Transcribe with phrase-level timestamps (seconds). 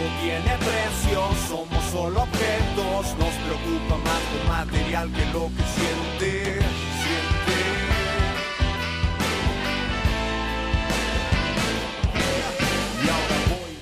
[0.00, 6.54] Todo tiene precio, somos solo objetos, nos preocupa más lo material que lo que siente,
[6.54, 7.60] siente.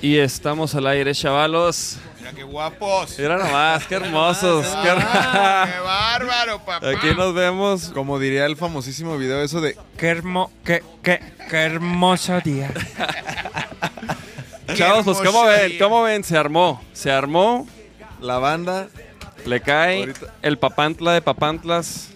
[0.01, 1.97] Y estamos al aire, chavalos.
[2.17, 3.17] Mira qué guapos.
[3.19, 4.65] Mira nomás, qué hermosos.
[4.65, 6.89] qué- Ah, ¡Qué bárbaro, papá!
[6.89, 7.89] Aquí nos vemos.
[7.93, 12.71] Como diría el famosísimo video eso de Qué, hermo, qué, qué, qué hermoso día.
[14.75, 15.77] Chavos, pues ¿cómo ven?
[15.79, 16.23] ¿Cómo ven?
[16.23, 16.81] Se armó.
[16.93, 17.67] Se armó.
[18.21, 18.87] la banda.
[19.45, 22.09] Le cae Ahorita- el papantla de papantlas.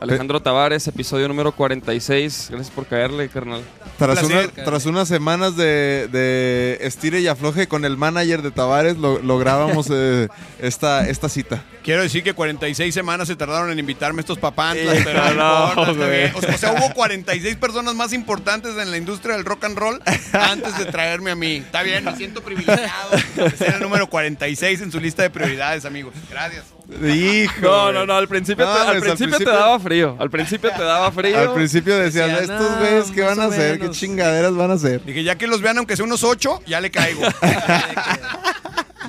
[0.00, 2.46] Alejandro Tavares, episodio número 46.
[2.50, 3.62] Gracias por caerle, carnal.
[3.98, 4.50] Tras, placer.
[4.54, 9.18] una- tras unas semanas de, de estire y afloje con el manager de Tavares, lo-
[9.20, 10.28] lográbamos eh,
[10.58, 11.62] esta, esta cita.
[11.84, 15.82] Quiero decir que 46 semanas se tardaron en invitarme estos papantlas, Sí, pero no, no.
[15.82, 19.76] O sea, o sea, hubo 46 personas más importantes en la industria del rock and
[19.78, 20.00] roll
[20.32, 21.56] antes de traerme a mí.
[21.56, 25.84] Está bien, me siento privilegiado de ser el número 46 en su lista de prioridades,
[25.84, 26.14] amigos.
[26.30, 26.64] Gracias.
[26.90, 27.60] Hijo.
[27.62, 30.16] No, no, no, al principio, No, te, al pues, al principio te principio- daba frío.
[30.18, 31.38] Al principio te daba frío.
[31.38, 33.76] Al principio decías, Decía, estos "No, güeyes, ¿qué van a hacer?
[33.76, 33.96] ¿Qué menos".
[33.98, 35.04] chingaderas van a hacer?
[35.04, 37.22] Dije, ya que los vean, aunque sea unos 8, ya le caigo.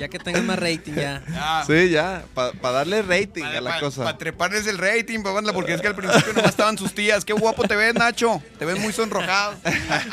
[0.00, 1.22] Ya que tengan más rating ya.
[1.30, 1.64] Ya.
[1.64, 4.18] Sí, ya, para darle rating a la Para cosa.
[4.18, 7.24] treparles el rating, papá, porque es que al principio nomás estaban sus tías.
[7.24, 8.42] Qué guapo te ves, Nacho.
[8.58, 9.54] Te ves muy sonrojado.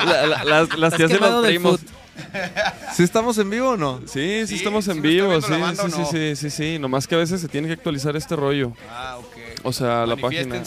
[0.06, 1.80] La- la- las las tías de los primos.
[2.94, 4.00] ¿Sí estamos en vivo o no?
[4.02, 5.42] Sí, sí, Sí, estamos en vivo.
[5.42, 6.80] Sí, sí, ¿o sí, sí, sí, sí.
[6.80, 8.74] Nomás que a veces se tiene que actualizar este rollo.
[8.90, 9.38] Ah, ok.
[9.64, 10.62] O sea, la página.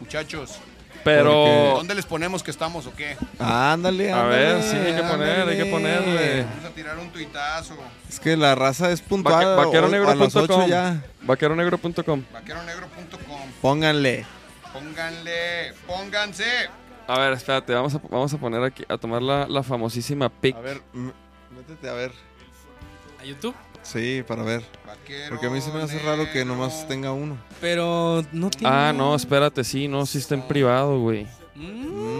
[0.00, 0.58] Muchachos.
[1.04, 1.74] Pero.
[1.76, 3.16] ¿Dónde les ponemos que estamos o qué?
[3.38, 6.42] Ándale, A ándale, ver, sí, hay que poner, hay que ponerle.
[6.44, 7.76] Vamos a tirar un tuitazo.
[8.08, 9.44] Es que la raza es puntual.
[9.46, 10.70] A Vaqueronegro.com.
[11.22, 12.22] Vaqueronegro.com.
[12.32, 13.40] Vaqueronegro.com.
[13.60, 14.24] Pónganle.
[14.72, 16.68] Pónganle, pónganse.
[17.06, 20.56] A ver, espérate, vamos a, vamos a poner aquí, a tomar la, la famosísima pic.
[20.56, 20.80] A ver,
[21.50, 22.12] métete a ver.
[23.20, 23.54] ¿A YouTube?
[23.82, 24.64] Sí, para ver.
[24.86, 27.36] Vaquero Porque a mí se me hace raro que nomás tenga uno.
[27.60, 28.74] Pero no tiene.
[28.74, 31.26] Ah, no, espérate, sí, no, sí está en privado, güey.
[31.54, 32.18] Mm,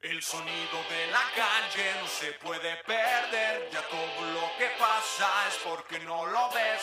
[0.00, 5.54] El sonido de la calle no se puede perder, ya todo lo que pasa es
[5.64, 6.82] porque no lo ves.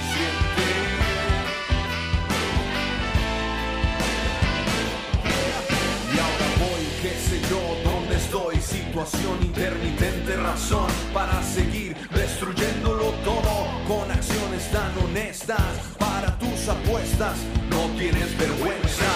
[7.01, 14.95] Qué sé yo, dónde estoy, situación intermitente, razón para seguir destruyéndolo todo con acciones tan
[15.03, 15.61] honestas
[15.97, 17.37] para tus apuestas,
[17.71, 19.09] no tienes vergüenza.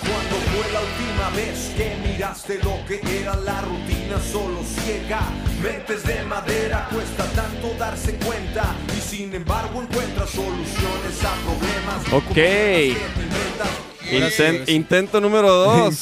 [0.00, 5.20] Cuando fue la última vez que miraste lo que era la rutina solo ciega,
[5.62, 12.12] mentes de madera cuesta tanto darse cuenta y sin embargo encuentras soluciones a problemas.
[12.12, 13.89] Ok.
[14.66, 15.94] Intento número dos.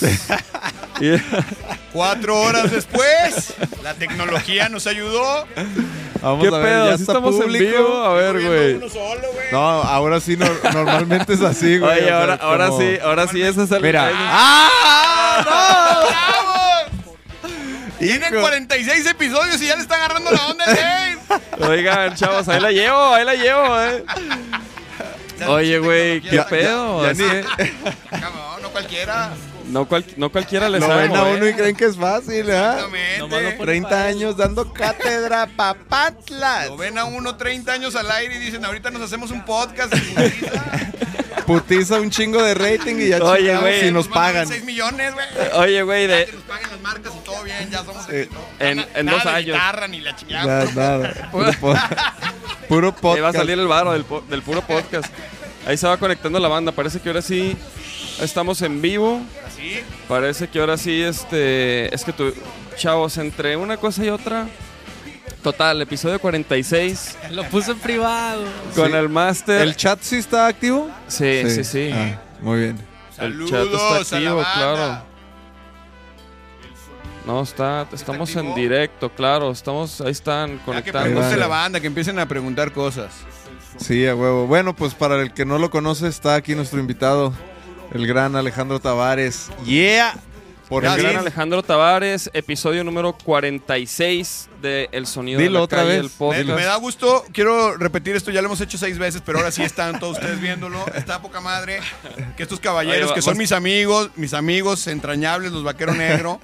[1.93, 5.47] Cuatro horas después, la tecnología nos ayudó.
[6.21, 6.85] Vamos ¿Qué a ver, pedo?
[6.91, 7.65] ya ¿Sí está estamos en público.
[7.65, 8.03] vivo?
[8.05, 8.75] A ver, güey.
[8.75, 9.47] uno solo, güey.
[9.53, 12.01] No, ahora sí, no- normalmente es así, güey.
[12.01, 13.81] Oye, ahora, ahora sí, ahora sí, ese es el.
[13.83, 14.11] Mira.
[14.13, 15.43] ¡Ah!
[15.45, 16.09] ¡Bravo!
[17.99, 21.19] Tienen 46 episodios y ya le están agarrando la onda Dave.
[21.69, 24.05] Oigan, chavos, ahí la llevo, ahí la llevo, eh.
[25.47, 27.05] Oye, güey, ¿qué Ya- ya- pedo?
[27.05, 27.27] ya Es ni-
[28.11, 29.31] Cabrón, no cualquiera.
[29.67, 31.03] no, cual- no cualquiera le Lo sabe.
[31.09, 32.57] ven a uno y creen que es fácil, ¿eh?
[32.57, 33.19] Exactamente.
[33.19, 34.17] Nomás lo pone 30 para él.
[34.17, 36.67] años dando cátedra papatlas.
[36.69, 39.93] Lo ven a uno 30 años al aire y dicen, ahorita nos hacemos un podcast.
[41.47, 41.99] putiza.
[42.01, 43.81] Un chingo de rating y ya Oye, chingamos güey.
[43.81, 44.47] si nos pagan.
[44.47, 45.27] 6 millones, güey.
[45.55, 46.27] Oye, güey, Ya de.
[46.27, 49.27] Que nos paguen las marcas y todo bien, ya somos Eh, en- en nada dos
[49.27, 49.57] años.
[49.57, 50.65] guitarra ni la chingada.
[50.75, 52.15] Nada, puro nada.
[52.69, 53.47] Puro, po- puro Ahí va a podcast.
[53.47, 54.05] salir el varo del,
[54.43, 55.07] puro podcast.
[55.67, 56.73] Ahí se va conectando la banda.
[56.73, 57.57] Parece que ahora sí
[58.21, 59.21] estamos en vivo.
[60.09, 61.93] Parece que ahora sí, este.
[61.95, 62.33] Es que tú,
[62.77, 64.47] chavos, entre una cosa y otra.
[65.43, 68.43] Total, episodio 46 Lo puso en privado.
[68.75, 68.97] con Sí.
[68.97, 69.63] el máster.
[69.63, 70.91] ¿El chat sí está activo?
[71.07, 71.91] Sí, sí, sí.
[71.93, 72.79] Ah, muy bien.
[73.19, 74.55] El Saludos chat está a la activo, banda.
[74.55, 75.08] claro.
[77.29, 79.51] No, está, estamos en directo, claro.
[79.51, 81.11] Estamos, ahí están que conectando.
[81.11, 81.37] pregunte va.
[81.37, 83.13] la banda, que empiecen a preguntar cosas.
[83.77, 84.47] Sí, a huevo.
[84.47, 87.35] Bueno, pues para el que no lo conoce, está aquí nuestro invitado,
[87.93, 89.51] el gran Alejandro Tavares.
[89.67, 90.19] Yeah.
[90.69, 91.17] Por El gran.
[91.17, 95.99] Alejandro Tavares, episodio número 46 de El Sonido Dilo de la otra Calle, vez.
[96.01, 96.47] el Me, podcast.
[96.49, 99.63] me da gusto, quiero repetir esto, ya lo hemos hecho seis veces, pero ahora sí
[99.63, 100.85] están todos ustedes viéndolo.
[100.95, 101.81] Está poca madre.
[102.37, 106.39] Que estos caballeros, va- que son mis amigos, mis amigos entrañables, los vaqueros negro,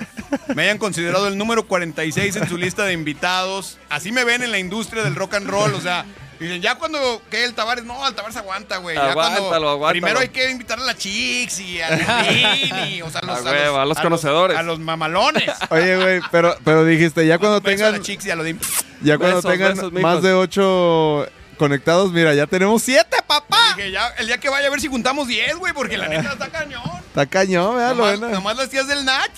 [0.55, 3.79] me hayan considerado el número 46 en su lista de invitados.
[3.91, 6.07] Así me ven en la industria del rock and roll, o sea.
[6.39, 8.97] Dicen, ya cuando que el Tavares, no, el Tavares aguanta, güey.
[8.97, 9.93] Ya cuando- Aguántalo, aguántalo.
[10.01, 11.89] Primero hay que invitar a la Chicks y a
[13.05, 14.57] o sea, a los, A a los conocedores.
[14.57, 15.51] A los mamalones.
[15.71, 18.57] Oye, güey, pero, pero dijiste, ya cuando a tengan, la Chicks y a lo de...
[19.03, 21.27] ya cuando Besos, tengan besos, más de ocho
[21.57, 23.75] conectados, mira, ya tenemos siete, papá.
[23.77, 26.33] Dije, ya, el día que vaya a ver si juntamos 10, güey, porque la neta
[26.33, 26.83] está cañón.
[27.07, 28.17] Está cañón, ¿verdad?
[28.19, 29.31] Lo Nomás, las tías del Nach.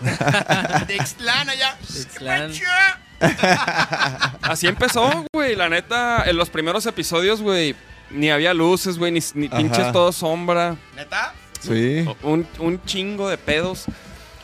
[0.86, 1.76] De Ixtlán allá.
[1.88, 2.52] Ixtlán.
[2.52, 2.64] ¿Qué?
[4.42, 5.56] Así empezó, güey.
[5.56, 7.74] La neta, en los primeros episodios, güey,
[8.10, 10.76] ni había luces, güey, ni, pinches todo sombra.
[10.96, 11.34] ¿Neta?
[11.60, 12.04] Sí.
[12.22, 13.84] Un, un chingo de pedos.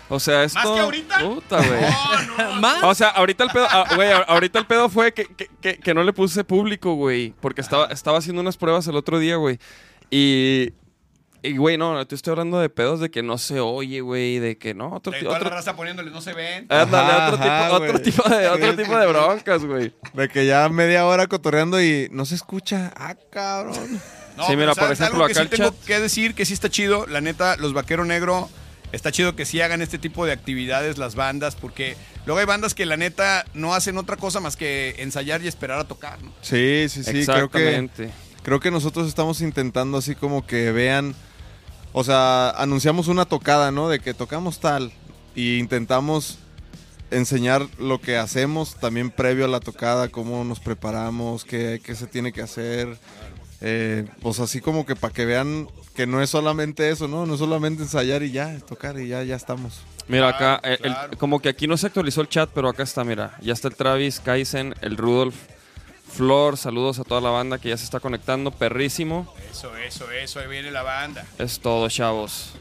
[0.09, 0.59] O sea, esto.
[0.61, 1.19] ¿Más que ahorita?
[1.19, 1.81] Puta, güey.
[1.81, 2.55] No, no.
[2.61, 2.83] ¿Más?
[2.85, 5.95] O sea, ahorita el pedo, ah, güey, ahorita el pedo fue que, que- que- que
[5.95, 7.35] no le puse público, güey.
[7.41, 9.59] Porque estaba, estaba haciendo unas pruebas el otro día, güey.
[10.11, 10.71] Y,
[11.43, 14.39] y, güey, no, te estoy hablando de pedos de que no se oye, güey.
[14.39, 16.67] De que no, otro, De toda otro, la raza poniéndole, no se ven.
[16.69, 19.93] ándale, Ajá, otro, tipo, otro, tipo de, otro tipo de broncas, güey.
[20.15, 22.93] De que ya media hora cotorreando y no se escucha.
[22.97, 24.01] Ah, cabrón.
[24.37, 26.53] No, Sí, mira, por ¿sabes ejemplo, algo que acá sí tengo que decir que sí
[26.53, 27.07] está chido.
[27.07, 28.51] La neta, los vaqueros negro,
[28.93, 31.97] está chido que sí hagan este tipo de actividades las bandas, porque
[32.27, 35.79] luego hay bandas que la neta no hacen otra cosa más que ensayar y esperar
[35.79, 36.33] a tocar, ¿no?
[36.43, 37.25] Sí, sí, sí.
[37.25, 38.11] Creo que, Exactamente.
[38.43, 41.15] creo que nosotros estamos intentando así como que vean.
[41.99, 43.89] O sea, anunciamos una tocada, ¿no?
[43.89, 44.93] De que tocamos tal.
[45.35, 46.37] Y intentamos
[47.11, 52.07] enseñar lo que hacemos también previo a la tocada, cómo nos preparamos, qué, qué se
[52.07, 52.99] tiene que hacer.
[53.63, 57.25] Eh, pues así como que para que vean que no es solamente eso, ¿no?
[57.25, 59.81] No es solamente ensayar y ya, tocar y ya, ya estamos.
[60.07, 61.17] Mira, acá, eh, el- claro.
[61.17, 63.39] como que aquí no se actualizó el chat, pero acá está, mira.
[63.41, 65.35] Ya está el Travis, Kaizen, el Rudolf,
[66.11, 69.33] Flor, saludos a toda la banda que ya se está conectando, perrísimo.
[69.51, 71.27] Eso, eso, eso, ahí viene la banda.
[71.39, 72.53] Es todo, chavos.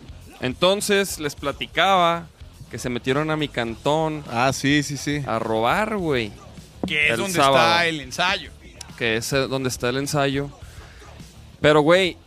[0.42, 2.28] Entonces, les platicaba
[2.70, 5.24] que se metieron a mi cantón Ah, sí, sí, sí.
[5.26, 6.32] a robar, güey.
[6.86, 7.56] Que es El donde sábado.
[7.66, 8.52] está el ensayo.
[8.98, 10.50] Que es eh, donde está el ensayo.
[11.62, 12.18] Pero, güey,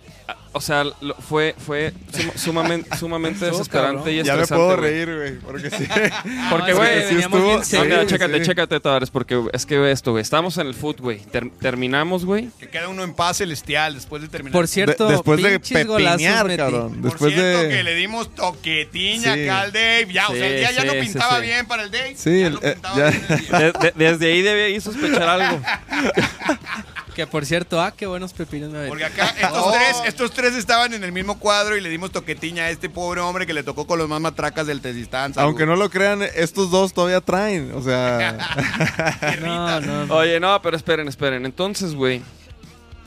[0.52, 5.04] o sea, lo- fue, fue sum- sumamente, sumamente desesperante y Ya me estresante, puedo güey.
[5.04, 5.86] reír, güey, porque sí.
[6.50, 7.86] Porque, güey, que veníamos bien No, Sí, serios.
[7.88, 8.06] mira, sí.
[8.08, 10.22] chécate, chécate, Tavares, porque es que ve esto, güey.
[10.22, 11.18] Estamos en el foot, güey.
[11.20, 12.48] Ter- terminamos, güey.
[12.58, 14.52] Que queda uno en paz celestial después de terminar.
[14.52, 16.56] Por cierto, De- después de pinches golazos pepinear, metí.
[16.58, 16.92] cabrón.
[17.00, 17.68] Por Después cierto, de.
[17.68, 19.42] que le dimos toquetiña Sí.
[19.44, 20.08] acá al Dave.
[20.12, 21.42] Ya, o sea, el Sí, día ya no sí, sí, pintaba sí.
[21.42, 22.14] bien para el Dave.
[22.16, 23.10] Sí, ya el- no eh, pintaba ya.
[23.10, 23.58] bien el día.
[23.58, 25.60] De- de- desde ahí debí sospechar algo.
[27.18, 30.94] Que por cierto, ah, qué buenos pepinos me Porque acá estos, tres, estos tres estaban
[30.94, 33.88] en el mismo cuadro y le dimos toquetiña a este pobre hombre que le tocó
[33.88, 35.32] con los más matracas del Tezistán.
[35.34, 37.72] Aunque no lo crean, estos dos todavía traen.
[37.74, 38.38] O sea.
[39.42, 40.14] No, no, no.
[40.14, 41.44] Oye, no, pero esperen, esperen.
[41.44, 42.22] Entonces, güey.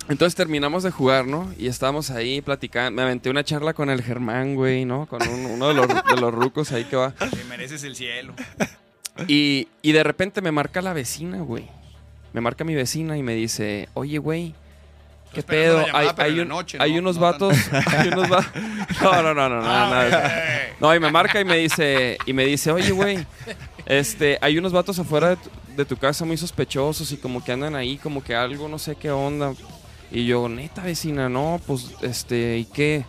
[0.10, 1.50] Entonces terminamos de jugar, ¿no?
[1.58, 2.92] Y estábamos ahí platicando.
[2.92, 5.06] Me aventé una charla con el Germán, güey, ¿no?
[5.06, 7.12] Con un- uno de los, de los rucos ahí que va.
[7.12, 8.34] Te mereces el cielo.
[9.30, 11.70] Y, y de repente me marca la vecina, güey.
[12.34, 14.54] Me marca mi vecina y me dice, oye, güey,
[15.34, 15.86] ¿qué pedo?
[15.86, 17.00] llamada, hay hay en la un- noche, hay ¿no?
[17.00, 17.58] unos No vatos.
[17.88, 18.46] hay unos va-
[19.02, 20.10] No, no, no, no, no, Ah, nada.
[20.10, 20.62] güey.
[20.80, 23.26] No, y me marca y me dice, y me dice, oye, güey,
[23.86, 27.52] este, hay unos vatos afuera de tu, de tu casa muy sospechosos y como que
[27.52, 29.54] andan ahí, como que algo, no sé qué onda.
[30.12, 33.06] Y yo, neta, vecina, no, pues, este, ¿y qué?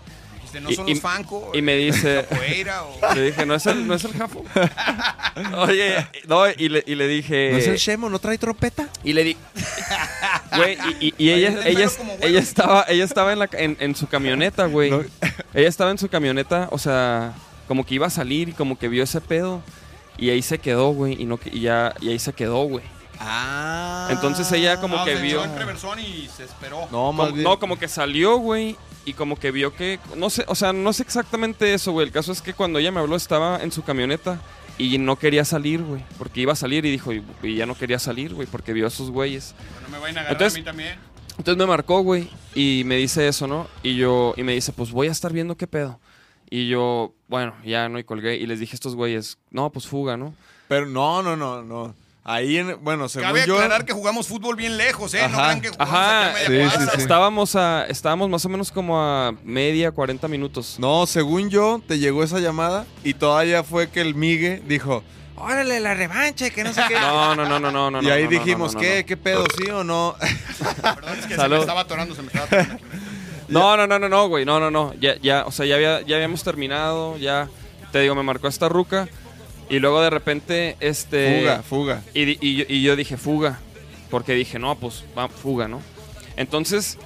[0.53, 1.51] Dijiste, ¿No Y- son y- los Fanco?
[1.55, 2.99] y me dice- ¿Capoeira o...?
[3.15, 4.45] Le dije, ¿no es el, no es el Jafo?
[5.59, 7.51] Oye, no, y le, y le dije...
[7.53, 8.11] ¿No es el Shemo?
[8.11, 8.89] ¿No trae trompeta?
[9.03, 9.37] Y le di.
[10.57, 13.77] Güey, y, y- y Oye, ella, ella, como ella estaba, ella estaba en, la, en,
[13.81, 14.91] en su camioneta, güey.
[14.91, 15.01] No.
[15.55, 17.33] Ella estaba en su camioneta, o sea,
[17.69, 19.63] como que iba a salir y como que vio ese pedo.
[20.19, 21.21] Y ahí se quedó, güey.
[21.21, 22.85] Y, no, y, ya, y ahí se quedó, güey.
[23.19, 24.09] Ah.
[24.11, 25.41] Entonces ella como No, que se vio.
[25.43, 26.87] echó en reversón y se esperó.
[26.93, 27.45] No, más Como- bien.
[27.45, 28.77] no, como que salió, güey.
[29.05, 29.99] Y como que vio que.
[30.17, 32.07] No sé, o sea, no sé exactamente eso, güey.
[32.07, 34.41] El caso es que cuando ella me habló estaba en su camioneta.
[34.79, 36.03] Y no quería salir, güey.
[36.17, 38.49] Porque iba a salir y dijo, y, y ya no quería salir, güey.
[38.51, 39.55] Porque vio a sus güeyes.
[39.83, 40.99] No me vayan a agarrar Entonces- a mí también.
[41.39, 43.67] Entonces me marcó, güey, y me dice eso, ¿no?
[43.83, 45.99] Y yo, y me dice, pues voy a estar viendo qué pedo.
[46.51, 48.37] Y yo, bueno, ya no, y colgué.
[48.37, 50.35] Y les dije a estos güeyes, no, pues fuga, ¿no?
[50.69, 51.95] Pero no, no, no, no.
[52.25, 53.55] Ahí, en, bueno, según Cabe yo...
[53.57, 55.29] aclarar que jugamos fútbol bien lejos, ¿eh?
[55.29, 55.43] No Ajá.
[55.45, 56.87] crean que jugamos Ajá, media sí, cuadra.
[56.87, 57.03] sí, sí.
[57.03, 60.77] Estábamos a, estábamos más o menos como a media, 40 minutos.
[60.79, 65.03] No, según yo, te llegó esa llamada y todavía fue que el Migue dijo,
[65.35, 66.95] órale, la revancha, y que no sé qué.
[66.95, 68.03] No, no, no, no, no, no.
[68.03, 69.01] y ahí no, no, dijimos, no, no, ¿qué?
[69.01, 69.07] no.
[69.07, 69.45] ¿Qué pedo?
[69.57, 70.15] ¿Sí o no?
[70.81, 72.75] Perdón, es que se me estaba atorando, se me estaba atorando.
[72.75, 72.85] aquí.
[73.49, 74.95] No, no, no, no, no, güey, no, no, no.
[75.01, 77.49] Ya, ya, o sea, ya, había, ya habíamos terminado, ya.
[77.91, 79.09] Te digo, me marcó esta ruca.
[79.73, 81.41] Y luego de repente, este.
[81.41, 82.03] fuga, fuga.
[82.15, 83.59] Y, yo, y yo dije, fuga.
[84.11, 85.81] Porque dije, no, pues, va, fuga, ¿no?
[86.37, 86.99] Entonces.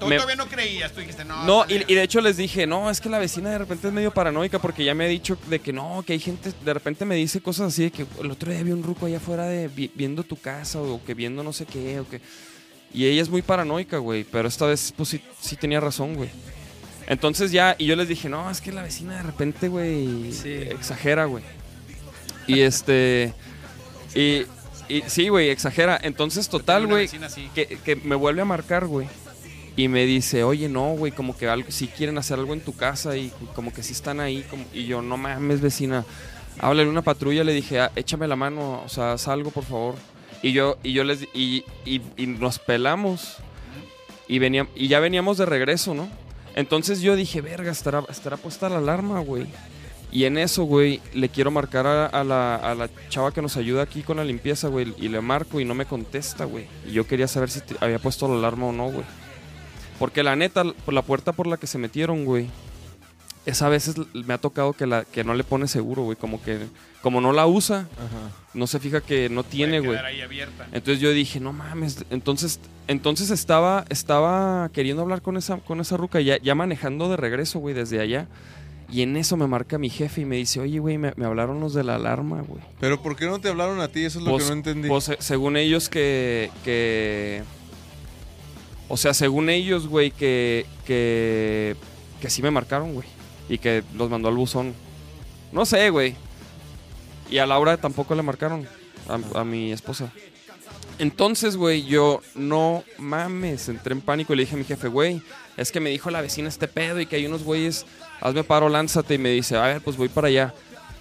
[0.00, 1.44] Tú me- todavía no creías, tú dijiste, no.
[1.44, 3.86] No, está y, y de hecho les dije, no, es que la vecina de repente
[3.88, 6.74] es medio paranoica porque ya me ha dicho de que no, que hay gente, de
[6.74, 9.44] repente me dice cosas así de que el otro día vi un ruco allá afuera
[9.46, 12.20] de vi- viendo tu casa o que viendo no sé qué o que...
[12.92, 16.28] Y ella es muy paranoica, güey, pero esta vez pues sí, sí tenía razón, güey.
[17.06, 20.50] Entonces ya, y yo les dije, no, es que la vecina de repente, güey, Sí.
[20.52, 21.42] exagera, güey.
[22.46, 23.32] Y este...
[24.14, 24.44] Y,
[24.88, 25.98] y sí, güey, exagera.
[26.02, 27.08] Entonces, total, güey,
[27.54, 29.08] que, que me vuelve a marcar, güey.
[29.76, 32.74] Y me dice, oye, no, güey, como que algo, si quieren hacer algo en tu
[32.74, 34.42] casa y como que si están ahí.
[34.48, 36.04] Como, y yo, no mames, vecina.
[36.58, 39.94] Háblale una patrulla, le dije, "Ah, échame la mano, o sea, haz algo, por favor.
[40.42, 43.36] Y yo, y yo les, y, y, y nos pelamos.
[44.28, 46.08] Y, veníamos, y ya veníamos de regreso, ¿no?
[46.54, 49.46] Entonces yo dije, verga, estará, estará puesta la alarma, güey.
[50.12, 53.56] Y en eso, güey, le quiero marcar a, a la, a la chava que nos
[53.56, 54.94] ayuda aquí con la limpieza, güey.
[54.98, 56.66] Y le marco y no me contesta, güey.
[56.88, 59.04] Y yo quería saber si te- había puesto la alarma o no, güey.
[59.98, 62.46] Porque la neta, la puerta por la que se metieron, güey.
[63.46, 66.16] Esa veces me ha tocado que, la, que no le pone seguro, güey.
[66.16, 66.58] Como que,
[67.02, 68.34] como no la usa, Ajá.
[68.54, 69.98] no se fija que no tiene, güey.
[70.72, 72.04] Entonces yo dije, no mames.
[72.10, 72.58] Entonces,
[72.88, 77.58] entonces estaba, estaba queriendo hablar con esa, con esa ruca, ya, ya manejando de regreso,
[77.60, 78.26] güey, desde allá.
[78.90, 81.58] Y en eso me marca mi jefe y me dice, oye, güey, me, me hablaron
[81.60, 82.62] los de la alarma, güey.
[82.78, 84.04] Pero ¿por qué no te hablaron a ti?
[84.04, 84.88] Eso es lo Pues- que no entendí.
[84.88, 87.42] Pues se- según ellos que, que...
[88.88, 91.74] O sea, según ellos, güey, que, que...
[92.20, 93.08] Que sí me marcaron, güey.
[93.48, 94.72] Y que los mandó al buzón.
[95.52, 96.14] No sé, güey.
[97.28, 98.66] Y a Laura tampoco le marcaron.
[99.08, 100.12] A, a mi esposa.
[100.98, 105.20] Entonces, güey, yo no mames, entré en pánico y le dije a mi jefe, güey,
[105.58, 107.84] es que me dijo la vecina este pedo y que hay unos güeyes,
[108.20, 109.14] hazme paro, lánzate.
[109.14, 110.54] Y me dice, a ver, pues voy para allá.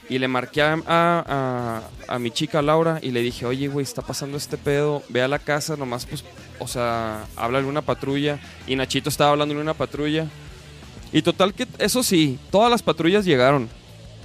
[0.07, 3.83] Y le marqué a, a- a- a mi chica Laura y le dije, oye, güey,
[3.83, 6.23] está pasando este pedo, ve a la casa, nomás, pues,
[6.59, 8.39] o sea, háblale una patrulla.
[8.67, 10.27] Y Nachito estaba hablando en una patrulla.
[11.11, 13.67] Y total que, eso sí, todas las patrullas llegaron.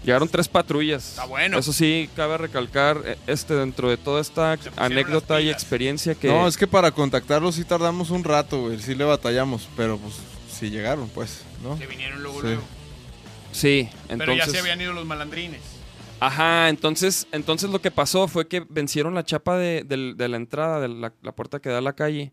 [0.04, 1.10] Llegaron tres patrullas.
[1.10, 1.58] Está bueno.
[1.58, 6.28] Eso sí, cabe recalcar, eh, este, dentro de toda esta anécdota y experiencia que...
[6.28, 8.80] No, es que para contactarlos sí tardamos un rato, güey.
[8.80, 10.14] Sí le batallamos, pero pues
[10.50, 11.76] sí llegaron, pues, ¿no?
[11.78, 12.46] Se vinieron luego, Sí.
[12.46, 12.62] luego.
[13.52, 14.46] Sí, Pero entonces...
[14.46, 15.60] ya se habían ido los malandrines.
[16.20, 19.84] Ajá, entonces, entonces lo que pasó fue que vencieron la chapa de,
[20.18, 22.32] la entrada, de la, la puerta que da a la calle,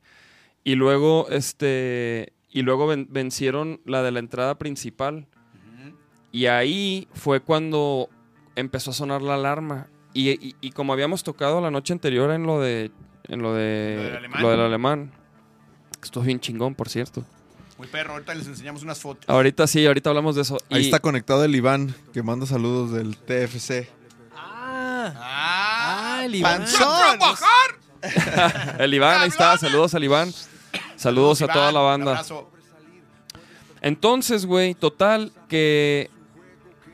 [0.64, 5.26] y luego, este, y luego ven- vencieron la de la entrada principal.
[6.34, 8.10] Y ahí fue cuando
[8.56, 9.88] empezó a sonar la alarma.
[10.14, 12.92] Y, y- y como habíamos tocado la noche anterior en lo de,
[13.30, 14.42] en lo de, Lo del alemán.
[14.42, 15.12] lo del alemán,
[16.02, 17.24] que estuvo bien chingón, por cierto.
[17.77, 19.24] Muy perro, ahorita les enseñamos unas fotos.
[19.27, 20.57] Ahorita sí, ahorita hablamos de eso.
[20.72, 23.88] Ahí Y- está conectado el Iván, que manda saludos del TFC.
[24.36, 26.17] Ah, ¡Ah!
[26.19, 26.63] ah, el Iván.
[26.63, 27.48] ¡A trabajar!
[28.79, 30.34] el Iván, ahí está, saludos al Iván.
[30.96, 32.25] Saludos a Iván, toda la banda.
[33.81, 36.10] Entonces, güey, total, que.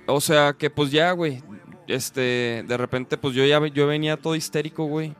[0.05, 1.41] O sea, que pues ya, güey.
[1.87, 5.15] Este, de repente, pues yo ya yo venía todo histérico, güey.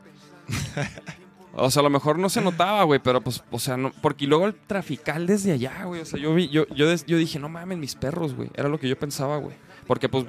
[1.56, 3.92] O sea, a lo mejor no se notaba, güey, pero pues, o sea, no.
[4.02, 6.00] Porque luego el trafical desde allá, güey.
[6.00, 8.50] O sea, yo vi, yo, yo, dije, no mames, mis perros, güey.
[8.54, 9.54] Era lo que yo pensaba, güey.
[9.86, 10.26] Porque pues.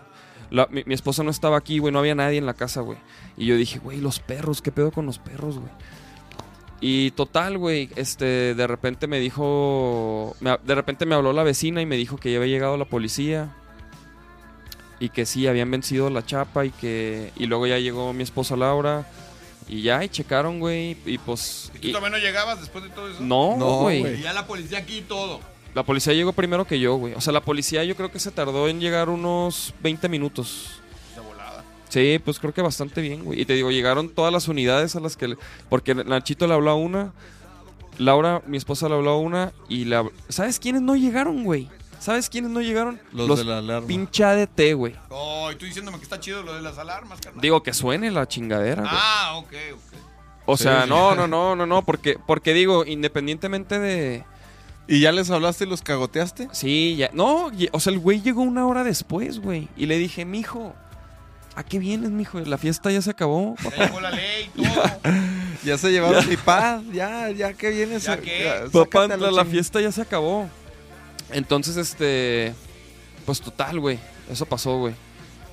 [0.70, 3.00] mi, esposa no estaba aquí, güey, no había nadie en la casa, güey.
[3.38, 5.72] Y yo dije, güey, los perros, ¿qué pedo con los perros, güey?
[6.80, 11.86] Y total, güey, este, de repente me dijo, de repente me habló la vecina y
[11.86, 13.56] me dijo que ya había llegado la policía
[15.00, 18.56] y que sí, habían vencido la chapa y que, y luego ya llegó mi esposa
[18.56, 19.08] Laura
[19.68, 22.90] y ya, y checaron, güey, y pues, ¿Y tú y- todavía no llegabas después de
[22.92, 23.20] todo eso?
[23.22, 24.20] no, No, güey, güey.
[24.20, 25.40] Y ya la policía aquí y todo.
[25.74, 28.32] la policía llegó primero que yo, güey, o sea, la policía yo creo que se
[28.32, 30.80] tardó en llegar unos 20 minutos.
[31.16, 31.64] De volada.
[31.90, 33.42] Sí, pues creo que bastante bien, güey.
[33.42, 35.30] Y te digo, llegaron todas las unidades a las que...
[35.30, 35.38] le-
[35.70, 37.14] Porque Nachito le habló a una,
[37.98, 40.06] Laura, mi esposa le habló a una, y la...
[40.30, 41.70] ¿Sabes quiénes no llegaron, güey?
[42.06, 43.02] ¿Sabes quiénes no llegaron?
[43.14, 43.88] Los, de la alarma.
[43.88, 44.96] pinche ADT, güey.
[45.10, 47.42] Oh, y tú diciéndome que está chido lo de las alarmas, carnal.
[47.42, 48.94] Digo, que suene la chingadera, güey.
[48.96, 49.98] Ah, ok, ok.
[50.46, 50.90] O Sí, sea, sí.
[50.90, 54.24] no, no, no, no, no, porque, porque digo, independientemente de...
[54.88, 56.48] ¿Y ya les hablaste y los cagoteaste?
[56.52, 57.10] Sí, ya...
[57.12, 59.68] No, o sea, el güey llegó una hora después, güey.
[59.76, 60.76] Y le dije, mijo,
[61.56, 62.40] ¿a qué vienes, mijo?
[62.42, 63.56] La fiesta ya se acabó.
[63.64, 64.84] Ya llegó la ley y todo.
[65.64, 68.06] Ya se llevaron mi paz, ya, ya que vienes.
[68.06, 68.22] Papá,
[69.08, 70.48] sácate a la, la fiesta ya se acabó.
[71.32, 72.54] Entonces, este.
[73.26, 74.00] Pues total, güey.
[74.30, 74.94] Eso pasó, güey.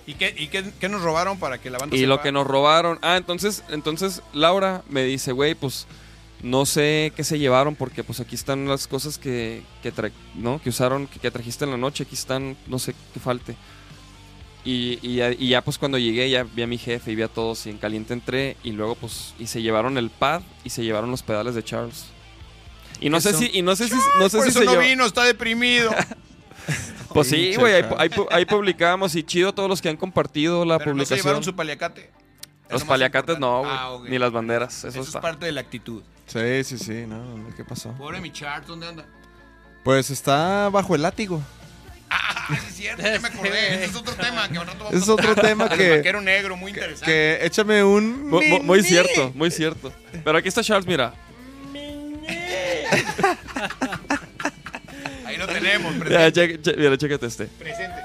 [0.06, 2.08] ¿Y qué, y qué, qué nos robaron para que la banda Y sepa?
[2.08, 2.98] lo que nos robaron.
[3.02, 5.86] Ah, entonces, entonces Laura me dice, güey, pues
[6.42, 10.60] no sé qué se llevaron porque pues aquí están las cosas que, que, tra- ¿no?
[10.60, 12.02] que usaron, que, que trajiste en la noche.
[12.02, 13.54] Aquí están, no sé qué falte.
[14.64, 17.22] Y, y ya, y ya, pues cuando llegué ya vi a mi jefe y vi
[17.22, 20.70] a todos y en caliente entré y luego pues y se llevaron el pad y
[20.70, 22.04] se llevaron los pedales de Charles.
[23.02, 24.72] Y no sé si y no sé si no sé Por si eso se no
[24.72, 25.90] lleva- vino, está deprimido.
[27.12, 29.98] Pues sí, Pinche güey, ahí, ahí pu- ahí publicamos y chido todos los que han
[29.98, 31.18] compartido la Pero no se publicación.
[31.24, 32.00] llevaron su paliacate.
[32.00, 32.10] Es
[32.70, 33.68] Los lo más paliacates no, importante.
[33.68, 33.76] güey.
[33.78, 34.08] Ah, ok.
[34.08, 34.78] Ni las banderas.
[34.78, 35.20] Eso, Eso, es está.
[35.20, 36.02] parte de la actitud.
[36.26, 37.92] Sí, sí, sí, no, ¿qué pasó?
[37.98, 39.04] Pobre mi chart, ¿dónde anda?
[39.84, 41.42] Pues está bajo el látigo.
[42.08, 43.74] Ah, sí es cierto, ya me acordé.
[43.74, 45.96] Ese es otro tema que al rato vamos Ese es a otro tema El que-
[45.98, 47.04] vaquero negro, muy interesante.
[47.04, 48.26] Que échame un.
[48.30, 49.92] Mu- mu- Muy, cierto, muy cierto.
[50.24, 51.12] Pero aquí está Charles, mira.
[55.26, 56.32] Ahí lo tenemos, presente.
[56.32, 57.46] che- che- mira, chécate este.
[57.46, 58.02] presente.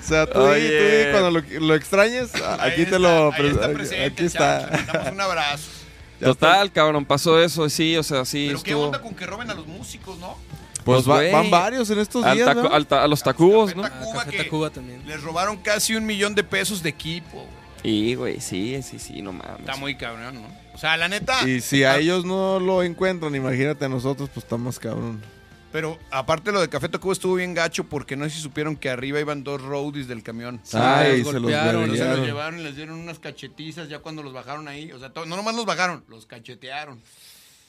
[0.00, 2.98] O sea, tú, di- tú di cuando lo, lo extrañes, a- Ahí aquí está, te
[2.98, 3.32] lo.
[3.32, 4.60] ahí está aquí- presente, aquí el está.
[4.92, 5.70] Damos un abrazo.
[6.20, 8.46] Ya Total, cabrón, pasó eso, sí, o sea, sí.
[8.48, 10.36] Pero qué estuvo- onda con que roben a los músicos, ¿no?
[10.84, 12.74] Pues Pues, va- van varios en estos días, taco- ¿no?
[12.74, 13.82] al ta- a los tacubos, ¿no?
[13.82, 15.00] Tacuba que Tacuba también.
[15.06, 17.46] les robaron casi un millón de pesos de equipo.
[17.84, 17.84] güey.
[17.84, 19.60] Y, güey, sí, sí, sí, no mames.
[19.60, 20.48] Está muy cabrón, ¿no?
[20.78, 21.42] O sea, la neta.
[21.42, 25.20] Y si a ah, ellos no lo encuentran, imagínate a nosotros, pues estamos cabrón.
[25.72, 28.88] Pero aparte lo de Café Tacuba estuvo bien gacho porque no sé si supieron que
[28.88, 30.60] arriba iban dos roadies del camión.
[30.72, 33.98] Ay, los se los golpearon, Pero se los llevaron y les dieron unas cachetizas ya
[33.98, 34.92] cuando los bajaron ahí.
[34.92, 37.02] O sea, to- no nomás los bajaron, los cachetearon.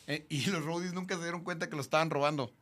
[0.05, 2.53] Eh, y los roadies nunca se dieron cuenta que lo estaban robando.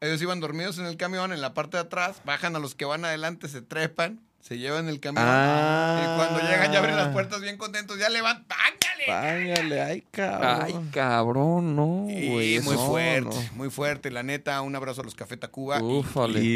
[0.00, 2.86] Ellos iban dormidos en el camión, en la parte de atrás, bajan a los que
[2.86, 5.24] van adelante, se trepan, se llevan el camión.
[5.26, 6.00] Ah.
[6.02, 9.04] Y cuando llegan ya abren las puertas bien contentos, ya levantan, ¡pángale!
[9.06, 10.58] Pángale, ay, cabrón.
[10.62, 12.60] Ay, cabrón, no, güey.
[12.60, 13.52] muy no, fuerte, no.
[13.56, 15.78] muy fuerte, la neta, un abrazo a los Café Tacuba.
[15.80, 15.98] y, y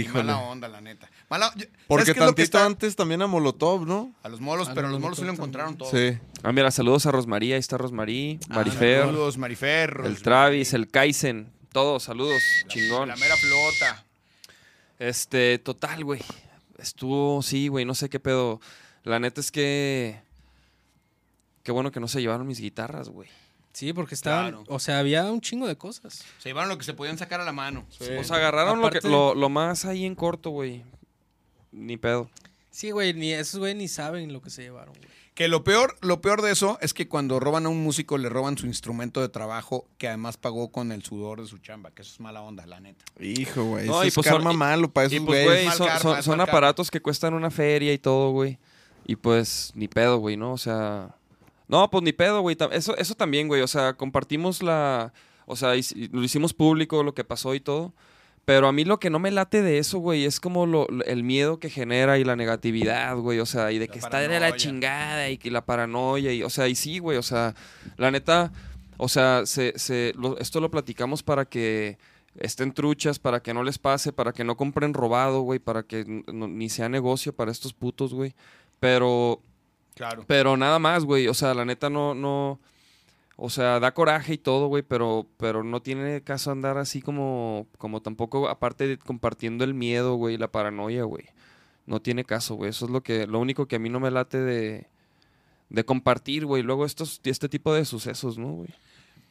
[0.00, 0.08] Híjole.
[0.24, 1.08] mala onda, la neta.
[1.30, 2.64] Mala, ¿sabes Porque tantito está?
[2.66, 4.12] antes también a Molotov, ¿no?
[4.22, 5.90] A los molos, A pero los los molos sí lo encontraron todo.
[5.90, 6.18] Sí.
[6.42, 10.02] Ah, mira, saludos a Rosmaría, ahí está Rosmarí, Ah, Marifer, Saludos, Marifer.
[10.04, 13.08] el Travis, el Kaizen, todos, saludos, chingón.
[13.08, 14.04] La mera flota.
[14.98, 16.20] Este, total, güey.
[16.84, 18.60] Estuvo, sí, güey, no sé qué pedo.
[19.04, 20.20] La neta es que.
[21.62, 23.28] Qué bueno que no se llevaron mis guitarras, güey.
[23.72, 24.64] Sí, porque estaban, Claro.
[24.68, 26.22] o sea, había un chingo de cosas.
[26.38, 27.86] Se llevaron lo que se podían sacar a la mano.
[27.98, 30.84] O sea, agarraron lo, que- lo, lo más ahí en corto, güey.
[31.72, 32.30] Ni pedo.
[32.70, 35.08] Sí, güey, ni esos güey ni saben lo que se llevaron, güey.
[35.34, 38.28] Que lo peor, lo peor de eso es que cuando roban a un músico le
[38.28, 42.02] roban su instrumento de trabajo que además pagó con el sudor de su chamba, que
[42.02, 43.04] eso es mala onda, la neta.
[43.18, 43.86] Hijo, güey.
[43.88, 45.64] No, eso y es pues son- karma y- malo para esos pues, güeyes.
[45.64, 48.58] güey, son, karma, son- son aparatos que cuestan una feria y todo, güey.
[49.06, 50.52] Y pues, ni pedo, güey, ¿no?
[50.52, 51.16] O sea.
[51.66, 52.56] No, pues ni pedo, güey.
[52.70, 53.60] Eso, eso también, güey.
[53.62, 55.12] O sea, compartimos la.
[55.46, 55.70] O sea,
[56.12, 57.92] lo hicimos público, lo que pasó y todo.
[58.44, 61.22] Pero a mí lo que no me late de eso, güey, es como lo, el
[61.24, 63.38] miedo que genera y la negatividad, güey.
[63.40, 66.30] O sea, y de La que está de la chingada y que la paranoia.
[66.32, 67.16] Y, o sea, y sí, güey.
[67.16, 67.54] O sea,
[67.96, 68.52] la neta.
[68.98, 71.96] O sea, se, se, lo- esto lo platicamos para que
[72.38, 76.04] estén truchas, para que no les pase, para que no compren robado, güey, para que
[76.30, 78.34] no- ni sea negocio para estos putos, güey.
[78.78, 79.40] Pero,
[79.94, 80.24] Claro.
[80.26, 81.28] pero nada más, güey.
[81.28, 82.60] O sea, la neta no, no.
[83.36, 87.66] O sea, da coraje y todo, güey, pero, pero no tiene caso andar así como,
[87.78, 91.24] como tampoco, aparte de compartiendo el miedo, güey, y la paranoia, güey.
[91.86, 92.70] No tiene caso, güey.
[92.70, 94.86] Eso es lo que, lo único que a mí no me late de,
[95.68, 96.62] de compartir, güey.
[96.62, 98.70] Luego estos, este tipo de sucesos, ¿no, güey?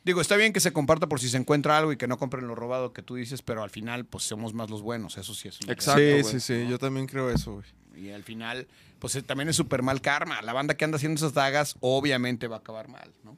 [0.03, 2.45] Digo, está bien que se comparta por si se encuentra algo y que no compren
[2.45, 5.47] lo robado que tú dices, pero al final, pues somos más los buenos, eso sí
[5.47, 5.61] es.
[5.61, 6.23] una Exacto, sí, güey.
[6.25, 6.67] sí, sí.
[6.69, 7.65] Yo también creo eso, güey.
[7.95, 8.67] Y al final,
[8.99, 10.41] pues eh, también es súper mal karma.
[10.41, 13.37] La banda que anda haciendo esas dagas, obviamente va a acabar mal, ¿no?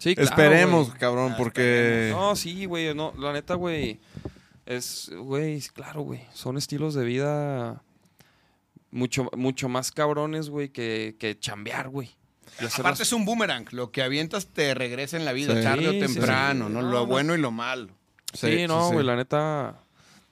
[0.00, 2.08] Sí, claro, Esperemos, cabrón, Ah, porque.
[2.12, 4.00] No, sí, güey, no, la neta, güey,
[4.66, 7.82] es, güey, claro, güey, son estilos de vida
[8.90, 12.10] mucho, mucho más cabrones, güey, que, que chambear, güey.
[12.58, 13.66] Aparte las- es un boomerang.
[13.72, 15.62] Lo que avientas te regresa en la vida, Sí.
[15.62, 16.72] tarde o temprano, sí.
[16.72, 16.82] ¿no?
[16.82, 17.06] No, Lo no.
[17.06, 17.88] bueno y lo malo.
[18.32, 19.82] Sí, no, güey, la neta,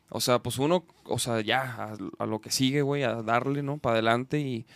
[0.08, 3.62] o sea, pues uno, o sea, ya, a, a lo que sigue, güey, a darle,
[3.62, 3.78] ¿no?
[3.78, 4.66] Para adelante y...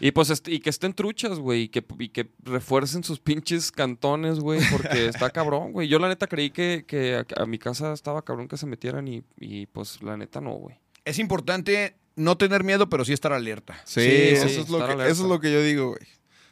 [0.00, 3.72] Y pues, este- y que estén truchas, güey, y que, y que refuercen sus pinches
[3.72, 5.88] cantones, güey, porque está cabrón, güey.
[5.88, 9.08] Yo la neta creí que, que a, a mi casa estaba cabrón que se metieran
[9.08, 10.76] y, y pues la neta no, güey.
[11.04, 13.74] Es importante no tener miedo, pero sí estar alerta.
[13.84, 15.08] Sí, Sí, eso, sí, es lo que, alerta.
[15.08, 16.02] eso es lo que yo digo, güey.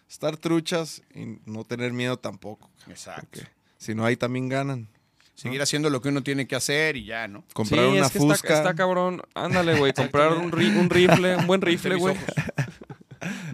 [0.09, 2.71] Estar truchas y no tener miedo tampoco.
[2.89, 3.41] Exacto.
[3.79, 4.89] Si no, ahí también ganan.
[5.35, 7.45] seguir haciendo lo que uno tiene que hacer y ya, ¿no?
[7.53, 8.35] Comprar sí, una es que fusca.
[8.35, 9.23] Está, está cabrón.
[9.35, 9.93] Ándale, güey.
[9.97, 12.15] comprar un, ri- un rifle, un buen rifle, güey.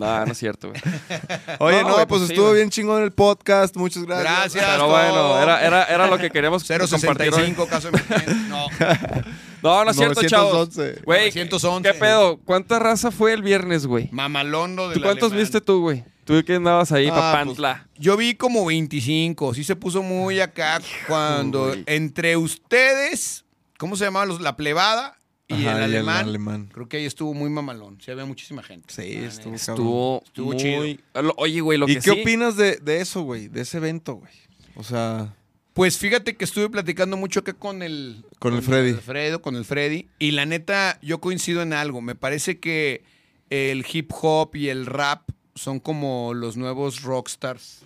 [0.01, 0.81] No, no es cierto, güey.
[1.59, 3.77] Oye, No, pues, pues sí, estuvo bien chingón el podcast.
[3.77, 4.33] Muchas gracias.
[4.33, 4.65] Gracias.
[4.65, 4.91] Pero todo.
[4.91, 7.55] bueno, era, era, era lo que queríamos compartir hoy.
[7.55, 8.35] 065 caso de emergencia.
[8.49, 8.67] No,
[9.63, 10.75] No, no es cierto, chavos.
[10.75, 11.03] 911.
[11.05, 11.93] Güey, 911.
[11.93, 12.39] ¿qué pedo?
[12.39, 14.09] ¿Cuánta raza fue el viernes, güey?
[14.11, 16.03] mamalondo de ¿Tú cuántos viste tú, güey?
[16.25, 17.87] Tú que andabas ahí, Ah, papantla.
[17.99, 23.45] Yo vi como 25, sí se puso muy acá cuando entre ustedes,
[23.79, 24.41] ¿cómo se llamaban los?
[24.41, 25.19] La plebada
[25.51, 26.71] y Ajá, el y el alemán.
[26.73, 28.93] Creo que ahí estuvo muy mamalón, sí había muchísima gente.
[28.93, 29.55] Sí, estuvo.
[29.55, 30.57] Estuvo, Estuvo muy...
[30.57, 31.35] chido.
[31.37, 32.21] Oye, güey, lo ¿Y que qué sí...
[32.23, 33.49] opinas de, de eso, güey?
[33.49, 34.33] De ese evento, güey.
[34.77, 35.35] O sea,
[35.75, 38.25] Pues fíjate que estuve platicando mucho acá con el...
[38.39, 38.91] Con el Freddy.
[38.91, 40.09] Alfredo, con el Freddy.
[40.19, 42.01] Y la neta, yo coincido en algo.
[42.01, 43.03] Me parece que
[43.51, 47.83] el hip hop y el rap son como los nuevos rockstars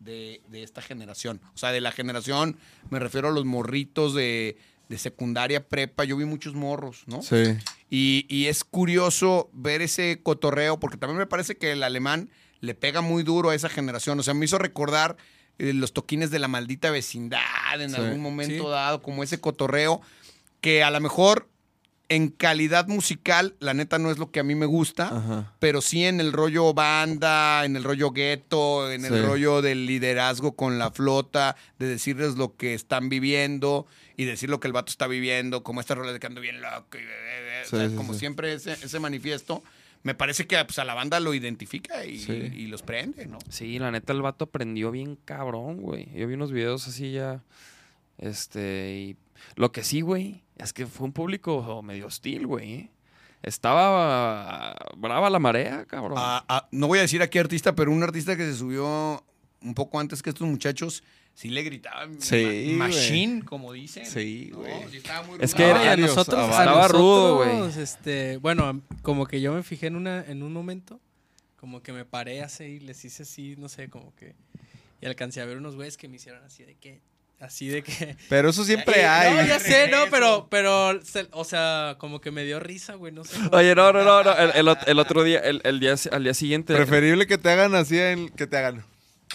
[0.00, 1.40] de, de esta generación.
[1.54, 2.56] O sea, de la generación,
[2.90, 4.56] me refiero a los morritos de,
[4.92, 6.04] de secundaria, prepa.
[6.04, 7.22] Yo vi muchos morros, ¿no?
[7.22, 7.56] sí.
[7.88, 12.74] Y, y es curioso ver ese cotorreo, porque también me parece que el alemán le
[12.74, 14.18] pega muy duro a esa generación.
[14.18, 15.16] O sea, me hizo recordar
[15.58, 17.40] eh, los toquines de la maldita vecindad
[17.80, 17.96] en Sí.
[17.96, 18.70] algún momento Sí.
[18.70, 20.00] dado, como ese cotorreo,
[20.62, 21.48] que a lo mejor
[22.14, 25.52] en calidad musical, la neta no es lo que a mí me gusta, Ajá.
[25.58, 29.20] pero sí en el rollo banda, en el rollo gueto, en el Sí.
[29.20, 34.60] rollo del liderazgo con la flota, de decirles lo que están viviendo y decir lo
[34.60, 37.64] que el vato está viviendo, como esta rola de que ando bien loco, y, o
[37.64, 38.18] Sí, sea, sí, como sí.
[38.20, 39.62] siempre ese, ese manifiesto,
[40.02, 42.32] me parece que pues, a la banda lo identifica y, Sí.
[42.32, 43.38] y los prende, ¿no?
[43.48, 46.08] Sí, la neta, el vato aprendió bien cabrón, güey.
[46.14, 47.40] Yo vi unos videos así ya.
[48.18, 49.16] Este, y
[49.56, 52.72] lo que sí, güey, es que fue un público medio hostil, güey.
[52.74, 52.90] ¿eh?
[53.42, 56.16] Estaba brava la marea, cabrón.
[56.20, 59.24] Ah, ah, no voy a decir a qué artista, pero un artista que se subió
[59.60, 61.02] un poco antes que estos muchachos,
[61.34, 64.06] sí le gritaban Sí, ma- machine, como dicen.
[64.06, 64.72] Sí, No, güey.
[64.90, 65.02] sí
[65.40, 66.76] Es que era- y a nosotros, a a varios.
[66.76, 67.82] nosotros, Estaba rudo, güey.
[67.82, 71.00] Este, bueno, como que yo me fijé en una, en un momento,
[71.56, 74.34] como que me paré así y les hice así, no sé, como que.
[75.00, 77.00] Y alcancé a ver unos güeyes que me hicieron así de que.
[77.42, 78.16] Así de que.
[78.28, 79.34] Pero eso siempre Eh, hay.
[79.34, 80.92] No, ya sé, no, pero, pero,
[81.32, 83.34] o sea, como que me dio risa, güey, no sé.
[83.36, 85.96] cómo- Oye, no, no, no, no, El, el ot- el otro día, el, el día,
[86.12, 86.74] al día siguiente.
[86.76, 88.84] Preferible que te hagan así en que te hagan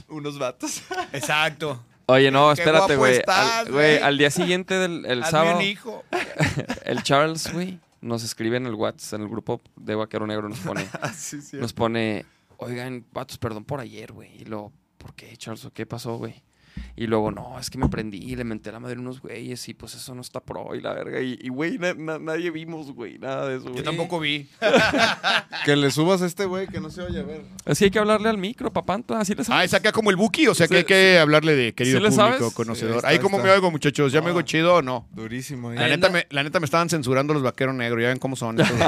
[0.08, 0.84] unos vatos.
[1.12, 1.84] Exacto.
[2.06, 3.22] Oye, no, espérate, güey.
[3.28, 6.06] Al, güey, al día siguiente del el sábado, un hijo.
[6.86, 10.60] el Charles, güey, nos escribe en el WhatsApp, en el grupo de Vaquero Negro, nos
[10.60, 11.58] pone, sí, sí.
[11.58, 14.32] nos pone, oigan, vatos, perdón por ayer, güey.
[14.42, 15.66] Y luego, ¿por qué, Charles?
[15.66, 16.42] ¿O ¿Qué pasó, güey?
[16.96, 19.68] Y luego, no, es que me prendí y le menté la madre a unos güeyes
[19.70, 21.22] y pues eso no está pro y la verga.
[21.22, 23.84] Y, y, güey, na- na- nadie vimos, güey, nada de eso, Yo güey.
[23.84, 24.50] tampoco vi.
[25.66, 27.42] Que le subas a este güey que no se oye a ver.
[27.66, 30.16] Es que hay que hablarle al micro, papanta, así les Ah, es acá como el
[30.16, 32.54] Buki, o sea que Sí, hay que hablarle de querido ¿Sí le público sabes?
[32.54, 32.96] conocedor.
[32.98, 34.30] Está, Ahí como me oigo, muchachos, ¿ya me Ah.
[34.30, 35.08] oigo chido o no?
[35.14, 35.72] Durísimo.
[35.72, 35.76] ¿eh?
[35.76, 38.36] La Ahí neta, me, la neta me estaban censurando los vaqueros negros, ya ven cómo
[38.36, 38.60] son.
[38.62, 38.80] estos.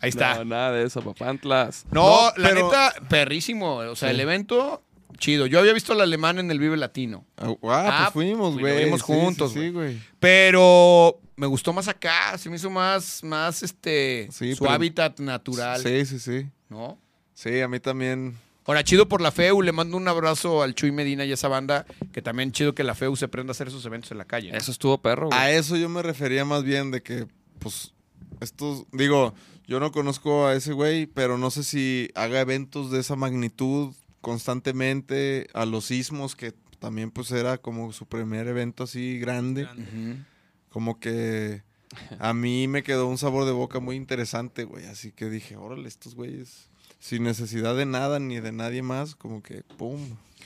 [0.00, 0.36] Ahí está.
[0.36, 1.86] No, nada de eso, papantlas.
[1.90, 3.76] No, No, la pero- neta, perrísimo.
[3.76, 4.14] O sea, Sí.
[4.14, 4.82] el evento,
[5.18, 5.46] chido.
[5.46, 7.24] Yo había visto al alemán en el Vive Latino.
[7.36, 8.92] Ah, ah, Ah, pues fuimos, pues, güey.
[8.92, 9.98] Sí, juntos, Sí, sí, güey.
[10.20, 12.36] Pero me gustó más acá.
[12.38, 15.80] Se me hizo más, más este, Sí, su pero- hábitat natural.
[15.82, 16.46] Sí, sí, sí.
[16.68, 16.98] ¿no?
[17.34, 18.36] Sí, a mí también.
[18.66, 19.60] Ahora, chido por la FEU.
[19.62, 21.84] Le mando un abrazo al Chuy Medina y a esa banda.
[22.12, 24.50] Que también chido que la FEU se prenda a hacer esos eventos en la calle.
[24.52, 24.56] ¿no?
[24.58, 25.38] Eso estuvo perro, güey.
[25.38, 27.26] A eso yo me refería más bien de que,
[27.58, 27.92] pues,
[28.40, 29.34] estos, digo,
[29.66, 33.94] yo no conozco a ese güey, pero no sé si haga eventos de esa magnitud
[34.24, 39.68] constantemente, a los sismos, que también pues era como su primer evento así grande,
[40.70, 41.62] como que
[42.18, 45.86] a mí me quedó un sabor de boca muy interesante, güey, así que dije, órale,
[45.86, 50.00] estos güeyes, sin necesidad de nada ni de nadie más, como que, pum.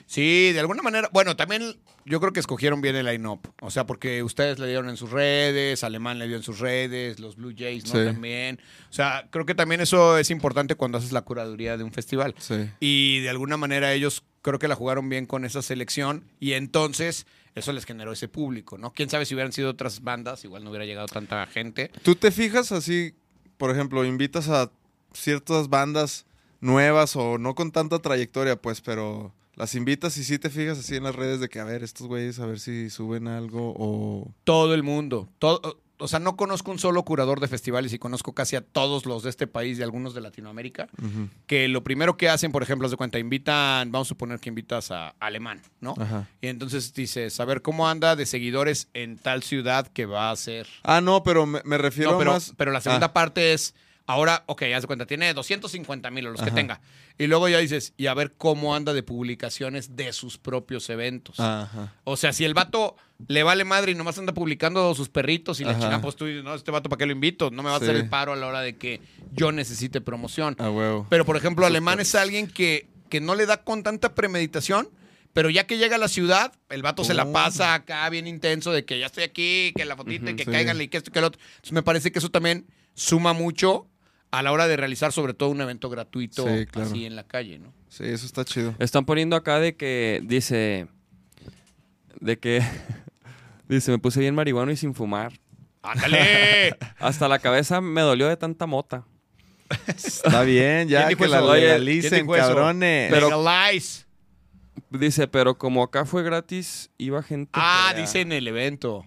[0.09, 1.11] Sí, de alguna manera.
[1.13, 3.41] Bueno, también yo creo que escogieron bien el line-up.
[3.61, 7.21] O sea, porque ustedes le dieron en sus redes, Alemán le dio en sus redes,
[7.21, 8.01] los Blue Jays, ¿no?
[8.01, 8.07] Sí.
[8.07, 8.59] También.
[8.89, 12.35] O sea, creo que también eso es importante cuando haces la curaduría de un festival.
[12.39, 12.71] Sí.
[12.81, 17.27] Y de alguna manera ellos creo que la jugaron bien con esa selección y entonces
[17.55, 18.95] eso les generó ese público, ¿no?
[18.95, 21.91] Quién sabe si hubieran sido otras bandas, igual no hubiera llegado tanta gente.
[22.03, 23.15] ¿Tú te fijas así,
[23.59, 24.71] por ejemplo, invitas a
[25.13, 26.25] ciertas bandas
[26.61, 30.97] nuevas o no con tanta trayectoria, pues, pero las invitas y sí te fijas así
[30.97, 34.33] en las redes de que, a ver, estos güeyes, a ver si suben algo o...
[34.45, 38.33] Todo el mundo, todo, o sea, no conozco un solo curador de festivales y conozco
[38.33, 40.87] casi a todos los de este país y algunos de Latinoamérica,
[41.49, 44.49] que lo primero que hacen, por ejemplo, haz de cuenta, invitan, vamos a suponer que
[44.49, 45.95] invitas a Alemán, ¿no?
[45.99, 46.29] Ajá.
[46.41, 50.37] Y entonces dices, a ver cómo anda de seguidores en tal ciudad que va a
[50.37, 50.69] ser.
[50.85, 52.55] Ah, no, pero me, me refiero No, pero, más...
[52.57, 53.13] pero la segunda Ah.
[53.13, 53.75] parte es,
[54.09, 56.81] Ahora, ok, haz de cuenta, tiene 250 mil o los que tenga.
[57.19, 61.39] Y luego ya dices, y a ver cómo anda de publicaciones de sus propios eventos.
[61.39, 61.93] Ajá.
[62.05, 65.65] O sea, si el vato le vale madre y nomás anda publicando sus perritos y
[65.65, 67.51] la chingada, pues tú dices, no, este vato, ¿para qué lo invito?
[67.51, 69.03] No me va a hacer el paro a la hora de que
[69.35, 70.57] yo necesite promoción.
[70.59, 71.07] A huevo.
[71.11, 74.89] Pero, por ejemplo, Alemán es alguien que, que no le da con tanta premeditación,
[75.35, 77.33] pero ya que llega a la ciudad, el vato se la Oh.
[77.33, 80.51] pasa acá bien intenso de que ya estoy aquí, que la fotita, y que sí.
[80.51, 81.39] cáiganle y que esto y que lo otro.
[81.57, 83.87] Entonces, me parece que eso también suma mucho
[84.31, 86.89] a la hora de realizar, sobre todo, un evento gratuito Sí, claro.
[86.91, 87.73] así en la calle, ¿no?
[87.89, 88.75] Sí, eso está chido.
[88.79, 90.87] Están poniendo acá de que dice.
[92.21, 92.63] De que.
[93.69, 95.33] dice, me puse bien marihuano y sin fumar.
[95.83, 96.77] ¡Ándale!
[96.99, 99.05] Hasta la cabeza me dolió de tanta mota.
[99.87, 103.11] Está bien, ya ¿Quién dijo que la legalicen, cabrones.
[103.11, 104.05] Legalize.
[104.91, 107.51] Dice, pero como acá fue gratis, iba gente.
[107.55, 109.05] Ah, dice en el evento.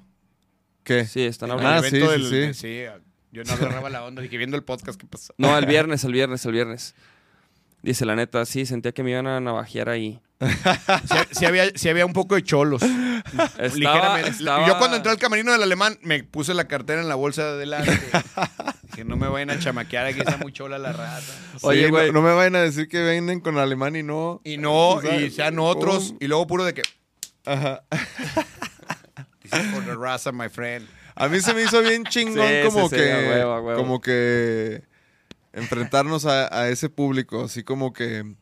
[0.83, 1.05] ¿Qué?
[1.05, 1.83] Sí, están En hablando.
[1.83, 2.83] Ah, el evento sí, sí, del- sí.
[3.31, 5.33] Yo no agarraba la onda, dije, viendo el podcast, ¿qué pasó?
[5.37, 6.95] No, el viernes, el viernes, el viernes.
[7.81, 10.19] Dice, la neta, sí, sentía que me iban a navajear ahí.
[10.41, 12.81] Sí, sí había, sí había un poco de cholos.
[12.83, 14.29] Estaba, ligeramente.
[14.29, 17.43] estaba- Yo cuando entré al camerino del alemán me puse la cartera en la bolsa
[17.43, 17.99] de adelante.
[18.95, 21.33] que no me vayan a chamaquear aquí está muy chola la raza.
[21.61, 22.07] Oye, güey.
[22.07, 24.41] no, no me vayan a decir que vienen con alemán y no.
[24.43, 26.07] Y no, O sea, y sean otros.
[26.07, 26.17] ¿cómo?
[26.21, 26.81] Y luego puro de que.
[27.45, 27.83] Ajá.
[29.43, 30.87] Dice for the raza, my friend.
[31.21, 33.11] A mí se me hizo bien chingón Sí, como sí, sí, que.
[33.11, 33.79] a huevo, a huevo.
[33.79, 34.83] Como que.
[35.53, 37.43] Enfrentarnos a, a ese público.
[37.43, 38.35] Así como que.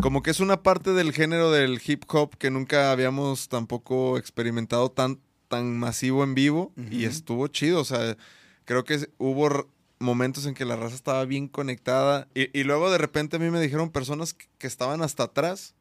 [0.00, 4.90] Como que es una parte del género del hip hop que nunca habíamos tampoco experimentado
[4.90, 6.72] tan, tan masivo en vivo.
[6.90, 7.80] Y estuvo chido.
[7.80, 8.16] O sea,
[8.64, 12.26] creo que hubo momentos en que la raza estaba bien conectada.
[12.34, 15.76] Y, y luego de repente a mí me dijeron personas que, que estaban hasta atrás.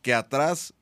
[0.00, 0.74] Que atrás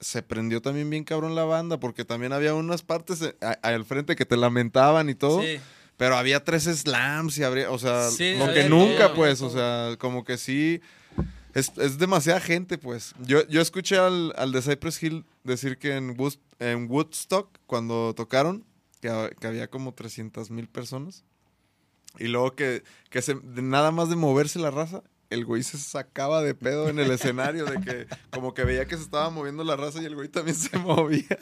[0.00, 1.78] se prendió también bien cabrón la banda.
[1.80, 5.42] Porque también había unas partes eh, al frente que te lamentaban y todo.
[5.42, 5.58] Sí.
[5.96, 9.48] Pero había tres slams y habría, o sea, Sí, lo que nunca, pues, todo.
[9.48, 10.82] o sea, como que sí,
[11.54, 13.14] es, es demasiada gente, pues.
[13.22, 18.12] Yo, yo escuché al, al de Cypress Hill decir que en, Wood- en Woodstock, cuando
[18.14, 18.62] tocaron,
[19.00, 21.24] que, que había como 300 mil personas.
[22.18, 26.42] Y luego que, que se, nada más de moverse la raza, el güey se sacaba
[26.42, 29.76] de pedo en el escenario, de que como que veía que se estaba moviendo la
[29.76, 31.36] raza y el güey también se movía.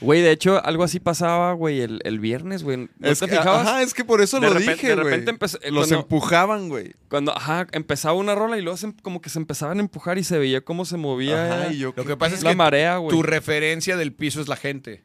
[0.00, 2.76] Güey, de hecho, algo así pasaba, güey, el, el viernes, güey.
[2.98, 3.66] ¿No es te que, fijabas?
[3.66, 5.16] Ajá, es que por eso De lo repente- dije, de güey.
[5.16, 5.30] repente
[5.62, 6.94] eh, Los cuando- empujaban, güey.
[7.08, 10.24] Cuando, ajá, empezaba una rola y luego se- como que se empezaban a empujar y
[10.24, 12.56] se veía cómo se movía Ajá, y yo, Lo ¿qué que pasa es la que
[12.56, 13.10] marea, güey.
[13.16, 15.04] tu referencia del piso es la gente.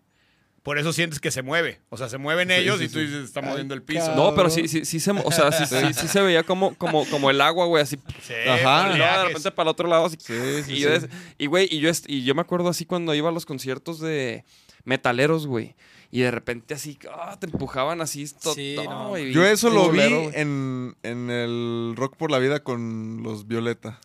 [0.66, 1.80] Por eso sientes que se mueve.
[1.90, 4.16] O sea, se mueven ellos sí, y tú dices, está moviendo el piso.
[4.16, 7.06] No, pero sí, sí, sí se, o sea, sí, sí, sí se veía como, como,
[7.06, 7.98] como el agua, güey, así.
[8.24, 8.90] Sí, Ajá.
[8.90, 10.18] De repente para el otro lado, así.
[10.20, 10.90] Sí, sí, y, yo
[11.38, 14.44] y, güey, y yo, y yo me acuerdo así cuando iba a los conciertos de
[14.86, 15.76] metaleros, güey.
[16.10, 18.26] Y de repente así, ah, te empujaban así.
[18.42, 19.08] to- Sí, no, no.
[19.10, 20.02] güey, Yo eso lo vi
[20.34, 24.00] en, en el Rock por la Vida con los Violeta.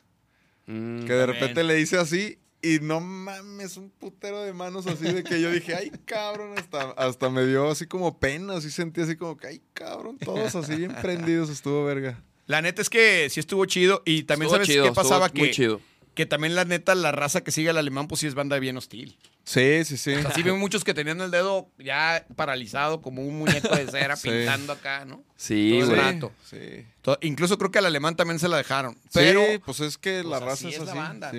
[0.66, 1.04] Mm.
[1.06, 1.26] Que de también.
[1.26, 5.50] repente le hice así y no mames, un putero de manos así de que yo
[5.50, 9.46] dije, ay cabrón, hasta, hasta me dio así como pena, así sentí así como que,
[9.48, 12.22] ay cabrón, todos así bien prendidos, estuvo verga.
[12.46, 14.02] La neta es que sí estuvo chido.
[14.04, 15.80] Y también Estuvo sabes chido, qué pasaba muy que, chido.
[16.14, 18.76] que también la neta, la raza que sigue al alemán, pues sí es banda bien
[18.76, 19.16] hostil.
[19.44, 20.14] Sí, sí, sí.
[20.14, 23.86] O sea, sí veo muchos que tenían el dedo ya paralizado como un muñeco de
[23.86, 24.28] cera Sí.
[24.30, 25.22] pintando acá, ¿no?
[25.36, 26.00] Sí, todo el güey.
[26.00, 26.32] rato.
[26.44, 26.84] Sí.
[27.22, 28.98] Incluso creo que al alemán también se la dejaron.
[29.12, 30.98] Pero sí, pues es que la pues, raza así es es la así.
[30.98, 31.32] banda.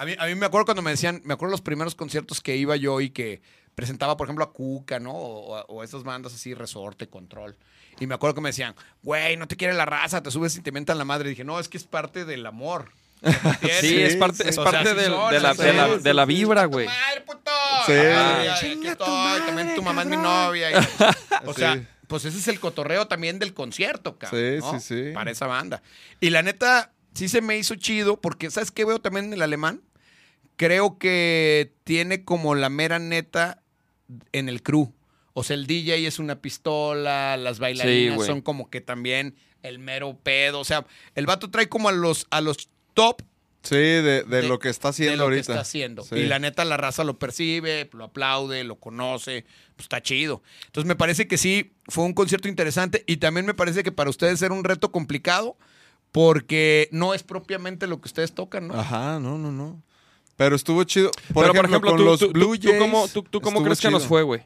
[0.00, 2.56] A, mí, a mí me acuerdo cuando me decían, me acuerdo los primeros conciertos que
[2.56, 3.42] iba yo y que
[3.74, 5.12] presentaba, por ejemplo, a Cuca, ¿no?
[5.12, 7.56] O, o- o esas bandas así, Resorte, Control.
[7.98, 10.60] Y me acuerdo que me decían, güey, no te quiere la raza, te subes y
[10.62, 11.28] te mentan la madre.
[11.28, 12.90] Y dije, no, es que es parte del amor.
[13.80, 15.08] Sí, es parte, es parte de,
[16.14, 16.86] la, vibra, ¡Tu güey.
[16.86, 17.50] madre, puto!
[17.86, 17.92] Sí.
[17.92, 20.70] Ay, Ah, aquí chinga tu madre, también tu mamá es mi novia.
[20.70, 20.74] y-
[21.46, 21.86] o sea, Sí.
[22.08, 24.40] pues ese es el cotorreo también del concierto, cabrón.
[24.40, 24.80] Sí, ¿no?
[24.80, 25.10] sí, sí.
[25.12, 25.82] Para esa banda.
[26.20, 29.42] Y la neta, sí se me hizo chido, porque ¿sabes qué veo también en el
[29.42, 29.82] alemán?
[30.60, 33.62] Creo que tiene como la mera neta
[34.32, 34.92] en el crew.
[35.32, 40.18] O sea, el DJ es una pistola, las bailarinas son como que también el mero
[40.22, 40.60] pedo.
[40.60, 43.22] O sea, el vato trae como a los, a los top
[43.62, 45.52] Sí, de, de de- lo que está de haciendo lo que ahorita.
[45.52, 46.02] está haciendo.
[46.02, 46.14] Sí.
[46.16, 49.44] Y la neta, la raza lo percibe, lo aplaude, lo conoce,
[49.76, 50.42] pues está chido.
[50.66, 54.10] Entonces me parece que sí, fue un concierto interesante y también me parece que para
[54.10, 55.56] ustedes era un reto complicado
[56.12, 58.74] porque no es propiamente lo que ustedes tocan, ¿no?
[58.80, 59.82] Ajá, no, no, no.
[60.40, 61.10] Pero estuvo chido.
[61.34, 62.80] Por Pero, ejemplo, por ejemplo, con tú, los tú- tú- Blue tú Jays.
[62.80, 64.40] cómo, tú- tú cómo crees que nos fue, güey?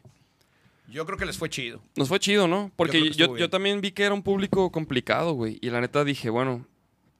[0.88, 1.80] Yo creo que les fue chido.
[1.94, 2.72] Nos fue chido, ¿no?
[2.74, 3.48] Porque yo, yo, bien.
[3.48, 5.56] también vi que era un público complicado, güey.
[5.62, 6.66] Y la neta dije, bueno,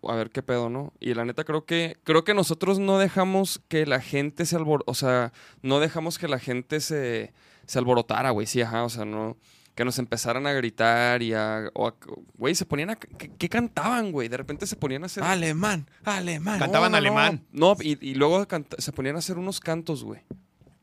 [0.03, 0.93] a ver qué pedo, ¿no?
[0.99, 4.83] Y la neta creo que creo que nosotros no dejamos que la gente se albor...
[4.89, 5.33] O sea,
[5.63, 7.33] no dejamos que la gente se,
[7.67, 8.49] se alborotara, güey.
[8.49, 9.37] Sí, ajá, o sea, no...
[9.75, 11.71] que nos empezaran a gritar y a...
[11.75, 11.95] o a-
[12.37, 12.97] Güey, se ponían a...
[12.97, 14.29] ¿qué, qué cantaban, güey?
[14.29, 15.23] De repente se ponían a hacer...
[15.25, 16.59] Alemán, alemán.
[16.61, 17.19] Cantaban No, no, no.
[17.19, 17.45] alemán.
[17.53, 20.21] No, y, y luego canta- se ponían a hacer unos cantos, güey.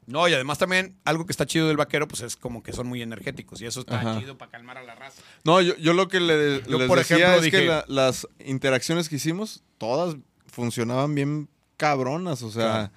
[0.08, 2.88] No, y además también algo que está chido del vaquero, pues es como que son
[2.88, 3.62] muy energéticos.
[3.62, 4.19] Y eso está Ajá.
[4.19, 5.21] chido para calmar a la raza.
[5.45, 7.86] No, yo, yo lo que le, Yo, les por decía ejemplo, es que dije- la-
[7.88, 12.41] las interacciones que hicimos, todas funcionaban bien cabronas.
[12.43, 12.91] O sea, Claro.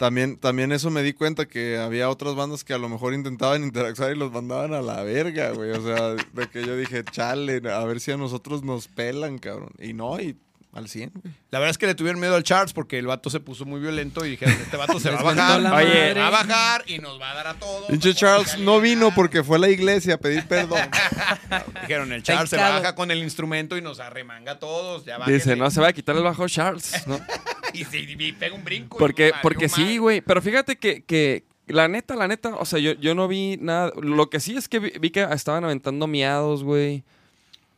[0.00, 3.62] También, también eso me di cuenta que había otras bandas que a lo mejor intentaban
[3.62, 5.72] interactuar y los mandaban a la verga, güey.
[5.72, 9.74] O sea, de que yo dije, chale, a ver si a nosotros nos pelan, cabrón.
[9.78, 10.38] Y no, y
[10.72, 11.34] al 100, güey.
[11.50, 13.80] La verdad es que le tuvieron miedo al Charles porque el vato se puso muy
[13.80, 15.60] violento y dijeron, este vato se va a bajar.
[15.74, 17.86] Oye, va a bajar y nos va a dar a todos.
[17.88, 20.80] Pinche Charles no vino porque fue a la iglesia a pedir perdón.
[21.82, 25.04] Dijeron, el Charles se baja con el instrumento y nos arremanga a todos.
[25.04, 25.56] Ya Dice, bájenle".
[25.56, 27.20] no se va a quitar el bajo Charles, ¿no?
[27.72, 28.96] y, se- y pega un brinco.
[28.96, 30.20] y Porque, porque sí, güey.
[30.20, 33.92] Pero fíjate que, que la neta, la neta, o sea, yo, yo no vi nada.
[34.00, 37.04] Lo que sí es que vi, vi que estaban aventando miados, güey.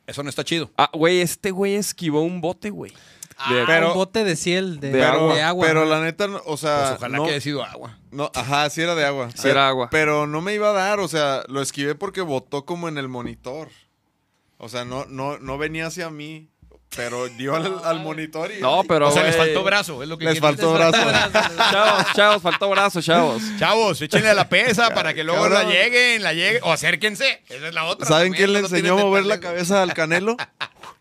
[0.07, 0.71] Eso no está chido.
[0.77, 2.93] Ah, güey, este güey esquivó un bote, güey.
[2.93, 5.49] De- Ah, Pero- un bote de ciel de, De de agua.
[5.49, 5.67] agua.
[5.67, 6.81] Pero la neta, o sea.
[6.89, 7.99] Pues ojalá no- que haya sido agua.
[8.13, 9.31] No, ajá, sí era de agua.
[9.35, 9.89] Sí era agua.
[9.91, 13.09] Pero no me iba a dar, o sea, lo esquivé porque botó como en el
[13.09, 13.69] monitor.
[14.59, 16.49] O sea, no, no, no venía hacia mí,
[16.95, 18.61] pero dio al, al monitor y...
[18.61, 19.09] No, pero.
[19.09, 20.99] o sea, les faltó brazo, es lo que Les faltó brazo.
[21.71, 23.43] Chavos, chavos, faltó brazo, chavos.
[23.59, 25.69] Chavos, échenle a la pesa para que luego Cabrón.
[25.69, 26.61] la lleguen, la lleguen.
[26.65, 27.43] O acérquense.
[27.49, 28.07] Esa es la otra.
[28.07, 30.37] ¿Saben también, quién le enseñó a mover la cabeza al Canelo?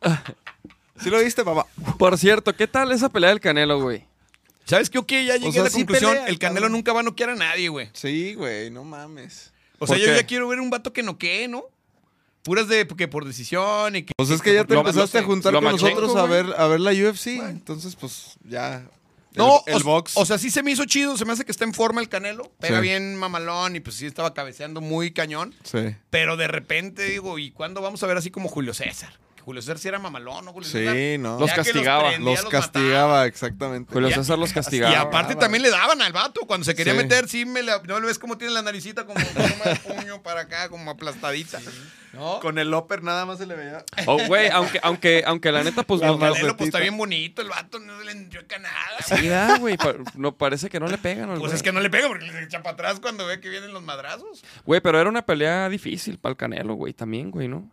[1.01, 1.65] ¿Sí lo viste, papá?
[1.97, 4.05] Por cierto, ¿qué tal esa pelea del Canelo, güey?
[4.65, 4.99] ¿Sabes qué?
[4.99, 6.11] Ok, ya llegué sea, a la sí conclusión.
[6.11, 6.71] pelea, el Canelo cabrón.
[6.73, 7.89] nunca va a noquear a nadie, güey.
[7.93, 9.51] Sí, güey, no mames.
[9.79, 10.15] O sea, ¿Por yo qué?
[10.17, 11.65] ya quiero ver un vato que noquee, ¿no?
[12.43, 14.13] Puras de que por decisión y que.
[14.17, 16.79] Pues es que ya te Lo- empezaste a juntar con nosotros a ver, a ver
[16.79, 17.27] la UFC.
[17.49, 18.83] Entonces, pues, ya...
[19.33, 20.17] El, No, el o, box.
[20.17, 22.09] o sea, sí se me hizo chido, se me hace que está en forma el
[22.09, 22.81] Canelo, pega Sí.
[22.81, 25.95] bien mamalón y pues sí estaba cabeceando muy cañón, sí.
[26.09, 29.13] pero de repente digo, ¿y cuándo vamos a ver así como Julio César?
[29.41, 30.53] Julio César sí era mamalón, ¿no?
[30.53, 30.95] Julio César?
[30.95, 31.39] Sí, no.
[31.39, 33.91] Los castigaba, prendía, Los castigaba, exactamente.
[33.93, 34.91] Julio César los castigaba.
[34.93, 36.41] Y aparte también le daban al vato.
[36.47, 36.97] Cuando se quería Sí.
[36.99, 40.21] meter, sí me la, no le ves cómo tiene la naricita como forma de puño
[40.21, 41.59] para acá, como aplastadita.
[42.13, 42.41] ¿No?
[42.41, 43.85] Con el upper nada más se le veía...
[44.05, 46.13] Oh, güey, aunque, aunque, aunque la neta, pues La no.
[46.15, 48.75] El Canelo, pues está bien bonito, el vato no se le enchueca nada.
[49.07, 49.77] Sí, da, güey.
[49.77, 51.53] pa- No, parece que no le pegan al Pues güey.
[51.55, 53.81] es que no le pega porque le echa para atrás cuando ve que vienen los
[53.81, 54.43] madrazos.
[54.65, 57.69] Güey, pero era una pelea difícil para el Canelo, güey, también, güey, ¿no?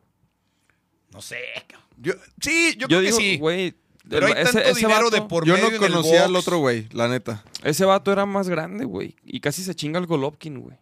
[1.12, 1.38] No sé.
[1.66, 1.86] cabrón.
[1.98, 3.38] Yo, sí, yo, Yo, creo digo, que sí.
[3.38, 3.74] güey.
[4.08, 6.88] Pero hay tanto dinero de por Yo medio no en el conocía al otro güey,
[6.92, 7.44] la neta.
[7.62, 9.16] Ese vato era más grande, güey.
[9.24, 10.76] Y casi se chinga el Golovkin, güey.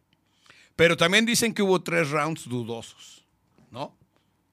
[0.76, 3.24] Pero también dicen que hubo tres rounds dudosos,
[3.70, 3.96] ¿no?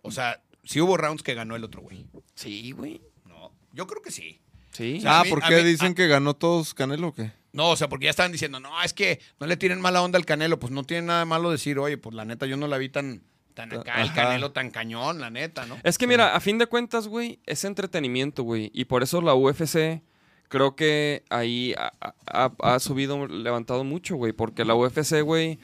[0.01, 2.07] O sea, sí hubo rounds que ganó el otro güey.
[2.33, 3.01] Sí, güey.
[3.27, 4.39] No, yo creo que sí.
[4.71, 4.95] Sí.
[4.97, 7.31] O sea, Ah, mí- ¿por qué mí- dicen a- que ganó todos Canelo o qué?
[7.51, 10.17] No, o sea, porque ya estaban diciendo, no, es que no le tienen mala onda
[10.17, 10.59] al Canelo.
[10.59, 12.89] Pues no tiene nada de malo decir, oye, pues la neta, yo no la vi
[12.89, 13.21] tan,
[13.53, 14.13] tan acá, el.
[14.13, 15.77] Canelo tan cañón, la neta, ¿no?
[15.83, 18.71] Es que mira, a fin de cuentas, güey, es entretenimiento, güey.
[18.73, 20.01] Y por eso la UFC
[20.49, 21.91] creo que ahí ha,
[22.27, 24.33] ha- ha subido, levantado mucho, güey.
[24.33, 25.59] Porque la UFC, güey,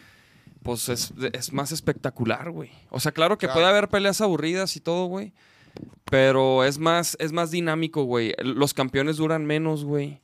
[0.64, 2.72] pues es, es más espectacular, güey.
[2.90, 3.60] O sea, claro que Claro.
[3.60, 5.34] puede haber peleas aburridas y todo, güey.
[6.06, 8.34] Pero es más, es más dinámico, güey.
[8.40, 10.20] Los campeones duran menos, güey.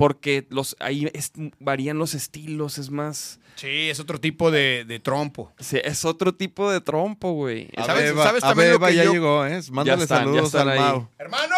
[0.00, 3.38] Porque los, ahí es- varían los estilos, es más...
[3.56, 5.52] Sí, es otro tipo de, de trompo.
[5.58, 7.68] sí, es otro tipo de trompo, güey.
[7.76, 9.60] ¿Sabes- sabes también lo Abeba que ya yo- llegó, ¿eh?
[9.70, 10.78] Mándale están, saludos al.
[10.78, 11.08] Mau.
[11.18, 11.54] Hermano,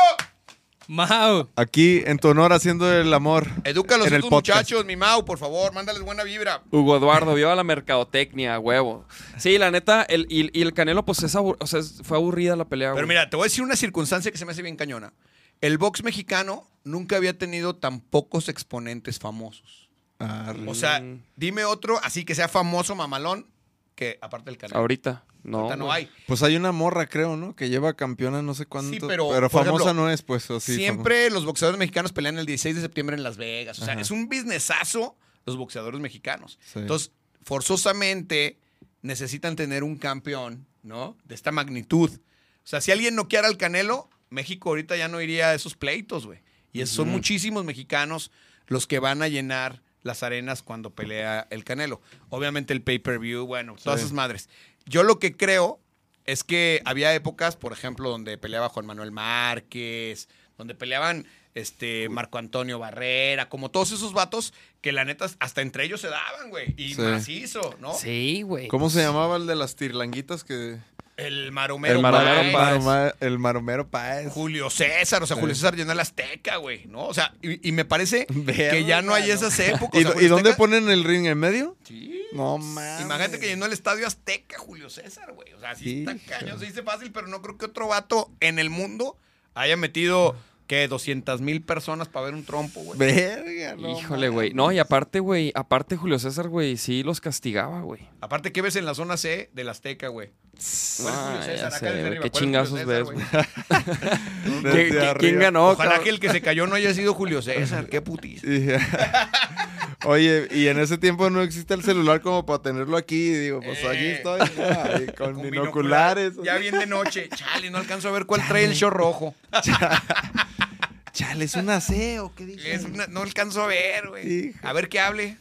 [0.89, 1.49] Mau.
[1.55, 3.47] Aquí, en tu honor, haciendo el amor.
[3.63, 4.59] edúcalos en a podcast.
[4.71, 6.63] muchachos, mi Mau, por favor, mándales buena vibra.
[6.73, 9.07] Hugo Eduardo, viva la mercadotecnia, huevo.
[9.39, 12.57] Sí, la neta, el, y, y el Canelo, pues es abur- o sea, fue aburrida
[12.57, 13.17] la pelea, Pero güey.
[13.17, 15.13] mira, te voy a decir una circunstancia que se me hace bien cañona.
[15.61, 19.91] El box mexicano nunca había tenido tan pocos exponentes famosos.
[20.19, 20.69] Arre.
[20.69, 21.03] O sea,
[21.37, 23.47] dime otro así que sea famoso, mamalón,
[23.95, 24.79] que aparte del Canelo.
[24.79, 25.59] Ahorita, no.
[25.59, 26.09] Ahorita no hay.
[26.27, 27.57] Pues hay una morra, creo, ¿no?
[27.57, 28.93] Que lleva campeona no sé cuánto.
[28.93, 30.49] Sí, pero pero, por famosa ejemplo, no es, pues.
[30.51, 33.79] o sí, Siempre los boxeadores mexicanos pelean el 16 de septiembre en Las Vegas.
[33.81, 34.03] O sea, Ajá.
[34.03, 36.59] es un businessazo los boxeadores mexicanos.
[36.65, 36.79] Sí.
[36.79, 37.11] Entonces,
[37.43, 38.59] forzosamente
[39.03, 41.17] necesitan tener un campeón, ¿no?
[41.25, 42.11] De esta magnitud.
[42.11, 46.27] O sea, si alguien noqueara al Canelo, México ahorita ya no iría a esos pleitos,
[46.27, 46.41] güey.
[46.73, 48.31] Y son muchísimos mexicanos
[48.67, 52.01] los que van a llenar las arenas cuando pelea el Canelo.
[52.31, 54.07] Obviamente el pay-per-view, bueno, todas Sí.
[54.07, 54.49] esas madres.
[54.87, 55.79] Yo lo que creo
[56.25, 62.39] es que había épocas, por ejemplo, donde peleaba Juan Manuel Márquez, donde peleaban este Marco
[62.39, 66.75] Antonio Barrera, como todos esos vatos que la neta hasta entre ellos se daban, güey.
[66.79, 67.01] Y Sí.
[67.03, 67.93] macizo, ¿no?
[67.95, 68.69] Sí, güey.
[68.69, 70.79] ¿Cómo se llamaba el de las tirlanguitas que...
[71.17, 72.83] El Maromero, El Maromero Páez, el, Páez.
[72.83, 74.33] Maroma- el Maromero Páez.
[74.33, 75.41] Julio César, o sea, Sí.
[75.41, 77.05] Julio César llenó el Azteca, güey, ¿no?
[77.07, 80.01] O sea, y, y me parece que ya no hay esas épocas.
[80.01, 81.77] ¿Y, o sea, y Julio dónde ponen el ring en medio?
[81.85, 82.23] Sí.
[82.33, 83.03] No mames.
[83.03, 85.53] Imagínate que llenó el estadio Azteca, Julio César, güey.
[85.53, 86.25] O sea, sí está Hijo.
[86.29, 89.19] cañón, se dice fácil, pero no creo que otro vato en el mundo
[89.55, 90.35] haya metido,
[90.73, 90.89] ¿qué?
[90.89, 92.99] 200 mil personas para ver un trompo, güey.
[92.99, 94.55] Verga, no Híjole, güey.
[94.55, 98.09] No, y aparte, güey, aparte Julio César, güey, sí los castigaba, güey.
[98.23, 100.31] Aparte, ¿qué ves en la zona C del Azteca, güey?
[100.31, 103.19] ¿Cuál es Julio Ah, ya sé, güey, ¿Qué ¿cuál es Julio chingazos ves, güey?
[105.19, 105.73] ¿Quién ganó?
[105.73, 108.43] Ojalá que el que se cayó no haya sido Julio César, qué putis.
[110.05, 113.29] Oye, y en ese tiempo no existe el celular como para tenerlo aquí.
[113.29, 114.13] Y digo, pues aquí Eh.
[114.17, 114.65] estoy, ¿no?
[114.65, 116.35] Ahí con, Con binoculares.
[116.43, 117.29] Ya bien de noche.
[117.35, 119.35] Chale, no alcanzo a ver cuál trae el short rojo.
[121.13, 122.75] Chale, es un aseo, ¿qué dije?
[122.75, 124.55] Es una- no alcanzo a ver, güey.
[124.63, 125.37] A ver qué hable.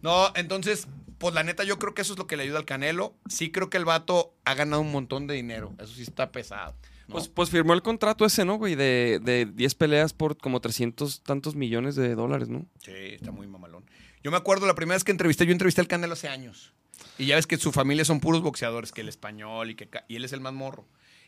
[0.00, 0.86] No, entonces,
[1.18, 3.14] pues la neta, yo creo que eso es lo que le ayuda al Canelo.
[3.28, 5.74] Sí creo que el vato ha ganado un montón de dinero.
[5.80, 6.76] Eso sí está pesado.
[7.08, 7.14] ¿no?
[7.14, 8.76] Pues, pues firmó el contrato ese, ¿no, güey?
[8.76, 12.66] De, de 10 peleas por como 300 tantos millones de dólares, ¿no?
[12.84, 13.84] sí, está muy mamalón.
[14.26, 16.72] Yo me acuerdo la primera vez que entrevisté, yo entrevisté al Canelo hace años.
[17.16, 20.16] Y ya ves que su familia son puros boxeadores, que el español y que y
[20.16, 20.84] él es el más morro.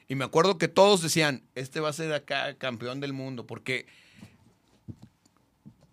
[0.08, 3.86] Y me acuerdo que todos decían, este va a ser acá campeón del mundo, porque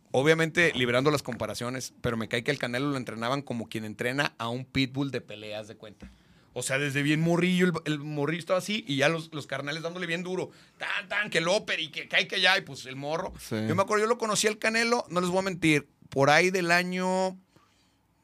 [0.10, 4.34] obviamente liberando las comparaciones, pero me cae que el Canelo lo entrenaban como quien entrena
[4.40, 6.12] a un pitbull de peleas de cuenta.
[6.54, 9.84] O sea, desde bien morrillo, el, el morrillo estaba así y ya los, los carnales
[9.84, 10.50] dándole bien duro.
[10.80, 13.32] Tan, tan, que el óper y que cae que allá y pues el morro.
[13.38, 13.58] Sí.
[13.68, 16.50] Yo me acuerdo, yo lo conocí al Canelo, no les voy a mentir, por ahí
[16.50, 17.38] del año,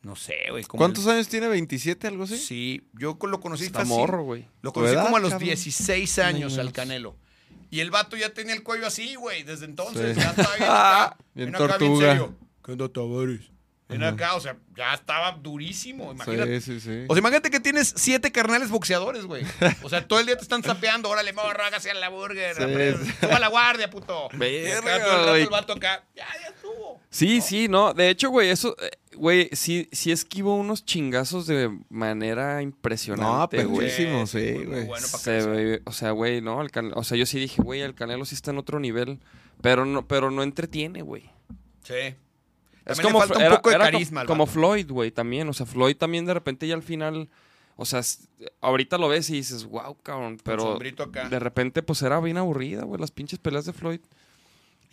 [0.01, 0.63] no sé, güey.
[0.63, 1.47] como ¿Cuántos el- años tiene?
[1.49, 2.37] ¿27, algo así?
[2.37, 3.97] Sí, yo lo conocí Está fácil.
[3.97, 4.47] morro, güey.
[4.61, 5.45] Lo ¿Tu conocí edad, como a los cabrón?
[5.47, 6.71] 16 años al.
[6.71, 7.17] Canelo.
[7.69, 10.15] Y el vato ya tenía el cuello así, güey, desde entonces.
[10.15, 10.21] Sí.
[10.23, 11.17] Ya estaba bien acá.
[11.33, 12.07] Bien bien acá, bien tortuga.
[12.11, 12.35] serio.
[12.63, 13.50] ¿Qué onda, Tavares?
[13.91, 16.61] Ven acá, o sea, ya estaba durísimo, imagínate.
[16.61, 17.05] Sí, sí, sí.
[17.07, 19.43] O sea, imagínate que tienes siete carnales boxeadores, güey.
[19.83, 21.09] O sea, todo el día te están sapeando.
[21.09, 22.55] Órale, morro, hágase a la burger.
[22.55, 23.11] Sí, hombre, sí.
[23.21, 24.29] Suba la guardia, puto.
[24.33, 25.41] Y Verga, acá todo el rato güey.
[25.43, 26.03] el vato acá.
[26.15, 26.99] Ya, ya estuvo.
[27.09, 27.93] Sí, sí, no.
[27.93, 33.65] De hecho, güey, eso, eh, güey, sí, sí esquivó unos chingazos de manera No, impresionante,
[33.65, 33.89] güey.
[33.89, 34.85] perrísimo, sí, muy, muy güey.
[34.85, 37.81] bueno para Se ve- o sea, güey, no, el o sea, yo sí dije, güey,
[37.81, 39.19] el Canelo sí está en otro nivel,
[39.61, 41.29] pero no, pero no entretiene, güey.
[41.83, 42.15] Sí.
[42.85, 44.21] Es También como, le falta un era- poco de era carisma.
[44.21, 44.45] al como.
[44.47, 47.29] Floyd, güey, también, o sea, Floyd también de repente ya al final,
[47.75, 48.01] o sea,
[48.61, 51.29] ahorita lo ves y dices, wow, cabrón, pero acá.
[51.29, 53.99] de repente pues era bien aburrida, güey, las pinches peleas de Floyd.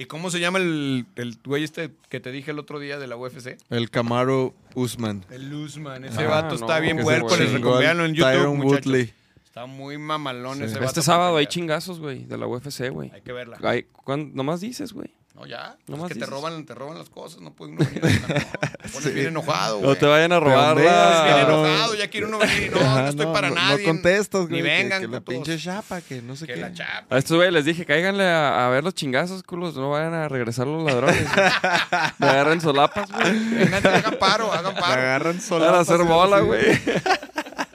[0.00, 3.08] ¿Y cómo se llama el, el güey este que te dije el otro día de
[3.08, 3.56] la UFC?
[3.68, 5.24] El Camaro Usman.
[5.28, 6.04] El Luzman.
[6.04, 7.36] Ese Ah, vato no, está bien puerco.
[7.36, 8.86] Les recomiendo en YouTube, Tyron muchachos.
[8.86, 9.12] Woodley.
[9.44, 10.64] Está muy mamalón Sí.
[10.64, 10.84] ese vato.
[10.86, 13.10] Este sábado hay chingazos, güey, de la UFC, güey.
[13.12, 13.58] Hay que verla.
[13.60, 15.10] Ay, ¿cuándo- Nomás dices, güey.
[15.38, 15.76] No, ya.
[15.86, 17.40] No es más que te roban, te roban las cosas.
[17.40, 18.36] No puede uno venir tan-
[18.82, 19.98] Te pones bien enojado, No güey.
[19.98, 23.08] te vayan a robar la- Bien enojado, ya quiere uno venir y no, Ajá, no
[23.08, 23.86] estoy para no, nadie.
[23.86, 24.62] No contestas, Ni güey.
[24.62, 25.34] que- vengan, Que, la putos.
[25.34, 26.60] pinche chapa, que no sé Que qué.
[26.60, 27.14] la chapa.
[27.14, 30.28] A estos güeyes les dije, cáiganle a, a ver los chingazos, culos, no vayan a
[30.28, 31.24] regresar los ladrones.
[32.18, 33.38] Me agarren solapas, güey.
[33.54, 35.00] Vengan, hagan paro, hagan Me paro.
[35.02, 35.66] agarran solo.
[35.66, 36.64] Van a hacer bola, güey.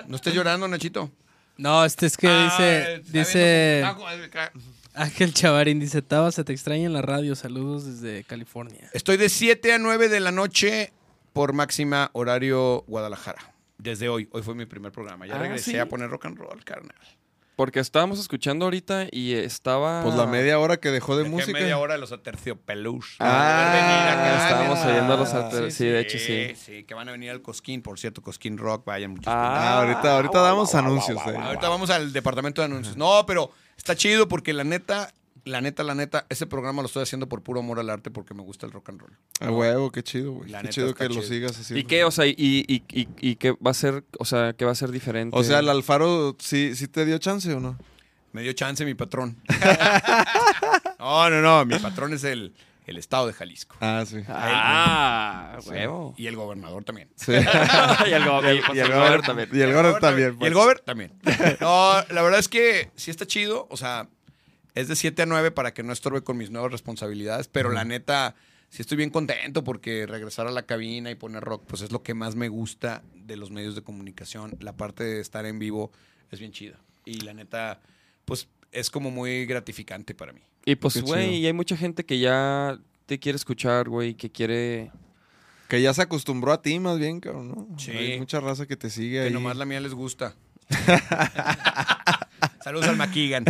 [0.07, 1.09] No estés llorando, Nachito.
[1.55, 4.51] No, este es que Ah, dice, dice acá.
[4.95, 8.89] Ángel Chavarín, dice, Taba, se te extraña en la radio, saludos desde California.
[8.93, 10.93] Estoy de 7 a 9 de la noche
[11.33, 13.53] por máxima horario Guadalajara.
[13.79, 14.29] Desde hoy.
[14.31, 15.25] Hoy fue mi primer programa.
[15.25, 15.77] Ya Ah, regresé ¿sí?
[15.79, 16.95] a poner rock and roll, carnal.
[17.55, 20.01] Porque estábamos escuchando ahorita y estaba...
[20.03, 21.59] Pues la media hora que dejó de Dejé música.
[21.59, 23.17] media hora de los aterciopelus.
[23.19, 26.53] Ah, estábamos oyendo los Ah, ater- sí, de hecho sí.
[26.55, 27.81] Sí, que van a venir al Cosquín.
[27.83, 29.27] Por cierto, Cosquín Rock, vayan muchos.
[29.27, 31.19] Ah, ahorita, ahorita damos anuncios.
[31.27, 31.35] eh.
[31.37, 32.97] Ahorita vamos al departamento de anuncios.
[32.97, 35.13] No, pero está chido porque la neta,
[35.45, 38.33] la neta, la neta, ese programa lo estoy haciendo por puro amor al arte porque
[38.33, 39.17] me gusta el rock and roll.
[39.39, 40.47] A huevo, qué chido, güey.
[40.51, 41.79] Qué neta chido que lo sigas haciendo.
[41.79, 42.03] ¿Y qué?
[42.03, 44.75] O sea, y, y, y, y qué va a ser, o sea, qué va a
[44.75, 45.37] ser diferente?
[45.37, 47.77] O sea, el Alfaro sí, sí te dio chance o no?
[48.31, 49.37] Me dio chance mi patrón.
[50.99, 51.65] no, no, no.
[51.65, 52.53] Mi patrón es el,
[52.85, 53.75] el estado de Jalisco.
[53.81, 54.17] Ah, sí.
[54.27, 56.13] Ah, huevo.
[56.17, 57.09] Y el gobernador también.
[57.15, 57.31] Sí.
[58.07, 59.49] y el go- y, pues, y el el gober gober también.
[59.53, 60.27] Y el gober también.
[60.27, 60.53] Y el pues.
[60.53, 61.13] gober también.
[61.61, 63.67] No, la verdad es que sí está chido.
[63.69, 64.07] O sea,
[64.75, 67.47] es de 7 a 9 para que no estorbe con mis nuevas responsabilidades.
[67.47, 68.35] Pero la neta,
[68.69, 72.03] sí estoy bien contento porque regresar a la cabina y poner rock, pues es lo
[72.03, 74.57] que más me gusta de los medios de comunicación.
[74.59, 75.91] La parte de estar en vivo
[76.31, 76.77] es bien chida.
[77.05, 77.81] Y la neta,
[78.25, 80.41] pues es como muy gratificante para mí.
[80.65, 84.91] Y pues, güey, y hay mucha gente que ya te quiere escuchar, güey, que quiere...
[85.67, 87.67] Que ya se acostumbró a ti más bien, cabrón, ¿no?
[87.79, 87.91] Sí.
[87.91, 89.33] Hay mucha raza que te sigue Que ahí.
[89.33, 90.35] nomás la mía les gusta.
[92.63, 93.43] Saludos al Maquigan.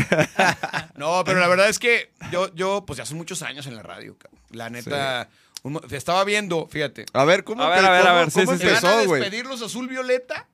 [0.95, 3.83] No, pero la verdad es que yo, yo, pues ya son muchos años en la
[3.83, 4.39] radio, cabrón.
[4.51, 5.29] La neta,
[5.63, 7.05] un te estaba viendo, fíjate.
[7.13, 8.63] A ver, ¿cómo, A ver, te- a ver, a cómo- ver, sí, cómo sí, sí.
[8.63, 9.21] Se van a empezó, güey?
[9.21, 10.47] despedir los azul violeta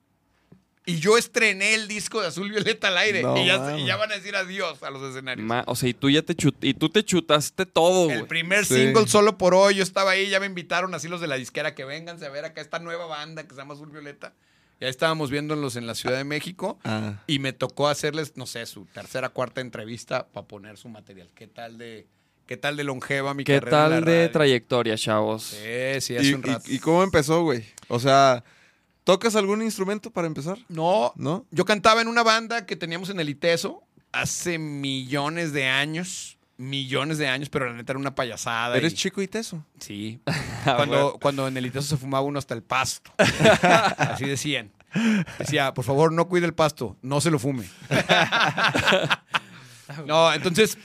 [0.86, 3.22] Y yo estrené el disco de Azul Violeta al aire.
[3.22, 3.82] No y, ya, mames.
[3.82, 5.46] y ya van a decir adiós a los escenarios.
[5.46, 8.28] Ma- o sea, y tú ya te chut y tú te chutaste todo, El güey.
[8.28, 8.74] primer Sí.
[8.76, 11.74] single solo por hoy, yo estaba ahí, ya me invitaron así los de la disquera
[11.74, 14.32] que vénganse a ver acá esta nueva banda que se llama Azul Violeta.
[14.80, 17.22] Ya estábamos viéndolos en la Ciudad de México Ah.
[17.26, 21.28] y me tocó hacerles, no sé, su tercera, cuarta entrevista para poner su material.
[21.34, 22.06] ¿Qué tal de,
[22.46, 24.30] qué tal de longeva mi ¿Qué carrera en la tal de radio?
[24.32, 25.42] trayectoria, chavos?
[25.44, 26.64] Sí, sí, hace ¿Y, un rato.
[26.66, 27.66] y- y cómo empezó, güey?
[27.88, 28.42] O sea,
[29.12, 30.58] ¿tocas algún instrumento para empezar?
[30.68, 31.44] No, ¿No?
[31.50, 33.82] yo cantaba en una banda que teníamos en el ITESO
[34.12, 36.36] hace millones de años.
[36.58, 38.76] Millones de años, pero la neta era una payasada.
[38.76, 39.64] ¿Eres y- chico y teso?
[39.80, 40.20] Sí.
[40.66, 43.10] Ah, Cuando, cuando en el ITESO se fumaba uno hasta el pasto.
[43.98, 44.70] Así decían.
[45.38, 47.64] Decía, por favor, no cuide el pasto, no se lo fume.
[50.06, 50.78] no, entonces,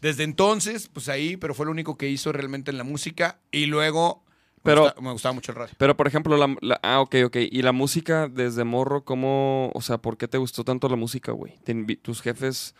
[0.00, 3.38] desde entonces, pues ahí, pero fue lo único que hizo realmente en la música.
[3.50, 4.24] Y luego
[4.64, 5.74] me, Pero- gusta- me gustaba mucho el radio.
[5.78, 7.36] Pero, por ejemplo, la, la- Ah, ok, ok.
[7.50, 9.70] ¿Y la música desde morro, cómo...
[9.74, 11.54] O sea, ¿por qué te gustó tanto la música, güey?
[11.64, 12.74] ¿Te invi- ¿Tus jefes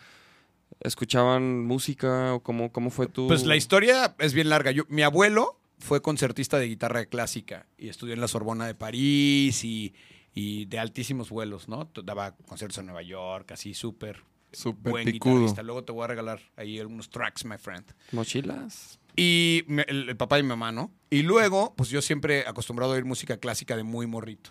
[0.81, 3.27] escuchaban música o cómo, cómo fue tu...?
[3.29, 4.71] Pues la historia es bien larga.
[4.71, 9.65] Yo, mi abuelo fue concertista de guitarra clásica y estudió en la Sorbona de París
[9.65, 9.95] y,
[10.35, 11.91] y de altísimos vuelos, ¿no?
[12.03, 14.23] Daba conciertos en Nueva York, así súper
[14.53, 15.35] Súper buen picudo.
[15.35, 15.63] guitarrista.
[15.63, 17.85] Luego te voy a regalar ahí algunos tracks, my friend.
[18.13, 18.99] ¿Mochilas?
[19.17, 20.91] Y me- el, el papá y mi mamá, ¿no?
[21.11, 24.51] Y luego, pues yo siempre acostumbrado a oír música clásica de muy morrito.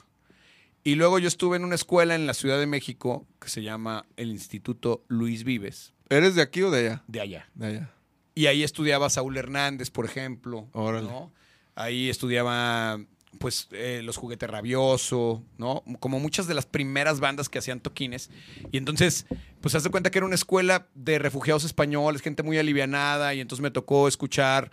[0.86, 4.06] Y luego yo estuve en una escuela en la Ciudad de México que se llama
[4.18, 7.04] el Instituto Luis Vives, ¿Eres de aquí o de allá?
[7.08, 7.50] de allá.
[7.56, 7.90] De allá.
[8.36, 10.68] Y ahí estudiaba Saúl Hernández, por ejemplo.
[10.74, 11.08] Órale.
[11.08, 11.32] ¿no?
[11.76, 13.00] Ahí estudiaba,
[13.40, 15.84] pues, eh, Los Juguetes Rabioso, ¿no?
[16.00, 18.30] Como muchas de las primeras bandas que hacían toquines.
[18.72, 19.26] Y entonces,
[19.62, 23.34] pues, haz de cuenta que era una escuela de refugiados españoles, gente muy alivianada.
[23.34, 24.72] Y entonces me tocó escuchar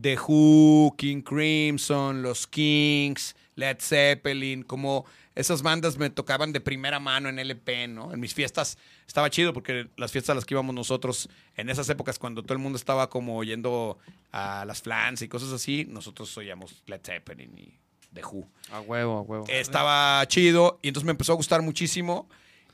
[0.00, 5.04] The Who, King Crimson, Los Kings, Led Zeppelin, como
[5.34, 8.12] esas bandas me tocaban de primera mano en LP, ¿no?
[8.12, 11.88] En mis fiestas estaba chido porque las fiestas a las que íbamos nosotros en esas
[11.88, 13.98] épocas cuando todo el mundo estaba como yendo
[14.32, 17.79] a las flans y cosas así, nosotros oíamos Led Zeppelin y
[18.14, 18.48] The Who.
[18.70, 19.46] A huevo, a huevo.
[19.48, 22.28] Estaba chido y entonces me empezó a gustar muchísimo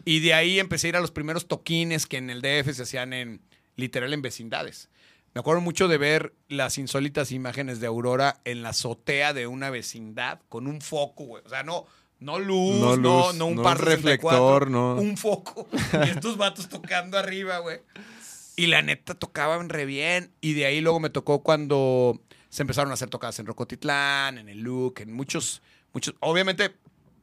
[0.05, 2.83] y de ahí empecé a ir a los primeros toquines que en el DF se
[2.83, 3.41] hacían en
[3.77, 4.89] literal en vecindades.
[5.35, 9.69] Me acuerdo mucho de ver las insólitas imágenes de Aurora en la azotea de una
[9.69, 11.43] vecindad con un foco, güey.
[11.45, 11.87] O sea, no,
[12.21, 14.95] no luz, No no, luz, no, un no par un 64, reflector, no.
[14.95, 15.69] Un foco.
[16.07, 17.81] Y estos vatos tocando arriba, güey.
[18.57, 20.33] Y la neta tocaban re bien.
[20.41, 22.19] Y de ahí luego me tocó cuando
[22.49, 26.15] se empezaron a hacer tocadas en Rocotitlán, en el Look, en muchos, muchos.
[26.21, 26.75] Obviamente,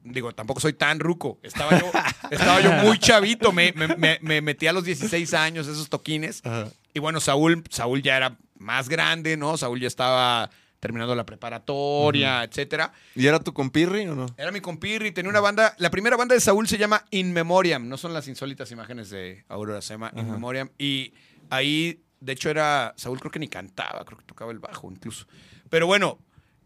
[0.04, 1.38] digo, tampoco soy tan ruco.
[1.42, 1.90] Estaba yo,
[2.30, 3.52] estaba yo muy chavito.
[3.52, 6.40] Me, me- me- me metí a los 16 años esos toquines.
[6.44, 6.68] Ajá.
[6.92, 9.56] Y bueno, Saúl, Saúl ya era más grande, ¿no?
[9.56, 12.92] Saúl ya estaba terminando la preparatoria, etcétera.
[13.14, 14.26] ¿Y era tu compirri o no?
[14.36, 15.74] Era mi compirri, tenía una banda.
[15.78, 17.88] La primera banda de Saúl se llama In Memoriam.
[17.88, 20.68] No son las insólitas imágenes de Aurora, se llama In Memoriam.
[20.78, 21.14] Y
[21.50, 22.94] ahí, de hecho, era.
[22.96, 25.26] Saúl creo que ni cantaba, creo que tocaba el bajo incluso.
[25.70, 26.18] Pero bueno,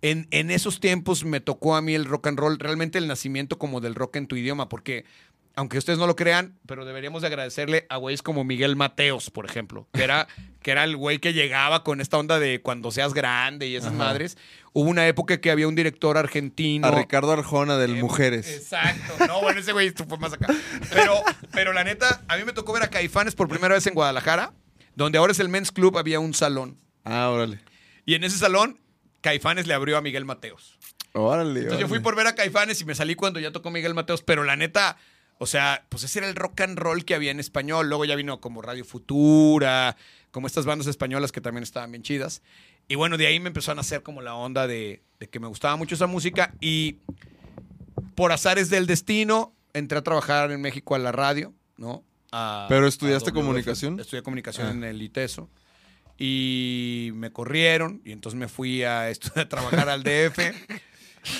[0.02, 3.58] en, en esos tiempos me tocó a mí el rock and roll, realmente el nacimiento
[3.58, 5.04] como del rock en tu idioma, porque.
[5.56, 9.44] Aunque ustedes no lo crean, pero deberíamos de agradecerle a güeyes como Miguel Mateos, por
[9.44, 10.28] ejemplo, que era,
[10.62, 13.92] que era el güey que llegaba con esta onda de cuando seas grande y esas
[13.92, 14.38] madres.
[14.72, 16.86] Hubo una época que había un director argentino.
[16.86, 18.48] A Ricardo Arjona del Eh, Mujeres.
[18.48, 19.26] Exacto.
[19.26, 20.46] No, bueno, ese güey fue más acá.
[20.92, 21.14] Pero,
[21.50, 24.52] pero la neta, a mí me tocó ver a Caifanes por primera vez en Guadalajara,
[24.98, 26.76] donde ahora es el Men's Club, había un salón.
[27.04, 27.60] Ah, órale.
[28.04, 28.80] Y en ese salón,
[29.20, 30.76] Caifanes le abrió a Miguel Mateos.
[31.12, 31.60] Órale.
[31.60, 34.22] Entonces yo fui por ver a Caifanes y me salí cuando ya tocó Miguel Mateos,
[34.22, 34.96] pero la neta,
[35.38, 37.88] o sea, pues ese era el rock and roll que había en español.
[37.88, 39.96] Luego ya vino como Radio Futura,
[40.32, 42.42] como estas bandas españolas que también estaban bien chidas.
[42.88, 45.46] Y bueno, de ahí me empezó a nacer como la onda de, de que me
[45.46, 46.96] gustaba mucho esa música y
[48.16, 52.02] por azares del destino entré a trabajar en México a la radio, ¿no?
[52.32, 53.98] A- ¿Pero estudiaste comunicación?
[54.00, 54.70] Estudié comunicación Ah.
[54.72, 55.48] en el ITESO.
[56.20, 60.38] Y me corrieron y entonces me fui a, a trabajar al DF.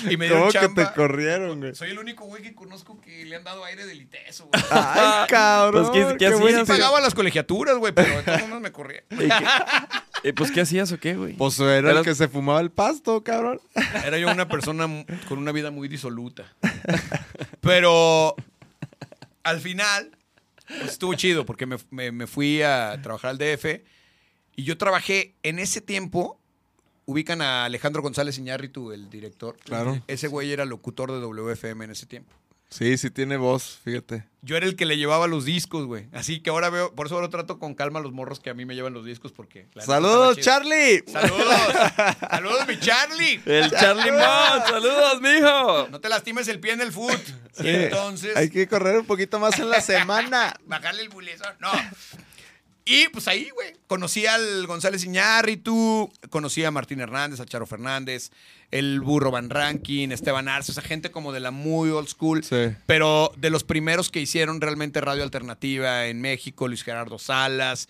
[0.09, 0.89] Y me ¿Cómo que chamba.
[0.89, 1.73] te corrieron, güey?
[1.73, 4.63] Soy el único güey que conozco que le han dado aire del ITESO, güey.
[4.69, 5.89] Ay, cabrón.
[5.91, 6.67] Pues, ¿qué- hacías?
[6.67, 9.03] pagaba las colegiaturas, güey, pero de todos modos me corría.
[9.11, 11.33] ¿Y eh, pues, ¿qué hacías o qué, güey?
[11.33, 13.59] Pues era el que se fumaba el pasto, cabrón.
[14.05, 14.85] Era yo una persona
[15.27, 16.45] con una vida muy disoluta.
[17.61, 18.35] Pero
[19.43, 20.11] al final
[20.77, 23.81] pues, estuvo chido porque me, me- me fui a trabajar al DF
[24.55, 26.39] y yo trabajé en ese tiempo.
[27.05, 29.57] Ubican a Alejandro González Iñárritu, el director.
[29.63, 29.99] Claro.
[30.07, 32.31] Ese güey era locutor de WFM en ese tiempo.
[32.69, 34.25] Sí, sí tiene voz, fíjate.
[34.41, 36.07] Yo era el que le llevaba los discos, güey.
[36.13, 38.53] Así que ahora veo, por eso ahora trato con calma a los morros que a
[38.53, 39.67] mí me llevan los discos porque...
[39.79, 40.37] ¡Saludos.
[40.37, 41.03] Charlie!
[41.07, 41.47] ¡Saludos!
[42.29, 43.41] ¡Saludos, mi Charlie!
[43.45, 45.87] El Charlie Mon, saludos, mijo.
[45.89, 47.19] No te lastimes el pie en el foot.
[47.53, 48.37] Sí, Y entonces...
[48.37, 50.53] Hay que correr un poquito más en la semana.
[50.65, 51.55] bajarle el bulezón.
[51.59, 51.71] No.
[52.91, 58.31] Y pues ahí, güey, conocí al González Iñárritu, conocí a Martín Hernández, a Charo Fernández,
[58.71, 62.43] el Burro Van Rankin, Esteban Arce, esa gente como de la muy old school.
[62.43, 62.69] Sí.
[62.87, 67.87] Pero de los primeros que hicieron realmente radio alternativa en México, Luis Gerardo Salas.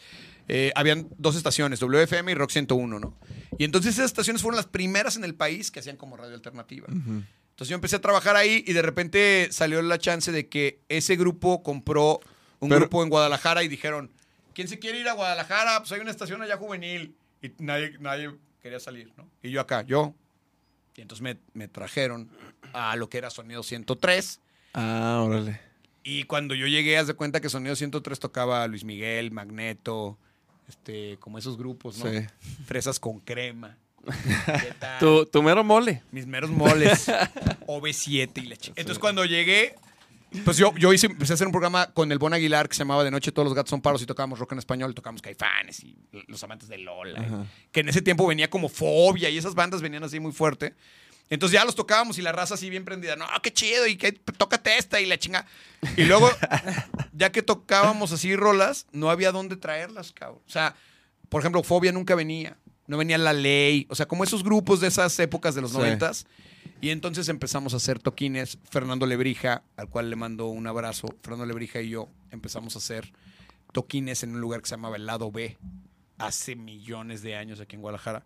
[0.50, 3.16] eh, habían dos estaciones, WFM y Rock 101, ¿no?
[3.58, 6.88] Y entonces esas estaciones fueron las primeras en el país que hacían como radio alternativa.
[6.89, 11.16] Entonces yo empecé a trabajar ahí y de repente salió la chance de que ese
[11.18, 12.20] grupo compró
[12.60, 14.12] un Pero- grupo en Guadalajara y dijeron,
[14.54, 15.80] ¿quién se quiere ir a Guadalajara?
[15.80, 17.16] Pues hay una estación allá juvenil.
[17.41, 19.28] Y nadie, nadie quería salir, ¿no?
[19.41, 20.14] Y yo acá, yo.
[20.95, 22.30] Y entonces me, me trajeron
[22.74, 24.41] a lo que era Sonido 103.
[24.74, 25.60] Ah, órale.
[26.04, 30.18] Y cuando yo llegué, haz de cuenta que Sonido 103 tocaba Luis Miguel, Magneto,
[30.68, 32.12] este, como esos grupos, ¿no?
[32.12, 32.26] Sí.
[32.66, 33.78] Fresas con crema.
[34.06, 35.00] ¿Qué tal?
[35.00, 36.04] Tu, tu mero mole.
[36.12, 37.10] Mis meros moles.
[37.68, 38.74] OV7 y la chica.
[38.80, 39.76] Entonces cuando llegué,
[40.45, 42.80] pues yo, yo hice, empecé a hacer un programa con el Bon Aguilar que se
[42.80, 45.84] llamaba De Noche Todos los Gatos Son Paros y tocábamos rock en español, tocábamos Caifanes
[45.84, 47.47] y Los Amantes de Lola.
[47.71, 50.75] que en ese tiempo venía como Fobia y esas bandas venían así muy fuerte.
[51.30, 53.15] Entonces ya los tocábamos y la raza así bien prendida.
[53.15, 55.45] No, qué chido y que tócate esta y la chinga.
[55.95, 56.30] Y luego,
[57.13, 60.41] ya que tocábamos así rolas, no había dónde traerlas, cabrón.
[60.47, 60.75] O sea,
[61.30, 62.57] por ejemplo, Fobia nunca venía.
[62.88, 63.86] No venía La Ley.
[63.89, 66.25] O sea, como esos grupos de esas épocas de los Sí.
[66.82, 68.57] Y entonces empezamos a hacer toquines.
[68.70, 71.07] Fernando Lebrija, al cual le mando un abrazo.
[71.22, 73.12] Fernando Lebrija y yo empezamos a hacer
[73.74, 75.57] toquines en un lugar que se llamaba el Lado B.
[76.18, 78.24] Hace millones de años aquí en Guadalajara.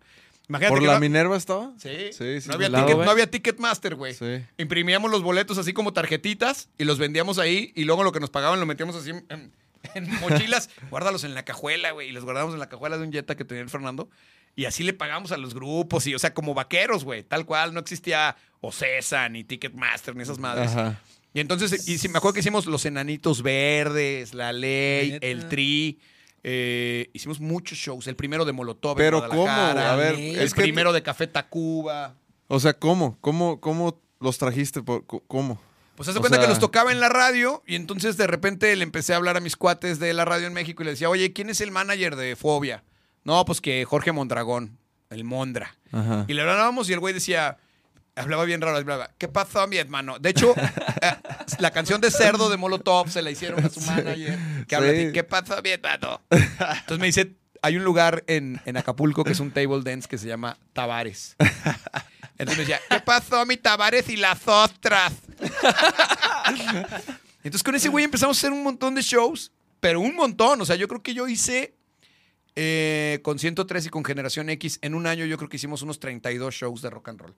[0.48, 1.72] Imagínate ¿Por que la no- Minerva estaba?
[1.78, 2.48] Sí, Sí, sí.
[2.48, 4.14] no, había ticket, no había Ticketmaster, güey.
[4.14, 4.44] Sí.
[4.58, 8.30] Imprimíamos los boletos así como tarjetitas y los vendíamos ahí y luego lo que nos
[8.30, 9.52] pagaban lo metíamos así en, en-
[9.94, 10.68] en mochilas.
[10.90, 12.08] Guárdalos en la cajuela, güey.
[12.10, 14.10] Y los guardamos en la cajuela de un Jetta que tenía el Fernando.
[14.56, 17.22] Y así le pagamos a los grupos y, o sea, como vaqueros, güey.
[17.24, 20.70] Tal cual, no existía Ocesa, ni Ticketmaster, ni esas madres.
[20.70, 21.00] Ajá.
[21.32, 25.26] Y entonces, y sí, me acuerdo que hicimos Los Enanitos Verdes, La Ley, Neta.
[25.26, 25.98] El Tri.
[26.46, 28.06] eh, hicimos muchos shows.
[28.06, 28.92] El primero de Molotov.
[28.92, 29.48] en Pero ¿cómo?
[29.48, 32.14] A ver, El es que- primero de Café Tacuba.
[32.48, 33.18] O sea, ¿cómo?
[33.22, 34.82] ¿Cómo, cómo los trajiste?
[34.82, 35.60] Por- ¿Cómo?
[35.96, 38.74] Pues haz de O cuenta que los tocaba en la radio y entonces de repente
[38.76, 41.08] le empecé a hablar a mis cuates de la radio en México y le decía,
[41.08, 42.84] oye, ¿quién es el manager de Fobia?
[43.24, 44.78] No, pues que Jorge Mondragón,
[45.10, 45.76] el Mondra.
[45.92, 46.24] Ajá.
[46.28, 47.56] Y le hablábamos y el güey decía,
[48.16, 50.18] hablaba bien raro, hablaba, ¿qué pasó, mi hermano?
[50.18, 50.54] De hecho,
[51.02, 51.12] eh,
[51.58, 55.12] la canción de Cerdo de Molotov se la hicieron a su manager, que habla así,
[55.12, 56.20] ¿qué pasó, mi hermano?
[56.30, 60.18] Entonces me dice, hay un lugar en, en Acapulco que es un table dance que
[60.18, 61.36] se llama Tavares.
[62.36, 65.12] Entonces me decía, ¿qué pasó, mi Tavares y las otras?
[67.42, 70.60] Entonces con ese güey empezamos a hacer un montón de shows, pero un montón.
[70.60, 71.74] O sea, yo creo que yo hice
[72.56, 75.98] eh, con 103 y con Generación X, en un año yo creo que hicimos unos
[75.98, 77.34] 32 shows de rock and roll.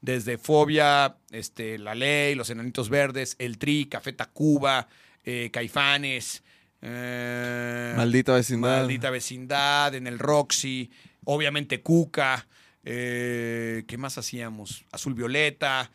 [0.00, 4.88] Desde Fobia, este, La Ley, Los Enanitos Verdes, El Tri, Café Tacuba,
[5.24, 6.42] eh, Caifanes.
[6.82, 8.78] eh, Maldita vecindad.
[8.80, 10.90] Maldita vecindad, en el Roxy,
[11.24, 12.46] obviamente Cuca,
[12.84, 14.84] eh, ¿qué más hacíamos?
[14.92, 15.90] Azul Violeta,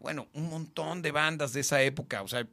[0.00, 2.46] bueno, un montón de bandas de esa época, o sea,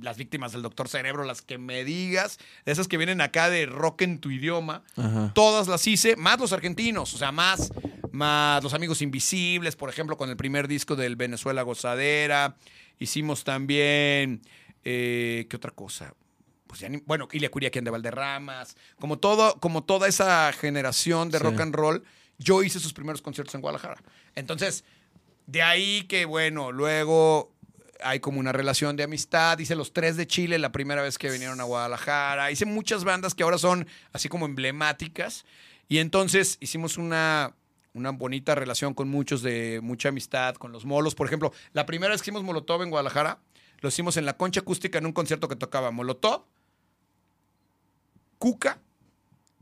[0.00, 3.66] las víctimas del Doctor Cerebro, las que me digas, de esas que vienen acá de
[3.66, 5.32] rock en tu idioma, Ajá.
[5.34, 7.72] todas las hice, más los argentinos, o sea, más,
[8.10, 12.56] más los amigos invisibles, por ejemplo, con el primer disco del Venezuela Gozadera.
[12.98, 14.40] Hicimos también,
[14.84, 16.14] eh, ¿qué otra cosa?
[16.66, 21.36] Pues ya ni- bueno, Ilia Curiaquian de Valderramas, como, todo, como toda esa generación de
[21.38, 21.44] Sí.
[21.44, 22.02] rock and roll,
[22.38, 24.00] yo hice sus primeros conciertos en Guadalajara.
[24.34, 24.84] Entonces,
[25.46, 27.51] de ahí que, bueno, luego
[28.04, 29.58] hay como una relación de amistad.
[29.58, 32.50] Hice los tres de Chile la primera vez que vinieron a Guadalajara.
[32.50, 35.44] Hice muchas bandas que ahora son así como emblemáticas.
[35.88, 37.54] Y entonces hicimos una,
[37.94, 41.14] una bonita relación con muchos de mucha amistad, con los molos.
[41.14, 43.40] Por ejemplo, la primera vez que hicimos Molotov en Guadalajara,
[43.80, 46.44] lo hicimos en la concha acústica en un concierto que tocaba Molotov,
[48.38, 48.80] Cuca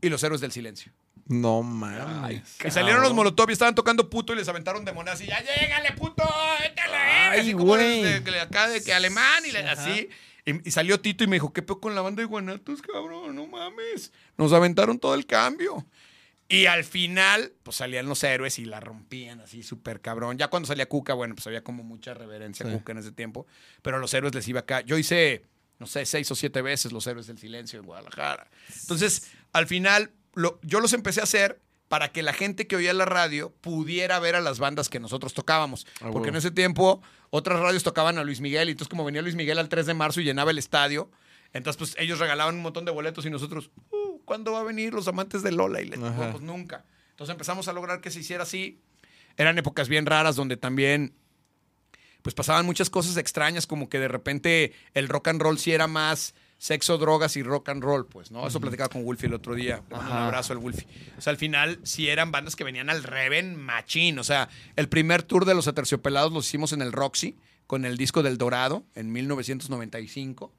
[0.01, 0.91] y los héroes del silencio.
[1.27, 2.41] No mames.
[2.65, 5.39] Y salieron los Molotov y estaban tocando puto y les aventaron de monedas y ya
[5.41, 6.23] llégale, puto,
[6.65, 8.03] étale, Ay, así como güey.
[8.03, 10.09] de, de acá de que alemán y le- así.
[10.45, 13.35] Y, y salió Tito y me dijo, ¿qué peor con la banda de Guanatos, cabrón?
[13.35, 14.11] No mames.
[14.37, 15.85] Nos aventaron todo el cambio.
[16.49, 20.37] Y al final, pues salían los héroes y la rompían así súper cabrón.
[20.37, 22.75] Ya cuando salía Cuca, bueno, pues había como mucha reverencia a Sí.
[22.75, 23.45] Cuca en ese tiempo.
[23.81, 24.81] Pero a los héroes les iba acá.
[24.81, 25.45] Yo hice,
[25.79, 28.49] no sé, seis o siete veces los héroes del silencio en Guadalajara.
[28.81, 32.93] Entonces, al final, lo- yo los empecé a hacer para que la gente que oía
[32.93, 35.85] la radio pudiera ver a las bandas que nosotros tocábamos.
[36.01, 37.01] Ah, Porque en ese tiempo,
[37.31, 39.93] otras radios tocaban a Luis Miguel y entonces como venía Luis Miguel al 3 de
[39.93, 41.11] marzo y llenaba el estadio,
[41.53, 44.93] entonces pues ellos regalaban un montón de boletos y nosotros, uh, ¿cuándo va a venir
[44.93, 45.81] los amantes de Lola?
[45.81, 46.31] Y le Ajá.
[46.31, 46.85] pues nunca.
[47.09, 48.79] Entonces empezamos a lograr que se hiciera así.
[49.35, 51.13] Eran épocas bien raras donde también
[52.21, 55.87] pues pasaban muchas cosas extrañas, como que de repente el rock and roll sí era
[55.87, 58.45] más sexo, drogas y rock and roll, pues, ¿no?
[58.45, 59.81] Eso platicaba con Wolfie el otro día.
[59.89, 60.85] Le mando un abrazo al Wolfie.
[61.17, 64.19] O sea, al final sí eran bandas que venían al Reven machín.
[64.19, 67.35] O sea, el primer tour de los Aterciopelados los hicimos en el Roxy
[67.65, 70.53] con el disco del Dorado en 1995.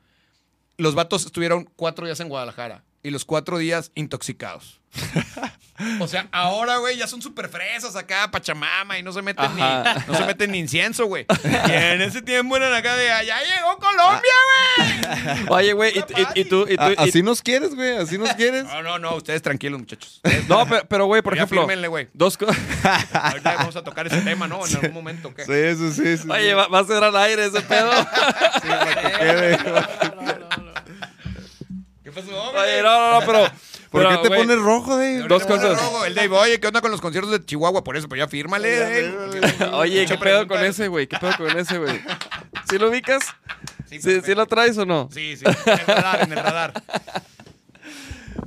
[0.76, 4.80] Los vatos estuvieron cuatro días en Guadalajara y los cuatro días intoxicados.
[6.00, 9.62] O sea, ahora, güey, ya son súper fresas acá, pachamama, y no se meten, ni,
[9.62, 11.26] no se meten ni incienso, güey.
[11.44, 15.46] Y en ese tiempo eran acá de, allá llegó Colombia, güey.
[15.48, 18.32] Oye, güey, y, y- y tú, y tú- y- así nos quieres, güey, así nos
[18.34, 18.64] quieres.
[18.64, 20.20] No, no, no, ustedes tranquilos, muchachos.
[20.48, 22.08] No, pero, pero, güey, por Ya ejemplo, fírmenle, güey.
[22.12, 22.56] dos cosas.
[23.12, 24.66] Ahorita vamos a tocar ese tema, ¿no?
[24.66, 25.44] En algún momento, ¿qué?
[25.44, 26.18] Sí, sí, sí.
[26.22, 26.54] sí, Oye, sí.
[26.54, 27.90] va, va a ser al aire ese pedo.
[29.18, 29.58] quede.
[32.02, 32.60] ¿Qué pasó, hombre?
[32.62, 33.50] Oye, no, no, no, pero.
[33.92, 35.24] ¿Por pero, qué te güey, pones rojo, Dave?
[35.28, 35.78] Dos cosas.
[35.78, 37.84] rojo, El Dave, oye, ¿qué onda con los conciertos de Chihuahua?
[37.84, 39.70] Por eso, pues ya fírmale, Dave.
[39.74, 41.06] Oye, ¿qué pedo con ese, güey?
[41.06, 42.00] ¿Qué pedo con ese, güey?
[42.70, 43.22] ¿Sí lo ubicas?
[43.88, 44.34] Sí, ¿Sí, ¿Sí perfecto.
[44.40, 45.08] lo traes o no?
[45.12, 46.82] Sí, sí, en el radar, en el radar.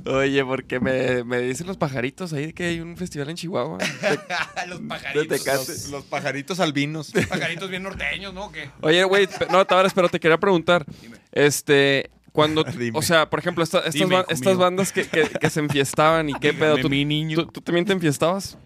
[0.04, 3.78] Oye, porque me, me dicen los pajaritos ahí que hay un festival en Chihuahua.
[4.68, 5.46] los pajaritos.
[5.46, 7.14] Los, los pajaritos albinos.
[7.14, 8.50] Los pajaritos bien norteños, ¿no?
[8.52, 8.70] ¿Qué?
[8.82, 10.84] Oye, güey, no, Tavares, pero te quería preguntar.
[11.02, 11.18] Dime.
[11.32, 12.64] Este, cuando,
[12.94, 15.58] o sea, por ejemplo, esta- estas, Dime, ba- hijo estas bandas que, que- que se
[15.58, 16.76] enfiestaban y qué Dígame, pedo.
[16.82, 17.36] ¿Tú, mi niño.
[17.46, 18.56] tú- tú también te enfiestabas?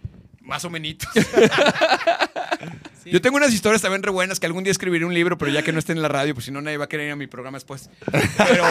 [0.41, 0.95] Más o menos.
[3.05, 5.63] Yo tengo unas historias también re buenas que algún día escribiré un libro, pero ya
[5.63, 7.15] que no esté en la radio, pues si no nadie va a querer ir a
[7.15, 7.89] mi programa después.
[8.37, 8.63] Pero,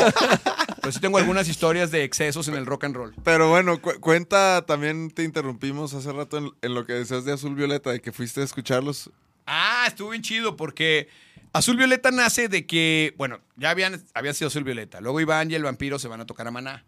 [0.81, 3.13] pero sí tengo algunas historias de excesos en el rock and roll.
[3.25, 7.33] Pero bueno, cu- cuenta, también te interrumpimos hace rato en, en lo que decías de
[7.33, 9.11] Azul Violeta, de que fuiste a escucharlos.
[9.47, 11.09] Ah, estuvo bien chido porque
[11.53, 15.01] Azul Violeta nace de que, bueno, ya habían, había sido Azul Violeta.
[15.01, 16.85] Luego Iván y el vampiro se van a tocar a Maná.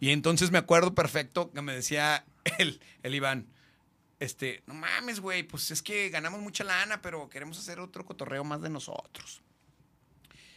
[0.00, 2.24] Y entonces me acuerdo perfecto que me decía
[2.58, 3.48] el, el Iván,
[4.18, 8.44] este, no mames, güey, pues es que ganamos mucha lana, pero queremos hacer otro cotorreo
[8.44, 9.42] más de nosotros.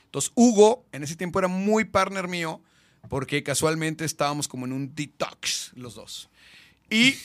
[0.05, 2.61] Entonces, Hugo, en ese tiempo era muy partner mío,
[3.09, 6.29] porque casualmente estábamos como en un detox los dos.
[6.89, 7.15] Y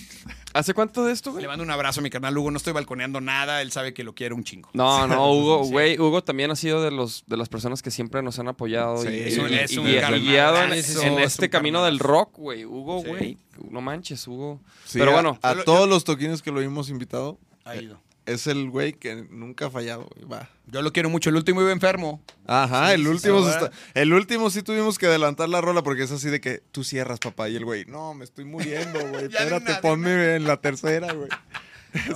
[0.53, 1.43] ¿Hace cuánto de esto, güey?
[1.43, 4.05] le mando un abrazo a mi canal Hugo, no estoy balconeando nada, él sabe que
[4.05, 4.71] lo quiero un chingo.
[4.73, 5.71] No, no, Hugo, Sí.
[5.73, 8.99] güey, Hugo también ha sido de los de las personas que siempre nos han apoyado
[9.03, 11.12] Sí, y, es y- un- y- es un y- y carnalazo, guiado en, es en
[11.15, 12.65] un este camino del rock, güey.
[12.65, 13.09] Hugo, Sí.
[13.09, 13.39] güey,
[13.71, 14.61] no manches, Hugo.
[14.85, 17.99] Sí, Pero a- bueno, a, lo- todos los toquines que lo hemos invitado, Ha ido.
[18.27, 20.29] Es el güey que nunca ha fallado, güey.
[20.29, 20.49] Va.
[20.66, 21.31] Yo lo quiero mucho.
[21.31, 22.22] El último iba enfermo.
[22.47, 25.83] Ajá, Sí, el último sí, se está- el último sí tuvimos que adelantar la rola
[25.83, 28.99] porque es así de que tú cierras, papá, y el güey, no, me estoy muriendo,
[29.11, 29.27] güey.
[29.27, 31.29] Espérate, ponme en la tercera, güey.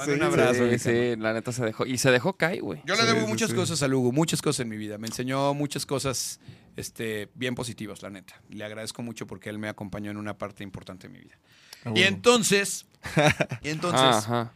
[0.04, 0.68] Sí, un abrazo.
[0.70, 1.86] sí, sí, la neta se dejó.
[1.86, 2.82] Y se dejó caer, güey.
[2.84, 3.54] Yo le debo sí, muchas sí.
[3.54, 4.98] cosas a Hugo, muchas cosas en mi vida.
[4.98, 6.40] Me enseñó muchas cosas
[6.74, 8.42] este, bien positivas, la neta.
[8.50, 11.38] Le agradezco mucho porque él me acompañó en una parte importante de mi vida.
[11.84, 12.86] Ah, Y entonces,
[13.62, 14.52] y entonces, Ajá.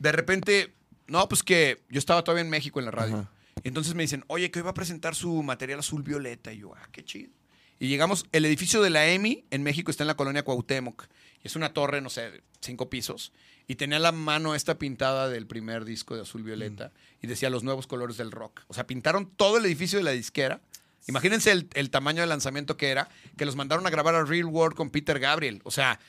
[0.00, 0.74] de repente,
[1.06, 3.16] no, pues que yo estaba todavía en México en la radio.
[3.16, 3.30] Ajá.
[3.62, 6.52] Entonces me dicen, oye, que hoy va a presentar su material azul violeta.
[6.52, 7.30] Y yo, ah, qué chido.
[7.78, 11.06] Y llegamos, el edificio de la EMI en México está en la colonia Cuauhtémoc.
[11.42, 13.32] Y es una torre, no sé, cinco pisos.
[13.66, 16.92] Y tenía la mano esta pintada del primer disco de azul violeta.
[17.22, 18.62] Y decía los nuevos colores del rock.
[18.68, 20.60] O sea, pintaron todo el edificio de la disquera.
[21.06, 24.46] Imagínense el, el tamaño de lanzamiento que era, que los mandaron a grabar a Real
[24.46, 25.60] World con Peter Gabriel.
[25.64, 26.00] O sea,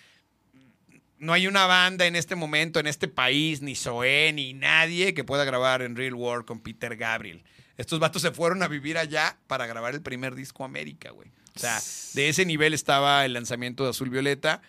[1.26, 5.24] no hay una banda en este momento, en este país, ni Zoé, ni nadie que
[5.24, 7.44] pueda grabar en Real World con Peter Gabriel.
[7.78, 11.30] Estos vatos se fueron a vivir allá para grabar el primer disco América, güey.
[11.56, 11.80] O sea,
[12.14, 14.62] de ese nivel estaba el lanzamiento de Azul Violeta.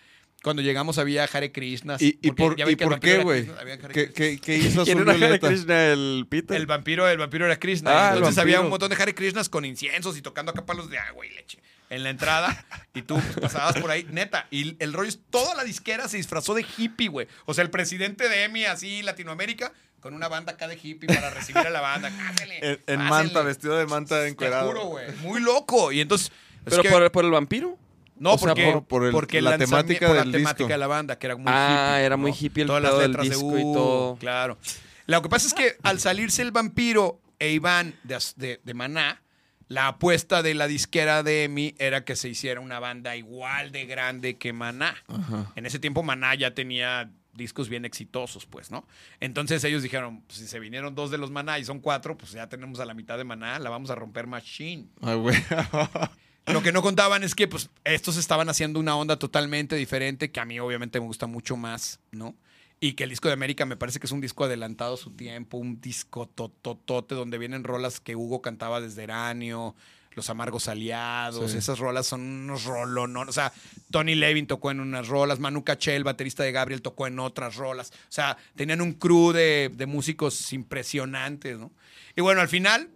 [0.43, 1.97] Cuando llegamos había Hare Krishna.
[1.99, 3.47] ¿Y, y por, ¿y por qué, güey?
[3.93, 5.47] ¿Qué, qué, qué hizo ¿Quién Azul era Hare Violeta?
[5.47, 6.57] Krishna, el Peter?
[6.57, 8.09] El vampiro, el vampiro era Krishna.
[8.09, 10.97] Ah, Entonces había un montón de Hare Krishnas con inciensos y tocando acá palos de
[10.97, 11.59] agua y leche
[11.89, 12.65] en la entrada.
[12.93, 14.47] Y tú pues, pasabas por ahí, neta.
[14.51, 17.27] Y el rollo es toda la disquera se disfrazó de hippie, güey.
[17.45, 21.29] O sea, el presidente de EMI, así, Latinoamérica, con una banda acá de hippie para
[21.29, 22.11] recibir a la banda.
[22.87, 24.67] En, manta, vestido de manta Te encuerado.
[24.67, 25.11] juro, güey.
[25.21, 25.91] Muy loco.
[25.91, 26.27] Y entonces.
[26.65, 27.77] es ¿Pero que- por, por el vampiro?
[28.19, 30.73] no, o sea, porque, por- por el- porque la temática por la del temática disco.
[30.73, 32.05] de la banda, que era muy Ah, hippie.
[32.05, 32.37] era muy ¿no?
[32.39, 34.15] hippie el Todas las del letras de disco y "Uh", todo.
[34.17, 34.57] Claro.
[35.05, 39.21] Lo que pasa es que al salirse el vampiro e Iván de, de, de Maná,
[39.67, 43.85] la apuesta de la disquera de EMI era que se hiciera una banda igual de
[43.85, 44.95] grande que Maná.
[45.55, 48.87] En ese tiempo Maná ya tenía discos bien exitosos, pues, ¿no?
[49.19, 52.31] Entonces ellos dijeron, pues, si se vinieron dos de los Maná y son cuatro, pues
[52.31, 54.87] ya tenemos a la mitad de Maná, la vamos a romper machine.
[55.01, 55.35] Ay, güey.
[56.47, 60.39] Lo que no contaban es que pues estos estaban haciendo una onda totalmente diferente que
[60.39, 62.35] a mí obviamente me gusta mucho más, ¿no?
[62.79, 65.11] Y que el disco de América me parece que es un disco adelantado a su
[65.11, 69.75] tiempo, un disco tototote donde vienen rolas que Hugo cantaba desde Eranio,
[70.11, 71.57] Los Amargos Aliados, Sí.
[71.57, 73.51] esas rolas son unos rolones, o sea,
[73.91, 77.55] Tony Levin tocó en unas rolas, Manu Caché, el baterista de Gabriel, tocó en otras
[77.55, 81.71] rolas, o sea, tenían un crew de, de músicos impresionantes, ¿no?
[82.15, 82.89] Y bueno, al final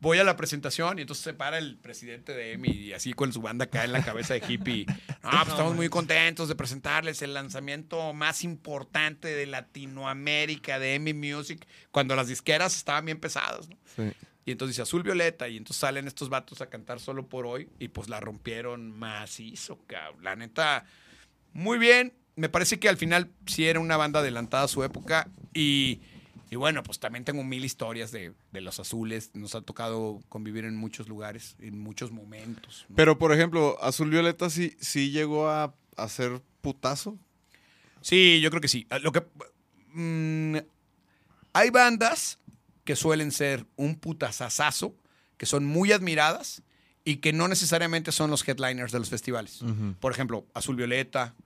[0.00, 3.32] voy a la presentación y entonces se para el presidente de EMI y así con
[3.32, 4.86] su banda acá en la cabeza de hippie.
[5.22, 11.12] No, pues estamos muy contentos de presentarles el lanzamiento más importante de Latinoamérica de EMI
[11.12, 13.68] Music cuando las disqueras estaban bien pesadas.
[13.68, 13.76] ¿no?
[13.94, 14.10] Sí.
[14.46, 17.68] Y entonces dice Azul Violeta y entonces salen estos vatos a cantar solo por hoy
[17.78, 20.24] y pues la rompieron macizo, cabrón.
[20.24, 20.86] La neta,
[21.52, 22.14] muy bien.
[22.36, 26.00] Me parece que al final sí era una banda adelantada a su época y,
[26.50, 29.30] y bueno, pues también tengo mil historias de, de los azules.
[29.34, 32.86] Nos ha tocado convivir en muchos lugares, en muchos momentos.
[32.88, 32.96] ¿no?
[32.96, 37.16] Pero, por ejemplo, Azul Violeta sí, sí llegó a hacer putazo.
[38.00, 38.84] Sí, yo creo que sí.
[38.90, 39.22] Ah, Lo que
[39.92, 40.56] mm,
[41.52, 42.40] hay bandas
[42.84, 44.96] que suelen ser un putazazazo,
[45.36, 46.64] que son muy admiradas
[47.04, 49.60] y que no necesariamente son los headliners de los festivales.
[50.00, 51.36] Por ejemplo, Azul Violeta,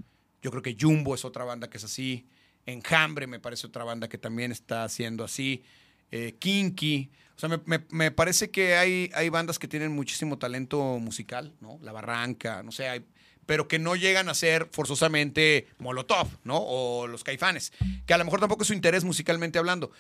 [0.43, 2.27] yo creo que Jumbo es otra banda que es así.
[2.67, 5.63] Enjambre me parece otra banda que también está haciendo así.
[6.11, 7.11] Eh, Kinky.
[7.37, 11.79] O sea, me, me- parece que hay, hay bandas que tienen muchísimo talento musical, ¿no?
[11.83, 13.03] La Barranca, no sé,
[13.47, 16.57] pero que no llegan a ser forzosamente Molotov, ¿no?
[16.59, 17.73] O los Caifanes,
[18.07, 19.91] que a lo mejor tampoco es su interés musicalmente hablando.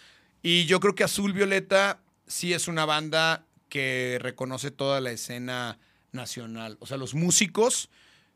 [0.42, 5.78] Y yo creo que Azul Violeta sí es una banda que reconoce toda la escena
[6.12, 6.76] nacional.
[6.80, 7.90] O sea, los músicos,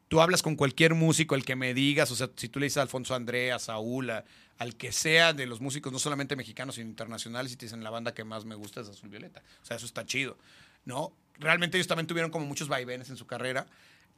[0.09, 2.79] tú hablas con cualquier músico, el que me digas, o sea, si tú le dices
[2.79, 6.89] a Alfonso Andrea, a Saúl, al que sea de los músicos, no solamente mexicanos, sino
[6.89, 9.43] internacionales, y te dicen la banda que más me gusta es Azul Violeta.
[9.63, 10.37] O sea, eso está chido,
[10.85, 11.13] ¿no?
[11.39, 13.67] Realmente ellos también tuvieron como muchos vaivenes en su carrera,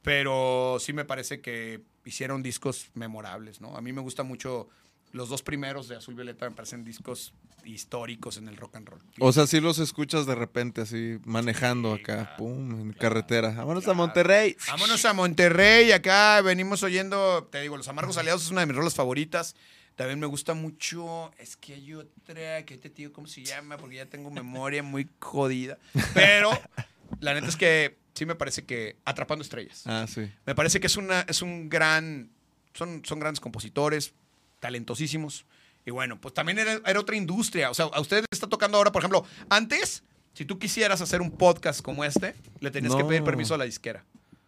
[0.01, 3.77] pero sí me parece que hicieron discos memorables, ¿no?
[3.77, 4.69] A mí me gusta mucho
[5.13, 7.33] los dos primeros de Azul Violeta, me parecen discos
[7.63, 9.01] históricos en el rock and roll.
[9.19, 12.99] O sea, sí los escuchas de repente así, manejando Sí, acá, claro, pum, en claro,
[12.99, 13.49] carretera.
[13.51, 13.91] Vámonos claro.
[13.99, 14.57] a Monterrey.
[14.67, 18.75] Vámonos a Monterrey, acá venimos oyendo, te digo, Los Amargos Aliados es una de mis
[18.75, 19.55] rolas favoritas.
[19.95, 23.97] También me gusta mucho, es que hay otra, que te digo cómo se llama, porque
[23.97, 25.77] ya tengo memoria muy jodida.
[26.13, 26.49] Pero
[27.19, 29.83] la neta es que sí me parece que Atrapando Estrellas.
[29.85, 30.31] Ah, sí.
[30.45, 32.29] Me parece que es, una, es un gran,
[32.73, 34.13] son, son grandes compositores,
[34.61, 35.45] talentosísimos.
[35.85, 37.69] Y bueno, pues también era, era otra industria.
[37.69, 40.03] O sea, a ustedes les está tocando ahora, por ejemplo, antes,
[40.33, 43.65] si tú quisieras hacer un podcast como este, le tenías que pedir permiso a la
[43.65, 44.05] disquera.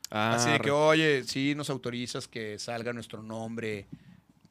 [0.10, 3.88] Ah, Así de que, oye, sí nos autorizas que salga nuestro nombre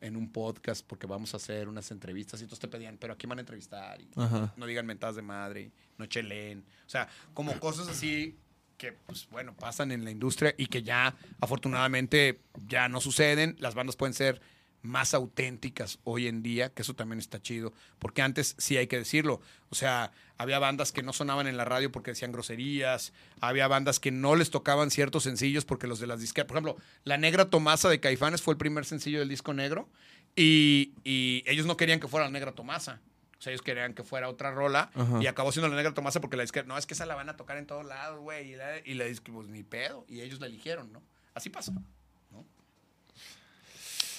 [0.01, 3.29] en un podcast porque vamos a hacer unas entrevistas y entonces te pedían, pero aquí
[3.29, 4.09] van a entrevistar y
[4.57, 6.65] no digan mentadas de madre, no chelen.
[6.85, 8.37] O sea, como cosas así
[8.77, 13.55] que, pues bueno, pasan en la industria y que ya afortunadamente ya no suceden.
[13.61, 14.41] Las bandas pueden ser
[14.83, 18.99] más auténticas hoy en día, que eso también está chido, porque antes sí hay que
[18.99, 23.69] decirlo, o sea, había bandas que no sonaban en la radio porque decían groserías, había
[23.69, 27.17] bandas que no les tocaban ciertos sencillos porque los de las disqueras, por ejemplo, La
[27.17, 29.89] Negra Tomasa de Caifanes fue el primer sencillo del disco negro
[30.35, 33.01] y, y ellos no querían que fuera La Negra Tomasa.
[33.39, 35.21] O sea, ellos querían que fuera otra rola Ajá.
[35.21, 37.29] y acabó siendo La Negra Tomasa porque la disquera, no, es que esa la van
[37.29, 38.53] a tocar en todos lados, güey.
[38.53, 40.05] Y la, y la pues ni pedo.
[40.09, 41.03] Y ellos la eligieron, ¿no?
[41.35, 41.73] Así pasa.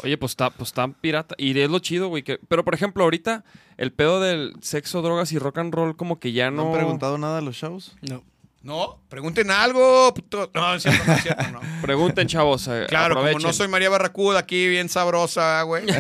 [0.04, 1.36] Oye, pues está pues tan pirata.
[1.38, 2.24] Y es lo chido, güey.
[2.24, 3.44] que- Pero, por ejemplo, ahorita
[3.78, 6.68] el pedo del sexo, drogas y rock and roll como que ya ¿No no...
[6.70, 7.96] han preguntado nada a los shows?
[8.02, 8.24] No.
[8.62, 10.14] No, pregunten algo.
[10.14, 10.50] puto.
[10.54, 11.60] No, es cierto, no es cierto, no.
[11.82, 12.66] Pregunten, chavos.
[12.70, 15.86] eh, Claro, como no soy María Barracuda aquí, bien sabrosa, güey.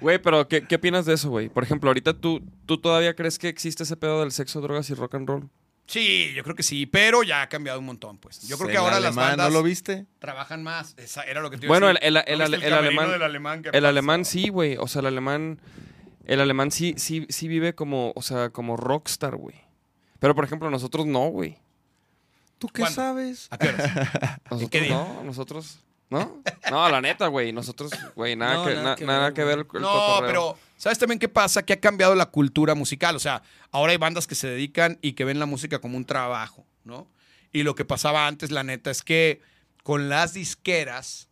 [0.00, 1.48] Güey, pero ¿qué, qué opinas de eso, güey?
[1.48, 4.94] Por ejemplo, ahorita tú, tú todavía crees que existe ese pedo del sexo, drogas y
[4.94, 5.48] rock and roll.
[5.86, 8.40] Sí, yo creo que sí, pero ya ha cambiado un montón, pues.
[8.48, 10.06] Yo creo que El ahora las bandas ¿No lo viste?
[10.18, 10.94] trabajan más.
[10.96, 12.08] Esa era lo que te iba a Bueno, el, decir.
[12.08, 13.10] el, el, ¿No el- alemán...
[13.10, 14.76] del alemán que El alemán sí, güey.
[14.78, 15.60] O sea, el alemán...
[16.26, 19.56] El alemán sí, sí, sí vive como, o sea, como rockstar, güey.
[20.20, 21.58] Pero, por ejemplo, nosotros no, güey.
[22.58, 22.94] ¿Tú qué ¿Cuándo?
[22.94, 23.48] sabes?
[23.50, 23.90] ¿A qué horas?
[24.50, 24.94] Nosotros qué día?
[24.94, 25.80] no, nosotros...
[26.10, 26.42] ¿No?
[26.70, 27.52] No, la neta, güey.
[27.52, 29.88] Nosotros, güey, nada, No, que, nada na- que nada ver, que ver el, el No,
[29.92, 30.26] cotorreo.
[30.26, 31.64] pero ¿sabes también qué pasa?
[31.64, 33.16] Que ha cambiado la cultura musical.
[33.16, 33.42] O sea,
[33.72, 37.08] ahora hay bandas que se dedican y que ven la música como un trabajo, ¿no?
[37.52, 39.40] Y lo que pasaba antes, la neta, es que
[39.82, 41.28] con las disqueras,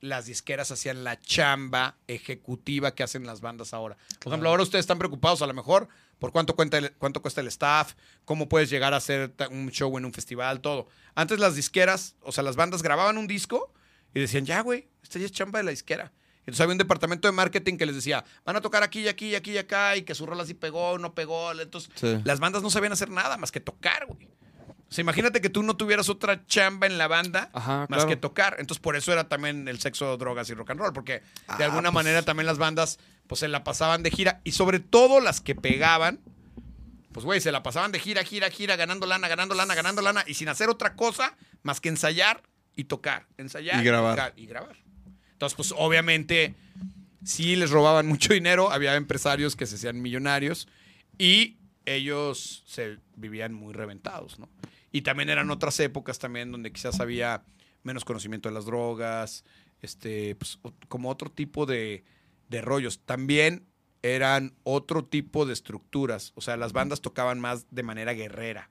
[0.00, 3.96] las disqueras hacían la chamba ejecutiva que hacen las bandas ahora.
[4.20, 5.88] Por ejemplo, ahora ustedes están preocupados a lo mejor
[6.18, 7.94] por cuánto, cuenta el- cuánto cuesta el staff,
[8.24, 10.88] cómo puedes llegar a hacer un show en un festival, todo.
[11.14, 13.72] Antes las disqueras, o sea, las bandas grababan un disco
[14.18, 16.12] y decían, ya, güey, esta ya es chamba de la disquera.
[16.40, 19.26] Entonces había un departamento de marketing que les decía, van a tocar aquí y aquí
[19.28, 21.52] y aquí y acá, y que su rola sí pegó, no pegó.
[21.52, 22.20] Entonces Sí.
[22.24, 24.26] las bandas no sabían hacer nada más que tocar, güey.
[24.90, 28.06] O sea, imagínate que tú no tuvieras otra chamba en la banda Ajá, más claro.
[28.08, 28.56] que tocar.
[28.58, 31.64] Entonces, por eso era también el sexo, drogas y rock and roll, porque Ah, de
[31.64, 32.04] alguna pues.
[32.04, 35.54] manera también las bandas pues se la pasaban de gira y sobre todo las que
[35.54, 36.20] pegaban,
[37.12, 40.24] pues güey, se la pasaban de gira, gira, gira, ganando lana, ganando lana, ganando lana
[40.26, 42.42] y sin hacer otra cosa más que ensayar
[42.78, 44.14] y tocar, ensayar Y grabar.
[44.14, 44.76] tocar y grabar.
[45.32, 46.54] Entonces, pues obviamente
[47.24, 50.68] sí les robaban mucho dinero, había empresarios que se hacían millonarios
[51.18, 54.48] y ellos se vivían muy reventados, ¿no?
[54.92, 57.42] Y también eran otras épocas también donde quizás había
[57.82, 59.44] menos conocimiento de las drogas,
[59.82, 62.04] este, pues, como otro tipo de,
[62.48, 63.00] de rollos.
[63.00, 63.66] También
[64.02, 68.70] eran otro tipo de estructuras, o sea, las bandas tocaban más de manera guerrera.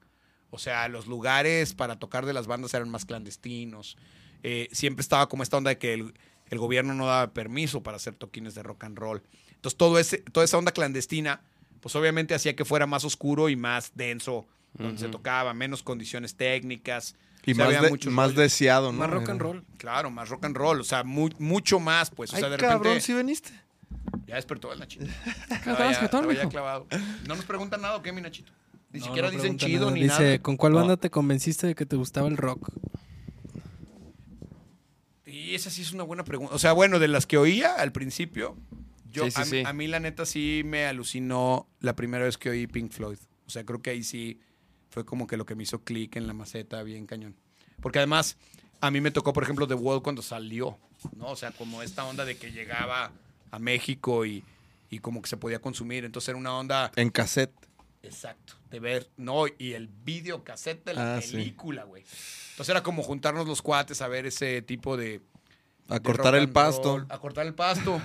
[0.50, 3.98] O sea, los lugares para tocar de las bandas eran más clandestinos.
[4.44, 6.14] Eh, siempre estaba como esta onda de que el,
[6.50, 9.22] el gobierno no daba permiso para hacer toquines de rock and roll.
[9.56, 11.42] Entonces, todo ese, toda esa onda clandestina,
[11.82, 14.46] pues obviamente hacía que fuera más oscuro y más denso
[14.78, 17.16] donde se tocaba, menos condiciones técnicas.
[17.46, 19.00] Y O sea, más, de- más deseado, ¿no?
[19.00, 19.66] Más rock and roll.
[19.78, 22.32] Claro, más rock and roll, o sea, mu- mucho más, pues.
[22.32, 22.74] O Ay, sea, de repente.
[22.84, 23.52] cabrón, ¿sí veniste?
[24.28, 25.06] Ya despertó el Nachito.
[25.50, 25.92] Estaba
[26.34, 26.88] ya, clavado.
[27.28, 28.52] No nos preguntan nada, ¿o qué, mi Nachito?
[28.92, 29.92] Ni No, siquiera no dicen chido nada.
[29.98, 30.40] ni Dice, nada.
[30.40, 30.80] ¿con cuál No.
[30.80, 32.70] banda te convenciste de que te gustaba el rock?
[35.26, 36.56] Y esa sí es una buena pregunta.
[36.56, 38.56] O sea, bueno, de las que oía al principio,
[39.12, 39.64] yo, Sí, sí, a, mí- sí.
[39.66, 43.18] a mí la neta sí me alucinó la primera vez que oí Pink Floyd.
[43.46, 44.40] O sea, creo que ahí sí
[44.90, 47.36] fue como que lo que me hizo clic en la maceta bien cañón.
[47.82, 48.38] Porque además,
[48.80, 50.78] a mí me tocó, por ejemplo, The Wall cuando salió,
[51.16, 51.28] ¿no?
[51.28, 53.12] O sea, como esta onda de que llegaba
[53.52, 54.44] a México y,
[54.90, 56.06] y como que se podía consumir.
[56.06, 57.54] Entonces era una onda En cassette.
[58.08, 62.04] Exacto, de ver, no, y el videocassette de la Ah, película, güey.
[62.52, 65.22] Entonces era como juntarnos los cuates a ver ese tipo de...
[65.90, 66.98] A cortar el pasto.
[67.00, 68.02] roll, a cortar el pasto.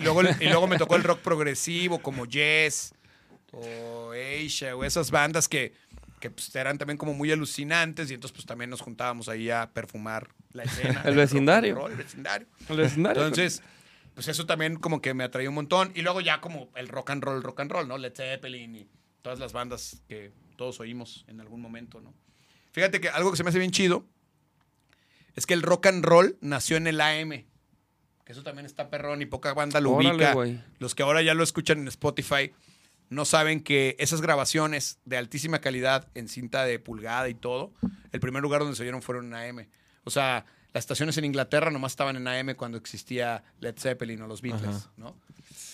[0.00, 2.92] Luego, y luego me tocó el rock progresivo como Yes
[3.52, 5.72] o Asia o esas bandas que,
[6.20, 9.70] que pues, eran también como muy alucinantes y entonces pues también nos juntábamos ahí a
[9.72, 11.02] perfumar la escena.
[11.06, 11.74] El vecindario.
[11.76, 12.46] roll, el vecindario.
[12.68, 13.22] El vecindario.
[13.22, 13.62] Entonces,
[14.14, 15.92] pues eso también como que me atraía un montón.
[15.94, 17.96] Y luego ya como el rock and roll, rock and roll, ¿no?
[17.96, 18.88] Led Zeppelin y
[19.24, 22.12] todas las bandas que todos oímos en algún momento, ¿no?
[22.72, 24.04] Fíjate que algo que se me hace bien chido
[25.34, 27.30] es que el rock and roll nació en el AM.
[28.24, 30.64] Que eso también está perrón y poca banda lo Órale, ubica.
[30.78, 32.52] Los que ahora ya lo escuchan en Spotify
[33.08, 37.72] no saben que esas grabaciones de altísima calidad en cinta de pulgada y todo,
[38.12, 39.68] el primer lugar donde se oyeron fueron en AM.
[40.04, 40.44] O sea,
[40.74, 44.90] las estaciones en Inglaterra nomás estaban en AM cuando existía Led Zeppelin o los Beatles,
[44.98, 45.16] ¿no?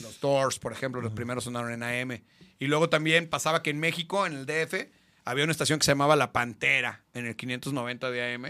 [0.01, 2.23] Los Doors, por ejemplo, los primeros sonaron en AM.
[2.61, 4.87] Y luego también pasaba que en México, en el DF,
[5.25, 8.47] había una estación que se llamaba La Pantera, en el 590 de AM.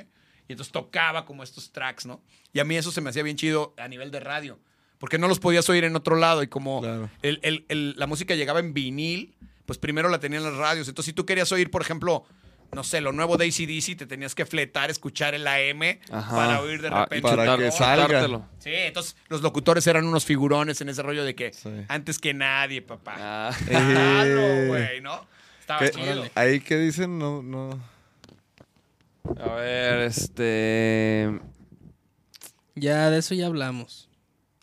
[0.49, 2.21] Y entonces tocaba como estos tracks, ¿no?
[2.53, 4.59] Y a mí eso se me hacía bien chido a nivel de radio.
[4.99, 6.43] Porque no los podías oír en otro lado.
[6.43, 7.09] Y como Claro.
[7.23, 9.35] el- el- el- la música llegaba en vinil,
[9.65, 10.89] pues primero la tenían las radios.
[10.89, 12.27] Entonces, si tú querías oír, por ejemplo,
[12.73, 16.37] no sé, lo nuevo de ACDC, te tenías que fletar, escuchar el AM Ajá.
[16.37, 17.23] para oír de Ah, repente.
[17.29, 18.49] para un que salga.
[18.59, 21.71] Sí, entonces los locutores eran unos figurones en ese rollo de que Sí.
[21.89, 23.15] antes que nadie, papá.
[23.19, 23.51] Ah.
[23.67, 25.27] Claro, güey, ¿no?
[25.61, 26.25] Estaba ¿Qué- chido.
[26.35, 27.71] Ahí que dicen, no, no.
[29.39, 31.41] A ver, este.
[32.75, 34.09] Ya, de eso ya hablamos.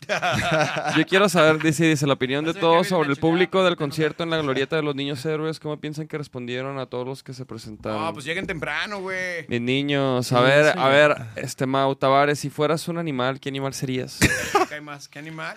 [0.96, 4.22] Yo quiero saber, dice, dice la opinión de todos sobre el público chingada, del concierto
[4.22, 5.58] en la glorieta de los niños héroes.
[5.60, 8.02] ¿Cómo piensan que respondieron a todos los que se presentaron?
[8.04, 9.46] No, pues lleguen temprano, güey.
[9.48, 13.74] Mis niños, a ver, a ver, este Mau Tavares, si fueras un animal, ¿qué animal
[13.74, 14.18] serías?
[14.68, 15.08] ¿Qué hay más?
[15.08, 15.54] ¿Qué animal?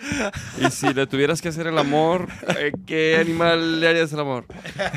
[0.58, 2.28] Y si le tuvieras que hacer el amor,
[2.58, 4.46] eh, ¿qué animal le harías el amor?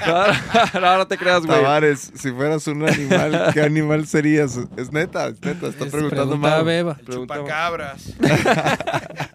[0.07, 1.61] No, no, no, te creas, güey.
[1.61, 4.57] Tavares, si fueras un animal, ¿qué animal serías?
[4.77, 6.63] Es neta, es neta, está Es preguntando mal.
[7.05, 8.13] Pregunta- chupacabras.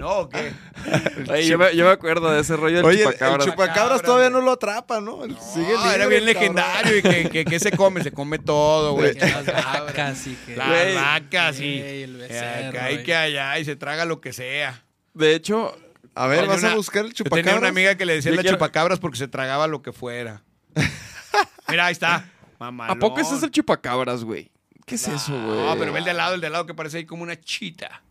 [0.00, 0.52] no, ¿o ¿qué?
[1.30, 3.46] Oye, yo, me, yo me acuerdo de ese rollo del Oye, chupacabras.
[3.46, 5.22] el chupacabras Chupacabras, todavía no lo atrapa, ¿no?
[5.52, 6.96] Sigue No, era bien legendario.
[6.98, 8.02] ¿Y que, que, que se come?
[8.02, 9.14] Se come todo, güey.
[9.14, 10.56] Las vacas y que...
[10.56, 14.82] Las vacas y, el becerro, acá y que allá y se traga lo que sea.
[15.12, 15.76] De hecho,
[16.14, 17.58] A ver, ¿vas a buscar el yo Tenía chupacabras?
[17.58, 20.42] una amiga que le decía la quiero- chupacabras porque se tragaba lo que fuera.
[21.68, 22.24] Mira, ahí está.
[22.58, 22.96] Mamalón.
[22.96, 24.50] ¿a poco ese es el chupacabras, güey?
[24.86, 25.58] ¿Qué es eso, güey?
[25.60, 27.22] No, pero ve el de al lado, el de al lado que parece ahí como
[27.22, 28.02] una chita.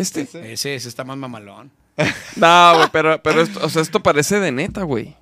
[0.00, 0.52] Este.
[0.52, 1.70] Ese, ese está más mamalón.
[2.36, 5.16] No, güey, pero, pero esto, o sea, esto parece de neta, güey.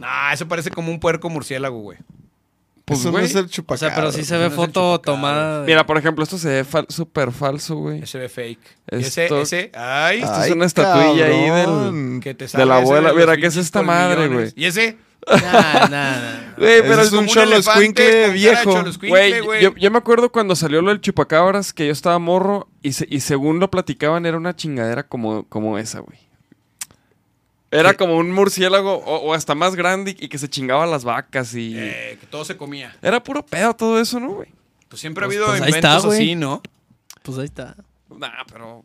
[0.00, 1.98] Nah, eso parece como un puerco murciélago, güey.
[2.84, 3.24] Pues, Eso no güey.
[3.24, 5.62] es el O sea, pero sí se ve no foto tomada.
[5.62, 8.02] de- Mira, por ejemplo, esto se ve fal- súper falso, güey.
[8.02, 8.60] Ese ve fake.
[8.86, 12.20] Esto- Ese, ese, ay, Esto es una estatuilla ahí del- cabrón.
[12.22, 13.12] que te de sale la ese abuela.
[13.12, 14.52] Mira, ¿qué es esta madre, güey?
[14.54, 14.96] Y ese,
[15.28, 16.54] Nah, nah, nah.
[16.56, 18.84] Güey, pero es un cholo escuincle viejo.
[19.08, 19.62] Güey, güey.
[19.62, 23.08] yo, yo me acuerdo cuando salió lo del chupacabras que yo estaba morro y, se-
[23.10, 26.18] y según lo platicaban era una chingadera como, como esa, güey.
[27.72, 31.04] Era como un murciélago o, o hasta más grande y, y que se chingaba las
[31.04, 31.74] vacas y...
[31.76, 32.96] Eh, que todo se comía.
[33.02, 34.48] Era puro pedo todo eso, ¿no, güey?
[34.88, 36.62] Pues siempre ha Pues- habido pues ahí inventos está, así, ¿no?
[37.22, 37.74] Pues ahí está.
[38.16, 38.84] Nah, pero...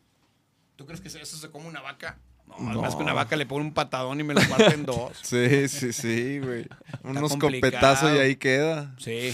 [0.76, 2.18] ¿Tú crees que eso se come una vaca?
[2.60, 5.12] No, más que una vaca le pone un patadón y me lo parte en dos.
[5.24, 6.68] Sí, sí, sí, güey.
[7.04, 7.72] Unos complicado.
[7.74, 8.94] copetazos y ahí queda.
[8.98, 9.34] Sí.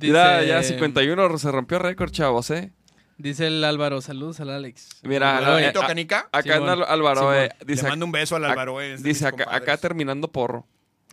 [0.00, 2.72] Mira, ya 51 se rompió récord, chavos, ¿eh?
[3.16, 5.00] Dice el Álvaro, saludos al Alex.
[5.02, 6.28] Mira, Álvaro, eh, ¿Bonito, a- Canica?
[6.30, 6.68] Acá Simón.
[6.68, 8.80] anda Álvaro, eh, Le dice, mando un beso al Álvaro.
[8.80, 10.66] eh, dice acá, terminando porro.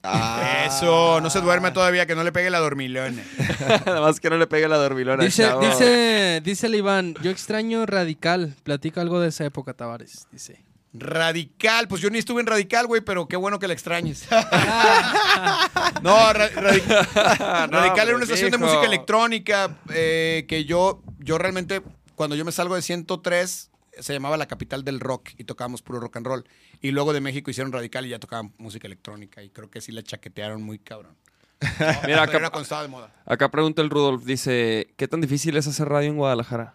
[0.04, 0.66] Ah.
[0.68, 3.24] Eso, no se duerme todavía, que no le pegue la dormilona.
[3.88, 5.24] Nada más que no le pegue la dormilona.
[5.24, 5.62] Dice, chavo.
[5.68, 8.54] dice, dice el Iván, yo extraño Radical.
[8.62, 10.28] Platica algo de esa época, Tavares.
[10.32, 10.64] Dice.
[10.98, 14.28] Radical, pues yo ni estuve en Radical, güey, pero qué bueno que la extrañes.
[16.02, 16.84] no, Ra- Radi-
[17.72, 21.82] Radical era una estación de música electrónica eh, que yo, yo realmente,
[22.16, 26.00] cuando yo me salgo de 103, se llamaba la capital del rock y tocábamos puro
[26.00, 26.46] rock and roll.
[26.82, 29.92] Y luego de México hicieron Radical y ya tocaban música electrónica y creo que sí
[29.92, 31.16] la chaquetearon muy cabrón.
[31.80, 33.12] No, Mira, acá- era cuando estaba de moda.
[33.26, 36.74] Acá pregunta el Rudolf, dice, ¿qué tan difícil es hacer radio en Guadalajara?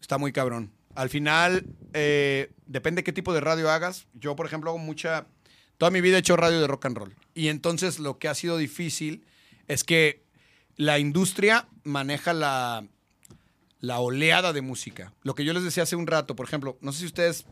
[0.00, 0.70] Está muy cabrón.
[0.94, 4.06] Al final, eh, depende qué tipo de radio hagas.
[4.14, 5.26] Yo, por ejemplo, hago mucha...
[5.78, 7.14] Toda mi vida he hecho radio de rock and roll.
[7.34, 9.24] Y entonces lo que ha sido difícil
[9.66, 10.22] es que
[10.76, 12.84] la industria maneja la,
[13.80, 15.12] la oleada de música.
[15.22, 17.44] Lo que yo les decía hace un rato, por ejemplo, no sé si ustedes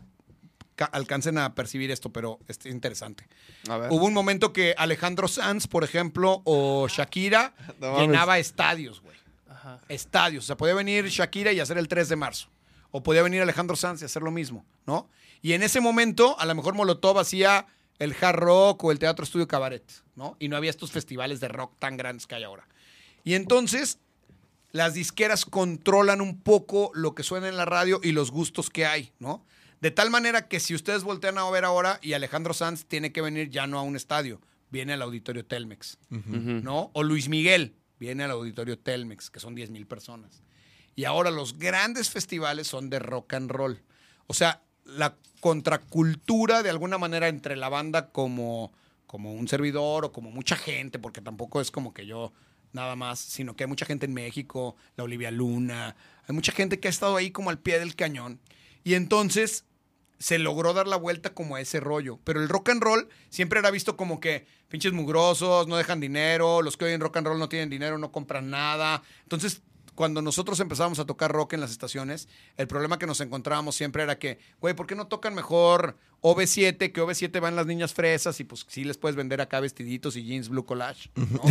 [0.75, 3.27] ca- alcancen a percibir esto, pero es interesante.
[3.67, 3.91] A ver.
[3.91, 9.17] Hubo un momento que Alejandro Sanz, por ejemplo, o Shakira No llenaba estadios, güey
[9.49, 9.79] Ajá.
[9.89, 10.45] estadios.
[10.45, 12.47] O sea, podía venir Shakira y hacer el 3 de marzo.
[12.95, 15.09] O podía venir Alejandro Sanz y hacer lo mismo, ¿no?
[15.41, 17.65] Y en ese momento, a lo mejor Molotov hacía
[17.97, 19.83] el hard rock o el teatro estudio cabaret,
[20.15, 20.37] ¿no?
[20.39, 22.67] Y no había estos festivales de rock tan grandes que hay ahora.
[23.23, 23.97] Y entonces,
[24.71, 28.85] las disqueras controlan un poco lo que suena en la radio y los gustos que
[28.85, 29.43] hay, ¿no?
[29.81, 33.21] De tal manera que si ustedes voltean a ver ahora y Alejandro Sanz tiene que
[33.21, 34.39] venir ya no a un estadio,
[34.69, 35.97] viene al auditorio Telmex.
[36.09, 36.89] ¿no?
[36.93, 40.41] O Luis Miguel viene al auditorio Telmex, que son 10 mil personas.
[40.95, 43.81] Y ahora los grandes festivales son de rock and roll.
[44.27, 48.71] O sea, la contracultura de alguna manera entre la banda como,
[49.07, 52.31] como un servidor o como mucha gente, porque tampoco es como que yo
[52.71, 55.95] nada más, sino que hay mucha gente en México, la Olivia Luna,
[56.27, 58.39] hay mucha gente que ha estado ahí como al pie del cañón.
[58.83, 59.65] Y entonces
[60.19, 62.19] se logró dar la vuelta como a ese rollo.
[62.23, 66.61] Pero el rock and roll siempre era visto como que pinches mugrosos, no dejan dinero,
[66.61, 69.03] los que oyen rock and roll no tienen dinero, no compran nada.
[69.23, 69.61] Entonces,
[69.95, 72.27] cuando nosotros empezábamos a tocar rock en las estaciones,
[72.57, 76.91] el problema que nos encontrábamos siempre era que, güey, ¿por qué no tocan mejor OV7?
[76.91, 80.23] Que OV7 van las niñas fresas y pues sí les puedes vender acá vestiditos y
[80.23, 81.41] jeans blue collage, ¿no?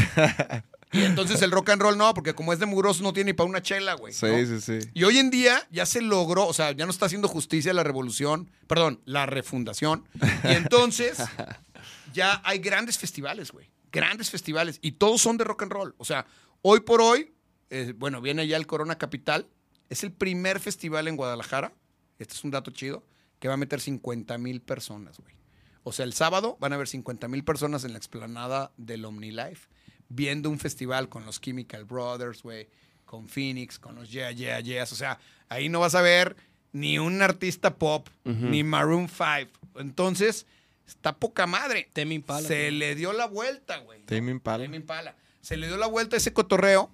[0.93, 3.34] y entonces el rock and roll no, porque como es de mugrosos no tiene ni
[3.34, 4.12] para una chela, güey.
[4.12, 4.47] Sí, ¿no?
[4.47, 4.88] sí, sí.
[4.95, 7.84] Y hoy en día ya se logró, o sea, ya no está haciendo justicia la
[7.84, 10.09] revolución, perdón, la refundación.
[10.45, 11.18] Y entonces
[12.12, 13.70] ya hay grandes festivales, güey.
[13.90, 14.78] Grandes festivales.
[14.82, 15.95] Y todos son de rock and roll.
[15.99, 16.26] O sea,
[16.62, 17.32] hoy por hoy,
[17.73, 19.49] eh, bueno, viene ya el Corona Capital.
[19.89, 21.73] Es el primer festival en Guadalajara.
[22.18, 23.05] Este es un dato chido.
[23.39, 25.35] Que va a meter 50 mil personas, güey.
[25.83, 29.68] O sea, el sábado van a haber 50 mil personas en la explanada del OmniLife
[30.14, 32.68] viendo un festival con los Chemical Brothers, güey,
[33.05, 34.93] con Phoenix, con los Yeah, Yeah, Yeahs.
[34.93, 35.18] O sea,
[35.49, 36.37] ahí no vas a ver
[36.73, 39.51] ni un artista pop, ni Maroon 5.
[39.77, 40.47] Entonces,
[40.87, 41.89] está poca madre.
[41.93, 44.03] Tame Impala, Se le dio la vuelta, güey.
[44.05, 44.64] Tame Impala.
[44.64, 45.16] Tame Impala.
[45.41, 46.91] Se le dio la vuelta a ese cotorreo.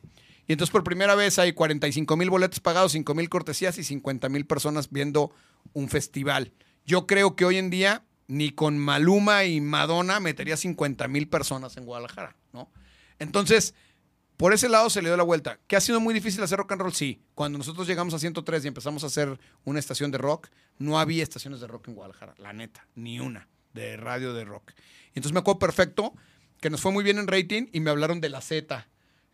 [0.49, 4.29] Y entonces por primera vez hay 45 mil boletos pagados, 5 mil cortesías y 50
[4.31, 5.31] mil personas viendo
[5.75, 6.55] un festival.
[6.87, 11.77] Yo creo que hoy en día ni con Maluma y Madonna metería 50 mil personas
[11.77, 12.71] en Guadalajara, ¿no?
[13.19, 13.75] Entonces,
[14.39, 15.59] por ese lado se le dio la vuelta.
[15.67, 16.95] ¿Que ha sido muy difícil hacer rock and roll?
[16.95, 17.21] Sí.
[17.35, 21.23] Cuando nosotros llegamos a 103 y empezamos a hacer una estación de rock, no había
[21.23, 24.73] estaciones de rock en Guadalajara, la neta, ni una de radio de rock.
[25.09, 26.15] Y entonces me acuerdo perfecto
[26.61, 28.89] que nos fue muy bien en rating y me hablaron de la Z.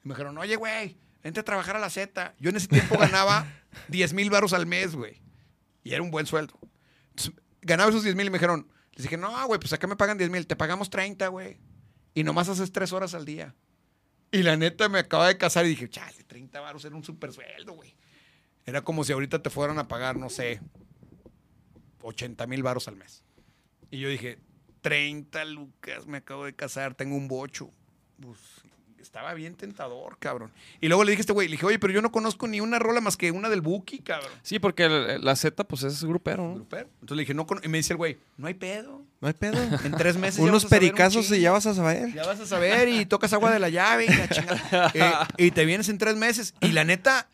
[0.04, 2.34] Y me dijeron, oye, güey, vente a trabajar a la Z.
[2.38, 3.46] Yo en ese tiempo ganaba
[3.88, 5.20] 10 mil baros al mes, güey.
[5.82, 6.58] Y era un buen sueldo.
[7.10, 9.96] Entonces, ganaba esos 10 mil y me dijeron, les dije, no, güey, pues acá me
[9.96, 11.58] pagan 10 mil, te pagamos 30, güey.
[12.14, 13.54] Y nomás haces 3 horas al día.
[14.30, 17.32] Y la neta me acaba de casar y dije, chale, 30 baros era un super
[17.32, 17.96] sueldo, güey.
[18.66, 20.60] Era como si ahorita te fueran a pagar, no sé,
[22.02, 23.24] 80 mil baros al mes.
[23.90, 24.38] Y yo dije,
[24.82, 27.70] 30 lucas, me acabo de casar, tengo un bocho.
[28.20, 28.38] Pues
[29.04, 30.50] estaba bien tentador, cabrón.
[30.80, 32.60] Y luego le dije a este güey, le dije, oye, pero yo no conozco ni
[32.60, 34.30] una rola más que una del Buki, cabrón.
[34.42, 36.54] Sí, porque el- la Z, pues es grupero, ¿no?
[36.54, 36.88] Grupero.
[37.00, 37.60] Entonces le dije, no, con-".
[37.62, 39.02] y me dice el güey, no hay pedo.
[39.20, 39.62] No hay pedo.
[39.84, 41.42] En tres meses ya Unos vas a saber un pericazos y chingo.
[41.42, 42.12] ya vas a saber.
[42.12, 44.90] Ya vas a saber y tocas agua de la llave y la chingada.
[45.38, 46.54] Eh, y te vienes en tres meses.
[46.60, 47.28] Y la neta,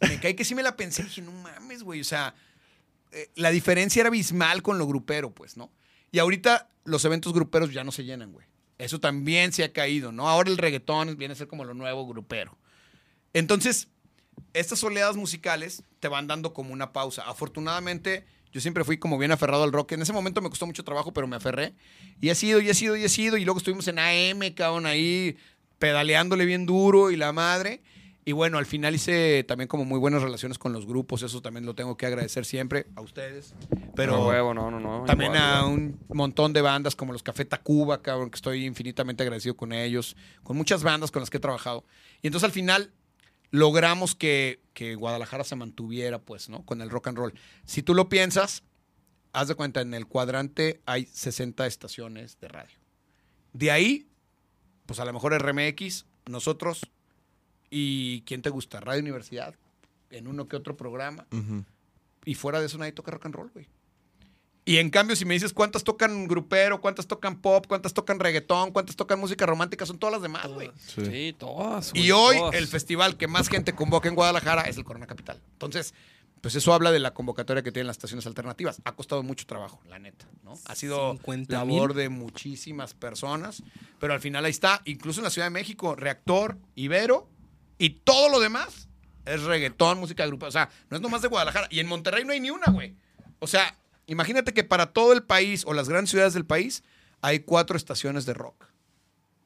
[0.00, 1.02] me cae que sí me la pensé.
[1.04, 2.00] Dije, no mames, güey.
[2.00, 2.34] O sea,
[3.12, 5.70] eh, la diferencia era abismal con lo grupero, pues, ¿no?
[6.12, 8.46] Y ahorita los eventos gruperos ya no se llenan, güey.
[8.78, 10.28] Eso también se ha caído, ¿no?
[10.28, 12.56] Ahora el reggaetón viene a ser como lo nuevo grupero.
[13.32, 13.88] Entonces,
[14.52, 17.22] estas oleadas musicales te van dando como una pausa.
[17.26, 19.92] Afortunadamente, yo siempre fui como bien aferrado al rock.
[19.92, 21.74] En ese momento me costó mucho trabajo, pero me aferré.
[22.20, 23.36] Y he sido, y he sido, y he sido.
[23.36, 25.36] Y luego estuvimos en AM, cabrón, ahí
[25.78, 27.82] pedaleándole bien duro y la madre.
[28.26, 31.22] Y bueno, al final hice también como muy buenas relaciones con los grupos.
[31.22, 33.54] Eso también lo tengo que agradecer siempre a ustedes.
[33.94, 35.04] Pero No, huevo, no, no, no.
[35.04, 39.22] también igual, a un montón de bandas como los Café Tacuba, cabrón, que estoy infinitamente
[39.22, 41.84] agradecido con ellos, con muchas bandas con las que he trabajado.
[42.22, 42.92] Y entonces al final
[43.50, 46.64] logramos que, que Guadalajara se mantuviera, pues, ¿no?
[46.64, 47.34] Con el rock and roll.
[47.66, 48.62] Si tú lo piensas,
[49.34, 52.78] haz de cuenta, en el cuadrante hay 60 estaciones de radio.
[53.52, 54.08] De ahí,
[54.86, 56.80] pues a lo mejor RMX, nosotros
[57.76, 58.78] y ¿quién te gusta?
[58.78, 59.56] Radio Universidad,
[60.10, 61.26] en uno que otro programa.
[62.24, 63.66] Y fuera de eso nadie toca rock and roll, güey.
[64.64, 68.70] Y en cambio, si me dices cuántas tocan grupero, cuántas tocan pop, cuántas tocan reggaetón,
[68.70, 70.70] cuántas tocan música romántica, son todas las demás, güey.
[70.78, 71.04] Sí.
[71.04, 71.90] Sí, todas.
[71.94, 72.54] Y hoy todas.
[72.54, 75.42] el festival que más gente convoca en Guadalajara es el Corona Capital.
[75.54, 75.94] Entonces,
[76.40, 78.80] pues eso habla de la convocatoria que tienen las estaciones alternativas.
[78.84, 80.54] Ha costado mucho trabajo, la neta, ¿no?
[80.64, 81.48] Ha sido 50,000.
[81.50, 83.64] labor de muchísimas personas,
[83.98, 87.33] pero al final ahí está, incluso en la Ciudad de México, Reactor, Ibero
[87.78, 88.88] y todo lo demás
[89.24, 92.32] es reggaetón, música grupa, o sea, no es nomás de Guadalajara y en Monterrey no
[92.32, 92.94] hay ni una, güey.
[93.38, 93.76] O sea,
[94.06, 96.82] imagínate que para todo el país o las grandes ciudades del país
[97.20, 98.66] hay cuatro estaciones de rock.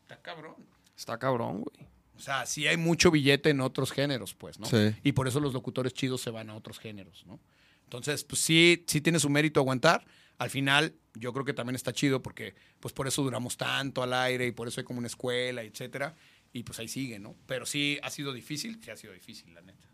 [0.02, 0.56] Está cabrón.
[0.96, 1.88] Está cabrón, güey.
[2.16, 4.66] O sea, sí hay mucho billete en otros géneros, pues, ¿no?
[4.66, 4.92] Sí.
[5.04, 7.38] Y por eso los locutores chidos se van a otros géneros, ¿no?
[7.84, 10.04] Entonces, pues sí, sí tiene su mérito aguantar.
[10.36, 14.12] Al final, yo creo que también está chido porque, pues por eso duramos tanto al
[14.12, 16.16] aire y por eso hay como una escuela, etcétera.
[16.52, 17.34] Y pues ahí sigue, ¿no?
[17.46, 19.86] Pero sí ha sido difícil, sí ha sido difícil, la neta.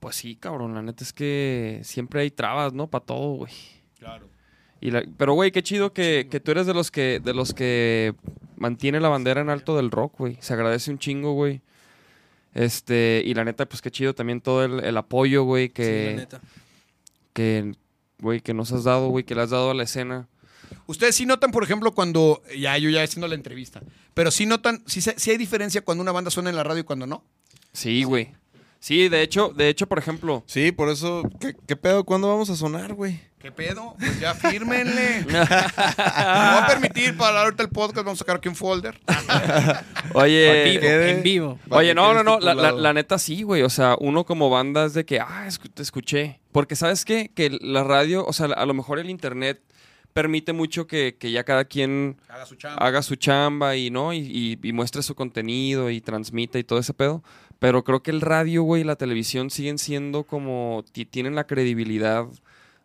[0.00, 0.74] Pues sí, cabrón.
[0.74, 2.86] La neta es que siempre hay trabas, ¿no?
[2.88, 3.52] Para todo, güey.
[3.98, 4.28] Claro.
[4.80, 7.52] Y la- pero, güey, qué chido que, que tú eres de los que, de los
[7.52, 8.14] que
[8.56, 10.38] mantiene la bandera en alto del rock, güey.
[10.40, 11.62] Se agradece un chingo, güey.
[12.54, 16.10] Este, y la neta, pues qué chido también todo el, el apoyo, güey, Sí, que,
[16.10, 16.40] la neta.
[17.32, 17.72] que,
[18.20, 20.28] güey, que nos has dado, güey, que le has dado a la escena.
[20.86, 23.80] Ustedes sí notan, por ejemplo, cuando, ya yo ya haciendo la entrevista,
[24.14, 25.00] pero sí notan, sí,
[25.30, 27.24] hay diferencia cuando una banda suena en la radio y cuando no.
[27.72, 28.32] Sí, güey.
[28.80, 32.04] Sí, de hecho, de hecho, por ejemplo, Sí, por eso, ¿qué, qué pedo?
[32.04, 33.20] ¿Cuándo vamos a sonar, güey?
[33.40, 33.96] ¿Qué pedo?
[33.98, 35.24] Pues ya fírmenle.
[35.26, 39.00] Me voy a permitir para ahorita el podcast, vamos a sacar aquí un folder.
[40.14, 41.58] oye, En vivo, quede- en vivo.
[41.70, 43.62] Oye, no, no, no, la, la- neta sí, güey.
[43.62, 46.40] O sea, uno como banda es de que, ah, te escuché.
[46.52, 47.30] Porque, ¿sabes qué?
[47.34, 49.60] Que la radio, o sea, a lo mejor el internet
[50.22, 52.84] permite mucho que, que ya cada quien Haga su chamba.
[52.84, 54.12] haga su chamba y, ¿no?
[54.12, 57.22] Y, y- y muestre su contenido y transmita y todo ese pedo.
[57.60, 61.46] Pero creo que el radio, güey, y la televisión siguen siendo como, ti- tienen la
[61.46, 62.26] credibilidad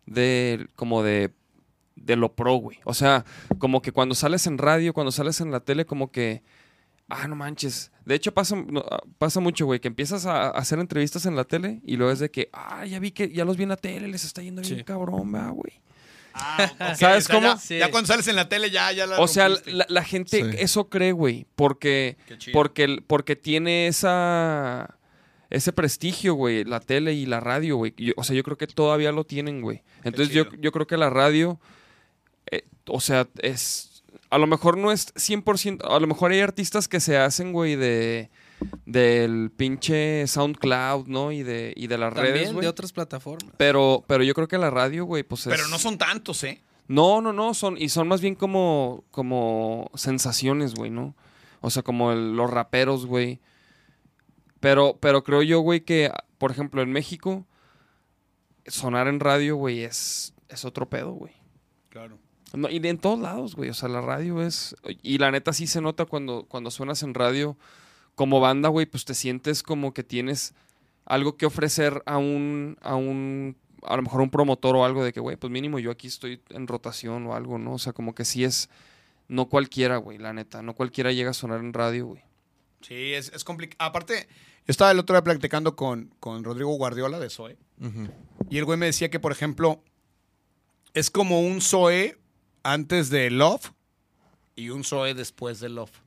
[0.06, 1.32] de, como de,
[1.96, 2.78] de lo pro, güey.
[2.84, 3.24] O sea,
[3.58, 6.42] como que cuando sales en radio, cuando sales en la tele, como que,
[7.08, 7.90] ah, no manches.
[8.04, 8.56] De hecho, pasa,
[8.90, 12.12] ah, pasa mucho, güey, que empiezas a, a hacer entrevistas en la tele y luego
[12.12, 14.42] es de que, ah, ya vi que, ya los vi en la tele, les está
[14.42, 14.84] yendo bien Sí.
[14.84, 15.80] cabrón, ¿verdad, güey.
[16.34, 17.46] Ah, ok, ¿Sabes o sea, cómo?
[17.48, 17.78] Ya, Sí.
[17.78, 20.56] ya cuando sales en la tele ya, ya la O sea, la, la gente Sí.
[20.58, 22.16] eso cree, güey, porque,
[22.52, 24.98] porque, porque tiene esa
[25.50, 27.94] ese prestigio, güey, la tele y la radio, güey.
[28.16, 29.82] O sea, yo creo que todavía lo tienen, güey.
[30.02, 31.60] Entonces yo, yo creo que la radio,
[32.50, 36.88] eh, o sea, es, a lo mejor no es 100%, a lo mejor hay artistas
[36.88, 38.30] que se hacen, güey, de
[38.86, 41.32] del pinche SoundCloud, ¿no?
[41.32, 43.52] Y de, y de las redes, También de otras plataformas.
[43.56, 45.52] Pero, pero yo creo que la radio, güey, pues es...
[45.54, 46.62] Pero no son tantos, ¿eh?
[46.86, 51.14] No, no, no, son, y son más bien como, como sensaciones, güey, ¿no?
[51.60, 53.40] O sea, como el- los raperos, güey.
[54.60, 57.46] Pero, pero creo yo, güey, que, por ejemplo, en México,
[58.66, 61.32] sonar en radio, güey, es, es otro pedo, güey.
[61.88, 62.18] Claro.
[62.52, 63.70] No, y en todos lados, güey.
[63.70, 64.76] O sea, la radio es.
[65.02, 67.56] Y la neta sí se nota cuando, cuando suenas en radio
[68.14, 70.54] como banda, güey, pues te sientes como que tienes
[71.04, 72.76] algo que ofrecer a un.
[72.80, 73.56] a un.
[73.82, 76.40] a lo mejor un promotor o algo de que, güey, pues mínimo yo aquí estoy
[76.50, 77.74] en rotación o algo, ¿no?
[77.74, 78.68] O sea, como que sí es.
[79.26, 80.62] No cualquiera, güey, la neta.
[80.62, 82.22] No cualquiera llega a sonar en radio, güey.
[82.82, 83.88] Sí, es, es complicado.
[83.88, 84.28] Aparte,
[84.66, 87.56] yo estaba el otro día platicando con, con Rodrigo Guardiola de Zoe.
[88.50, 89.82] Y el güey me decía que, por ejemplo,
[90.94, 92.18] es como un Zoe
[92.62, 93.72] antes de Love
[94.56, 96.03] y un Zoe después de Love.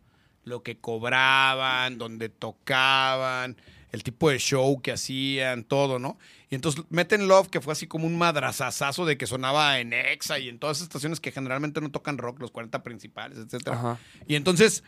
[0.48, 3.58] Lo que cobraban, donde tocaban,
[3.92, 6.18] el tipo de show que hacían, todo, ¿no?
[6.50, 10.40] Y entonces meten Love, que fue así como un madrazazazo de que sonaba en Exa
[10.40, 13.76] y en todas esas estaciones que generalmente no tocan rock, los 40 principales, etcétera.
[13.76, 14.00] Ajá.
[14.28, 14.84] Y entonces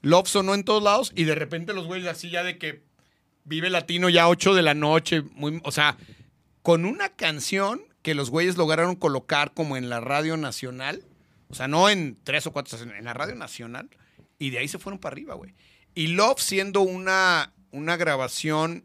[0.00, 2.82] Love sonó en todos lados y de repente los güeyes así ya de que
[3.44, 5.96] vive latino ya 8 de la noche, muy, o sea,
[6.62, 11.04] con una canción que los güeyes lograron colocar como en la radio nacional.
[11.48, 13.90] O sea, no en tres o cuatro estaciones, en la radio nacional.
[14.42, 15.54] Y de ahí se fueron para arriba, güey.
[15.94, 18.84] Y Love siendo una, una grabación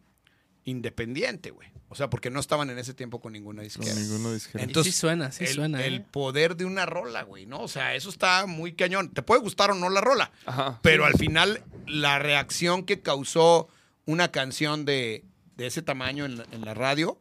[0.66, 1.68] independiente, güey.
[1.90, 3.96] O sea, porque no estaban en ese tiempo con ninguna Con disquera.
[3.96, 4.66] ninguno disquera.
[4.66, 6.06] Y sí suena, sí el, suena, El ¿eh?
[6.12, 7.62] poder de una rola, güey, ¿no?
[7.62, 9.10] O sea, eso está muy cañón.
[9.14, 10.80] Te puede gustar o no la rola, Ajá.
[10.84, 13.68] pero al final la reacción que causó
[14.06, 15.24] una canción de,
[15.56, 17.18] de ese tamaño en la, en la radio,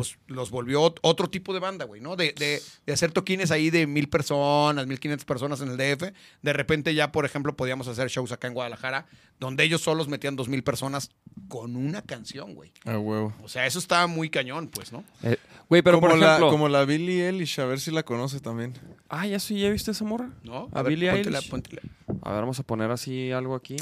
[0.00, 2.16] pues los volvió ot- otro tipo de banda, güey, ¿no?
[2.16, 6.12] De, de- de hacer toquines ahí de mil personas, mil quinientas personas en el DF.
[6.42, 9.06] De repente ya, por ejemplo, podíamos hacer shows acá en Guadalajara,
[9.38, 11.10] donde ellos solos metían dos mil personas
[11.48, 12.72] con una canción, güey.
[12.84, 13.34] A huevo.
[13.42, 15.04] O sea, eso está muy cañón, pues, ¿no?
[15.22, 15.36] Eh,
[15.68, 16.50] Güey, pero como, por la, ejemplo.
[16.50, 18.74] como la Billie Eilish, a ver si la conoce también.
[19.08, 20.30] Ah, ya sí, ¿ya viste esa morra?
[20.42, 20.68] ¿No?
[20.72, 21.50] A, ver, Billie póntela, Eilish.
[21.50, 21.82] póntela.
[22.22, 23.76] A ver, vamos a poner así algo aquí.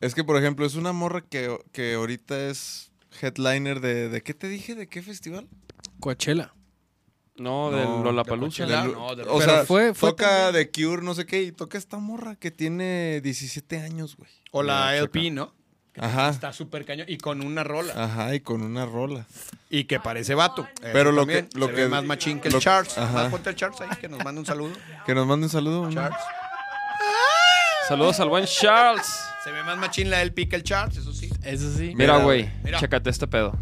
[0.00, 4.08] Es que, por ejemplo, es una morra que, que ahorita es headliner de...
[4.08, 4.74] ¿De qué te dije?
[4.74, 5.48] ¿De qué festival?
[6.00, 6.54] Coachella.
[7.36, 8.64] No, No, de de Lollapalooza.
[8.66, 8.82] Coachella.
[8.82, 11.42] Del- no, de- o Pero sea, fue- fue toca también- de Cure, no sé qué,
[11.42, 14.30] y toca esta morra que tiene 17 años, güey.
[14.50, 15.34] O la LP, checa.
[15.34, 15.54] ¿no?
[15.98, 16.30] Ajá.
[16.30, 17.06] Está súper cañón.
[17.08, 17.92] Y con una rola.
[18.04, 19.26] Ajá, y con una rola.
[19.70, 20.66] Y que parece vato.
[20.80, 21.48] Pero lo también.
[21.48, 22.96] que- lo Se que- ve más machín que el lo- Charles.
[22.96, 23.12] ajá.
[23.14, 24.72] Más ponte el Charles ahí, que nos mande un saludo.
[25.06, 25.82] Que nos mande un saludo.
[25.88, 25.92] ¿no?
[25.92, 26.18] Charles.
[27.88, 29.06] Saludos al buen Charles.
[29.44, 31.11] Se ve más machín la LP que el Charles, eso.
[31.44, 31.92] Eso sí.
[31.96, 33.58] Mira, Mira, güey, chécate este pedo.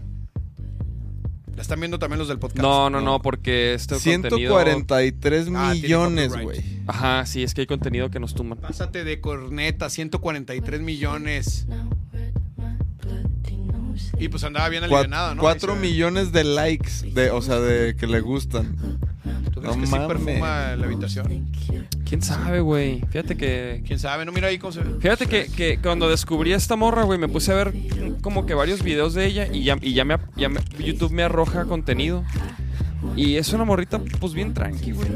[1.56, 2.62] La están viendo también los del podcast.
[2.62, 4.58] No, no, no, porque este contenido...
[4.62, 6.62] 143 Ah, tiene millones, güey.
[6.86, 8.58] Ajá, sí, es que hay contenido que nos tumban.
[8.58, 11.66] Pásate de corneta, 143 millones.
[14.18, 15.40] Y pues andaba bien alivianada, ¿no?
[15.42, 15.88] Cuatro Ahí se ve.
[15.88, 18.76] millones de likes, de, o sea, de que le gustan.
[19.52, 20.08] ¿Tú crees No que sí mames.
[20.08, 21.46] perfuma la habitación?
[22.04, 23.00] ¿Quién sabe, güey?
[23.10, 23.82] Fíjate que...
[23.86, 24.24] ¿Quién sabe?
[24.24, 24.94] No, mira ahí cómo se ve.
[25.00, 27.72] Fíjate que, que cuando descubrí a esta morra, güey, me puse a ver
[28.20, 31.22] como que varios videos de ella y ya, y ya, me, ya me- YouTube me
[31.22, 32.24] arroja contenido.
[33.16, 35.08] Y es una morrita, pues bien tranqui, güey.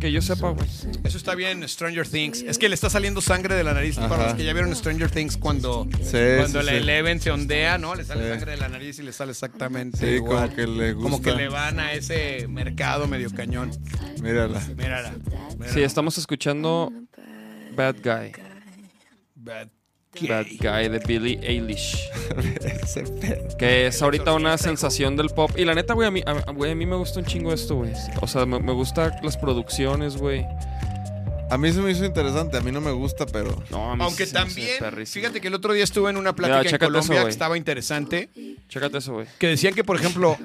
[0.00, 0.66] Que yo sepa, güey.
[1.04, 2.42] Eso está bien, Stranger Things.
[2.42, 3.98] Es que le está saliendo sangre de la nariz.
[3.98, 4.08] Ajá.
[4.08, 6.78] Para los que ya vieron Stranger Things cuando, Sí, cuando sí, la sí.
[6.78, 7.94] Eleven se ondea, ¿no?
[7.94, 8.30] Le sale Sí.
[8.30, 10.46] sangre de la nariz y le sale exactamente Sí, igual.
[10.50, 11.10] como que le gusta.
[11.10, 13.70] Como que le van a ese mercado medio cañón.
[14.22, 14.60] Mírala.
[14.76, 15.12] Mírala.
[15.58, 15.72] mírala.
[15.72, 16.92] Sí, estamos escuchando
[17.76, 18.32] Bad Guy.
[19.34, 19.68] Bad
[20.28, 20.46] Bad.
[20.60, 22.08] Guy de Billie Eilish.
[22.82, 23.56] Ese pedo.
[23.56, 25.50] Que es ahorita una sensación del pop.
[25.56, 27.76] Y la neta, güey, a mí, a, güey, a mí me gusta un chingo esto,
[27.76, 27.92] güey.
[28.20, 30.44] O sea, me, me gusta las producciones, güey.
[31.50, 33.60] A mí se me hizo interesante, a mí no me gusta, pero...
[33.70, 35.20] No, a mí Aunque sí se me hace también, perrísimo.
[35.22, 37.20] fíjate que el otro día estuve en una plática Mira, en chécate eso, Colombia que
[37.22, 37.32] güey.
[37.32, 38.28] estaba interesante.
[38.68, 39.26] Chécate eso, güey.
[39.36, 40.36] Que decían que, por ejemplo,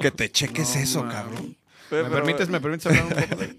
[0.00, 1.54] Que te cheques No, eso, man.
[1.96, 2.10] Cabrón.
[2.10, 3.36] ¿me permites, ¿me permites hablar un poco?
[3.42, 3.58] de-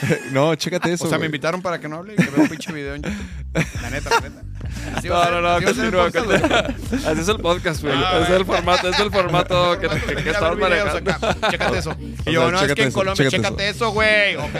[0.32, 1.04] no, chécate eso.
[1.04, 3.02] O sea, me invitaron para que no hable y que vea un pinche video en
[3.02, 3.66] YouTube.
[3.82, 4.42] La neta, la neta.
[4.96, 6.06] Así No, no, no, continúa.
[7.06, 7.94] Así es el podcast, güey.
[7.96, 11.10] Ah, es el formato, es el formato que, que, que estamos manejando.
[11.10, 11.36] acá.
[11.50, 11.96] Chécate eso.
[12.00, 14.36] Y sea, yo, no, es que en eso, Colombia, chécate chécate eso, güey.
[14.36, 14.54] Ok.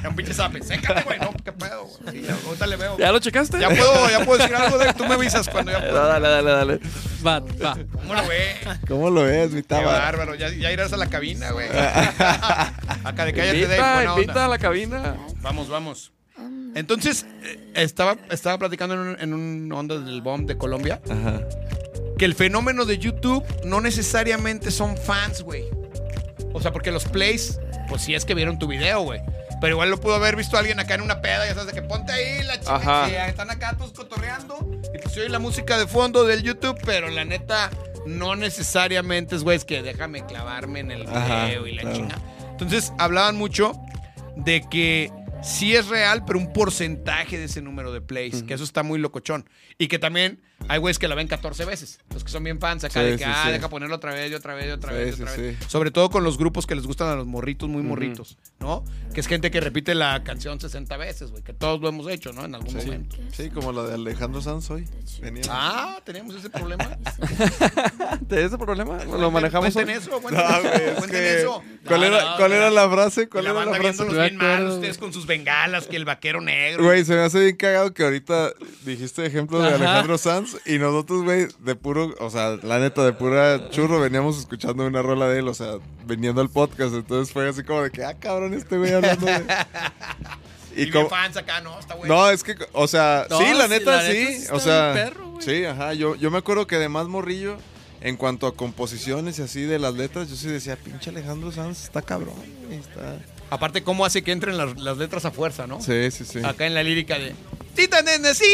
[0.00, 0.62] Era un pinche zape.
[0.62, 1.18] Sécate, güey.
[1.18, 2.16] No, qué pedo, güey.
[2.20, 2.98] Sí, ya, ahorita le veo.
[2.98, 3.58] ¿Ya lo checaste?
[3.58, 6.06] Ya puedo, ya puedo decir algo de tú me avisas cuando ya puedo.
[6.06, 6.80] Dale, dale, dale.
[7.26, 7.76] Va, va.
[7.92, 8.56] ¿Cómo lo ve?
[8.86, 9.92] ¿Cómo lo ves, mi Qué taba?
[9.98, 10.34] bárbaro.
[10.34, 11.68] Ya, ya irás a la cabina, güey.
[12.18, 13.74] Acá de cállate, Dave.
[13.74, 14.44] Invita, Buena invita onda.
[14.44, 15.16] a la cabina.
[15.40, 16.12] Vamos, vamos.
[16.74, 21.40] Entonces, eh, estaba, estaba platicando en un, en un onda del bomb de Colombia Ajá.
[22.18, 25.64] que el fenómeno de YouTube no necesariamente son fans, güey.
[26.52, 29.20] O sea, porque los plays, pues sí es que vieron tu video, güey.
[29.60, 31.86] Pero igual lo pudo haber visto alguien acá en una peda, ya sabes, de que
[31.86, 34.58] ponte ahí la chica, están acá todos cotorreando
[34.92, 37.70] y pues oye la música de fondo del YouTube, pero la neta
[38.06, 41.96] no necesariamente es, güey, es que déjame clavarme en el video Ajá, y la claro.
[41.96, 42.18] chinga.
[42.50, 43.72] Entonces hablaban mucho
[44.36, 45.10] de que
[45.42, 48.98] sí es real, pero un porcentaje de ese número de plays, que eso está muy
[48.98, 49.48] locochón.
[49.78, 52.84] Y que también hay güeyes que la ven 14 veces, los que son bien fans
[52.84, 53.52] acá, Sí, de que, sí, ah, sí.
[53.52, 55.56] deja ponerlo otra vez y otra vez y otra vez y otra vez.
[55.68, 58.82] Sobre todo con los grupos que les gustan a los morritos, muy morritos, ¿no?
[59.12, 62.32] Que es gente que repite la canción 60 veces, güey, que todos lo hemos hecho,
[62.32, 62.44] ¿no?
[62.46, 63.16] En algún Sí, momento.
[63.32, 64.88] sí, como la de Alejandro Sanz hoy.
[65.48, 66.96] Ah, teníamos ese problema.
[68.28, 69.04] ¿Te ese problema?
[69.04, 71.62] Lo manejamos Cuenten eso, cuenten, No, güey, es cuenten que- eso.
[71.86, 73.28] ¿Cuál, No, era, no, ¿cuál era la frase?
[73.28, 74.04] ¿Cuál la era la frase?
[74.08, 76.82] bien mal, ustedes con sus bengalas, que el vaquero negro.
[76.84, 78.52] Güey, se me hace bien cagado que ahorita
[78.84, 79.68] dijiste ejemplo de.
[79.74, 84.38] Alejandro Sanz y nosotros, güey, de puro, o sea, la neta, de pura churro veníamos
[84.38, 85.74] escuchando una rola de él, o sea,
[86.06, 89.44] viniendo al podcast, entonces fue así como de que, ah, cabrón, este güey hablando de...
[90.76, 91.04] Y, Y como...
[91.04, 91.78] bien fans acá, ¿no?
[91.78, 92.12] Está bueno.
[92.12, 95.28] No, es que, o sea, No, sí, la neta, la neta sí, o sea, perro,
[95.30, 95.42] güey.
[95.44, 97.58] sí, ajá, yo, yo me acuerdo que de más morrillo,
[98.00, 101.84] en cuanto a composiciones y así de las letras, yo sí decía, pinche Alejandro Sanz,
[101.84, 102.34] está cabrón,
[102.72, 103.18] está...
[103.50, 105.80] Aparte, ¿cómo hace que entren las, las letras a fuerza, no?
[105.80, 106.40] Sí, sí, sí.
[106.44, 107.34] Acá en la lírica de
[107.76, 108.44] Tita nene, sí.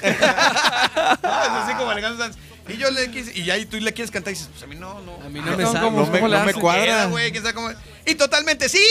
[0.02, 2.36] Es así como Alejandro Sanz.
[2.68, 4.66] Y yo le quise, y ya y tú le quieres cantar y dices, pues a
[4.66, 5.14] mí no, no.
[5.24, 5.84] A mí Ah, no me ¿cómo- sale.
[5.86, 6.84] cómo- No me, no me cuadra.
[6.84, 7.26] Queda, güey,
[8.10, 8.82] Y totalmente sí.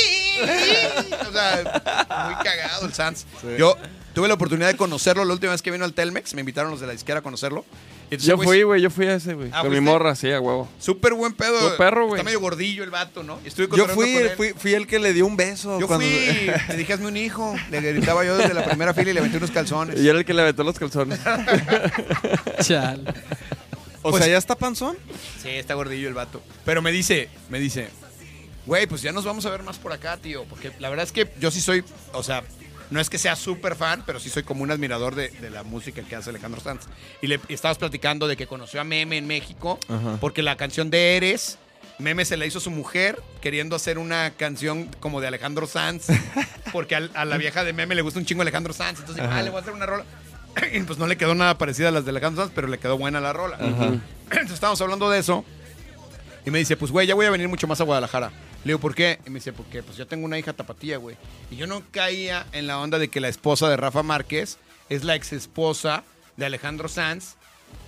[0.42, 3.20] O sea, muy cagado el Sans.
[3.42, 3.48] Sí.
[3.58, 3.78] Yo
[4.14, 6.34] tuve la oportunidad de conocerlo la última vez que vino al Telmex.
[6.34, 7.66] Me invitaron los de la disquera a conocerlo.
[8.12, 9.52] Entonces, Yo fui, güey, yo fui a ese, güey.
[9.54, 10.68] Ah, con mi morra, sí, a huevo.
[10.80, 11.62] Súper buen pedo.
[11.62, 12.18] Buen perro, güey.
[12.20, 13.38] Está medio gordillo el vato, ¿no?
[13.46, 14.32] Estuve Yo fui, con él.
[14.36, 15.80] fui, fui el que le dio un beso.
[15.80, 17.56] Yo cuando- fui, le dije, hazme un hijo.
[17.70, 20.00] Le gritaba yo desde la primera fila y le aventé unos calzones.
[20.00, 21.20] Y era el que le aventó los calzones.
[22.64, 23.14] Chal.
[24.02, 24.98] o Pues- sea, ¿ya está panzón?
[25.44, 26.42] Sí, está gordillo el vato.
[26.66, 27.90] Pero me dice, me dice,
[28.70, 30.46] güey, pues ya nos vamos a ver más por acá, tío.
[30.46, 31.84] Porque la verdad es que yo sí soy,
[32.14, 32.44] o sea,
[32.90, 35.64] no es que sea súper fan, pero sí soy como un admirador de, de la
[35.64, 36.86] música que hace Alejandro Sanz.
[37.22, 40.18] Y le y estabas platicando de que conoció a Meme en México, Ajá.
[40.22, 41.58] porque la canción de Eres,
[41.98, 46.08] Meme se la hizo su mujer, queriendo hacer una canción como de Alejandro Sanz,
[46.72, 49.00] porque al- a, la vieja de Meme le gusta un chingo Alejandro Sanz.
[49.02, 50.06] Entonces, dijo, ah, le voy a hacer una rola.
[50.74, 52.98] Y pues no le quedó nada parecida a las de Alejandro Sanz, pero le quedó
[52.98, 53.58] buena la rola.
[53.62, 55.44] Entonces estábamos hablando de eso.
[56.46, 58.32] Y me dice, pues, güey, ya voy a venir mucho más a Guadalajara.
[58.64, 59.20] Le digo, ¿por qué?
[59.26, 61.16] Y me dice, porque pues yo tengo una hija tapatía, güey.
[61.50, 64.58] Y yo no caía en la onda de que la esposa de Rafa Márquez
[64.90, 66.04] es la ex esposa
[66.38, 67.36] de Alejandro Sanz,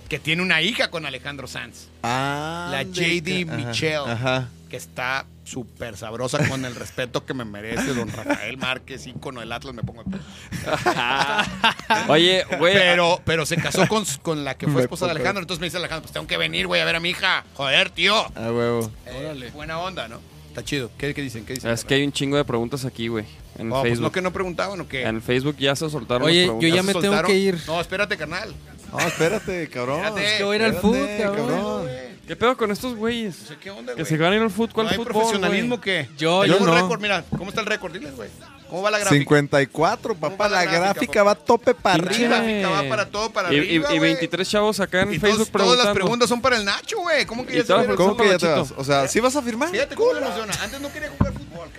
[0.08, 4.10] que tiene una hija con Alejandro Sanz, Ah, La JD ajá, Michelle.
[4.10, 4.48] Ajá.
[4.70, 9.52] que está súper sabrosa con el respeto que me merece don Rafael Márquez, ícono del
[9.52, 10.04] Atlas, me pongo...
[12.08, 12.74] Oye, güey.
[12.74, 15.60] Pero, pero se casó con, con la que fue Me esposa de pongo- Alejandro, entonces
[15.60, 17.44] me dice Alejandro, pues tengo que venir, güey, a ver a mi hija.
[17.54, 18.14] Joder, tío.
[18.36, 18.90] A huevo.
[19.06, 20.20] Eh, buena onda, ¿no?
[20.52, 20.90] Está chido.
[20.98, 21.46] ¿Qué, qué dicen?
[21.46, 21.70] ¿Qué dicen?
[21.70, 23.24] Es que hay un chingo de preguntas aquí, güey.
[23.58, 24.02] En Oh, pues Facebook.
[24.02, 25.02] no que no preguntaban o qué.
[25.02, 26.76] En Facebook ya se soltaron Oye, las yo preguntas.
[26.76, 27.30] ya se me tengo soltaron?
[27.30, 27.58] que ir.
[27.66, 28.54] No, espérate, carnal.
[28.92, 30.04] No, espérate, cabrón.
[30.04, 30.26] Espérate.
[30.26, 31.86] Es que voy a ir al Espérate, food, cabrón.
[32.26, 33.40] ¿Qué pedo con estos güeyes?
[33.42, 34.06] No sé qué onda, Que güey.
[34.06, 34.72] se van a ir al fútbol.
[34.72, 35.80] ¿Cuál ¿No hay fútbol, profesionalismo güey?
[35.80, 36.74] que Yo- yo un no.
[36.74, 37.92] récord, mira, ¿cómo está el récord?
[37.92, 38.30] Diles, güey.
[38.70, 39.18] ¿Cómo va la gráfica?
[39.18, 40.48] 54, ¿Cómo papá.
[40.48, 42.38] la La gráfica, va a tope para Pinche arriba.
[42.38, 44.10] gráfica va para todo, para y, y- arriba, y güey.
[44.14, 47.26] 23 chavos acá en Y Facebook todos- todas las preguntas son para el Nacho, güey.
[47.26, 47.86] ¿Cómo que Y ya se todas?
[47.96, 48.72] ¿Cómo que ya te vas?
[48.78, 49.68] O sea, ¿sí vas a firmar?
[49.70, 50.54] Fíjate cómo le emociona.
[50.62, 51.31] Antes no quería jugar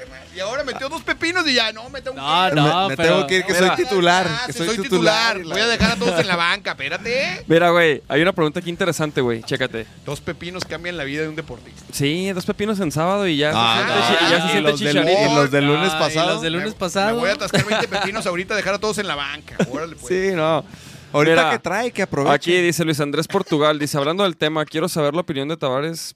[0.05, 0.27] carnal.
[0.35, 2.55] Y ahora metió dos pepinos y ya, no, me tengo No, que ir.
[2.55, 2.83] no.
[2.83, 3.67] me, me pero- tengo que ir, que Mira.
[3.67, 4.27] soy titular.
[4.29, 5.35] Ah, Que soy, soy titular.
[5.37, 5.53] titular.
[5.55, 7.43] Voy a dejar a todos en la banca, espérate.
[7.47, 9.43] Mira, güey, hay una pregunta aquí interesante, güey.
[9.43, 9.85] Chécate.
[10.05, 11.81] Dos pepinos cambian la vida de un deportista.
[11.91, 14.61] Sí, dos pepinos en sábado y ya Ah, se no, siente, y ya se siente
[14.61, 15.31] los del- chicharito.
[15.31, 16.33] y los del lunes Ah, y pasado.
[16.33, 17.13] los del lunes pasado.
[17.15, 19.55] Me voy a atascar 20 pepinos ahorita, dejar a todos en la banca.
[19.71, 20.07] Órale, pues.
[20.07, 20.63] Sí, no.
[21.13, 22.33] Ahorita Mira, que trae, que aproveche.
[22.33, 26.15] Aquí dice Luis Andrés Portugal, dice, hablando del tema, quiero saber la opinión de Tavares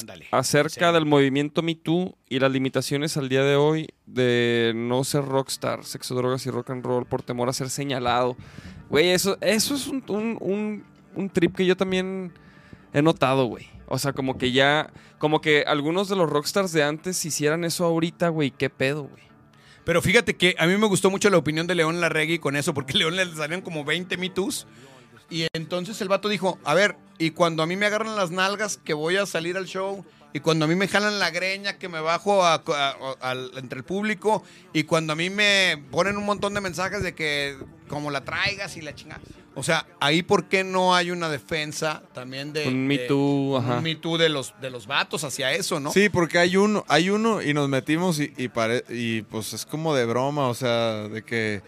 [0.00, 0.26] Ándale.
[0.30, 0.94] acerca Sí.
[0.94, 5.84] del movimiento Me Too y las limitaciones al día de hoy de no ser rockstar,
[5.84, 8.36] sexo, drogas y rock and roll por temor a ser señalado.
[8.90, 10.84] Güey, eso, eso es un, un- un-
[11.14, 12.32] un trip que yo también
[12.92, 13.66] he notado, güey.
[13.86, 17.84] O sea, como que ya, como que algunos de los rockstars de antes hicieran eso
[17.84, 19.22] ahorita, güey, qué pedo, güey.
[19.84, 22.74] Pero fíjate que a mí me gustó mucho la opinión de León Larregui con eso,
[22.74, 24.66] porque León le salieron como 20 mitos.
[25.30, 28.78] Y entonces el vato dijo, a ver, y cuando a mí me agarran las nalgas
[28.78, 31.88] que voy a salir al show, y cuando a mí me jalan la greña que
[31.88, 34.42] me bajo a- a- a- al- entre el público,
[34.72, 37.56] y cuando a mí me ponen un montón de mensajes de que
[37.88, 39.20] como la traigas y la chingada.
[39.54, 42.68] O sea, ahí por qué no hay una defensa también de...
[42.68, 43.78] Un Me de- Too, ajá.
[43.78, 45.90] Un Me Too de los, de los vatos hacia eso, ¿no?
[45.92, 49.66] Sí, porque hay uno, hay uno y nos metimos y, y, pare- y pues es
[49.66, 51.62] como de broma, o sea, de que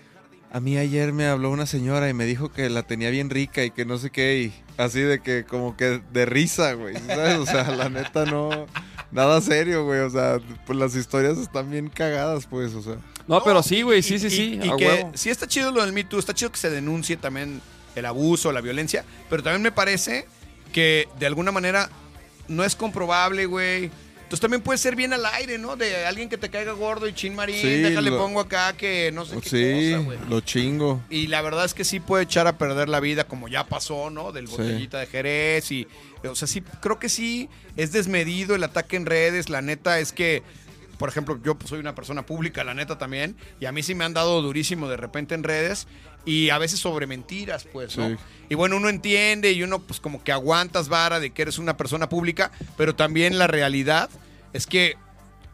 [0.52, 3.64] a mí ayer me habló una señora y me dijo que la tenía bien rica
[3.64, 7.38] y que no sé qué, y así de que como que de risa, güey, ¿sabes?
[7.38, 8.66] O sea, la neta no,
[9.12, 12.96] nada serio, güey, o sea, pues las historias están bien cagadas, pues, o sea.
[13.28, 15.12] No, pero sí, güey, sí, sí, y- sí, Y, a que huevo.
[15.14, 17.60] sí está chido lo del Me Too, está chido que se denuncie también
[17.94, 20.26] el abuso, la violencia, pero también me parece
[20.72, 21.90] que de alguna manera
[22.48, 23.90] no es comprobable, güey.
[24.30, 25.74] Entonces también puede ser bien al aire, ¿no?
[25.74, 29.10] De alguien que te caiga gordo y chin marín, Sí, déjale lo- pongo acá que
[29.12, 30.18] no sé qué Sí, cosa, güey.
[30.28, 31.02] lo chingo.
[31.10, 34.08] Y la verdad es que sí puede echar a perder la vida, como ya pasó,
[34.08, 34.30] ¿no?
[34.30, 34.52] Del Sí.
[34.52, 35.72] botellita de Jerez.
[35.72, 35.88] Y,
[36.22, 39.48] o sea, sí, creo que sí es desmedido el ataque en redes.
[39.48, 40.44] La neta es que,
[40.96, 43.34] por ejemplo, yo soy una persona pública, la neta también.
[43.58, 45.88] Y a mí sí me han dado durísimo de repente en redes.
[46.24, 48.08] Y a veces sobre mentiras, pues, ¿no?
[48.08, 48.16] Sí.
[48.48, 51.76] Y bueno, uno entiende y uno, pues, como que aguantas vara de que eres una
[51.76, 52.50] persona pública.
[52.76, 54.10] Pero también la realidad
[54.52, 54.96] es que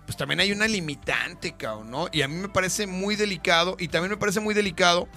[0.07, 2.09] pues también hay una limitante, cabrón, ¿no?
[2.13, 5.09] Y a mí me parece muy delicado, y también me parece muy delicado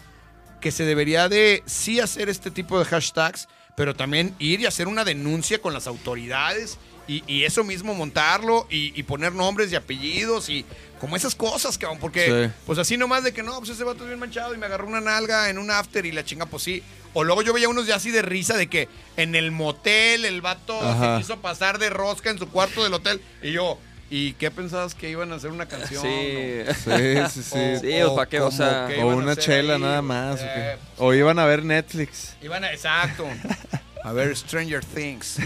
[0.60, 3.48] que se debería de sí hacer este tipo de hashtags,
[3.78, 6.78] pero también ir y hacer una denuncia con las autoridades
[7.08, 10.66] y, y eso mismo montarlo y, y poner nombres y apellidos y
[11.00, 12.54] como esas cosas, cabrón, porque Sí.
[12.66, 14.88] pues así nomás de que no, pues ese vato es bien manchado y me agarró
[14.88, 16.84] una nalga en un after y la chinga, pues sí.
[17.14, 20.42] O luego yo veía unos ya así de risa de que en el motel el
[20.42, 21.16] vato Ajá.
[21.18, 23.80] se quiso pasar de rosca en su cuarto del hotel y yo,
[24.12, 26.04] ¿y qué pensabas que iban a hacer una canción?
[26.04, 26.62] Sí.
[26.84, 27.76] Sí, sí, sí.
[27.82, 28.40] Sí, pues, ¿para qué?
[28.42, 30.40] O sea, que O una chela ahí, nada más.
[30.42, 30.46] ¿o?
[30.46, 32.36] Eh, O iban a ver Netflix.
[32.42, 33.28] Iban a, exacto.
[34.02, 35.40] A ver, Stranger Things.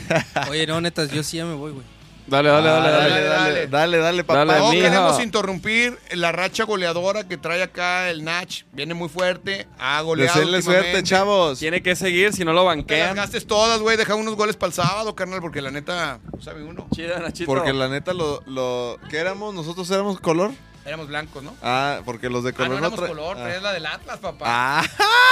[0.48, 1.86] Oye, no, netas, yo sí ya me voy, güey.
[2.26, 3.10] Dale, dale, Ah, dale, dale.
[3.10, 4.46] dale, dale, dale, dale, papá.
[4.46, 8.64] Dale, No queremos interrumpir la racha goleadora que trae acá el Nach.
[8.72, 9.68] Viene muy fuerte.
[9.78, 10.34] Ha goleado.
[10.34, 11.60] Deseenle suerte, chavos.
[11.60, 13.16] Tiene que seguir, si no lo No te las banquean.
[13.16, 13.98] gastes todas, güey.
[13.98, 16.88] Deja unos goles para el sábado, carnal, porque la neta, no sabe uno.
[16.96, 17.46] Chida, Nachito.
[17.46, 19.54] Porque la neta, lo, lo, ¿qué éramos?
[19.54, 20.52] ¿Nosotros éramos color?
[20.86, 21.54] Éramos blancos, ¿no?
[21.62, 23.44] Ah, porque los de Ah, color no no éramos tra- color, Ah.
[23.44, 24.46] traía la del Atlas, papá.
[24.48, 24.84] Ah,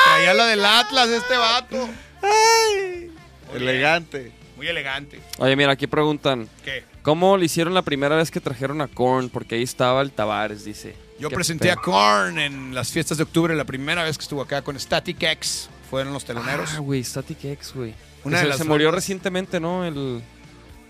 [0.05, 1.89] Traía la del Atlas este vato.
[2.21, 3.11] ay,
[3.55, 4.31] elegante.
[4.61, 5.19] Muy elegante.
[5.39, 6.47] Oye, mira, aquí preguntan.
[6.63, 6.83] ¿Qué?
[7.01, 9.29] ¿Cómo le hicieron la primera vez que trajeron a Korn?
[9.29, 10.95] Porque ahí estaba el Tavares, dice.
[11.19, 11.77] Yo Qué presenté a.
[11.77, 15.67] Korn en las fiestas de octubre, la primera vez que estuvo acá con Static X.
[15.89, 16.75] Fueron los teloneros.
[16.75, 17.95] Ah, güey, Static X, güey.
[18.23, 19.83] Una se, de las se murió recientemente, ¿no?
[19.83, 20.21] El,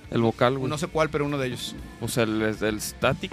[0.09, 0.69] el vocal, güey.
[0.69, 1.73] no sé cuál, pero uno de ellos.
[2.01, 3.31] O sea, el, el Static.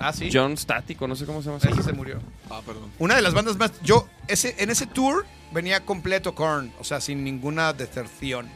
[0.00, 0.30] Ah, sí.
[0.32, 1.60] John Static, o no sé cómo se llama.
[1.62, 2.18] Ese se murió.
[2.50, 2.90] Ah, perdón.
[2.98, 3.70] Una de las bandas más.
[3.84, 8.48] Yo, ese, en ese tour venía completo Korn, o sea, sin ninguna deserción.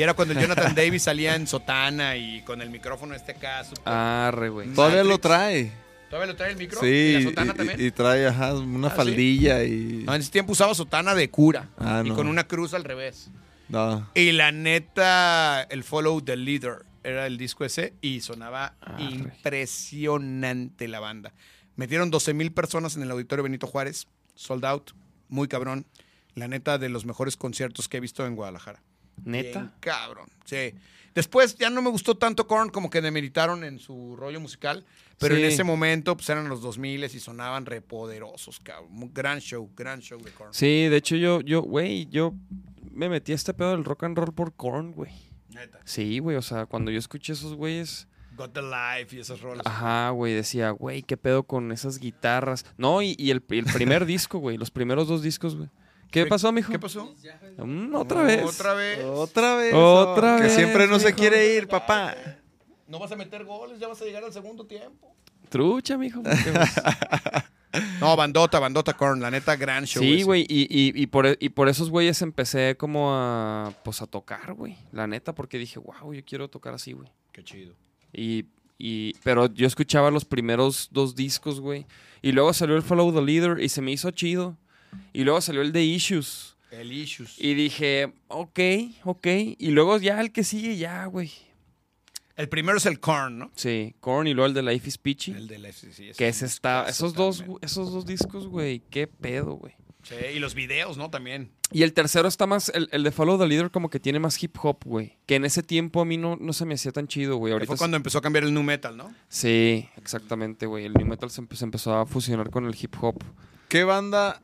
[0.00, 3.62] Y era cuando el Jonathan Davis salía en sotana y con el micrófono este acá.
[3.64, 4.68] súper- Arre, güey.
[4.70, 5.70] Ah, Todavía lo trae.
[6.08, 6.80] ¿Todavía lo trae el micro?
[6.80, 7.80] Sí, ¿Y la sotana y- también?
[7.86, 8.96] y trae ajá, una ¿Ah, sí?
[8.96, 10.02] faldilla y...
[10.06, 11.68] No, en ese tiempo usaba sotana de cura.
[11.76, 12.16] Ah, y no.
[12.16, 13.28] con una cruz al revés.
[13.68, 14.08] No.
[14.14, 21.00] Y la neta, el Follow the Leader era el disco ese y sonaba impresionante la
[21.00, 21.34] banda.
[21.76, 24.92] Metieron 12 mil personas en el auditorio Benito Juárez, sold out,
[25.28, 25.84] muy cabrón.
[26.34, 28.80] La neta, de los mejores conciertos que he visto en Guadalajara.
[29.24, 29.72] Bien ¿Neta?
[29.80, 30.74] cabrón, sí.
[31.14, 34.84] Después ya no me gustó tanto Korn, como que demeritaron en su rollo musical,
[35.18, 35.42] pero Sí.
[35.42, 39.10] en ese momento pues eran los 2000 y sonaban repoderosos, cabrón.
[39.12, 40.54] Gran show, gran show de Korn.
[40.54, 42.32] Sí, de hecho yo, yo, güey, yo
[42.92, 45.10] me metí a este pedo del rock and roll por Korn, güey.
[45.48, 45.80] Neta.
[45.84, 48.06] Sí, güey, o sea, cuando yo escuché esos güeyes,
[48.36, 49.66] Got the Life y esas rolas.
[49.66, 52.64] ajá, güey, decía, güey, qué pedo con esas guitarras.
[52.78, 55.68] No, y, y el, y el primer disco, güey, los primeros dos discos, güey.
[56.10, 56.72] ¿Qué pasó, mijo?
[56.72, 57.14] ¿Qué pasó?
[57.58, 58.44] Mm, otra vez.
[58.44, 59.04] Otra vez.
[59.04, 59.74] Otra vez.
[59.74, 62.14] Otra Que vez, siempre no se quiere ir, papá.
[62.88, 65.14] No vas a meter goles, ya vas a llegar al segundo tiempo.
[65.48, 66.22] Trucha, mijo.
[68.00, 70.02] No, bandota, bandota Korn, la neta, gran show.
[70.02, 74.06] Sí, güey, y, y, y por, y por esos güeyes empecé como a, pues a
[74.06, 74.76] tocar, güey.
[74.90, 77.08] La neta, porque dije, wow, yo quiero tocar así, güey.
[77.30, 77.74] Qué chido.
[78.12, 78.46] Y,
[78.76, 81.86] y, pero yo escuchaba los primeros dos discos, güey.
[82.22, 84.56] Y luego salió el Follow the Leader y se me hizo chido.
[85.12, 86.56] Y luego salió el de Issues.
[86.70, 87.34] El Issues.
[87.38, 88.60] Y dije, ok,
[89.04, 89.26] ok.
[89.58, 91.32] Y luego ya el que sigue, ya, güey.
[92.36, 93.50] El primero es el Korn, ¿no?
[93.54, 95.32] Sí, Korn y luego el de Life is Peachy.
[95.32, 96.14] El de la FCC.
[96.16, 99.74] que ese está, esos dos, esos dos discos, güey, qué pedo, güey.
[100.02, 101.10] Sí, y los videos, ¿no?
[101.10, 101.50] También.
[101.72, 104.42] Y el tercero está más, el, el de Follow the Leader como que tiene más
[104.42, 105.18] hip hop, güey.
[105.26, 107.52] Que en ese tiempo a mí no, no se me hacía tan chido, güey.
[107.52, 109.14] Ahorita fue es- cuando empezó a cambiar el nu metal, ¿no?
[109.28, 110.86] Sí, exactamente, güey.
[110.86, 113.22] El new metal se, empe- se empezó a fusionar con el hip hop.
[113.68, 114.40] ¿Qué banda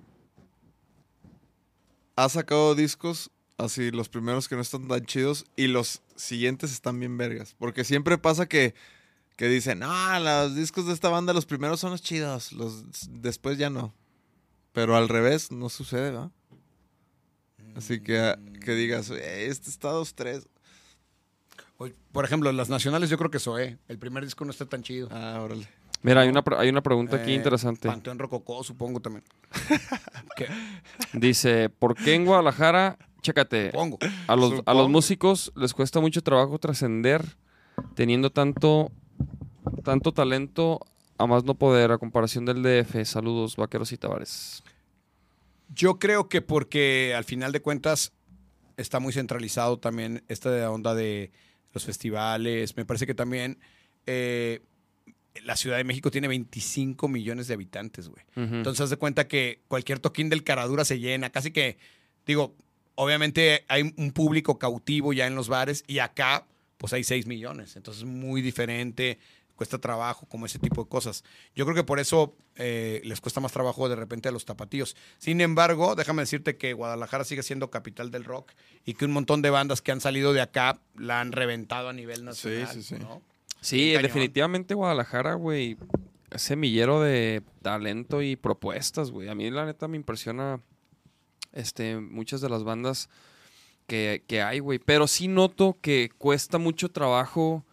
[2.16, 6.98] ha sacado discos así, los primeros que no están tan chidos y los siguientes están
[6.98, 7.55] bien vergas?
[7.59, 8.74] Porque siempre pasa que,
[9.36, 12.84] que dicen, ah, los discos de esta banda, los primeros son los chidos, los
[13.22, 13.94] después ya no.
[14.72, 16.30] Pero al revés, no sucede, ¿verdad?
[17.74, 20.48] Así que, ah, que digas, "Eh, este está dos, tres.
[21.78, 23.78] Oye, Por ejemplo, las nacionales yo creo que Zoé.
[23.88, 25.09] El primer disco no está tan chido.
[25.10, 25.68] Ah, órale.
[26.02, 27.89] Mira, hay una, hay una pregunta aquí Eh, interesante.
[27.89, 29.24] Panteón Rococó, supongo también.
[30.36, 30.47] ¿Qué?
[31.12, 33.98] Dice, ¿por qué en Guadalajara, chécate, Supongo.
[34.28, 37.24] a los, a los músicos les cuesta mucho trabajo trascender
[37.94, 38.93] teniendo tanto,
[39.85, 40.81] tanto talento
[41.18, 43.05] a más no poder a comparación del DF?
[43.05, 44.62] Saludos, vaqueros y tavares.
[45.74, 48.12] Yo creo que porque al final de cuentas
[48.77, 51.32] está muy centralizado también esta onda de
[51.73, 52.77] los festivales.
[52.77, 53.59] Me parece que también
[54.06, 54.62] eh,
[55.45, 58.25] la Ciudad de México tiene 25 millones de habitantes, güey.
[58.37, 61.31] Entonces, haz de cuenta que cualquier toquín del Caradura se llena.
[61.31, 61.79] Casi que,
[62.27, 62.55] digo,
[62.95, 66.47] obviamente hay un público cautivo ya en los bares y acá,
[66.79, 67.77] pues hay 6 millones.
[67.77, 69.19] Entonces, muy diferente,
[69.57, 71.25] cuesta trabajo, como ese tipo de cosas.
[71.55, 74.97] Yo creo que por eso eh, les cuesta más trabajo de repente a los tapatíos.
[75.19, 78.53] Sin embargo, déjame decirte que Guadalajara sigue siendo capital del rock
[78.85, 81.93] y que un montón de bandas que han salido de acá la han reventado a
[81.93, 82.69] nivel nacional.
[82.73, 82.97] sí, sí.
[82.99, 83.23] ¿no?
[83.61, 84.03] Sí, cañón.
[84.03, 85.77] definitivamente Guadalajara, güey,
[86.31, 89.28] es semillero de talento y propuestas, güey.
[89.28, 90.61] A mí la neta me impresiona
[91.53, 93.09] este, muchas de las bandas
[93.87, 94.78] que, que hay, güey.
[94.78, 97.65] Pero sí noto que cuesta mucho trabajo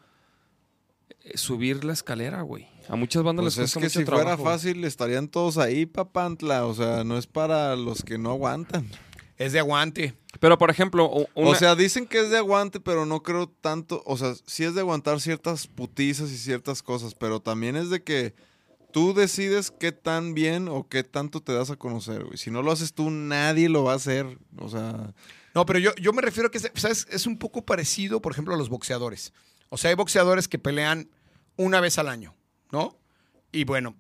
[1.22, 2.68] eh, subir la escalera, güey.
[2.90, 4.38] A muchas bandas Pues les es cuesta que mucho si trabajo.
[4.38, 6.66] fuera fácil estarían todos ahí, papantla.
[6.66, 8.86] O sea, no es para los que no aguantan.
[9.38, 10.14] Es de aguante.
[10.40, 14.04] Pero, por ejemplo, una- O sea, dicen que es de aguante, pero no creo tanto.
[14.06, 18.04] O sea, sí es de aguantar ciertas putizas y ciertas cosas, pero también es de
[18.04, 18.34] que
[18.92, 22.38] tú decides qué tan bien o qué tanto te das a conocer, güey.
[22.38, 24.38] Si no lo haces tú, nadie lo va a hacer.
[24.60, 25.14] O sea,
[25.56, 27.08] No, pero yo, yo me refiero a que es, ¿sabes?
[27.12, 29.34] es un poco parecido, por ejemplo, a los boxeadores.
[29.70, 31.10] O sea, hay boxeadores que pelean
[31.58, 32.36] una vez al año,
[32.72, 32.98] ¿no?
[33.52, 33.96] Y bueno,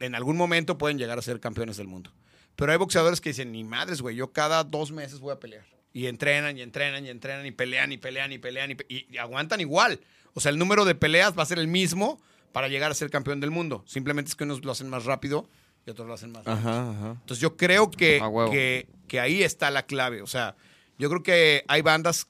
[0.00, 2.10] en algún momento pueden llegar a ser campeones del mundo.
[2.56, 5.64] Pero hay boxeadores que dicen, ni madres, güey, yo cada dos meses voy a pelear.
[5.92, 9.06] Y entrenan y entrenan y entrenan y pelean y pelean y pelean y, pe- y-
[9.12, 10.00] y aguantan igual.
[10.34, 12.20] O sea, el número de peleas va a ser el mismo
[12.52, 13.84] para llegar a ser campeón del mundo.
[13.86, 15.48] Simplemente es que unos lo hacen más rápido
[15.86, 17.10] y otros lo hacen más ajá, ajá.
[17.20, 18.18] Entonces yo creo que,
[19.08, 20.22] que ahí está la clave.
[20.22, 20.56] O sea,
[20.98, 22.26] yo creo que hay bandas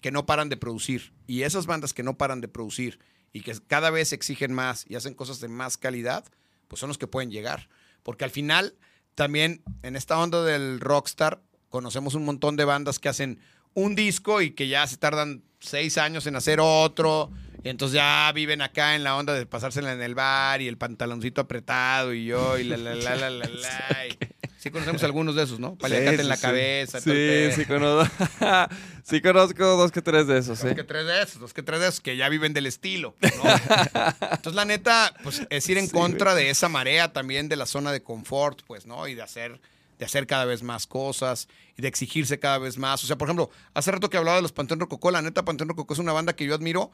[0.00, 1.12] que no paran de producir.
[1.26, 2.98] Y esas bandas que no paran de producir
[3.32, 6.24] y que cada vez exigen más y hacen cosas de más calidad,
[6.68, 7.68] pues son los que pueden llegar.
[8.02, 8.74] Porque al final,
[9.18, 13.40] también en esta onda del rockstar, conocemos un montón de bandas que hacen
[13.74, 17.32] un disco y que ya se tardan seis años en hacer otro.
[17.64, 20.78] Y entonces ya viven acá en la onda de pasársela en el bar y el
[20.78, 24.06] pantaloncito apretado y yo y la la la la la la.
[24.08, 25.76] y- Sí conocemos algunos de esos, ¿no?
[25.76, 27.00] Paliacate Sí, en la sí, cabeza.
[27.00, 27.54] Sí, pedo.
[27.54, 28.26] sí conozco.
[29.04, 30.74] sí conozco dos que tres de esos, Dos ¿eh?
[30.74, 33.14] que tres de esos, dos que tres de esos que ya viven del estilo.
[33.20, 33.28] ¿no?
[34.20, 37.92] Entonces, la neta, pues es ir en contra de esa marea también de la zona
[37.92, 39.06] de confort, pues, ¿no?
[39.06, 39.60] Y de hacer,
[39.98, 43.04] de hacer cada vez más cosas y de exigirse cada vez más.
[43.04, 45.68] O sea, por ejemplo, hace rato que hablaba de los Panteón Rococó, la neta, Panteón
[45.68, 46.90] Rococó es una banda que yo admiro.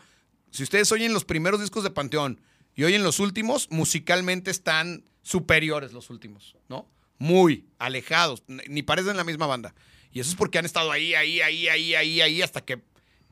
[0.50, 2.42] Si ustedes oyen los primeros discos de Panteón
[2.74, 6.86] y oyen los últimos, musicalmente están superiores los últimos, ¿no?
[7.18, 9.74] Muy alejados, ni parecen la misma banda.
[10.12, 12.80] Y eso es porque han estado ahí, ahí, ahí, ahí, ahí, ahí, hasta que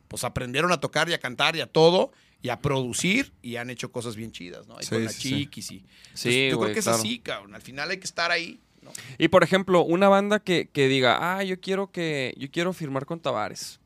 [0.09, 3.71] pues aprendieron a tocar y a cantar y a todo y a producir y han
[3.71, 4.77] hecho cosas bien chidas, ¿no?
[4.77, 5.29] Ahí Sí, con la sí, sí.
[5.31, 5.79] chiquis y...
[5.79, 6.97] Sí, Entonces, yo creo que claro.
[6.97, 7.55] es así, cabrón.
[7.55, 8.93] Al final hay que estar ahí, ¿no?
[9.19, 13.07] Y por ejemplo, una banda que, que diga, ah, yo quiero que, yo quiero firmar
[13.07, 13.79] con Tavares.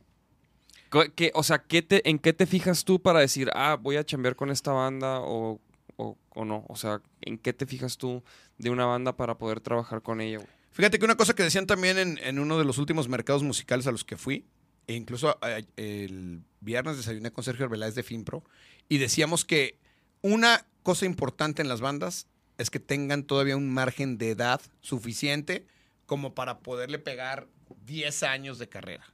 [1.15, 4.05] Que- o sea, ¿qué te, ¿en qué te fijas tú para decir, ah, voy a
[4.05, 5.61] chambear con esta banda o,
[5.97, 6.65] o, o no?
[6.69, 8.23] O sea, ¿en qué te fijas tú
[8.59, 10.41] de una banda para poder trabajar con ella?
[10.73, 13.87] Fíjate que una cosa que decían también en, en uno de los últimos mercados musicales
[13.87, 14.47] a los que fui,
[14.87, 18.45] e incluso eh, el viernes desayuné con Sergio Arbeláez de Finpro,
[18.89, 19.79] y decíamos que
[20.23, 22.27] una cosa importante en las bandas
[22.59, 25.67] es que tengan todavía un margen de edad suficiente
[26.07, 27.49] como para poderle pegar
[27.85, 29.05] 10 años de carrera.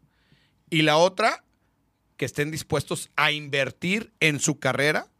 [0.68, 1.44] Y la otra,
[2.16, 5.11] que estén dispuestos a invertir en su carrera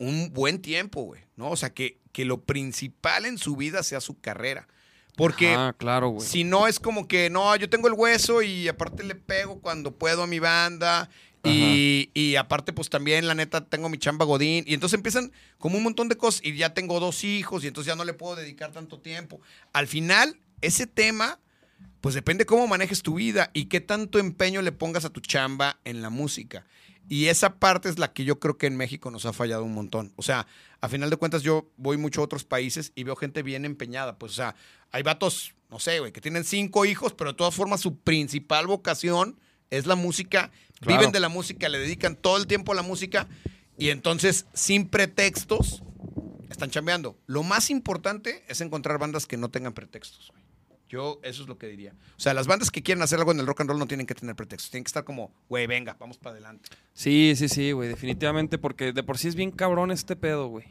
[0.00, 1.50] un buen tiempo, güey, ¿no?
[1.50, 4.66] O sea, que, que lo principal en su vida sea su carrera.
[5.14, 9.04] Porque Ah, claro, si no es como que, no, yo tengo el hueso y aparte
[9.04, 11.10] le pego cuando puedo a mi banda.
[11.42, 14.64] Y, y aparte, pues también, la neta, tengo mi chamba Godín.
[14.66, 16.42] Y entonces empiezan como un montón de cosas.
[16.44, 19.40] Y ya tengo dos hijos y entonces ya no le puedo dedicar tanto tiempo.
[19.72, 21.38] Al final, ese tema,
[22.00, 25.78] pues depende cómo manejes tu vida y qué tanto empeño le pongas a tu chamba
[25.84, 26.64] en la música.
[27.10, 29.74] Y esa parte es la que yo creo que en México nos ha fallado un
[29.74, 30.12] montón.
[30.14, 30.46] O sea,
[30.80, 34.16] a final de cuentas yo voy mucho a otros países y veo gente bien empeñada.
[34.16, 34.54] Pues, o sea,
[34.92, 38.68] hay vatos, no sé, güey, que tienen cinco hijos, pero de todas formas su principal
[38.68, 40.52] vocación es la música.
[40.78, 40.98] Claro.
[40.98, 43.26] Viven de la música, le dedican todo el tiempo a la música
[43.76, 45.82] y entonces, sin pretextos,
[46.48, 47.18] están chambeando.
[47.26, 50.32] Lo más importante es encontrar bandas que no tengan pretextos.
[50.90, 51.94] Yo eso es lo que diría.
[52.16, 54.06] O sea, las bandas que quieren hacer algo en el rock and roll no tienen
[54.08, 54.72] que tener pretextos.
[54.72, 56.68] Tienen que estar como, güey, venga, vamos para adelante.
[56.92, 60.66] Sí, sí, sí, güey, definitivamente, porque de por sí es bien cabrón este pedo, güey.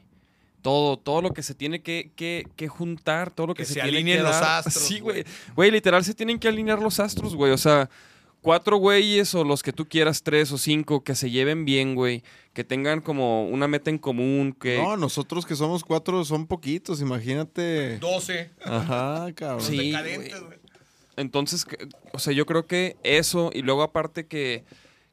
[0.62, 3.74] Todo, todo lo que se tiene que, que, que juntar, todo lo que, Que se
[3.76, 4.44] tiene alineen que los dar.
[4.66, 5.24] astros, Sí, güey.
[5.56, 7.54] Güey, literal se tienen que alinear los astros, güey.
[7.54, 7.90] O sea,
[8.42, 12.24] cuatro güeyes o los que tú quieras, tres o cinco, que se lleven bien, güey.
[12.54, 14.78] Que tengan como una meta en común, que...
[14.78, 17.98] No, nosotros que somos cuatro son poquitos, imagínate.
[18.00, 18.52] 12.
[18.64, 19.62] Ajá, cabrón.
[19.62, 20.60] Sí, decadentes, güey.
[21.16, 21.66] Entonces,
[22.14, 24.64] o sea, yo creo que eso, y luego aparte que,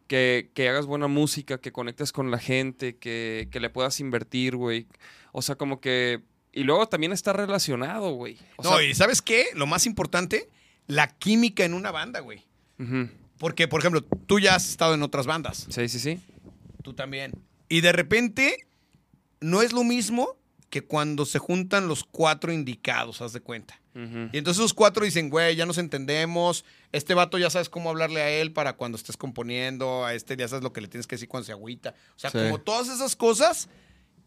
[0.07, 4.57] que, que hagas buena música, que conectes con la gente, que, que le puedas invertir,
[4.57, 4.87] güey.
[5.33, 6.23] O sea, como que...
[6.53, 8.39] Y luego también está relacionado, güey.
[8.57, 9.47] O no, sea, y ¿sabes qué?
[9.55, 10.49] Lo más importante,
[10.87, 12.47] la química en una banda, güey.
[13.39, 15.67] Porque, por ejemplo, tú ya has estado en otras bandas.
[15.71, 16.21] Sí, sí, sí.
[16.83, 17.33] Tú también.
[17.69, 18.67] Y de repente,
[19.41, 20.37] no es lo mismo
[20.71, 23.81] que cuando se juntan los cuatro indicados, haz de cuenta.
[24.33, 26.67] Y entonces los cuatro dicen, güey, ya nos entendemos.
[26.93, 30.05] Este vato ya sabes cómo hablarle a él para cuando estés componiendo.
[30.05, 31.95] A este ya sabes lo que le tienes que decir cuando se agüita.
[32.15, 32.37] O sea, Sí.
[32.37, 33.71] como todas esas cosas.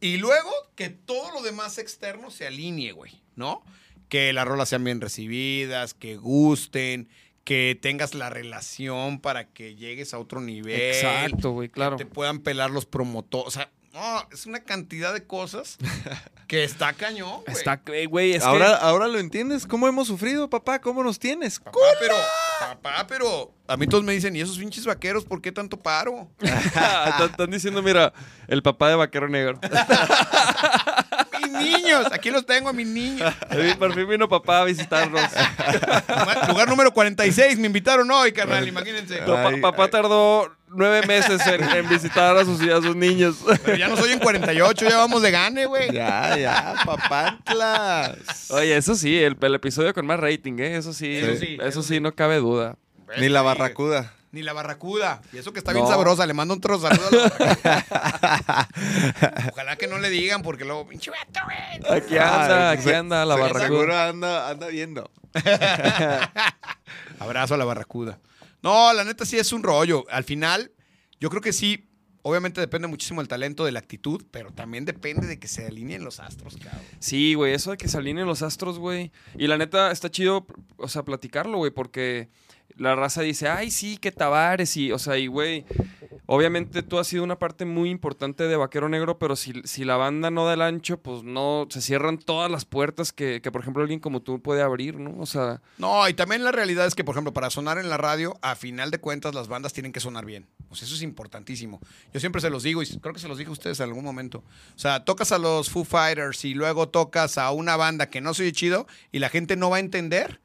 [0.01, 3.63] Y luego que todo lo demás externo se alinee, güey, ¿no?
[4.07, 7.07] Que las rolas sean bien recibidas, que gusten,
[7.49, 10.79] que tengas la relación para que llegues a otro nivel.
[10.79, 11.97] Exacto, güey, claro.
[11.97, 13.47] Que te puedan pelar los promotores.
[13.47, 15.79] O sea, no, es una cantidad de cosas
[16.47, 17.57] que está cañón, güey.
[17.57, 19.65] Está, eh, güey, es ahora, ahora lo entiendes.
[19.65, 20.79] ¿Cómo hemos sufrido, papá?
[20.79, 21.59] ¿Cómo nos tienes?
[21.59, 22.13] Papá, pero,
[22.59, 26.29] papá, pero a mí todos me dicen, ¿y esos pinches vaqueros por qué tanto paro?
[27.25, 28.13] están diciendo, mira,
[28.47, 29.59] el papá de Vaquero Negro.
[31.49, 32.07] Mis niños.
[32.11, 33.33] Aquí los tengo a mis niños.
[33.77, 35.21] Por fin vino papá a visitarnos.
[36.47, 37.57] Lugar número 46.
[37.59, 38.67] Me invitaron hoy, carnal.
[38.67, 39.17] Imagínense.
[39.19, 39.89] Papá, Ay, papá ay.
[39.91, 43.37] tardó nueve meses en, en visitar a sus, a sus niños.
[43.65, 44.89] Pero ya no soy en 48.
[44.89, 45.91] Ya vamos de gane, güey.
[45.91, 48.51] Ya, ya, papantlas.
[48.51, 50.77] Oye, eso sí, el, el episodio con más rating, ¿eh?
[50.77, 51.19] Eso sí,
[51.61, 51.99] eso sí.
[51.99, 52.75] no cabe duda.
[53.17, 54.13] Ni la barracuda.
[54.31, 55.21] Ni la barracuda.
[55.33, 56.25] Y eso que está bien sabrosa.
[56.25, 58.69] Le mando otro saludo a la barracuda.
[59.53, 61.19] Ojalá que no le digan porque luego, pinche güey.
[61.97, 63.67] Aquí anda, Ay, aquí anda la barracuda.
[63.67, 65.09] Seguro anda, anda viendo.
[67.19, 68.19] Abrazo a la barracuda.
[68.61, 70.05] No, la neta sí es un rollo.
[70.09, 70.71] Al final,
[71.19, 71.85] yo creo que sí.
[72.21, 76.03] Obviamente depende muchísimo del talento, de la actitud, pero también depende de que se alineen
[76.03, 76.81] los astros, cabrón.
[76.99, 79.13] Sí, güey, eso de que se alineen los astros, güey.
[79.37, 80.45] Y la neta está chido,
[80.75, 82.29] o sea, platicarlo, güey, porque
[82.79, 85.65] la raza dice, ay, sí, que Tavares y, o sea, y, güey,
[86.25, 89.97] obviamente tú has sido una parte muy importante de Vaquero Negro, pero si, si la
[89.97, 93.61] banda no da el ancho, pues no, se cierran todas las puertas que, que, por
[93.61, 95.19] ejemplo, alguien como tú puede abrir, ¿no?
[95.19, 97.97] O sea, No, y también la realidad es que, por ejemplo, para sonar en la
[97.97, 100.47] radio, a final de cuentas, las bandas tienen que sonar bien.
[100.69, 101.81] Pues eso es importantísimo.
[102.13, 104.05] Yo siempre se los digo, y creo que se los dije a ustedes en algún
[104.05, 104.43] momento.
[104.75, 108.33] O sea, tocas a los Foo Fighters y luego tocas a una banda que no
[108.33, 110.39] se oye chido y la gente no va a entender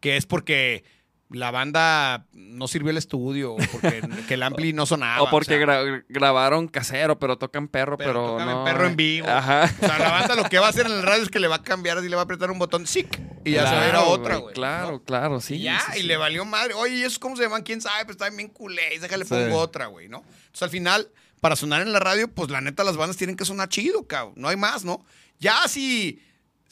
[0.00, 0.84] que es porque
[1.32, 5.22] la banda no sirvió el estudio o porque que el ampli no sonaba.
[5.22, 8.64] o porque sea, gra- grabaron casero, pero tocan perro, pero pero, tocan no.
[8.64, 9.28] perro en vivo.
[9.28, 9.70] Ajá.
[9.82, 11.48] O sea, la banda lo que va a hacer en el radio es que le
[11.48, 13.20] va a cambiar así, le va a apretar un botón, ¡sic!
[13.44, 14.54] Y ya se va a ir a otra, güey.
[14.54, 15.02] Claro, ¿no?
[15.02, 15.54] claro, sí.
[15.56, 16.74] y ya, sí, y le valió madre.
[16.74, 17.62] Oye, ¿y esos cómo se llaman?
[17.62, 18.04] ¿Quién sabe?
[18.04, 19.30] Pues están bien culés, déjale Sí.
[19.30, 20.18] pongo otra, güey, ¿no?
[20.18, 21.08] Entonces al final,
[21.40, 24.34] para sonar en la radio, pues la neta las bandas tienen que sonar chido, cabrón.
[24.36, 25.04] No hay más, ¿no?
[25.40, 26.22] Ya si,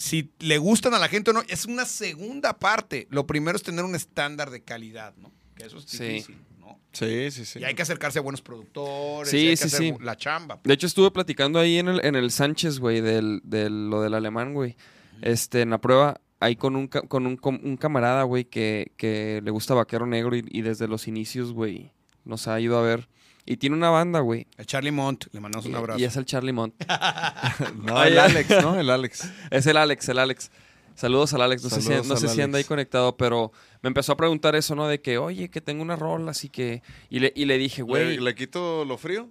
[0.01, 3.07] si le gustan a la gente o no, es una segunda parte.
[3.11, 5.31] Lo primero es tener un estándar de calidad, ¿no?
[5.55, 6.03] Que eso es Sí.
[6.05, 6.79] difícil, ¿no?
[6.93, 7.59] Sí, sí, sí.
[7.59, 9.95] Y hay que acercarse a buenos productores, Sí, y hay que sí, hacer sí.
[10.01, 10.59] la chamba.
[10.65, 14.15] De hecho, estuve platicando ahí en el, en el Sánchez, güey, del, del- lo del
[14.15, 14.77] alemán, güey.
[15.21, 19.43] Este, en la prueba, ahí con un, con un, com- un camarada, güey, que, que
[19.45, 21.93] le gusta Vaquero Negro y, y desde los inicios, güey,
[22.25, 23.07] nos ha ido a ver.
[23.51, 24.47] Y tiene una banda, güey.
[24.59, 25.99] El Charlie Mont, le mandamos un y- abrazo.
[25.99, 26.73] Y es el Charlie Mont.
[27.83, 28.17] No, el.
[28.17, 28.79] Alex, ¿no?
[28.79, 29.29] El Alex.
[29.51, 30.53] Es el Alex, el Alex.
[30.95, 31.65] Saludos al Alex.
[31.65, 33.51] No sé, si, no sé al si anda ahí conectado, pero
[33.83, 34.87] me empezó a preguntar eso, ¿no?
[34.87, 36.83] De que, oye, que tengo una rola, así que...
[37.09, 38.17] Y le, y le dije, güey...
[38.17, 39.29] ¿Le, le quito lo frío?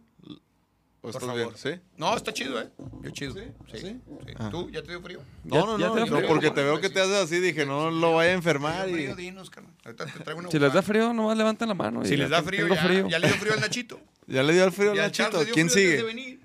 [1.02, 1.36] ¿O Por estás favor.
[1.38, 1.50] bien?
[1.56, 1.82] ¿Sí?
[1.96, 2.70] No, está chido, ¿eh?
[3.04, 3.34] Yo chido.
[3.34, 3.40] Sí,
[3.72, 3.78] sí.
[3.78, 3.78] ¿Sí?
[3.80, 4.02] sí.
[4.38, 4.50] Ah.
[4.52, 5.22] ¿Tú ya te dio frío?
[5.46, 6.28] No, no, no, no, frío.
[6.28, 8.94] porque te veo que te haces así, dije, no lo vaya a enfermar y...
[8.94, 9.74] frío, dinos, carnal.
[9.86, 12.02] Ahorita te traigo una Si les da frío, nomás levanten la mano.
[12.04, 13.08] y Si les da tengo frío, ya, frío.
[13.08, 14.00] ya le dio frío al Nachito.
[14.28, 15.40] Ya le dio el frío al Nachito.
[15.54, 16.40] ¿Quién frío antes de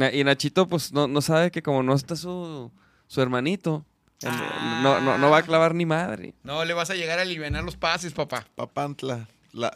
[0.00, 0.18] sigue?
[0.20, 2.70] Y Nachito, pues, no, no sabe que como no está su,
[3.08, 3.84] su hermanito,
[4.24, 4.80] Ah.
[4.82, 6.32] no, no, no va a clavar ni madre.
[6.42, 8.46] No, le vas a llegar a aliviar los pases, papá.
[8.54, 9.28] Papantla.
[9.56, 9.72] La-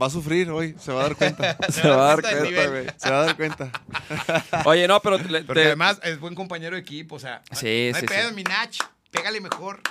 [0.00, 1.56] va a sufrir hoy, se va a dar cuenta.
[1.70, 2.86] Se va a dar cuenta güey.
[2.98, 3.70] Se va a dar cuenta.
[4.66, 5.16] Oye, no, pero...
[5.18, 7.42] le- Porque te- además es buen compañero de equipo, o sea.
[7.50, 8.34] no- Sí, no hay sí, pedo, sí.
[8.34, 8.76] mi Nach.
[9.10, 9.82] Pégale mejor.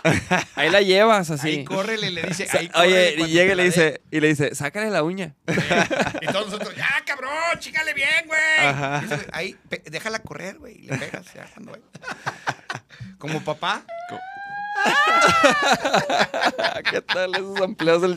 [0.55, 1.47] ahí la llevas así.
[1.49, 2.47] Ahí córrele, le dice.
[2.57, 5.35] Ahí Oye, y llega y le dice, y le dice, sácale la uña.
[6.22, 8.39] Y todos nosotros, ya, cabrón, chícale bien, güey.
[8.68, 9.01] Ajá.
[9.03, 9.57] Y eso, Ahí,
[9.91, 10.76] déjala correr, güey.
[10.85, 11.81] y Le pegas ya cuando hay.
[13.19, 13.84] Como papá.
[16.91, 18.15] ¿Qué tal esos empleos del?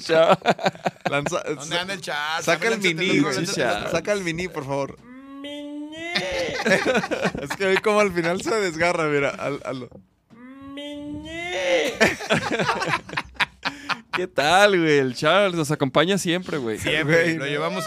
[1.10, 2.42] Lanza- ¿Dónde anda el chat?
[2.42, 3.46] Saca el mini, güey.
[3.46, 3.60] Sí.
[3.90, 4.96] Saca el mini, por favor.
[7.42, 9.30] es que hoy como al final se desgarra, mira.
[9.30, 9.88] Al, al-
[14.12, 14.98] ¿Qué tal, güey?
[14.98, 16.78] El Charles nos acompaña siempre, güey.
[16.78, 17.84] Siempre, Güey, lo llevamos.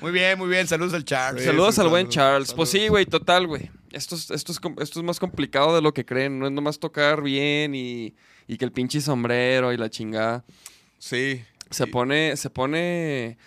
[0.00, 0.66] muy bien, muy bien.
[0.66, 1.44] Saludos al Charles.
[1.44, 2.54] Saludos al buen saludos, Charles.
[2.54, 2.84] Pues saludos.
[2.86, 3.70] sí, güey, total, güey.
[3.92, 6.38] Esto es, esto, es, esto es más complicado de lo que creen.
[6.38, 8.14] No es nomás tocar bien y,
[8.46, 10.44] y que el pinche sombrero y la chingada.
[10.98, 11.42] Sí.
[11.70, 13.38] Se pone, se pone,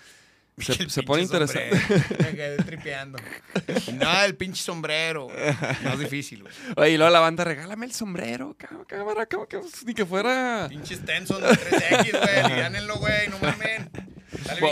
[0.88, 1.72] se, pone interesante.
[2.20, 3.20] Me quedé tripeando.
[3.94, 5.28] Nada, el pinche sombrero.
[5.84, 6.54] Más difícil, güey.
[6.78, 8.56] Oye, y luego la banda, regálame el sombrero,
[8.88, 10.68] cámara, como que, ni que fuera...
[10.70, 12.40] Pinche Stenson de 3X, güey.
[12.40, 13.28] Aliviánenlo, güey.
[13.30, 13.90] No mamen.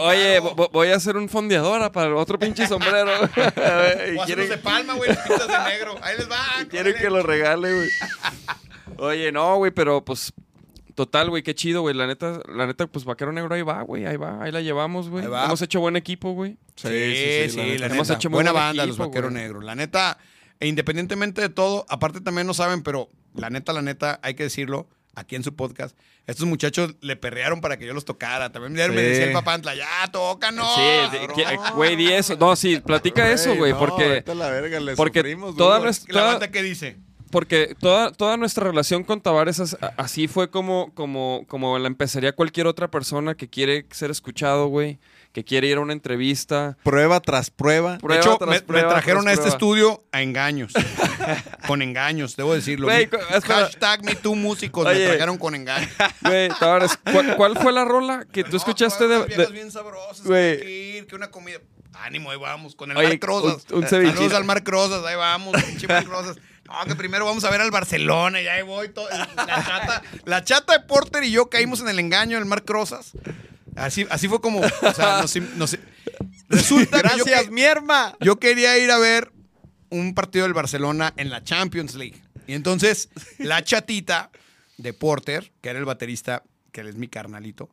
[0.02, 3.12] Oye, voy a hacer un fondeadora para el otro pinche sombrero.
[4.14, 5.10] Y O hacerlos de palma, güey.
[5.10, 5.96] Pintas de negro.
[6.02, 6.38] Ahí les va.
[6.70, 7.90] Quieren que lo regale, güey.
[8.98, 10.34] Oye, no, güey, pero pues.
[10.96, 11.96] Total, güey, qué chido, güey.
[11.96, 14.06] La neta, la neta, pues Vaquero Negro ahí va, güey.
[14.06, 15.26] Ahí va, ahí la llevamos, güey.
[15.26, 16.58] Hemos hecho buen equipo, güey.
[16.76, 17.86] Sí, sí, sí, la, neta.
[17.96, 18.14] Hemos neta.
[18.16, 19.34] hecho muy Buena buen banda, los equipo, güey.
[19.34, 19.64] negros.
[19.64, 20.18] La neta,
[20.60, 24.44] e independientemente de todo, aparte también no saben, pero la neta, la neta, hay que
[24.44, 25.98] decirlo aquí en su podcast.
[26.28, 28.52] Estos muchachos le perrearon para que yo los tocara.
[28.52, 29.08] También me Sí.
[29.08, 30.68] decía el papantla, ya, tócanos.
[30.76, 30.82] Sí,
[31.18, 31.36] de- cabrón".
[31.36, 32.36] que- güey, di eso.
[32.38, 34.24] No, sí, platica eso, güey, no, porque.
[34.36, 35.86] la verga, le porque sufrimos toda duro.
[35.86, 36.98] nuestra- La banda que dice,
[37.32, 39.62] porque toda, toda nuestra relación con Tavares
[39.98, 45.00] así fue como, como, como la empezaría cualquier otra persona que quiere ser escuchado, güey.
[45.34, 46.78] Que quiere ir a una entrevista.
[46.84, 47.94] Prueba tras prueba.
[47.94, 49.56] De Prueba hecho, tras me, me prueba trajeron tras a este prueba.
[49.56, 50.74] estudio a engaños.
[51.68, 52.92] con engaños, debo decirlo.
[52.92, 53.24] Espera.
[53.42, 55.90] Hashtag me too músicos me trajeron con engaños.
[56.60, 60.70] Tavares, ¿cuál, cuál fue la rola que tú No, escuchaste de, de- bien sabrosas, que
[60.98, 61.60] ir, una comida.
[61.94, 63.66] Ánimo, ahí vamos, con el Oye, Marc Rosas.
[63.72, 66.38] un- un Saludos al Marc Rosas, ahí vamos, pinche Rosas.
[66.66, 68.90] No, que primero vamos a ver al Barcelona y ahí voy.
[68.90, 69.28] todo- la,
[69.64, 73.12] chata, la chata de Porter y yo caímos en el engaño del Marc Rosas.
[73.76, 75.78] Así, así fue como, o sea, nos, nos-
[76.50, 78.16] resulta que yo, Gracias, que- mierma.
[78.20, 79.32] yo quería ir a ver
[79.90, 82.22] un partido del Barcelona en la Champions League.
[82.48, 84.30] Y entonces, la chatita
[84.78, 87.70] de Porter, que era el baterista, que él es mi carnalito,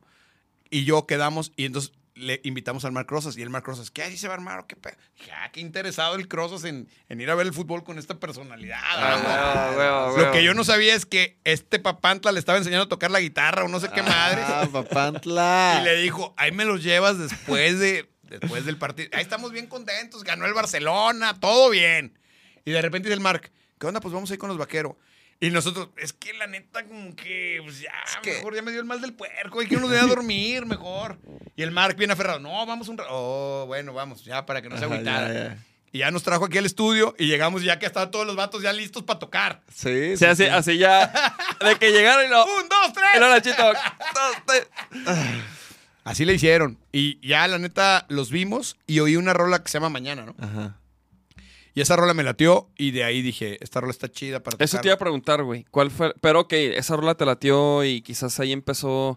[0.71, 4.03] y yo quedamos, y entonces le invitamos al Marc Rosas, y el Marc Rosas, ¿qué?
[4.03, 4.97] ¿Así se va a armar o qué pedo?
[5.19, 8.19] Dije, ah, qué interesado el Rosas en, en ir a ver el fútbol con esta
[8.19, 8.81] personalidad.
[8.83, 12.89] Ah, güey, Lo que yo no sabía es que este papantla le estaba enseñando a
[12.89, 14.43] tocar la guitarra o no sé qué madre.
[14.45, 15.79] Ah, papantla.
[15.81, 19.09] Y le dijo, ahí me los llevas después de después del partido.
[19.13, 22.19] Ahí estamos bien contentos, ganó el Barcelona, todo bien.
[22.65, 24.01] Y de repente dice el Marc, ¿qué onda?
[24.01, 24.95] Pues vamos a ir con los vaqueros.
[25.41, 27.93] Y nosotros, es que la neta, como que, pues ya,
[28.25, 31.19] mejor ya me dio el mal del puerco, y que uno debe dormir mejor.
[31.55, 33.11] Y el Marc viene aferrado, no, vamos un rato.
[33.13, 35.29] Oh, bueno, vamos, ya, para que no se Ajá, agüitara.
[35.33, 35.65] ya, ya.
[35.91, 38.61] Y ya nos trajo aquí al estudio y llegamos ya que estaban todos los vatos
[38.63, 39.63] ya listos para tocar.
[39.75, 41.07] Sí, Sí, así, así ya.
[41.65, 42.45] De que llegaron y lo.
[42.45, 43.07] ¡Un, dos, tres!
[43.17, 43.63] Y lo Nachito.
[44.15, 44.69] dos, tres.
[46.05, 46.79] Así le hicieron.
[46.93, 50.35] Y ya, la neta, los vimos y oí una rola que se llama Mañana, ¿no?
[50.39, 50.77] Ajá.
[51.79, 54.81] Y esa rola me latió y de ahí dije, esta rola está chida para Eso
[54.81, 55.65] te iba a preguntar, güey.
[55.71, 56.13] ¿Cuál fue?
[56.21, 59.17] Pero ok, esa rola te latió y quizás ahí empezó.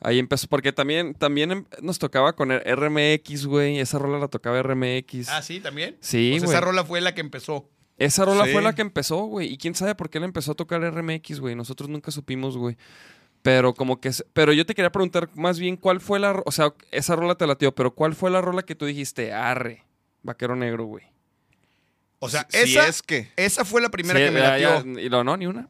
[0.00, 0.48] Ahí empezó.
[0.48, 3.78] Porque también, también em- nos tocaba con el RMX, güey.
[3.80, 5.30] Esa rola la tocaba RMX.
[5.30, 5.96] Ah, sí, también.
[6.00, 6.56] Sí, Pues güey.
[6.58, 7.70] esa rola fue la que empezó.
[7.96, 8.52] Esa rola Sí.
[8.52, 9.50] fue la que empezó, güey.
[9.50, 11.54] Y quién sabe por qué la empezó a tocar RMX, güey.
[11.54, 12.76] Nosotros nunca supimos, güey.
[13.40, 14.10] Pero como que...
[14.34, 16.42] Pero yo te quería preguntar más bien cuál fue la...
[16.44, 19.32] O sea, esa rola te latió, pero ¿cuál fue la rola que tú dijiste?
[19.32, 19.86] Arre,
[20.22, 21.04] vaquero negro, güey.
[22.20, 23.30] O sea, Si esa, es que.
[23.36, 24.94] esa fue la primera Sí, que me ya- latió.
[24.94, 25.68] ya- y lo no, ni una.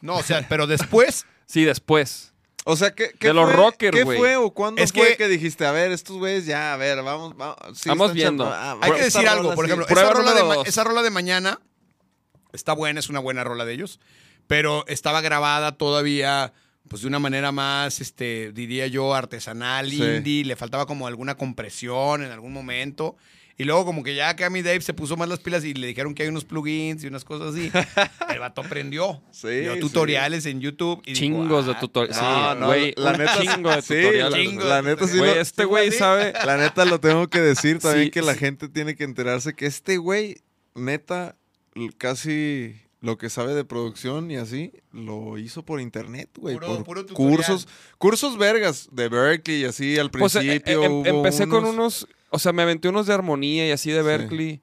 [0.00, 2.32] No, o sea, pero después, Sí, después.
[2.64, 5.16] O sea, ¿qué, qué De los fue, rockers, ¿Qué fue o cuándo Es fue que-
[5.16, 7.56] que, dijiste, a ver, estos güeyes ya, a ver, vamos, vamos.
[7.74, 8.44] sí, Vamos viendo.
[8.46, 9.54] ah, hay que decir algo.
[9.54, 11.60] Por ejemplo, rola, de, esa rola de mañana
[12.52, 14.00] está buena, es una buena rola de ellos.
[14.46, 16.52] Pero estaba grabada todavía,
[16.88, 20.02] pues de una manera más, este, diría yo, artesanal, Sí.
[20.02, 20.44] indie.
[20.44, 23.16] Le faltaba como alguna compresión en algún momento.
[23.58, 26.14] Y luego como que ya Cami Dave se puso más las pilas y le dijeron
[26.14, 27.70] que hay unos plugins y unas cosas así.
[28.32, 29.22] El vato aprendió.
[29.30, 29.80] Sí, Vio sí.
[29.80, 31.02] tutoriales en YouTube.
[31.04, 32.16] Y dijo, Chingos de "Ah, tutoriales.
[32.16, 32.94] Sí, No, no, güey.
[32.96, 34.34] la neta- chingo de sí, tutoriales.
[34.48, 36.32] chingo la de neta sí Güey, este ¿sí fue güey sabe...
[36.46, 38.38] La neta lo tengo que decir también Sí, que la sí.
[38.40, 40.38] gente tiene que enterarse que este güey,
[40.74, 41.36] neta,
[41.98, 46.54] casi lo que sabe de producción y así, lo hizo por internet, güey.
[46.54, 47.36] Puro- por puro tutorial.
[47.36, 47.68] cursos,
[47.98, 50.82] cursos vergas de Berkeley y así al Pues, eh, principio.
[50.82, 53.90] eh, em- hubo empecé con unos, o sea, me aventé unos de armonía y así
[53.90, 54.60] de Berkeley.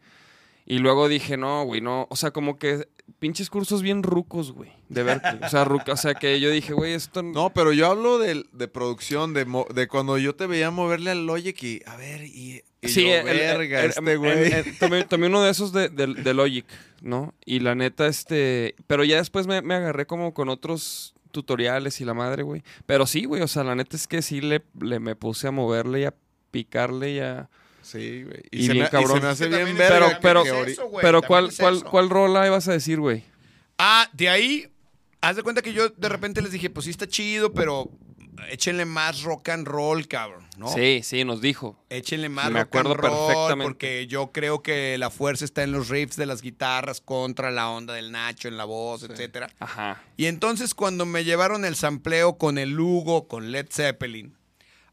[0.66, 2.06] Y luego dije, no, güey, no.
[2.12, 2.88] O sea, como que
[3.18, 5.40] pinches cursos bien rucos, güey, de Berkeley.
[5.44, 7.50] O sea, ruca, o sea, que yo dije, güey, esto no.
[7.52, 11.26] Pero yo hablo de, de producción, de, mo- de cuando yo te veía moverle al
[11.26, 14.52] Logic y, a ver, y, y Sí, yo, el- el- verga, el- este güey.
[14.54, 16.66] el- tomé, tomé uno de esos de, de- de Logic,
[17.02, 17.34] ¿no?
[17.46, 18.76] Y la neta, este.
[18.86, 22.62] Pero ya después me, me agarré como con otros tutoriales y la madre, güey.
[22.86, 25.52] Pero sí, güey, o sea, la neta es que sí le, le me puse a
[25.52, 26.14] moverle y a
[26.52, 27.50] picarle y a.
[27.90, 28.44] Sí, güey.
[28.52, 29.18] Y se bien me, cabrón.
[29.18, 30.20] Y se me hace bien verga.
[30.22, 33.24] Pero, pero, es eso, pero ¿cuál, es cuál, cuál rola ibas a decir, güey?
[33.80, 34.72] Ah, de ahí,
[35.22, 37.90] haz de cuenta que yo de repente les dije, pues sí está chido, pero
[38.52, 40.68] échenle más rock and roll, cabrón, ¿no?
[40.68, 41.84] Sí, sí, nos dijo.
[41.90, 43.64] Échenle más Me rock acuerdo and roll, perfectamente.
[43.64, 47.70] porque yo creo que la fuerza está en los riffs de las guitarras contra la
[47.70, 49.50] onda del Nacho en la voz, etcétera.
[49.60, 50.04] Ajá.
[50.18, 54.36] Y entonces cuando me llevaron el sampleo con el Lugo, con Led Zeppelin,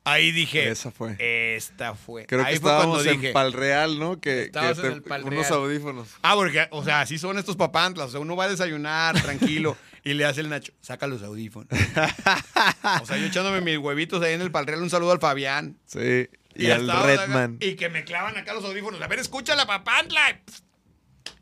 [0.07, 1.17] ahí dije, Esa fue.
[1.57, 2.25] esta fue.
[2.27, 4.15] Creo ahí que fue cuando estábamos dije, en Palreal, ¿no?
[4.21, 6.09] Que, que Estabas en te- el Pal unos audífonos.
[6.23, 8.09] Ah, porque, o sea, así son estos papantlas.
[8.09, 11.69] O sea, uno va a desayunar tranquilo y le hace el Nacho, saca los audífonos.
[13.03, 15.77] o sea, yo echándome mis huevitos ahí en el palreal, un saludo al Fabián.
[15.87, 16.29] Sí.
[16.55, 17.59] Y, al hasta ahora, Redman.
[17.61, 19.01] Y que me clavan acá los audífonos.
[19.03, 20.41] A ver, escucha la papantla.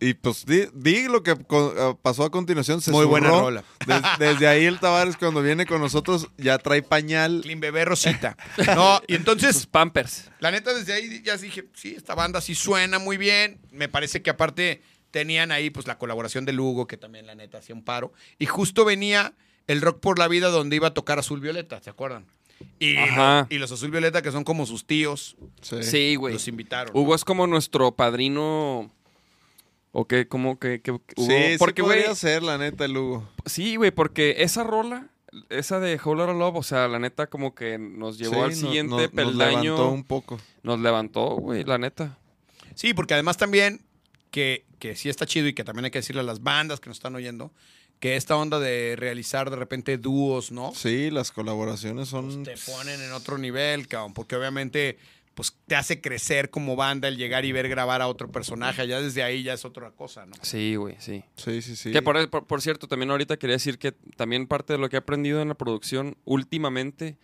[0.01, 2.81] Y pues di, di lo que co- eh, pasó a continuación.
[2.81, 3.65] Se Muy buena rola.
[3.87, 7.41] Des- desde ahí el Tavares cuando viene con nosotros ya trae pañal.
[7.43, 8.37] Clean Bebé Rosita.
[8.75, 10.31] No, y Sus entonces, Pampers.
[10.41, 13.61] la neta, desde ahí ya dije, sí, esta banda sí suena muy bien.
[13.71, 17.59] Me parece que aparte tenían ahí pues la colaboración de Lugo, que también la neta
[17.59, 18.13] hacía un paro.
[18.39, 19.33] Y justo venía
[19.69, 22.27] el Rock por la Vida donde iba a tocar Azul Violeta, ¿se acuerdan?
[22.79, 23.47] Y, Ajá.
[23.51, 25.83] y los Azul Violeta, que son como sus tíos, Sí.
[25.83, 26.35] Sí, güey.
[26.35, 26.97] los invitaron.
[26.97, 28.91] Hugo es como nuestro padrino.
[29.97, 30.27] ¿O qué?
[30.27, 31.01] ¿Cómo que, que hubo?
[31.17, 33.29] Sí, porque, sí podría ser, la neta, el Hugo.
[33.47, 35.07] sí, güey, porque esa rola,
[35.51, 38.55] esa de Whole Lotta Love, o sea, la neta como que nos llevó Sí, al
[38.55, 39.63] siguiente no- Nos peldaño.
[39.63, 40.41] levantó un poco.
[40.65, 42.19] Nos levantó, güey, la neta.
[42.75, 43.83] Sí, porque además también
[44.33, 46.91] que, que sí está chido y que también hay que decirle a las bandas que
[46.91, 47.53] nos están oyendo
[48.01, 50.73] que esta onda de realizar de repente dúos, ¿no?
[50.75, 52.43] Sí, las colaboraciones Pues son...
[52.43, 54.99] te ponen en otro nivel, cabrón, porque obviamente
[55.35, 59.01] pues te hace crecer como banda el llegar y ver grabar a otro personaje, ya
[59.01, 60.33] desde ahí ya es otra cosa, ¿no?
[60.43, 61.25] Sí, güey, sí.
[61.37, 61.91] Sí, sí, sí.
[61.93, 64.97] Que por, por- por cierto, también ahorita quería decir que también parte de lo que
[64.97, 67.19] he aprendido en la producción últimamente,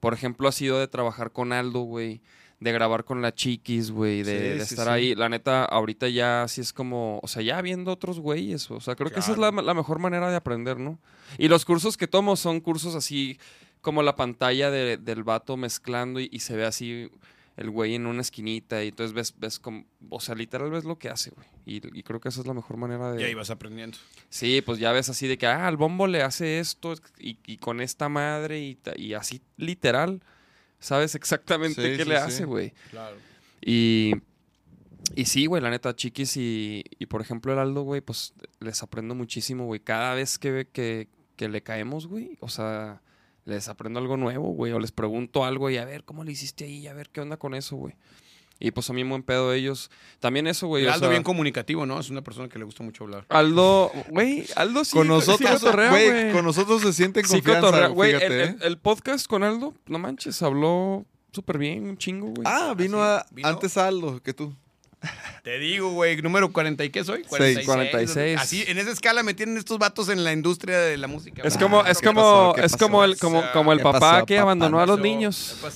[0.00, 2.22] por ejemplo, ha sido de trabajar con Aldo, güey,
[2.60, 4.92] de grabar con la Chiquis, güey, de, Sí, de sí, estar sí.
[4.92, 5.14] ahí.
[5.14, 8.94] La neta, ahorita ya sí es como, o sea, ya viendo otros güeyes, o sea,
[8.96, 10.98] creo que esa es la, la mejor manera de aprender, ¿no?
[11.38, 13.38] Y los cursos que tomo son cursos así
[13.82, 17.10] como la pantalla de- del vato mezclando y, y se ve así
[17.60, 20.98] el güey en una esquinita y entonces ves, ves como, o sea, literal ves lo
[20.98, 21.46] que hace, güey.
[21.66, 23.20] Y, y creo que esa es la mejor manera de...
[23.20, 23.98] Y ahí vas aprendiendo.
[24.30, 27.58] Sí, pues ya ves así de que, ah, al bombo le hace esto y, y
[27.58, 30.22] con esta madre y, así literal,
[30.78, 32.22] sabes exactamente Sí, qué sí, le sí.
[32.22, 32.72] hace, güey.
[32.90, 33.18] Claro.
[33.60, 34.14] Y,
[35.14, 38.82] y sí, güey, la neta, Chiquis y, y por ejemplo el Aldo, güey, pues les
[38.82, 39.80] aprendo muchísimo, güey.
[39.80, 43.02] Cada vez que, que, que le caemos, güey, o sea,
[43.44, 46.64] les aprendo algo nuevo, güey, o les pregunto algo y a ver, ¿cómo le hiciste
[46.64, 46.86] ahí?
[46.86, 47.94] A ver, ¿qué onda con eso, güey?
[48.62, 49.90] Y pues a mí buen pedo ellos.
[50.18, 50.84] También eso, güey.
[50.84, 51.98] o Aldo sea, bien comunicativo, ¿no?
[51.98, 53.24] Es una persona que le gusta mucho hablar.
[53.30, 54.92] Aldo, güey, Aldo sí.
[54.92, 57.88] con sí nosotros, cotorrea, güey, con nosotros se siente en Sí, confianza, cotorrea.
[57.88, 58.56] Güey, fíjate, el, ¿eh?
[58.60, 62.42] el- el podcast con Aldo, no manches, habló súper bien, un chingo, güey.
[62.44, 63.26] Ah, vino, ¿Ah, a?
[63.30, 63.48] ¿Vino?
[63.48, 64.54] antes Aldo que tú.
[65.42, 67.22] Te digo, güey, número 40 y qué soy?
[67.22, 67.66] 46.
[67.66, 68.38] 46.
[68.38, 71.42] Así, en esa escala me tienen estos vatos en la industria de la música.
[71.42, 71.62] es güey.
[71.64, 74.42] como, es ¿qué como, es como el, como, como el ¿Qué papá pasó, que papá?
[74.42, 75.56] abandonó a los niños.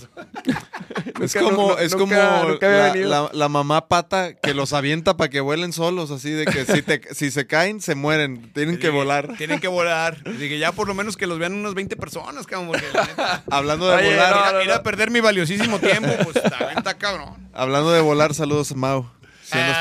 [1.21, 5.73] Es como, es como la, la- la mamá pata que los avienta para que vuelen
[5.73, 9.35] solos, así de que si, te, si se caen, se mueren, tienen que volar.
[9.39, 10.23] Tienen que volar.
[10.25, 13.97] Dije, ya por lo menos que los vean unas 20 personas, cabrón, la Hablando de
[13.97, 14.83] Oye, volar, no, ir, a- no, ir a no.
[14.83, 17.35] perder mi valiosísimo tiempo, pues está cabrón.
[17.53, 19.09] hablando de volar, saludos Mau.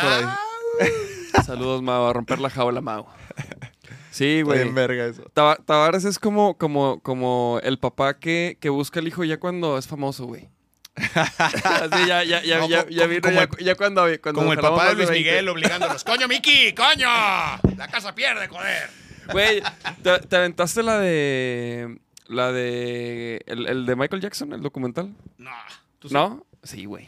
[0.01, 1.43] Por ahí.
[1.45, 3.05] Saludos, Mau, a romper la jaula, Mau.
[4.11, 4.59] Sí, güey.
[4.63, 5.23] bien verga eso.
[5.33, 9.77] Tava- Tavares es como, como, como el papá que, que busca al hijo ya cuando
[9.77, 10.49] es famoso, güey.
[12.07, 14.53] Ya, ya, ya, No, ya, ya como- vino, como ya, el- ya cuando, cuando Como
[14.53, 15.17] el papá de Luis 20.
[15.29, 16.03] Miguel obligándolos.
[16.03, 16.73] ¡Coño, Miki!
[16.73, 17.07] ¡Coño!
[17.77, 18.89] La casa pierde, joder.
[19.31, 19.63] Güey,
[20.03, 21.97] ¿te, te aventaste la de.
[22.27, 23.41] La de.
[23.47, 25.13] El, el de Michael Jackson, el documental?
[25.37, 25.49] No.
[25.99, 26.09] ¿tú?
[26.11, 26.45] ¿No?
[26.63, 27.07] Sí, güey.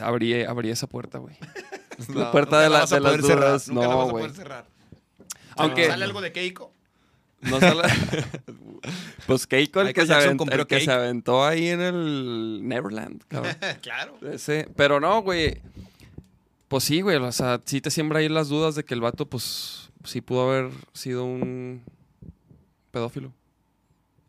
[0.00, 1.36] Abrí, abrí esa puerta, güey.
[2.14, 3.68] la No, puerta de, la la, de las cerrar, dudas.
[3.68, 4.22] La No, vas a güey.
[4.24, 4.66] poder cerrar.
[5.56, 5.86] Aunque.
[5.88, 6.72] ¿Sale algo de Keiko?
[7.42, 7.82] No sale-
[9.26, 13.56] pues Keiko, el, que se, aventó, el que se aventó ahí en el Neverland, cabrón.
[13.82, 14.16] claro.
[14.30, 15.60] Ese- Pero no, güey.
[16.68, 17.16] Pues sí, güey.
[17.16, 20.48] O sea, sí te siembra ahí las dudas de que el vato, pues, sí pudo
[20.50, 21.82] haber sido un
[22.90, 23.32] pedófilo.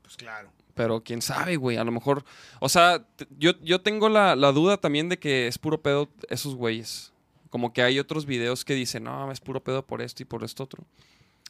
[0.01, 0.49] Pues claro.
[0.81, 1.77] Pero quién sabe, güey.
[1.77, 2.25] A lo mejor.
[2.59, 3.05] O sea,
[3.37, 7.13] yo, yo tengo la, la duda también de que es puro pedo esos güeyes.
[7.51, 10.43] Como que hay otros videos que dicen, no, es puro pedo por esto y por
[10.43, 10.83] esto otro.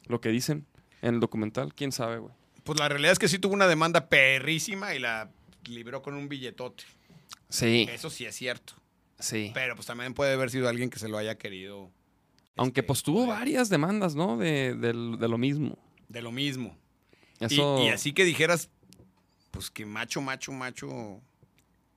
[0.06, 0.66] Lo que dicen
[1.00, 2.34] en el documental, quién sabe, güey.
[2.62, 5.30] Pues la realidad es que sí tuvo una demanda perrísima y la
[5.64, 6.84] libró con un billetote.
[7.48, 8.74] Sí, Eso sí es cierto.
[9.18, 9.50] sí.
[9.54, 11.90] Pero pues también puede haber sido alguien que se lo haya querido.
[12.56, 14.36] Aunque este, pues tuvo varias demandas, ¿no?
[14.36, 15.78] De, de lo mismo.
[16.10, 16.76] De lo mismo.
[17.50, 18.70] Y, así que dijeras,
[19.52, 21.20] pues que macho, macho, macho,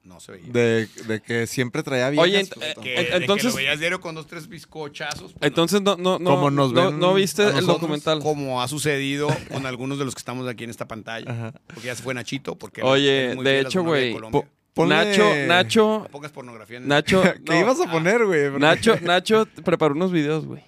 [0.03, 0.51] no se veía.
[0.51, 2.21] De, de que siempre traía bien.
[2.23, 5.33] Oye, ent- que, eh, de que entonces- lo veías diario con dos, tres bizcochazos.
[5.33, 8.19] pues, Entonces no, no, no, Como nos no, ven no viste el documental.
[8.19, 11.31] como ha sucedido con algunos de los que estamos aquí en esta pantalla.
[11.31, 11.53] Ajá.
[11.65, 12.55] Porque ya se fue Nachito.
[12.55, 14.13] Porque Oye, de hecho, güey,
[14.75, 18.49] ponle- Nacho, Nacho, No pongas pornografía en Nacho, ¿Qué no, ibas a poner, güey?
[18.51, 20.61] Porque- Nacho, Nacho preparó unos videos, güey.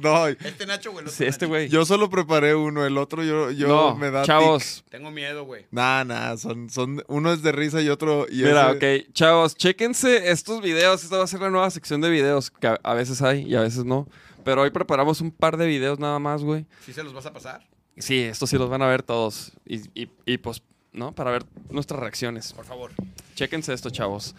[0.00, 1.06] No, Este Nacho, güey.
[1.08, 1.68] Sí, este güey.
[1.68, 4.84] yo solo preparé uno, el otro yo, yo no, me da chavos.
[4.90, 5.66] Tengo miedo, güey.
[5.70, 8.26] Nah, nah, son, son, uno es de risa y otro...
[8.30, 11.04] Y Mira, ese- ok, chavos, chéquense estos videos.
[11.04, 13.54] Esta va a ser la nueva sección de videos, que a, a veces hay y
[13.54, 14.08] a veces no.
[14.44, 16.66] Pero hoy preparamos un par de videos nada más, güey.
[16.86, 17.66] ¿Sí se los vas a pasar?
[17.98, 19.52] Sí, estos sí los van a ver todos.
[19.66, 20.62] Y, y, y, pues,
[20.92, 21.12] ¿no?
[21.14, 22.52] Para ver nuestras reacciones.
[22.54, 22.92] Por favor.
[23.34, 24.34] Chéquense esto, chavos.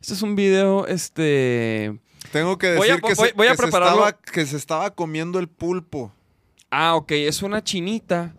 [0.00, 1.98] Este es un video, este...
[2.32, 4.06] Tengo que Voy a- decir que, voy- se, voy a que se prepararlo.
[4.06, 6.12] estaba, que se estaba comiendo el pulpo.
[6.70, 8.34] Ah, ok, es una chinita.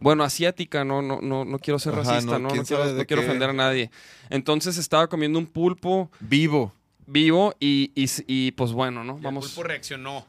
[0.00, 2.84] Bueno, asiática, no, no, no, no quiero ser Ajá, racista, no, no, no, quién quiero,
[3.22, 3.90] no ofender a nadie.
[4.30, 6.72] Entonces estaba comiendo un pulpo Vivo.
[7.06, 9.18] vivo y, y, y, pues bueno, ¿no?
[9.18, 9.44] Vamos.
[9.44, 10.26] El pulpo reaccionó.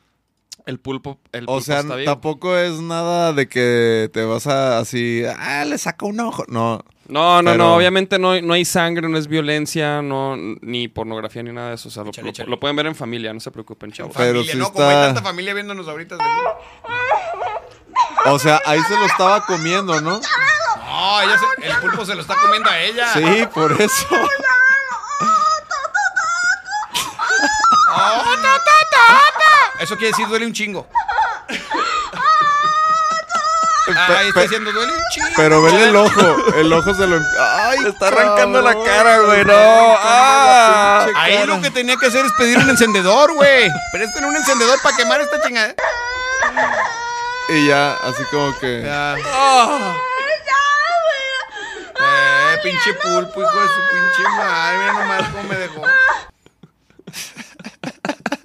[0.65, 2.11] El pulpo, el O pulpo sea, está vivo.
[2.11, 6.43] tampoco es nada de que te vas a así, ah, le saca un ojo.
[6.49, 10.87] No, No, no, Pero- no, obviamente no, no hay sangre, no es violencia, no, ni
[10.87, 11.89] pornografía ni nada de eso.
[11.89, 12.11] O sea, lo,
[12.47, 14.13] lo pueden ver en familia, no se preocupen, chavos.
[14.15, 14.71] Pero Familia, sí ¿no?
[14.71, 16.15] Como hay está- tanta familia viéndonos ahorita.
[16.17, 16.59] seguro.
[18.27, 20.21] O sea, ahí se lo estaba comiendo, ¿no?
[20.21, 23.07] No, ella se- el pulpo se lo está comiendo a ella.
[23.13, 24.07] Sí, por eso.
[29.79, 30.87] Eso quiere decir duele un chingo.
[33.93, 35.27] Pe- Ahí está diciendo duele un chingo.
[35.35, 36.53] pero vele el ojo.
[36.55, 37.17] El ojo se lo.
[37.39, 37.79] ¡Ay!
[37.79, 39.53] Le está arrancando la cara, güey, no.
[39.55, 41.07] Ah.
[41.15, 43.69] Ahí lo que tenía que hacer es pedir un encendedor, güey.
[43.91, 45.73] Presten un encendedor para quemar esta chingada.
[47.49, 48.81] Y ya, así como que.
[48.83, 49.15] Ya.
[49.33, 49.95] Ah.
[52.03, 54.77] Eh, pinche pulpo, hijo de su pinche madre.
[54.79, 55.83] Mira nomás cómo me dejó.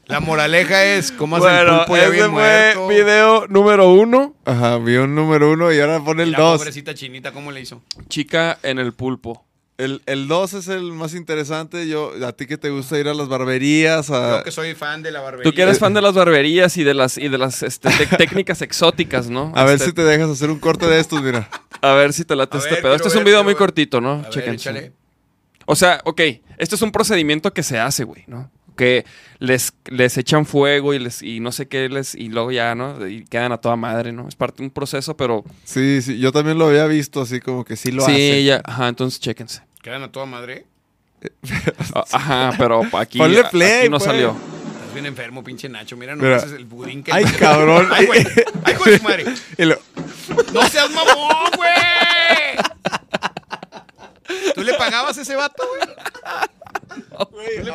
[0.06, 2.88] La moraleja es cómo hace el Bueno, pulpo ya ese bien fue muerto.
[2.88, 4.34] video número uno.
[4.44, 6.58] Ajá, un número uno y ahora pone el la dos.
[6.58, 7.82] pobrecita chinita, ¿cómo le hizo?
[8.08, 9.44] Chica en el pulpo.
[9.78, 11.86] El, el dos es el más interesante.
[11.88, 14.38] Yo, a ti que te gusta ir a las barberías, a.
[14.38, 15.50] Yo que soy fan de la barbería.
[15.50, 18.62] Tú que eres fan de las barberías y de las y de las este, técnicas
[18.62, 19.52] exóticas, ¿no?
[19.56, 21.50] A ver Este, si te dejas hacer un corte de estos, mira.
[21.82, 22.94] a ver si te late A este ver, pedo.
[22.94, 23.58] Este es un video muy ver.
[23.58, 24.12] cortito, ¿no?
[24.12, 24.70] A ver, Chéquense.
[24.70, 24.92] échale.
[25.66, 26.20] O sea, ok,
[26.58, 28.50] este es un procedimiento que se hace, güey, ¿no?
[28.76, 29.04] Que
[29.38, 33.06] les, les echan fuego y les y no sé qué les y luego ya, ¿no?
[33.08, 34.28] Y quedan a toda madre, ¿no?
[34.28, 37.64] Es parte de un proceso, pero Sí, sí, yo también lo había visto así como
[37.64, 38.44] que sí lo sí, hace.
[38.44, 39.62] ya, ajá, entonces chéquense.
[39.82, 40.66] Quedan a toda madre.
[41.94, 44.04] Ah, Ajá, pero aquí, Ponle a- play, aquí no pues.
[44.04, 44.30] salió.
[44.76, 45.96] Estás bien enfermo, pinche Nacho.
[45.96, 46.28] Mira Mira.
[46.36, 47.12] nomás es el budín que...
[47.12, 47.88] Ay, cabrón.
[47.92, 48.24] Ay, güey.
[48.64, 49.24] Ay, güey, madre.
[49.58, 49.78] Y lo-
[50.52, 51.72] ¡No seas mamón, güey!
[54.54, 55.96] ¿Tú le pagabas a ese vato, güey?
[56.96, 57.72] ¿Tú le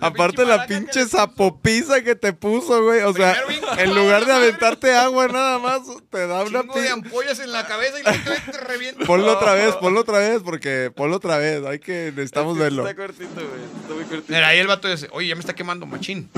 [0.00, 3.02] aparte la pinche zapopiza que te puso, güey.
[3.02, 3.36] O sea,
[3.78, 5.80] en lugar de aventarte agua nada más,
[6.10, 6.90] te da una Chingo de pinche...
[6.90, 9.04] ampollas en la cabeza y te revienta.
[9.04, 11.64] Ponlo otra vez, ponlo otra vez, porque ponlo otra vez.
[11.64, 12.86] Hay que, necesitamos verlo.
[12.86, 13.62] Está cortito, güey.
[13.82, 14.32] Está muy cortito.
[14.32, 16.28] Mira, ahí el vato dice, oye, ya me está quemando machín.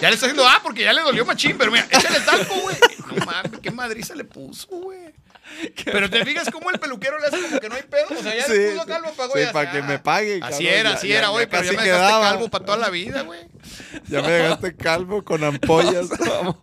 [0.00, 2.76] ya le está haciendo, ah, porque ya le dolió machín, pero mira, échale talco, güey.
[3.14, 5.14] No mames, qué madriza le puso, güey.
[5.84, 8.06] Pero te fijas cómo el peluquero le hace como que no hay pedo.
[8.10, 9.52] O sea, ya Sí, le puso calvo, pagó Sí, ya.
[9.52, 11.90] para que me pague, Así cabrón, era, así ya- era, oye, pero ya me dejaste
[12.06, 12.30] quedaba.
[12.30, 13.40] calvo para toda la vida, güey.
[14.08, 16.06] Ya me dejaste calvo con ampollas.
[16.20, 16.62] Mamó,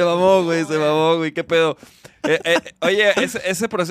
[0.00, 1.32] se mamó, güey, se mamó, güey.
[1.32, 1.76] ¿Qué pedo?
[2.28, 3.40] Eh, eh, oye, ese,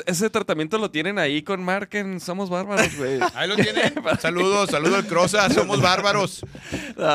[0.05, 3.17] ese, tratamiento lo tienen ahí con Mark en Somos Bárbaros, güey.
[3.33, 3.93] Ahí lo tienen.
[4.19, 6.45] Saludos, saludos al Crosa, somos bárbaros.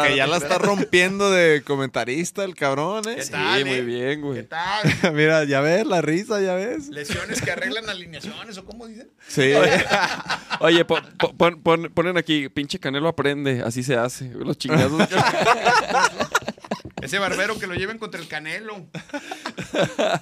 [0.07, 3.17] Que ya la está rompiendo de comentarista el cabrón, ¿eh?
[3.17, 3.83] ¿Qué Sí, tal, muy eh?
[3.83, 4.43] bien, ¿Qué güey.
[4.47, 4.89] tal?
[5.13, 6.89] Mira, ya ves la risa, ya ves.
[6.89, 9.11] Lesiones que arreglan alineaciones, ¿o cómo dicen?
[9.29, 9.53] Sí.
[10.61, 14.25] Oye, po- po- pon- pon- ponen aquí, pinche Canelo aprende, así se hace.
[14.31, 15.07] Los chingazos.
[17.03, 18.87] Ese barbero que lo lleven contra el Canelo.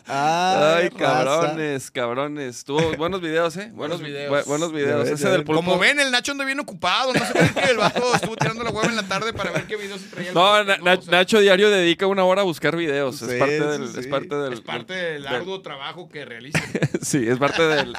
[0.06, 0.90] Ay, raza.
[0.98, 2.64] cabrones, cabrones.
[2.64, 3.70] Tuvo buenos videos, ¿eh?
[3.72, 4.32] Buenos Buenos, videos.
[4.32, 5.09] bu- buenos videos.
[5.09, 5.62] Ese ya del pulpo.
[5.62, 7.12] Como ven, el Nacho anda bien ocupado.
[7.12, 9.64] No sé qué que el vato estuvo tirando la hueva en la tarde para ver
[9.66, 10.28] qué videos se traía.
[10.28, 10.64] el No.
[10.64, 13.20] Na- Na- o sea, Nacho Diario dedica una hora a buscar videos.
[13.22, 13.88] es parte del.
[13.88, 14.00] sí.
[14.00, 14.52] Es parte del.
[14.52, 16.59] Es parte del arduo trabajo que realiza.
[17.02, 17.92] Sí, es parte del.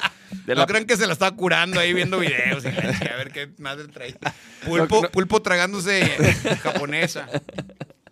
[0.45, 2.63] de No la- crean que se la estaba curando ahí viendo videos.
[2.63, 4.15] y a ver qué madre trae.
[4.65, 5.09] Pulpo, No, no.
[5.09, 6.05] pulpo tragándose
[6.61, 7.27] japonesa.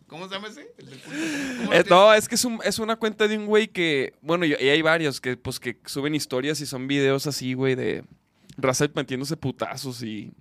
[0.07, 0.73] ¿Cómo se llama ese?
[0.77, 1.19] El del pulpo.
[1.59, 4.45] ¿Cómo Eh, no, es que es, un- es una cuenta de un güey que, bueno,
[4.45, 8.03] y, y hay varios que, pues, que suben historias y son videos así, güey, de
[8.57, 10.31] raza metiéndose putazos y,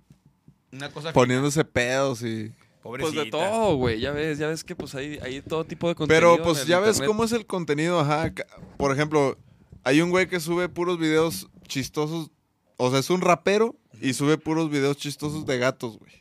[0.71, 2.51] Una cosa Poniéndose pedos y...
[2.81, 3.13] Pobrecita.
[3.15, 5.95] pues, de todo, güey, ya ves, ya ves que, pues, hay, hay todo tipo de
[5.95, 8.31] contenido Pero pues ya ves cómo es el contenido, ajá.
[8.77, 9.37] Por ejemplo,
[9.83, 12.31] hay un güey que sube puros videos chistosos.
[12.77, 16.13] O sea, es un rapero y sube puros videos chistosos de gatos, güey.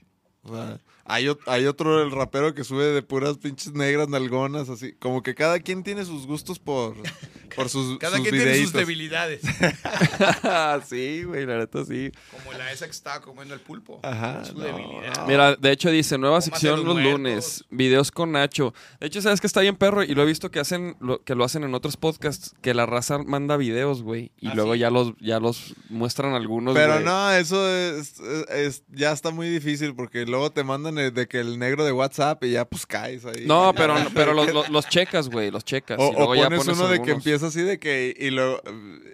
[0.43, 4.93] O sea, hay, hay otro, el rapero, que sube de puras pinches negras nalgonas, así.
[4.99, 6.97] Como que cada quien tiene sus gustos por,
[7.57, 9.41] por sus, Cada sus quien tiene sus debilidades.
[10.89, 12.11] sí, güey, la neta sí.
[12.31, 14.01] Como la esa que estaba comiendo el pulpo.
[14.03, 15.17] Ajá, Su no, debilidad.
[15.17, 15.27] no.
[15.27, 17.13] Mira, de hecho dice, nueva sección los muertos.
[17.13, 18.75] lunes, videos con Nacho.
[19.01, 21.35] De hecho, sabes que está bien perro y lo he visto que hacen lo, que
[21.35, 24.81] lo hacen en otros podcasts, que la raza manda videos, güey, y ¿Ah, luego sí?
[24.81, 29.49] ya los ya los muestran algunos, Pero no, eso es, es- es- ya está muy
[29.49, 33.25] difícil porque luego te mandan de que el negro de WhatsApp y ya pues caes
[33.25, 33.45] ahí.
[33.47, 35.99] No, pero, pero los, los- los checas, güey, los checas.
[36.01, 38.31] O, y luego o ya pones pones uno de que empieza así de que y
[38.31, 38.61] luego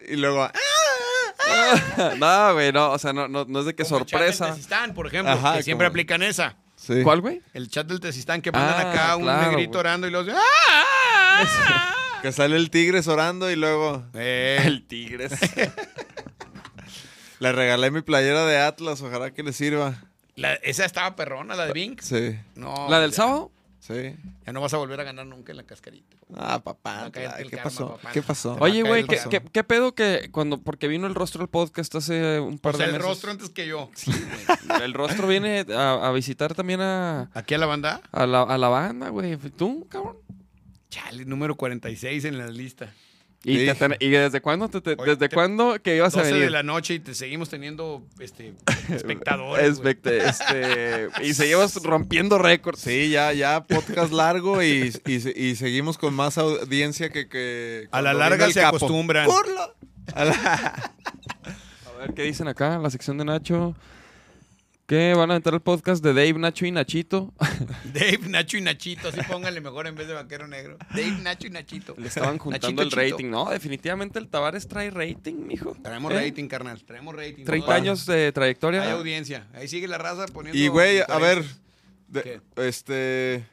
[0.08, 0.52] y luego ¡ah!
[2.18, 4.32] no, güey, no, o sea, no, no, no es de que Como el chat del
[4.32, 4.54] sorpresa.
[4.54, 6.56] Tezistán, por ejemplo, Ajá, que siempre aplican esa.
[6.76, 7.02] Sí.
[7.02, 7.42] ¿Cuál, güey?
[7.54, 11.94] El chat del Tezistán que mandan Ah, acá un claro, negrito orando y los ¡Ah!
[12.22, 15.32] Que sale el tigre orando y luego Eh, El Tigres.
[17.40, 19.96] le regalé mi playera de Atlas, ojalá que le sirva.
[20.42, 22.00] La- esa estaba perrona, la de Bink.
[22.00, 22.38] Sí.
[22.54, 23.16] No, ¿La del ya.
[23.16, 23.50] sábado?
[23.80, 24.14] Sí.
[24.46, 26.16] Ya no vas a volver a ganar nunca en la cascarita.
[26.36, 27.06] Ah, papá.
[27.06, 27.96] el ¿Qué karma, pasó?
[27.96, 28.12] papá.
[28.12, 28.56] ¿Qué pasó?
[28.60, 29.30] Oye, güey, el ¿qué, rostro.
[29.30, 32.78] qué, qué pedo que cuando porque vino el rostro al podcast hace un par O
[32.78, 33.08] sea, de el meses?
[33.10, 33.90] rostro antes que yo.
[34.82, 38.00] El rostro viene a, a visitar también a, ¿Aquí a la banda?
[38.12, 39.36] a, la, a la banda, güey.
[39.36, 40.16] ¿Tú, cabrón?
[40.88, 42.92] Chale, número 46 en la lista.
[43.44, 43.66] ¿Y, Sí.
[43.66, 46.30] te ten- ¿y desde cuándo, te- te- Oye, desde te- cuándo que ibas a 12
[46.32, 46.44] venir?
[46.46, 48.54] de la noche y te seguimos teniendo este,
[48.88, 49.66] espectadores.
[49.80, 52.80] Especte- este, y se llevas rompiendo récords.
[52.80, 57.28] Sí, ya, ya, podcast largo y, y, se- y seguimos con más audiencia que...
[57.28, 58.76] que A la larga se capo.
[58.76, 59.26] acostumbran.
[59.26, 59.74] ¡Curlo!
[60.14, 60.34] A la-
[61.44, 62.78] A ver, ¿qué dicen acá?
[62.78, 63.74] La sección de Nacho.
[64.92, 65.14] ¿Qué?
[65.14, 67.32] ¿Van a entrar el podcast de Dave, Nacho y Nachito?
[67.94, 70.76] Dave, Nacho y Nachito, así pónganle mejor en vez de vaquero negro.
[70.90, 71.94] Dave, Nacho y Nachito.
[71.96, 73.00] Le estaban juntando Nachito el Chito.
[73.16, 73.30] rating.
[73.30, 75.74] No, definitivamente el Tavares trae rating, mijo.
[75.82, 76.16] Traemos ¿Eh?
[76.16, 76.84] rating, carnal.
[76.84, 77.44] Traemos rating.
[77.46, 78.92] 30 Todo- años de Hay trayectoria.
[78.92, 79.46] audiencia.
[79.54, 80.58] Ahí sigue la raza poniendo.
[80.60, 81.60] Y, güey, a ver, diferencias.
[82.08, 82.40] de- ¿Qué?
[82.56, 83.46] este...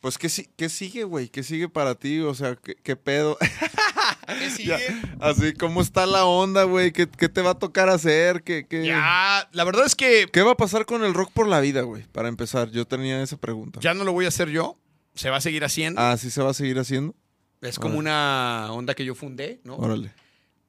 [0.00, 1.28] Pues, ¿qué, qué sigue, güey?
[1.28, 2.20] ¿Qué sigue para ti?
[2.20, 3.36] O sea, ¿qué, qué pedo?
[4.38, 4.68] ¿Qué sigue?
[4.68, 6.90] Ya, así, ¿cómo está la onda, güey?
[6.90, 8.42] ¿Qué, qué te va a tocar hacer?
[8.42, 11.46] ¿Qué, qué, Ya, la verdad es que ¿Qué va a pasar con el rock por
[11.46, 12.04] la vida, güey?
[12.12, 13.78] Para empezar, yo tenía esa pregunta.
[13.82, 14.78] ya no lo voy a hacer yo.
[15.14, 16.00] Se va a seguir haciendo.
[16.00, 17.14] ¿Ah, sí se va a seguir haciendo?
[17.60, 19.76] es como una onda que yo fundé, ¿no?
[19.76, 20.12] Órale.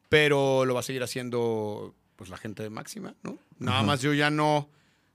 [0.10, 3.38] pero lo va a seguir haciendo pues la gente de Máxima, ¿no?
[3.60, 3.88] Nada Ajá.
[3.88, 4.70] más yo ya no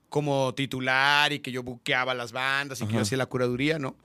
[0.09, 3.95] como titular y que yo buqueaba las bandas y que yo hacía la curaduría, ¿no?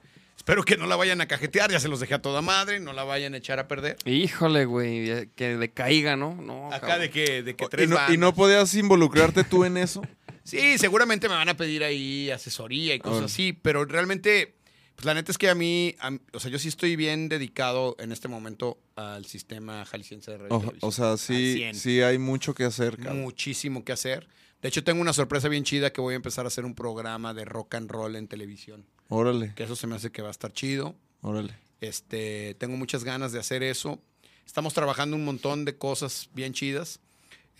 [0.43, 2.91] Espero que no la vayan a cajetear, ya se los dejé a toda madre, no
[2.91, 3.95] la vayan a echar a perder.
[4.03, 5.29] Híjole, güey.
[5.37, 6.35] Que decaiga, ¿no?
[6.35, 6.99] No, Acá cabrón.
[6.99, 7.97] de que, de que ¿Y tres no.
[8.09, 10.01] ¿Y no podías involucrarte tú en eso?
[10.43, 14.55] Sí, seguramente me van a pedir ahí asesoría y cosas así, pero realmente,
[14.93, 17.95] pues la neta es que a mí, a o sea, yo sí estoy bien dedicado
[17.97, 20.73] en este momento al sistema jalisciense de radio.
[20.81, 21.75] O, sea, sí, 100.
[21.75, 23.21] sí hay mucho que hacer, cabrón.
[23.21, 24.27] muchísimo que hacer.
[24.61, 27.33] De hecho, tengo una sorpresa bien chida que voy a empezar a hacer un programa
[27.33, 28.85] de rock and roll en televisión.
[29.09, 30.95] Órale, Que eso se me hace que va a estar chido.
[31.21, 31.55] órale.
[31.81, 34.01] Este, tengo muchas ganas de hacer eso.
[34.45, 36.99] Estamos trabajando un montón de cosas bien chidas.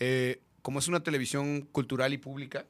[0.00, 2.66] Eh, como es una televisión cultural y pública,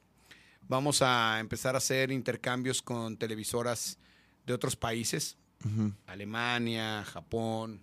[0.68, 3.98] vamos a empezar a hacer intercambios con televisoras
[4.46, 5.36] de otros países.
[6.06, 7.80] Alemania, Japón,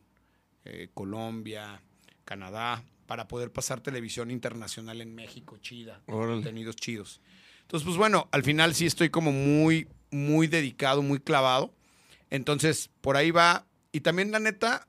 [0.66, 1.82] eh, Colombia,
[2.26, 6.36] Canadá, para poder pasar televisión internacional en México, chida, Órale.
[6.36, 7.22] contenidos chidos.
[7.62, 11.74] Entonces, pues bueno, al final sí estoy como muy, muy dedicado, muy clavado.
[12.30, 13.66] Entonces, por ahí va.
[13.92, 14.88] Y también, la neta,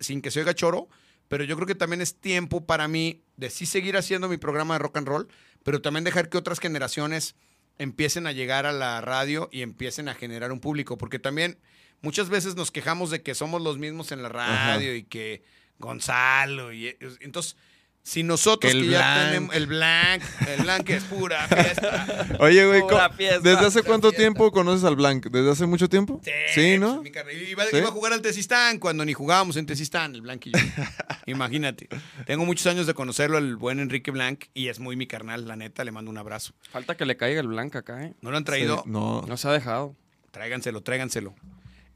[0.00, 0.88] sin que se oiga choro,
[1.28, 4.74] pero yo creo que también es tiempo para mí de sí seguir haciendo mi programa
[4.74, 5.28] de rock and roll,
[5.62, 7.36] pero también dejar que otras generaciones
[7.78, 11.58] empiecen a llegar a la radio y empiecen a generar un público, porque también
[12.02, 15.42] muchas veces nos quejamos de que somos los mismos en la radio y que
[15.78, 17.56] Gonzalo y entonces
[18.04, 19.26] si nosotros Que ya Blanc.
[19.28, 22.26] tenemos el blank, el blank es pura fiesta.
[22.40, 23.38] Oye, güey, Pura fiesta.
[23.40, 24.22] ¿desde hace cuánto fiesta.
[24.22, 25.26] tiempo conoces al Blanc?
[25.26, 26.20] ¿Desde hace mucho tiempo?
[26.52, 26.94] Sí, ¿no?
[26.94, 27.34] pues, mi carnal.
[27.40, 27.76] Iba, ¿Sí?
[27.76, 30.58] iba a jugar al Tesistán cuando ni jugábamos en Tesistán, el Blanc y yo.
[31.26, 31.88] Imagínate.
[32.26, 35.54] Tengo muchos años de conocerlo, el buen Enrique Blanc, y es muy mi carnal, la
[35.54, 36.54] neta, le mando un abrazo.
[36.70, 38.14] Falta que le caiga el blanco acá, ¿eh?
[38.20, 38.78] ¿No lo han traído?
[38.84, 39.22] Sí, no.
[39.22, 39.94] No se ha dejado.
[40.32, 41.34] Tráiganselo, tráiganselo.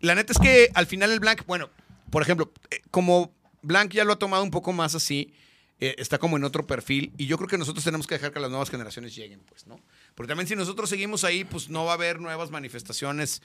[0.00, 1.68] La neta es que al final el Blanc, bueno,
[2.10, 5.32] por ejemplo, eh, como Blanc ya lo ha tomado un poco más así,
[5.78, 8.40] eh, está como en otro perfil, y yo creo que nosotros tenemos que dejar que
[8.40, 9.78] las nuevas generaciones lleguen, pues, ¿no?
[10.14, 13.42] Porque también si nosotros seguimos ahí, pues no va a haber nuevas manifestaciones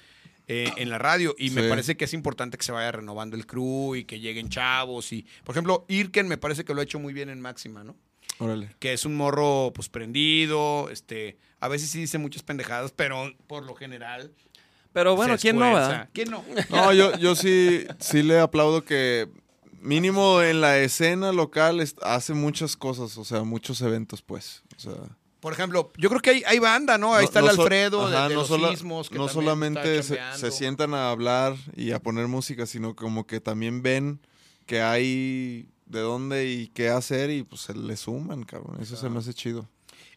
[0.48, 3.46] eh, en la radio, y me parece que es importante que se vaya renovando el
[3.46, 7.00] crew y que lleguen chavos, y, por ejemplo, Irken me parece que lo ha hecho
[7.00, 7.96] muy bien en Máxima, ¿no?
[8.40, 8.70] Órale.
[8.80, 13.64] que es un morro pues prendido, este, a veces sí dice muchas pendejadas, pero por
[13.64, 14.32] lo general
[14.94, 16.10] Pero bueno, ¿quién no, verdad?
[16.12, 16.44] ¿Quién no?
[16.70, 19.30] No, yo, yo sí, sí le aplaudo que
[19.82, 24.64] mínimo en la escena local hace muchas cosas, o sea, muchos eventos, pues.
[24.78, 24.94] O sea,
[25.40, 27.14] Por ejemplo, yo creo que hay, hay banda, ¿no?
[27.16, 29.28] Ahí no- está no el Alfredo de, ajá, de no los sola- sismos, que no
[29.28, 34.20] solamente se, sientan a hablar y a poner música, sino como que también ven
[34.68, 38.78] que hay de dónde y qué hacer y pues se le suman, cabrón.
[38.82, 39.68] Eso se me hace chido.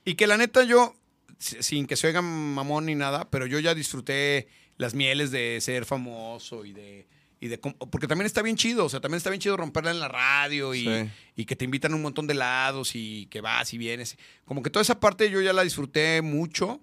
[0.04, 0.94] Y que la neta yo,
[1.38, 4.46] si- sin que se oiga mamón ni nada, pero yo ya disfruté
[4.76, 7.08] las mieles de ser famoso y de...
[7.44, 9.90] Y de com- porque también está bien chido, o sea, también está bien chido romperla
[9.90, 11.10] en la radio y, Sí.
[11.36, 14.16] y que te invitan a un montón de lados y que vas y vienes.
[14.46, 16.80] Como que toda esa parte yo ya la disfruté mucho.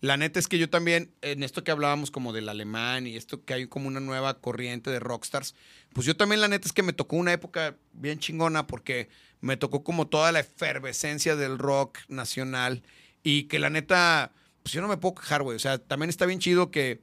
[0.00, 3.44] La neta es que yo también, en esto que hablábamos como del alemán y esto
[3.44, 5.56] que hay como una nueva corriente de rockstars,
[5.92, 9.08] pues yo también la neta es que me tocó una época bien chingona porque
[9.40, 12.84] me tocó como toda la efervescencia del rock nacional
[13.24, 14.30] y que la neta,
[14.62, 15.56] pues yo no me puedo quejar, güey.
[15.56, 17.00] O sea, también está bien chido que,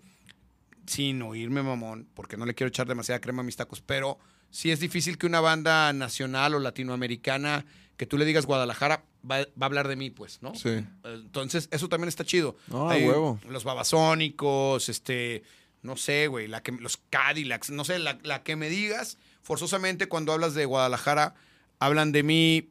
[0.91, 4.19] sin oírme mamón, porque no le quiero echar demasiada crema a mis tacos, pero
[4.49, 7.65] sí es difícil que una banda nacional o latinoamericana
[7.97, 10.55] que tú le digas Guadalajara va, va a hablar de mí, pues, ¿no?
[10.55, 10.83] Sí.
[11.03, 12.55] Entonces, eso también está chido.
[12.67, 13.39] No, Hay huevo.
[13.47, 15.43] Los babasónicos, este,
[15.83, 20.07] no sé, güey, la que, los Cadillacs, no sé, la, la que me digas, forzosamente
[20.07, 21.35] cuando hablas de Guadalajara,
[21.79, 22.69] hablan de mí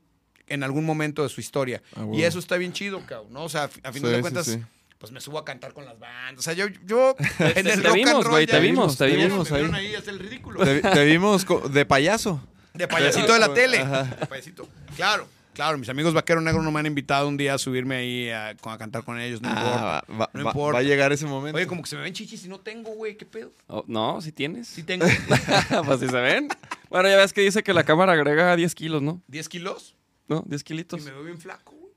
[0.48, 1.80] en algún momento de su historia.
[1.94, 3.44] Ah, y eso está bien chido, cabrón, ¿no?
[3.44, 4.58] O sea, a fin Sí, de sí, cuentas, sí.
[5.00, 6.38] Pues me subo a cantar con las bandas.
[6.38, 9.56] O sea, yo, yo en te rock vimos, güey, te vi- vimos, te vimos me
[9.58, 9.86] vieron ahí.
[9.86, 10.62] ahí, es el ridículo.
[10.62, 12.40] Te, te vimos de payaso.
[12.74, 13.78] De payasito de la tele.
[13.78, 14.68] De payasito.
[14.94, 15.76] Claro, claro.
[15.78, 18.78] Mis amigos Vaquero Negro no me han invitado un día a subirme ahí a, a
[18.78, 19.40] cantar con ellos.
[19.42, 19.74] No importa.
[19.98, 20.72] Ah, va, va- no va- importa.
[20.74, 21.56] va a llegar ese momento.
[21.56, 23.16] Oye, como que se me ven chichis y no tengo, güey.
[23.16, 23.50] ¿Qué pedo?
[23.68, 24.68] Oh, no, si tienes.
[24.68, 25.06] Sí tengo.
[25.86, 26.48] pues si se ven.
[26.90, 29.22] Bueno, ya ves que dice que la cámara agrega 10 kilos, ¿no?
[29.30, 29.94] ¿10 kilos?
[30.28, 30.44] ¿No?
[30.46, 31.00] 10 Y kilitos.
[31.02, 31.90] me veo bien flaco, güey.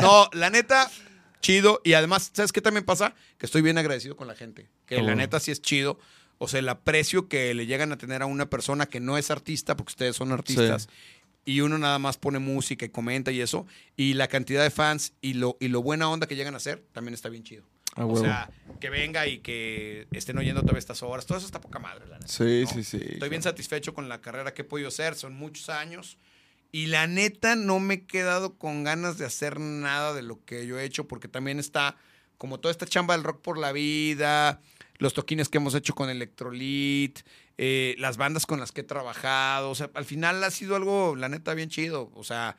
[0.00, 0.90] no, la neta,
[1.42, 1.82] chido.
[1.84, 3.14] Y además, ¿sabes qué también pasa?
[3.36, 4.70] Que estoy bien agradecido con la gente.
[4.86, 5.16] Que la Oh.
[5.16, 5.98] neta sí es chido.
[6.38, 9.30] O sea, el aprecio que le llegan a tener a una persona que no es
[9.30, 10.88] artista, porque ustedes son artistas.
[11.44, 13.66] Y uno nada más pone música y comenta y eso.
[13.96, 16.82] Y la cantidad de fans y lo, y lo buena onda que llegan a hacer,
[16.92, 17.64] también está bien chido.
[17.94, 18.24] A o huevo.
[18.24, 18.50] sea,
[18.80, 21.26] que venga y que estén oyendo todavía estas horas.
[21.26, 22.26] Todo eso está poca madre, la neta.
[22.28, 22.70] Sí, ¿no?
[22.70, 23.00] sí, sí.
[23.02, 26.16] Estoy bien satisfecho con la carrera que he podido hacer, son muchos años.
[26.72, 30.66] Y la neta no me he quedado con ganas de hacer nada de lo que
[30.66, 31.96] yo he hecho, porque también está
[32.38, 34.60] como toda esta chamba del rock por la vida,
[34.98, 37.20] los toquines que hemos hecho con Electrolit,
[37.58, 39.70] eh, las bandas con las que he trabajado.
[39.70, 42.10] O sea, al final ha sido algo, la neta, bien chido.
[42.14, 42.56] O sea,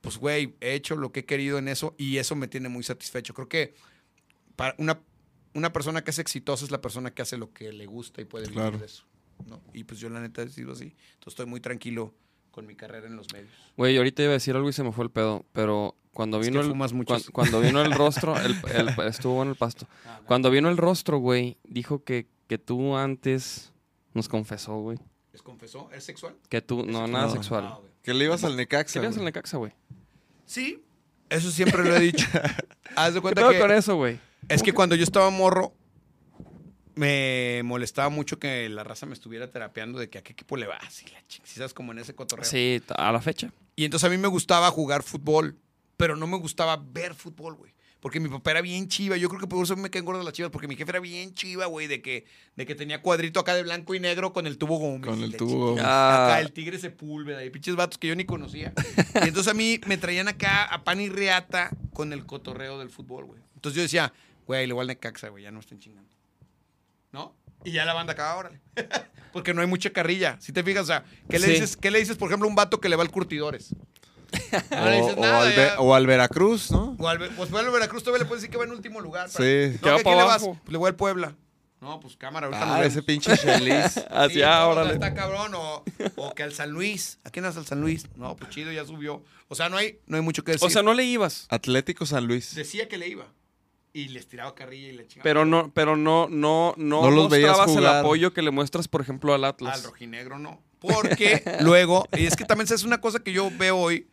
[0.00, 2.82] pues, güey, he hecho lo que he querido en eso y eso me tiene muy
[2.82, 3.34] satisfecho.
[3.34, 3.74] Creo que
[4.56, 4.98] para una,
[5.54, 8.24] una persona que es exitosa es la persona que hace lo que le gusta y
[8.24, 8.78] puede vivir Claro.
[8.78, 9.04] de eso.
[9.46, 9.60] ¿no?
[9.74, 10.84] Y pues yo la neta he sido así.
[11.14, 12.14] Entonces estoy muy tranquilo
[12.52, 13.50] con mi carrera en los medios.
[13.76, 16.46] Güey, ahorita iba a decir algo y se me fue el pedo, pero cuando Es
[16.46, 17.08] vino que el fumas mucho.
[17.14, 19.88] cuan- cuando vino el rostro, el, el- estuvo en el pasto.
[20.26, 23.72] Cuando vino el rostro, güey, dijo que, que tú antes
[24.14, 24.98] nos confesó, güey,
[25.32, 25.90] ¿Les confesó?
[25.92, 26.36] ¿Es sexual?
[26.50, 27.32] que tú no nada No.
[27.32, 27.64] sexual.
[27.66, 27.78] Ah.
[28.02, 28.92] Que le ibas al Necaxa.
[29.00, 29.20] ¿Querías güey.
[29.20, 29.72] en la caxa, güey?
[30.44, 30.84] Sí,
[31.30, 32.26] eso siempre lo he dicho.
[32.96, 34.20] Haz de ¿Qué cuenta pedo que con eso, güey?
[34.48, 35.72] es que cuando yo estaba morro
[36.94, 40.66] me molestaba mucho que la raza me estuviera terapeando de que a qué equipo le
[40.66, 42.44] vas y la como en ese cotorreo.
[42.44, 43.52] Sí, a la fecha.
[43.76, 45.56] Y entonces a mí me gustaba jugar fútbol,
[45.96, 47.72] pero no me gustaba ver fútbol, güey.
[48.00, 49.16] Porque mi papá era bien chiva.
[49.16, 51.34] Yo creo que por eso me quedé gordo las chivas, porque mi jefe era bien
[51.34, 52.24] chiva, güey, de que,
[52.56, 55.08] de que tenía cuadrito acá de blanco y negro con el tubo Gómez.
[55.08, 55.68] Con el tubo.
[55.68, 55.84] Gómez.
[55.86, 56.26] Ah.
[56.26, 58.72] Acá el tigre Sepúlveda y pinches vatos que yo ni conocía.
[59.24, 62.90] Y entonces a mí me traían acá a pan y reata con el cotorreo del
[62.90, 63.40] fútbol, güey.
[63.54, 64.12] Entonces yo decía,
[64.48, 66.10] güey, le voy al Necaxa, güey, ya no estén chingando.
[67.12, 67.34] ¿No?
[67.64, 68.60] Y ya la banda acá, órale.
[69.32, 70.36] Porque no hay mucha carrilla.
[70.40, 71.52] Si te fijas, o sea, ¿qué le, Sí.
[71.54, 73.74] dices, ¿qué le dices, por ejemplo, a un vato que le va al curtidores?
[74.70, 75.56] No le O, dices o nada, al ya.
[75.56, 76.96] Ve- o al Veracruz, ¿no?
[76.98, 79.28] O al, pues fue al Veracruz todavía le puedes decir que va en último lugar.
[79.28, 79.78] Sí.
[79.82, 80.42] No, va ¿que pa' ¿Quién le vas?
[80.42, 80.58] abajo.
[80.62, 81.36] Pues le voy al Puebla.
[81.80, 83.98] No, pues cámara, ahorita Ah, ese pinche Chelis.
[84.10, 84.92] Así, Sí, ah, o sea, órale.
[84.94, 85.52] Está cabrón.
[85.54, 85.84] O,
[86.16, 87.18] o que al San Luis.
[87.24, 88.06] ¿A quién es al San Luis?
[88.16, 89.22] No, pues chido, ya subió.
[89.48, 90.66] O sea, no hay, no hay mucho que decir.
[90.66, 91.46] O sea, no le ibas.
[91.50, 92.54] Atlético San Luis.
[92.54, 93.26] Decía que le iba.
[93.94, 95.22] Y les tiraba carrilla y le chingaba.
[95.24, 97.96] Pero no, pero no, no, no, No los veías mostrabas el jugar.
[97.96, 99.76] apoyo que le muestras, por ejemplo, al Atlas.
[99.76, 100.62] Al rojinegro no.
[100.78, 104.08] Porque luego, y es que también es una cosa que yo veo hoy,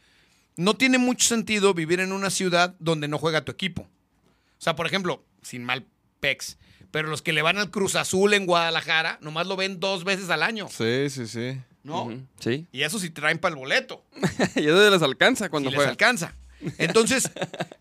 [0.57, 3.83] no tiene mucho sentido vivir en una ciudad donde no juega tu equipo.
[3.83, 5.85] O sea, por ejemplo, sin mal
[6.19, 6.57] pex,
[6.91, 10.29] pero los que le van al Cruz Azul en Guadalajara, nomás lo ven dos veces
[10.29, 11.57] al año, Sí, sí, sí.
[11.83, 12.09] ¿no?
[12.39, 12.67] Sí.
[12.73, 14.03] Y eso sí traen para el boleto,
[14.57, 15.91] y eso les alcanza cuando les juegan.
[15.91, 16.35] alcanza.
[16.77, 17.29] Entonces,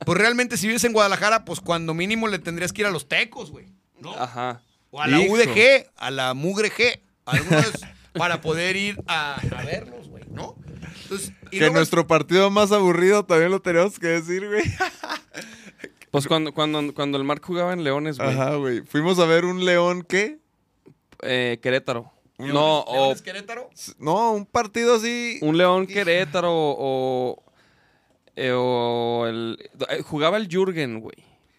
[0.04, 3.08] pues realmente si vives en Guadalajara, pues cuando mínimo le tendrías que ir a los
[3.08, 3.66] tecos, güey,
[4.00, 4.14] ¿no?
[4.14, 4.60] Ajá.
[4.90, 5.34] O a la Hijo.
[5.34, 7.72] UDG, a la Mugre G, algunos
[8.14, 10.56] para poder ir a, a verlos, güey, ¿no?
[11.02, 14.62] Entonces, y Que luego- nuestro partido más aburrido también lo tenemos que decir, güey.
[16.10, 18.30] Pues cuando, cuando, cuando el Marc jugaba en Leones, güey.
[18.30, 18.80] Ajá, güey.
[18.80, 20.38] Fuimos a ver un león, ¿qué?
[21.20, 22.10] eh, Querétaro.
[22.38, 23.68] Leones- no, o Leones Querétaro.
[23.98, 25.38] No, un partido así.
[25.42, 27.42] un León Querétaro o.
[28.46, 29.58] eh, o el,
[29.90, 31.16] eh, jugaba el Jürgen, güey.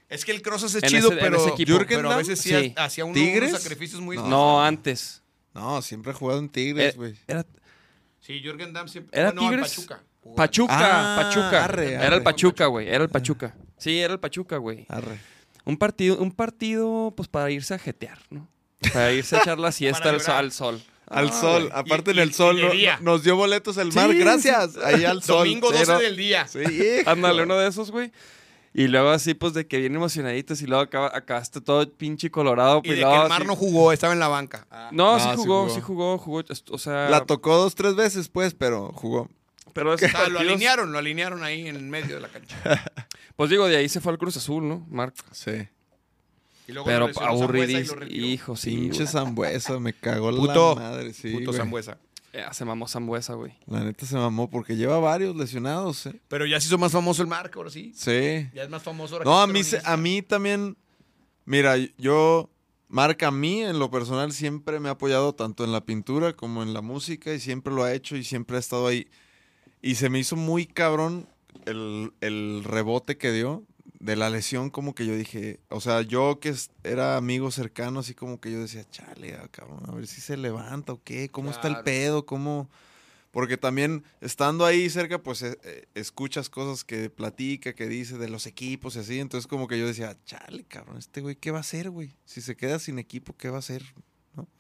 [0.10, 1.78] Es que el Crosas es En chido, ese- pero, ese equipo.
[1.88, 2.74] pero a ¿Jürgen veces sí, Sí.
[2.78, 4.18] hacía unos, sacrificios muy...
[4.18, 4.28] No.
[4.28, 5.22] No, antes.
[5.54, 7.16] No, siempre ha jugado en Eh, Tigres, güey.
[7.28, 7.46] era
[8.20, 9.20] Sí, Jürgen Damm siempre...
[9.20, 9.70] ¿Era no, en Tigres?
[9.76, 10.04] Pachuca.
[10.22, 10.36] jugaba.
[10.36, 11.64] Pachuca, Ah, Pachuca.
[11.66, 12.88] arre, era el Pachuca, güey.
[12.90, 13.56] Era el Pachuca.
[13.78, 14.86] Sí, era el Pachuca, güey.
[14.90, 15.20] Arre.
[15.66, 18.48] Un partido, un partido, pues para irse a jetear, ¿no?
[18.94, 20.82] Para irse a echar la siesta al sol.
[21.10, 22.98] Al Ah, sol, aparte Y- en el sol y de no- día.
[23.02, 24.78] no- nos dio boletos el Sí, mar, gracias.
[24.78, 25.40] Ahí al sol.
[25.40, 26.48] Domingo 12 Pero- del día.
[26.48, 26.60] Sí.
[27.06, 28.12] Ándale, uno de esos, güey.
[28.72, 32.82] Y luego así, pues, de que bien emocionaditos y luego acaba, acabaste todo pinche colorado.
[32.84, 33.46] Y de que el mar así.
[33.48, 34.68] no jugó, estaba en la banca.
[34.70, 34.90] Ah.
[34.92, 35.76] No, No, sí sí jugó, jugó.
[35.76, 36.44] sí jugó, jugó.
[36.70, 39.28] O sea, La tocó dos, tres veces, pues, pero jugó.
[39.74, 42.56] pero O esos sea, lo alinearon, lo alinearon ahí en medio de la cancha.
[43.36, 44.86] Pues digo, de ahí se fue al Cruz Azul, ¿no?
[44.90, 45.16] Marc.
[45.32, 45.52] Sí.
[46.70, 48.06] Y luego Pero retiró.
[48.08, 48.76] Hijo, sí.
[48.76, 49.08] Pinche.
[49.08, 50.76] Zambuesa, me cagó Puto.
[50.76, 51.14] la madre.
[51.14, 51.58] Sí, Puto güey.
[51.58, 51.98] Sambuesa.
[52.32, 53.54] Ya se mamó Zambuesa, güey.
[53.66, 56.22] La neta se mamó porque lleva varios lesionados, ¿eh?
[56.28, 57.92] Pero ya se hizo más famoso el Marco, ahora sí.
[57.96, 58.48] Sí.
[58.54, 60.78] Ya es más famoso ahora No, que a mí, se- a mí también.
[61.46, 62.52] Mira, yo
[62.88, 66.62] Marca a mí, en lo personal, siempre me ha apoyado tanto en la pintura como
[66.62, 69.08] en la música y siempre lo ha hecho y siempre ha estado ahí.
[69.82, 71.28] Y se me hizo muy cabrón
[71.66, 73.64] el, el rebote que dio
[74.00, 78.00] de la lesión, como que yo dije, o sea, yo que es- era amigo cercano,
[78.00, 81.30] así como que yo decía, chale, ah, cabrón, a ver si se levanta o qué,
[81.30, 82.70] cómo está el pedo, cómo...
[83.32, 88.28] Porque también estando ahí cerca, pues eh, eh, escuchas cosas que platica, que dice de
[88.28, 89.20] los equipos y así.
[89.20, 92.16] Entonces como que yo decía, chale, cabrón, este güey, ¿qué va a hacer, güey?
[92.26, 93.84] Si se queda sin equipo, ¿qué va a hacer?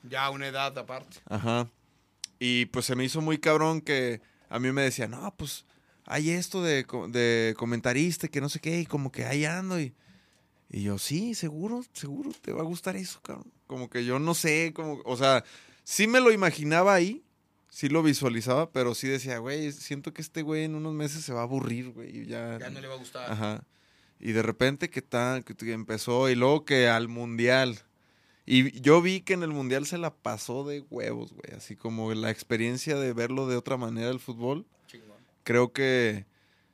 [0.04, 1.18] Ya una edad aparte.
[1.28, 1.68] Ajá.
[2.38, 5.66] Y pues se me hizo muy cabrón que a mí me decía, no, pues
[6.10, 9.80] hay esto de, de comentarista, que no sé qué, y como que ahí ando.
[9.80, 9.94] Y,
[10.72, 13.52] y yo, sí, seguro, seguro, te va a gustar eso, cabrón.
[13.68, 15.44] Como que yo no sé, como, o sea,
[15.84, 17.24] sí me lo imaginaba ahí,
[17.70, 21.32] sí lo visualizaba, pero sí decía, güey, siento que este güey en unos meses se
[21.32, 22.26] va a aburrir, güey.
[22.26, 23.32] Ya, Ya no le va a gustar.
[23.32, 23.64] Ajá.
[24.20, 27.80] Y de repente que, tan, que empezó y luego que al mundial.
[28.48, 31.56] Y yo vi que en el mundial se la pasó de huevos, güey.
[31.56, 34.66] Así como la experiencia de verlo de otra manera el fútbol.
[35.50, 36.28] Creo que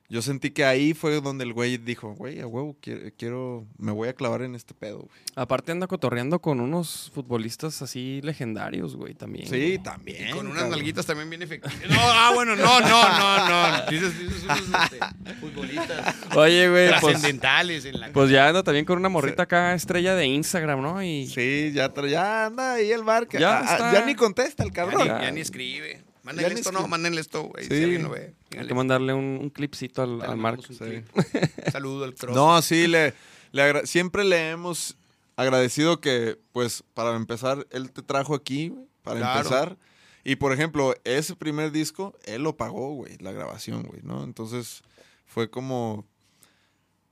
[0.09, 3.93] yo sentí que ahí fue donde el güey dijo, güey, a huevo, quiero, quiero, me
[3.93, 5.09] voy a clavar en este pedo, güey.
[5.37, 9.47] Aparte anda cotorreando con unos futbolistas así legendarios, güey, también.
[9.47, 10.27] Sí, también.
[10.27, 10.71] Y con unas cabrón.
[10.71, 11.73] nalguitas también bien efectivas.
[11.89, 13.47] No, ah, bueno, no, no, no,
[13.79, 13.89] no.
[13.89, 14.99] Dices, dices unos este,
[15.39, 19.73] futbolistas Oye, güey, pues, trascendentales en la pues ya anda también con una morrita acá,
[19.73, 21.01] estrella de Instagram, ¿no?
[21.01, 23.29] Y Sí, ya, ya anda ahí el bar.
[23.29, 25.03] que- Ya ah, ya ni contesta el Ya cabrón.
[25.03, 25.21] ni, Ya.
[25.21, 26.01] ya ni escribe.
[26.25, 26.89] Ya Mándenle esto, no, escribe.
[26.89, 27.65] mándenle esto, güey.
[27.65, 27.77] Sí.
[27.77, 28.33] Si alguien lo ve.
[28.57, 30.61] Hay que mandarle un, un clipcito al, al Marc.
[30.69, 31.03] mandamos un Sí.
[31.03, 31.45] clip.
[31.71, 32.35] Saludo al cross.
[32.35, 33.13] No, sí, le,
[33.51, 34.97] le agra- siempre le hemos
[35.35, 39.37] agradecido que, pues, para empezar, él te trajo aquí, güey, para Claro.
[39.39, 39.77] empezar.
[40.23, 44.23] Y, por ejemplo, ese primer disco, él lo pagó, güey, la grabación, güey, ¿no?
[44.23, 44.81] Entonces,
[45.25, 46.05] fue como,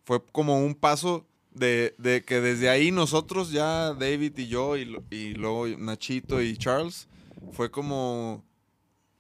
[0.05, 4.97] fue como un paso de, de que desde ahí nosotros ya, David y yo, y,
[5.11, 7.07] y luego Nachito y Charles,
[7.51, 8.43] fue como,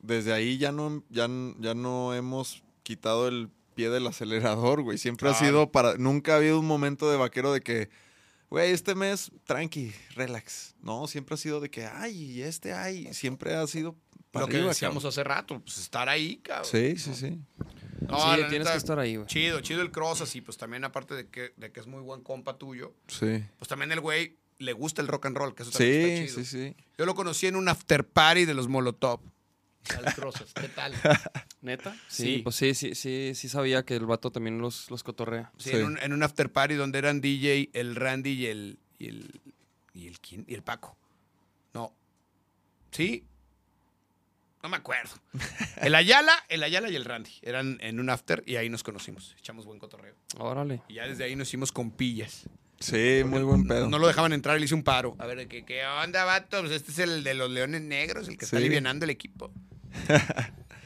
[0.03, 1.27] desde ahí ya no, ya,
[1.59, 4.97] ya no hemos quitado el pie del acelerador, güey.
[4.99, 7.89] Siempre ha sido para, nunca ha habido un momento de vaquero de que,
[8.49, 10.75] güey, este mes, tranqui, relax.
[10.81, 13.95] No, siempre ha sido de que, ay, y este, ay, siempre ha sido
[14.31, 15.09] para Lo que arriba, decíamos cabrón.
[15.09, 16.65] hace rato, pues estar ahí, cabrón.
[16.69, 17.39] Sí, sí, sí.
[18.07, 19.27] No, sí, tienes neta, que estar ahí, güey.
[19.27, 22.21] Chido, chido el cross, así, pues también aparte de que, de que es muy buen
[22.21, 23.43] compa tuyo, Sí.
[23.57, 26.33] pues también el güey le gusta el rock and roll, que eso también Sí, está
[26.33, 26.45] chido.
[26.45, 26.85] sí, sí.
[26.97, 29.19] Yo lo conocí en un after party de los Molotov.
[29.97, 30.13] Al
[30.55, 30.93] ¿qué tal?
[31.61, 31.95] ¿Neta?
[32.07, 32.23] Sí.
[32.23, 35.51] Sí, pues sí, sí, sí, sí sabía que el vato también los, los cotorrea.
[35.57, 35.75] Sí, Sí.
[35.77, 38.79] En, un, en un after party donde eran DJ, el Randy y el.
[38.99, 39.41] y el.
[39.93, 40.45] y el quién?
[40.47, 40.97] Y el Paco.
[41.73, 41.93] No.
[42.91, 43.25] ¿Sí?
[44.61, 45.11] No me acuerdo.
[45.81, 47.31] El Ayala, el Ayala y el Randy.
[47.41, 49.35] Eran en un after y ahí nos conocimos.
[49.37, 50.15] Echamos buen cotorreo.
[50.37, 50.81] Órale.
[50.87, 52.47] Y ya desde ahí nos hicimos compillas.
[52.79, 53.89] Sí, muy buen pedo.
[53.89, 55.17] No lo dejaban entrar y le hice un paro.
[55.19, 56.61] A ver, ¿qué, qué onda, vato?
[56.61, 59.51] Pues este es el de los Leones Negros, el que está alivianando el equipo.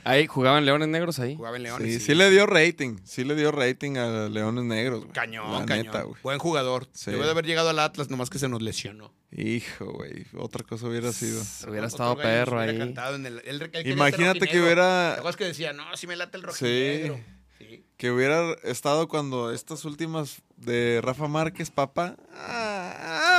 [0.03, 1.35] Ahí jugaban Leones Negros ahí.
[1.35, 1.93] Jugaba en Leones.
[1.95, 2.97] Sí, sí le dio rating.
[3.03, 5.11] Sí le dio rating a Leones Negros, güey.
[5.11, 5.85] Cañón, La cañón.
[5.87, 6.15] neta, güey.
[6.23, 6.87] Buen jugador.
[6.93, 7.11] Sí.
[7.11, 9.13] Debe de haber llegado al Atlas, nomás que se nos lesionó.
[9.31, 10.25] Hijo, güey.
[10.37, 11.41] Otra cosa hubiera sido.
[11.67, 13.15] Hubiera Otro estado gallo perro hubiera ahí.
[13.15, 17.19] en el- Imagínate que hubiera- ¿Te acuerdas que decía, no, si me late el rojinegro?
[17.59, 17.83] Sí.
[17.97, 22.15] Que hubiera estado cuando estas últimas de Rafa Márquez, papá.
[22.33, 22.93] Ah,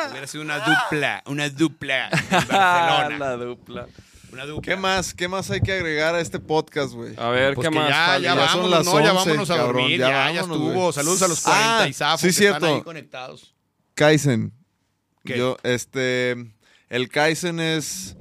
[0.04, 0.08] ah.
[0.10, 2.10] Hubiera sido una dupla, una dupla en
[2.48, 3.18] Barcelona.
[3.18, 3.86] la dupla.
[4.32, 4.44] Una.
[4.62, 5.14] ¿Qué más?
[5.14, 7.14] ¿Qué más hay que agregar a este podcast, güey?
[7.16, 7.88] A ver, Pues ¿qué más?
[7.88, 10.10] ya, ya, Ya son vámonos, las no, ya 11, vámonos a cabrón, dormir, ya ya,
[10.32, 10.80] ya, vámonos, estuvo.
[10.82, 10.92] güey.
[10.92, 12.56] Saludos a los Ah, 40 y zafos sí, que cierto.
[12.58, 13.54] están ahí conectados.
[13.94, 14.52] Kaizen.
[15.24, 15.38] ¿Qué?
[15.38, 16.36] Yo, este.
[16.88, 18.16] El Kaizen es.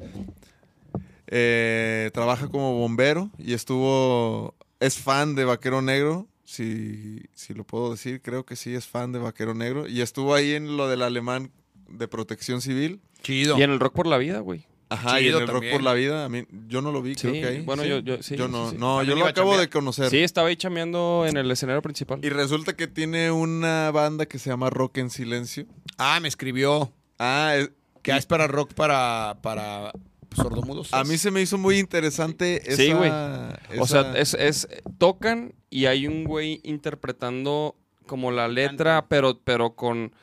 [1.27, 4.55] eh, trabaja como bombero y estuvo.
[4.79, 6.27] Es fan de Vaquero Negro.
[6.45, 9.87] Si, si lo puedo decir, creo que sí es fan de Vaquero Negro.
[9.87, 11.51] Y estuvo ahí en lo del alemán
[11.89, 13.01] de protección civil.
[13.21, 13.57] Chido.
[13.57, 14.65] Y en el Rock por la Vida, güey.
[14.89, 15.71] Ajá, y en el también.
[15.71, 16.23] Rock por la Vida.
[16.25, 17.61] A mí, yo no lo vi, creo que ahí.
[17.61, 17.89] bueno, ¿sí?
[17.89, 18.77] yo- yo- sí, Yo no, sí.
[18.79, 20.09] no, yo lo acabo de conocer.
[20.09, 22.19] Sí, estaba ahí chameando en el escenario principal.
[22.23, 25.65] Y resulta que tiene una banda que se llama Rock en Silencio.
[25.97, 29.91] Ah, me escribió Ah, es- que es para rock para, para
[30.35, 30.93] sordomudos.
[30.93, 32.75] a mí se me hizo muy interesante esa...
[32.81, 33.09] Sí, güey.
[33.09, 39.41] esa- O sea, es, es- tocan y hay un güey interpretando como la letra, pero,
[39.43, 40.13] pero con,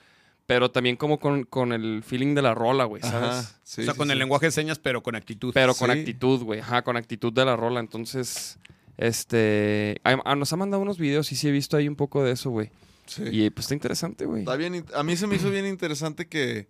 [0.46, 3.30] pero también como con, con el feeling de la rola, güey, ¿sabes?
[3.30, 5.52] Ajá, sí, o sea, sí, con el lenguaje de señas, pero con actitud.
[5.54, 5.98] Pero con Sí.
[5.98, 7.80] actitud, güey, ajá, con actitud de la rola.
[7.80, 8.58] Entonces,
[8.96, 12.22] este, ah, ah, nos ha mandado unos videos y sí he visto ahí un poco
[12.22, 12.70] de eso, güey.
[13.06, 13.22] Sí.
[13.30, 14.40] Y pues está interesante, güey.
[14.42, 16.68] Está bien, a mí se me hizo bien interesante que,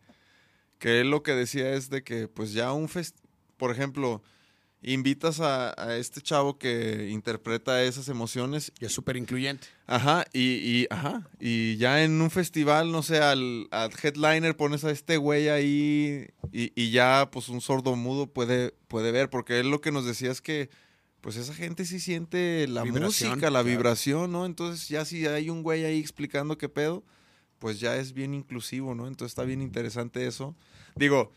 [0.79, 3.17] que él lo que decía es de que pues ya un fest...
[3.57, 4.21] Por ejemplo,
[4.85, 9.67] invitas a, a este chavo que interpreta esas emociones Y es súper incluyente.
[9.87, 14.85] Ajá, y, y, ajá, y ya en un festival, no sé, al, al headliner pones
[14.85, 19.61] a este güey ahí y, y ya pues un sordo mudo puede, puede ver, porque
[19.61, 20.71] él lo que nos decía es que
[21.21, 23.65] pues esa gente sí siente la Vibración, música, la claro.
[23.69, 24.45] vibración, ¿no?
[24.45, 27.03] Entonces ya si hay un güey ahí explicando qué pedo,
[27.59, 29.07] pues ya es bien inclusivo, ¿no?
[29.07, 30.55] Entonces está bien interesante eso.
[30.97, 31.33] Digo,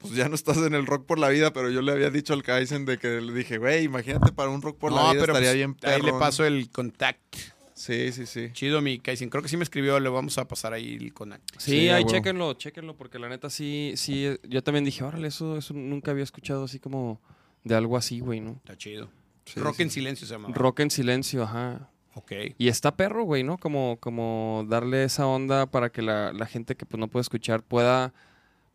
[0.00, 2.32] pues ya no estás en el rock por la vida, pero yo le había dicho
[2.32, 5.34] al Kaizen de que le dije, güey, imagínate para un rock por la vida estaría
[5.34, 6.18] pues, bien ahí le perro.
[6.18, 7.36] paso el contact.
[7.74, 8.50] Sí, sí, sí.
[8.52, 9.30] Chido, mi Kaizen.
[9.30, 11.42] Creo que sí me escribió, le vamos a pasar ahí el contact.
[11.58, 15.74] Sí, ahí chéquenlo, chéquenlo, porque la neta sí, sí, yo también dije, órale, eso, eso
[15.74, 17.20] nunca había escuchado así como
[17.64, 18.52] de algo así, güey, ¿no?
[18.52, 19.10] Está chido.
[19.44, 19.82] Sí, Rock sí.
[19.82, 20.48] en silencio se llama.
[20.52, 21.90] Rock en silencio, ajá.
[22.14, 22.32] Ok.
[22.58, 23.58] Y está perro, güey, ¿no?
[23.58, 27.62] Como, como darle esa onda para que la, la gente que pues no puede escuchar
[27.62, 28.12] pueda,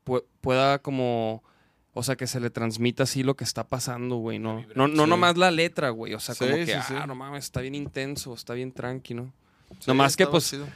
[0.06, 1.44] pu- pueda como,
[1.94, 4.66] o sea, que se le transmita así lo que está pasando, güey, ¿no?
[4.76, 5.10] No, no sí.
[5.10, 6.94] nomás la letra, güey, o sea, Sí, como que, sí, ah, sí.
[7.08, 9.34] no mames, está bien intenso, está bien tranqui, ¿no?
[9.80, 10.68] Sí, nomás que pues chido.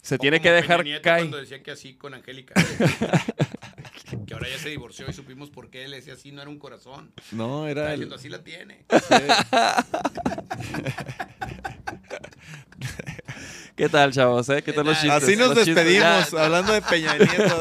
[0.00, 1.22] se O tiene que dejar Nieto caer.
[1.24, 2.54] Cuando decía que así con Angélica.
[4.26, 6.58] que ahora ya se divorció y supimos por qué él decía así, no era un
[6.58, 7.12] corazón.
[7.30, 8.00] No, era el...
[8.00, 8.84] diciendo, así la tiene.
[13.82, 14.62] ¿Qué tal, chavos, eh?
[14.62, 15.24] ¿Qué tal los chistes?
[15.24, 17.56] Así nos Los despedimos, hablando de Peña Nieto.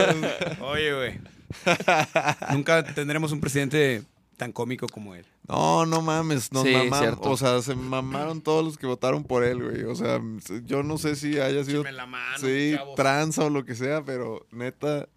[0.65, 1.19] Oye, güey.
[2.53, 4.03] Nunca tendremos un presidente
[4.37, 5.25] tan cómico como él.
[5.47, 6.99] No, no mames, nos Sí, mamamos.
[6.99, 7.31] cierto.
[7.31, 9.81] O sea, se mamaron todos los que votaron por él, güey.
[9.85, 10.21] O sea,
[10.63, 12.93] yo no sé si haya sido la mano, sí, chavos.
[12.95, 15.07] tranza o lo que sea, pero neta,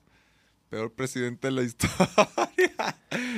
[0.74, 2.96] peor presidente de la historia.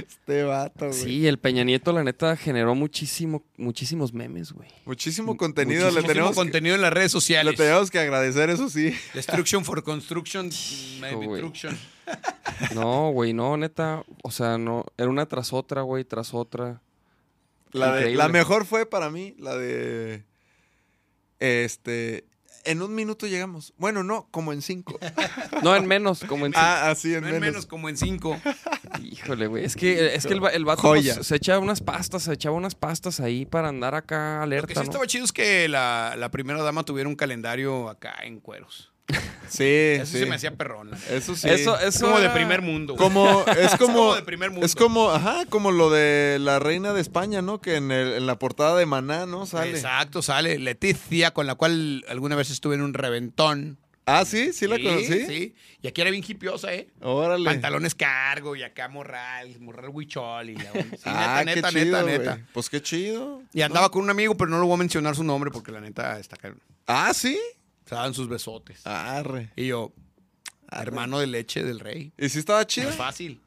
[0.09, 0.99] este vato, güey.
[0.99, 4.71] Sí, el Peña Nieto, la neta, generó muchísimo, muchísimos memes, güey.
[4.87, 7.57] Muchísimo contenido, le Muchísimo tenemos, que, contenido en las redes le sociales.
[7.57, 8.95] tenemos que agradecer, eso sí.
[9.13, 10.49] Destruction for construction.
[11.15, 11.29] güey.
[11.43, 11.79] destruction.
[12.75, 14.03] No, güey, no, neta.
[14.23, 14.87] O sea, no.
[14.97, 16.81] Era una tras otra, güey, tras otra.
[17.73, 18.17] La, de- Increíble.
[18.23, 20.25] la mejor fue para mí la de.
[21.39, 22.25] Este.
[22.67, 23.73] En un minuto llegamos.
[23.79, 24.99] Bueno, no, como en cinco.
[25.63, 26.53] No, en menos, como en.
[26.55, 27.49] ah, así en No en menos.
[27.49, 28.39] menos como en cinco.
[29.03, 29.65] Híjole, güey.
[29.65, 32.75] Es que, es que el, el vato pues, se echa unas pastas, se echaba unas
[32.75, 34.83] pastas ahí para andar acá Lo que alerta, sí ¿no?
[34.83, 38.93] estaba chido es que la, la primera dama tuviera un calendario acá en cueros.
[39.49, 40.19] Sí, Eso sí.
[40.19, 40.91] se me hacía perrón.
[41.09, 41.49] Eso sí.
[41.49, 42.97] Eso, Es como de primer mundo.
[42.97, 44.67] Como, es como, como de primer mundo.
[44.67, 47.61] es como, ajá, como lo de la reina de España, ¿no?
[47.61, 49.47] Que en, el- en la portada de Maná, ¿no?
[49.47, 49.71] Sale.
[49.71, 50.59] Exacto, sale.
[50.59, 53.79] Leticia, con la cual alguna vez estuve en un reventón.
[54.05, 55.27] Ah, sí, sí la conocí.
[55.27, 55.55] Sí.
[55.83, 56.89] Y aquí era bien hipiosa, ¿eh?
[57.01, 57.45] Órale.
[57.45, 60.73] Pantalones cargo y acá morral, morral huichol y la.
[60.73, 62.47] Sí, ah, neta, qué neta, chido, neta, neta.
[62.53, 63.43] Pues qué chido.
[63.53, 65.81] Y andaba con un amigo, pero no lo voy a mencionar su nombre porque la
[65.81, 66.53] neta está acá.
[66.87, 67.39] Ah, sí.
[67.87, 68.87] Se daban sus besotes.
[68.87, 69.53] Arre.
[69.57, 69.93] Y yo,
[70.69, 70.83] Arre.
[70.89, 72.13] hermano de leche del rey.
[72.19, 72.91] ¿Y si estaba No chido?
[72.91, 73.41] es fácil.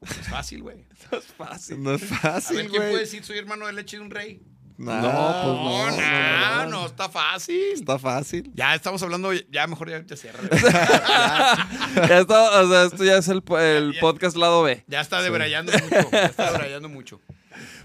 [0.00, 0.84] No es fácil, güey.
[1.12, 1.82] es fácil.
[1.82, 3.02] No es fácil, ver, ¿quién puede güey.
[3.04, 4.40] decir soy hermano de leche de un rey?
[4.78, 7.72] Nah, No, pues No, no, no, no, no, está fácil.
[7.72, 8.50] Está fácil.
[8.54, 10.40] Ya estamos hablando, ya mejor ya, ya cierra.
[12.08, 14.00] Ya está, o sea, esto ya es el, el Ya.
[14.00, 14.84] podcast lado B.
[14.86, 16.10] Ya está debrayando mucho.
[16.12, 17.20] Ya está debrayando mucho.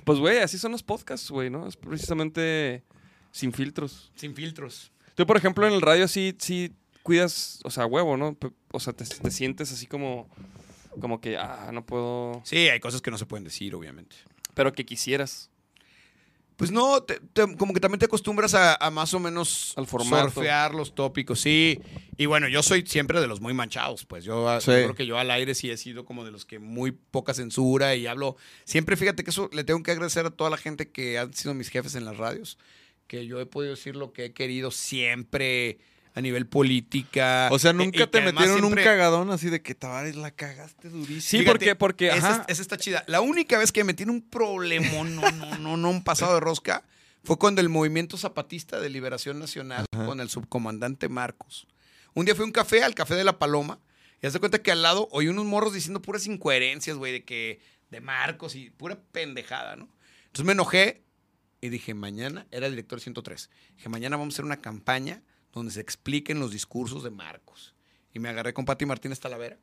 [0.03, 1.65] Pues, güey, así son los podcasts, güey, ¿no?
[1.67, 2.83] Es precisamente
[3.31, 4.11] sin filtros.
[4.15, 4.91] Sin filtros.
[5.15, 6.71] Tú, por ejemplo, en el radio sí, sí
[7.03, 8.37] cuidas, o sea, huevo, ¿no?
[8.71, 10.29] O sea, te, te sientes así como,
[10.99, 14.15] como que, ah, no puedo, Sí, hay cosas que no se pueden decir, obviamente.
[14.53, 15.49] pero que quisieras.
[16.57, 19.87] Pues no, te- te- como que también te acostumbras a, a más o menos Al
[19.87, 20.29] formato.
[20.29, 21.79] surfear los tópicos, sí.
[22.17, 24.67] Y bueno, yo soy siempre de los muy manchados, pues yo, Sí.
[24.69, 27.33] yo creo que yo al aire sí he sido como de los que muy poca
[27.33, 28.35] censura y hablo.
[28.63, 31.55] Siempre fíjate que eso le tengo que agradecer a toda la gente que han sido
[31.55, 32.59] mis jefes en las radios,
[33.11, 35.79] que yo he podido decir lo que he querido siempre
[36.13, 37.49] a nivel política.
[37.51, 40.87] O sea, nunca y te metieron siempre- un cagadón así de que Tavares la cagaste
[40.87, 41.19] durísimo.
[41.19, 43.03] Sí, Fíjate, porque, porque, Esa, esa está chida.
[43.07, 46.39] La única vez que me en un problema, no, no, no, no, un pasado de
[46.39, 46.85] rosca,
[47.25, 51.67] fue cuando el movimiento zapatista de liberación nacional con el subcomandante Marcos.
[52.13, 53.79] Un día fui a un café, al café de la Paloma,
[54.21, 57.25] y haz de cuenta que al lado oí unos morros diciendo puras incoherencias, güey, de
[57.25, 57.59] que,
[57.89, 59.89] de Marcos y pura pendejada, ¿no?
[60.27, 61.03] Entonces me enojé
[61.61, 65.21] y dije, mañana, era el director 103, dije, mañana vamos a hacer una campaña
[65.53, 67.75] donde se expliquen los discursos de Marcos.
[68.13, 69.57] Y me agarré con Pati Martínez Talavera.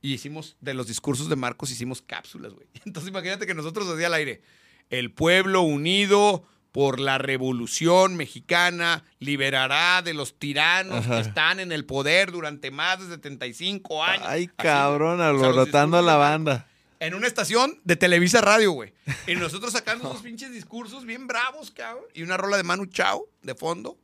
[0.00, 2.66] Y hicimos, de los discursos de Marcos, hicimos cápsulas, güey.
[2.84, 4.42] Entonces imagínate que nosotros así al aire,
[4.90, 11.22] el pueblo unido por la revolución mexicana liberará de los tiranos Ajá.
[11.22, 14.26] que están en el poder durante más de 75 años.
[14.26, 16.68] Ay, Así, cabrón, alborotando a la banda.
[17.06, 18.94] En una estación de Televisa Radio, güey.
[19.26, 22.04] Y nosotros sacando esos pinches discursos bien bravos, cabrón.
[22.14, 23.98] Y una rola de Manu Chao de fondo.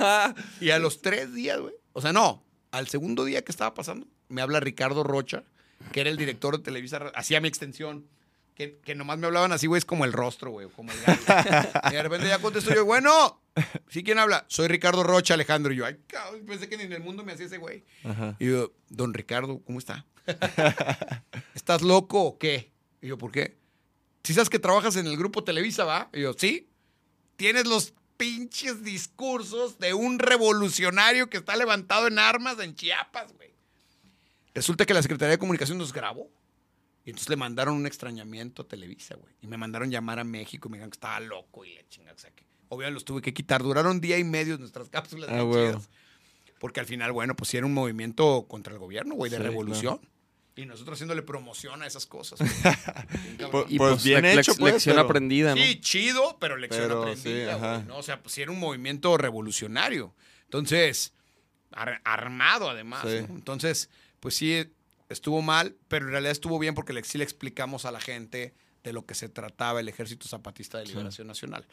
[0.60, 1.74] y a los tres días, güey.
[1.92, 2.42] O sea, no.
[2.70, 5.44] Al segundo día que estaba pasando, me habla Ricardo Rocha,
[5.92, 7.12] que era el director de Televisa Radio.
[7.16, 8.06] Hacía mi extensión.
[8.54, 11.68] que, que nomás me hablaban así, güey, es como el rostro, güey, como el gallo.
[11.90, 13.42] y de repente ya contesto yo, bueno,
[13.88, 14.46] ¿sí quién habla?
[14.48, 15.72] Soy Ricardo Rocha, Alejandro.
[15.72, 17.84] Y yo, ay, cabrón, pensé que ni en el mundo me hacía ese güey.
[18.04, 18.34] Ajá.
[18.38, 20.06] Y yo, don Ricardo, ¿cómo está?
[21.54, 22.72] ¿Estás loco o qué?
[23.00, 23.56] Y yo, ¿por qué?
[24.24, 26.10] Si sabes que trabajas en el grupo Televisa, ¿va?
[26.12, 26.68] Y yo, sí.
[27.36, 33.54] Tienes los pinches discursos de un revolucionario que está levantado en armas en Chiapas, güey.
[34.54, 36.30] Resulta que la Secretaría de Comunicación nos grabó.
[37.04, 39.32] Y entonces le mandaron un extrañamiento a Televisa, güey.
[39.40, 42.16] Y me mandaron llamar a México y me dijeron que estaba loco y la chingada.
[42.16, 43.62] O sea, que obviamente los tuve que quitar.
[43.62, 45.30] Duraron día y medio nuestras cápsulas.
[45.30, 45.88] Ah, chidas.
[46.58, 49.42] Porque al final, bueno, pues sí era un movimiento contra el gobierno, güey, de Sí,
[49.42, 50.00] revolución.
[50.56, 52.40] Y nosotros haciéndole promoción a esas cosas.
[53.38, 53.50] cabrón.
[53.50, 55.62] Pues- pues bien hecho, pues, lección pero- aprendida, ¿no?
[55.62, 57.98] Sí, chido, pero lección Pero, aprendida, sí, güey, ¿no?
[57.98, 60.14] O sea, pues sí era un movimiento revolucionario.
[60.44, 61.12] Entonces,
[61.72, 63.26] ar- armado además, Sí.
[63.28, 63.34] ¿no?
[63.34, 64.64] Entonces, pues sí,
[65.10, 68.54] estuvo mal, pero en realidad estuvo bien porque le, sí le explicamos a la gente
[68.82, 71.66] de lo que se trataba el Ejército Zapatista de Liberación Nacional.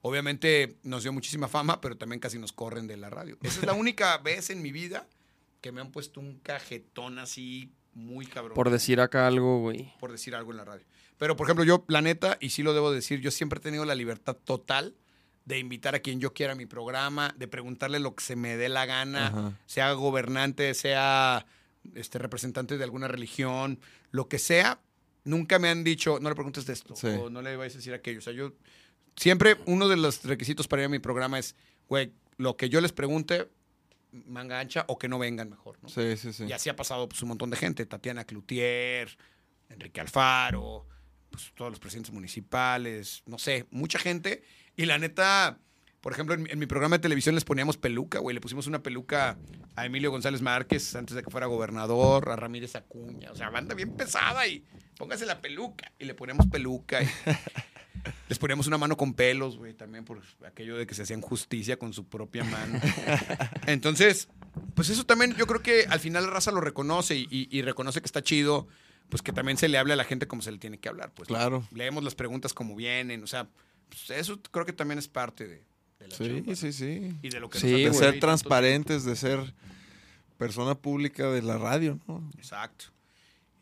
[0.00, 3.36] Obviamente nos dio muchísima fama, pero también casi nos corren de la radio.
[3.42, 5.08] Esa es la única vez en mi vida
[5.60, 9.92] que me han puesto un cajetón así muy cabrón Por decir acá algo, güey.
[10.00, 10.84] por decir algo en la radio.
[11.18, 13.84] Pero, por ejemplo, yo, la neta, y sí lo debo decir, yo siempre he tenido
[13.84, 14.94] la libertad total
[15.44, 18.56] de invitar a quien yo quiera a mi programa, de preguntarle lo que se me
[18.56, 19.52] dé la gana, Ajá.
[19.66, 21.44] sea gobernante, sea
[21.94, 23.80] este representante de alguna religión,
[24.10, 24.80] lo que sea.
[25.24, 27.08] Nunca me han dicho, no le preguntes de esto, Sí.
[27.08, 28.18] o no le vayas a decir aquello.
[28.18, 28.52] O sea, yo
[29.16, 31.56] siempre, uno de los requisitos para ir a mi programa es,
[31.88, 33.48] güey, lo que yo les pregunte,
[34.12, 35.88] manga ancha o que no vengan mejor, ¿no?
[35.88, 36.44] Sí, sí, sí.
[36.44, 37.84] Y así ha pasado pues, un montón de gente.
[37.86, 39.16] Tatiana Cloutier,
[39.68, 40.86] Enrique Alfaro,
[41.30, 44.42] pues, todos los presidentes municipales, no sé, mucha gente.
[44.76, 45.58] Y la neta,
[46.00, 48.32] por ejemplo, en, mi- en mi programa de televisión les poníamos peluca, güey.
[48.34, 49.36] Le pusimos una peluca
[49.76, 53.30] a Emilio González Márquez antes de que fuera gobernador, a Ramírez Acuña.
[53.30, 54.64] O sea, banda bien pesada y
[54.96, 55.92] póngase la peluca.
[55.98, 57.02] Y le ponemos peluca.
[57.02, 57.06] Y
[58.28, 61.78] les poníamos una mano con pelos, güey, también por aquello de que se hacían justicia
[61.78, 62.80] con su propia mano.
[63.66, 64.28] Entonces,
[64.74, 67.62] pues eso también yo creo que al final la raza lo reconoce y, y- y
[67.62, 68.68] reconoce que está chido,
[69.08, 71.12] pues que también se le hable a la gente como se le tiene que hablar.
[71.14, 71.66] Pues Claro.
[71.72, 73.48] Leemos las preguntas como vienen, o sea,
[73.88, 75.64] pues eso creo que también es parte de,
[75.98, 77.16] de la Sí, chamba, sí, sí.
[77.22, 79.54] Y de lo que Sí, nos De ser transparentes, de ser
[80.36, 82.28] persona pública de la radio, ¿no?
[82.36, 82.86] Exacto.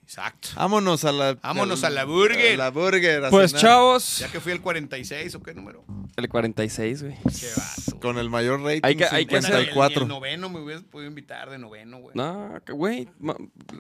[0.07, 0.51] Exacto.
[0.55, 1.35] Vámonos a la...
[1.35, 2.55] Vámonos a la burger.
[2.55, 3.25] a la burger.
[3.25, 3.63] a Pues cenar.
[3.63, 5.85] chavos, Ya que fui el 46 o qué número.
[6.17, 7.17] el 46, güey.
[7.25, 7.99] Qué vato.
[8.01, 10.03] Con el mayor rating, Hay que- hay que hacer- el- 54.
[10.03, 12.13] El, noveno me hubieras podido invitar de noveno, güey.
[12.15, 13.09] No, güey,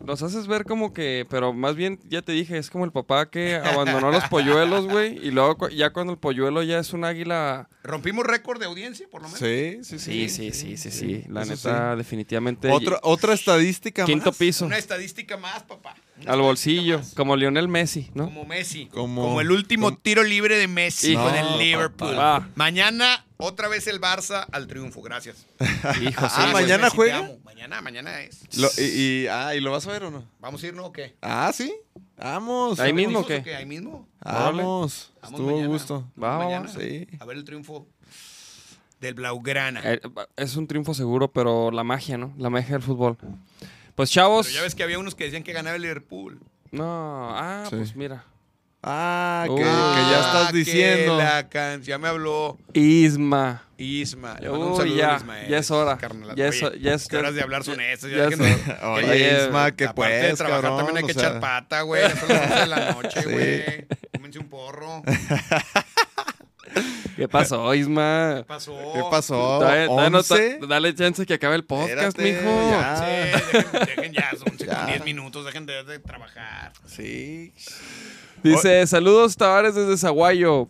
[0.04, 3.30] los haces ver como que, pero más bien, ya te dije, es como el papá
[3.30, 7.68] que abandonó los polluelos, güey, y luego ya cuando el polluelo ya es un águila...
[7.84, 9.38] Rompimos récord de audiencia, por lo menos.
[9.38, 10.28] Sí, sí, sí.
[10.28, 12.68] Sí, sí, sí, sí, sí, la Eso neta, definitivamente...
[12.70, 14.38] Otra, otra estadística Quinto más.
[14.38, 15.94] piso, Una estadística más, papá.
[16.22, 18.24] Una al bolsillo, como Lionel Messi, ¿no?
[18.26, 18.86] Como Messi.
[18.86, 21.22] Como- Como, el último como- tiro libre de Messi Hijo.
[21.22, 22.14] con No, el Liverpool.
[22.16, 22.48] papá.
[22.54, 25.02] Mañana, otra vez el Barça al triunfo.
[25.02, 25.44] Gracias.
[26.00, 27.30] Hijo, sí, Ah, mañana Messi, juega.
[27.44, 28.56] Mañana, mañana es.
[28.58, 30.24] Lo- y, y- ah, ¿y lo vas a ver o no?
[30.40, 31.14] ¿Vamos a ir, no o qué?
[31.20, 31.74] Ah, sí.
[32.16, 32.80] Vamos.
[32.80, 33.54] Ahí mismo, ¿Hijos qué?
[33.54, 34.08] Ahí mismo.
[34.24, 35.12] Vamos.
[35.20, 35.66] Vamos Estuvo mañana.
[35.68, 36.10] gusto.
[36.16, 36.68] Vamos mañana.
[36.68, 37.06] Sí.
[37.20, 37.86] A ver el triunfo
[39.00, 39.82] del Blaugrana.
[39.84, 40.00] Eh,
[40.36, 42.32] Es un triunfo seguro, pero la magia, ¿no?
[42.38, 43.18] La magia del fútbol.
[43.96, 44.46] Pues chavos...
[44.46, 46.38] Pero ya ves que había unos que decían que ganaba el Liverpool.
[46.70, 47.74] No, ah, Sí.
[47.76, 48.24] pues mira.
[48.88, 49.58] Ah, que, Uy.
[49.58, 51.16] que ya estás Ah, que diciendo.
[51.18, 53.64] la can- Ya me habló Isma.
[53.78, 54.36] Isma.
[54.38, 55.96] Le mando un Uy, saludo ya, a Ismael, ya es hora.
[55.98, 56.36] carnal.
[56.36, 58.10] Ya es- Oye, ya es- ¿qué horas de ya- hablar son ya- estas?
[58.10, 60.76] ya Ya es- déjenme- Oye, Oye, Isma, que Aparte de trabajar, cabrón.
[60.86, 62.02] también hay que o sea, echar pata, güey.
[62.02, 63.28] Ya son las 11 de la noche, Sí.
[63.30, 63.86] güey.
[64.12, 65.02] Cómense un porro.
[67.16, 68.36] ¿Qué pasó, Isma?
[68.38, 68.76] ¿Qué pasó?
[68.94, 69.58] ¿Qué pasó?
[70.68, 72.70] Dale, chance que acabe el podcast, Espérate, mijo.
[72.70, 72.96] ya.
[72.96, 74.86] Sí, dejen, dejen ya, son Ya.
[74.86, 76.72] 10 minutos, dejen de, de trabajar.
[76.86, 77.52] Sí.
[78.42, 80.68] Dice, saludos Tavares desde Zaguayo.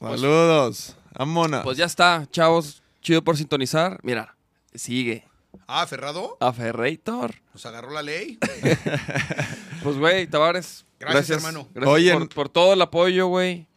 [0.00, 0.96] Saludos.
[1.14, 1.62] Amona.
[1.62, 2.82] Pues ya está, chavos.
[3.00, 3.98] Chido por sintonizar.
[4.02, 4.36] Mira,
[4.74, 5.24] sigue.
[5.68, 7.34] Ah, Ferrado, A Ferreitor.
[7.54, 8.38] nos agarró la ley.
[9.82, 10.84] Pues, güey, Tavares.
[10.98, 11.68] Gracias, hermano.
[11.72, 13.68] Gracias Oye, por, por todo el apoyo, güey.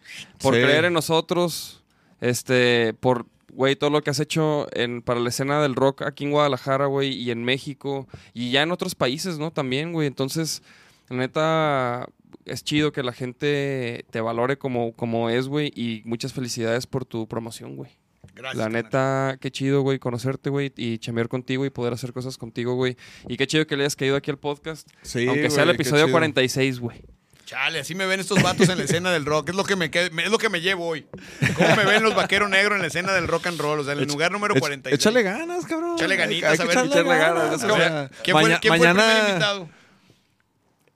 [0.42, 0.62] Por Sí.
[0.62, 1.84] creer en nosotros.
[2.22, 6.26] Este, por, güey, todo lo que has hecho en, para la escena del rock aquí
[6.26, 8.08] en Guadalajara, güey, y en México.
[8.34, 9.52] Y ya en otros países, ¿no?
[9.52, 10.08] También, güey.
[10.08, 10.62] Entonces,
[11.10, 12.08] la neta,
[12.46, 15.72] es chido que la gente te valore como, como es, güey.
[15.76, 17.92] Y muchas felicidades por tu promoción, güey.
[18.36, 18.58] Gracias.
[18.58, 22.76] La neta, qué chido, güey, conocerte, güey, y chamear contigo y poder hacer cosas contigo,
[22.76, 22.96] güey.
[23.28, 24.88] Y qué chido que le hayas caído aquí al podcast.
[25.02, 26.14] Sí, aunque sea el episodio chido.
[26.14, 27.02] 46, güey.
[27.50, 29.50] Chale, así me ven estos vatos en la escena del rock.
[29.50, 31.08] Es lo que me, qued- es lo que me llevo hoy.
[31.56, 33.80] ¿Cómo me ven los vaqueros negros en la escena del rock and roll?
[33.80, 34.94] O sea, en el lugar número Ech- 46.
[35.00, 35.96] Échale ganas, cabrón.
[35.96, 39.14] Échale ganitas, a ver, echarle ganas, o sea, ¿Quién, fue, maña- quién fue el mañana...
[39.14, 39.70] primer invitado?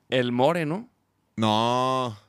[0.10, 0.88] El More, ¿no?
[1.38, 2.20] No.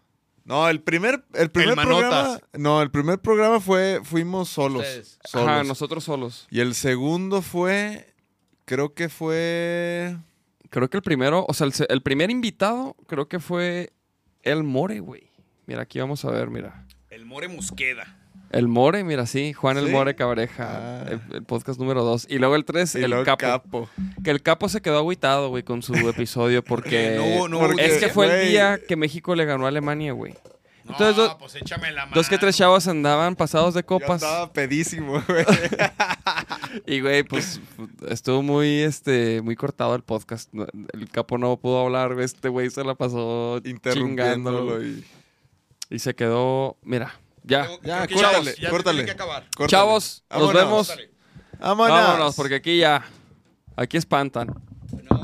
[0.46, 1.98] No, el primer, el primer Manotas.
[2.00, 2.40] programa.
[2.54, 4.82] No, el primer programa fue, fuimos solos.
[4.84, 5.18] Ustedes.
[5.24, 5.48] solos.
[5.50, 6.46] Ajá, nosotros solos.
[6.50, 8.14] Y el segundo fue,
[8.64, 10.16] creo que fue...
[10.70, 13.92] Creo que el primero, o sea, el, se- el primer invitado creo que fue
[14.44, 15.30] el More, güey.
[15.66, 16.86] Mira, aquí vamos a ver, mira.
[17.10, 18.16] El More Mosqueda.
[18.50, 19.88] El More, mira, sí, Juan el.
[19.90, 21.06] More Cabreja, Ah.
[21.10, 22.26] el, el podcast número dos.
[22.30, 23.88] Y luego el tres, y el luego capo.
[24.22, 27.16] Que el capo se quedó agüitado, güey, con su episodio porque...
[27.16, 30.34] No no hubo es que fue el día que México le ganó a Alemania, güey.
[30.84, 32.14] No, Entonces, do- pues échame la mano.
[32.14, 34.22] Dos que tres chavos andaban pasados de Yo copas.
[34.22, 35.44] estaba pedísimo, güey.
[36.86, 37.60] Y, güey, pues
[38.08, 40.50] estuvo muy, este, muy cortado el podcast.
[40.92, 42.24] El capo no pudo hablar, güey.
[42.26, 44.84] Este güey se la pasó Interrumpiéndolo chingándolo.
[44.84, 45.04] y...
[45.90, 47.14] Y se quedó, mira,
[47.44, 47.64] ya.
[47.66, 48.96] Creo- Ya, creo que córtale, ya- ya córtale.
[48.98, 49.42] tiene que acabar.
[49.56, 49.68] Córtale.
[49.68, 50.94] Chavos, nos vemos.
[51.60, 51.96] Vámonos.
[51.98, 53.04] Vámonos, porque aquí ya,
[53.76, 54.48] aquí espantan.
[55.10, 55.23] No,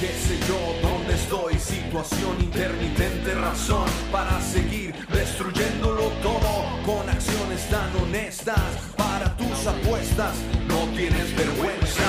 [0.00, 1.58] Qué sé yo, dónde estoy.
[1.58, 8.60] Situación intermitente, razón para seguir destruyéndolo todo con acciones tan honestas.
[8.96, 10.34] Para tus apuestas,
[10.66, 12.08] no tienes vergüenza.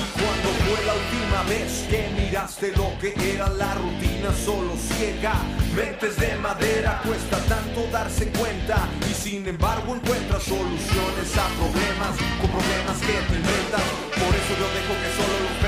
[0.00, 5.34] Y cuando fue la última vez que miraste lo que era la rutina solo ciega?
[5.74, 8.88] Mentes de madera, cuesta tanto darse cuenta.
[9.10, 13.84] Y sin embargo encuentras soluciones a problemas, con problemas que te inventas.
[14.20, 15.61] Por eso yo dejo que solo los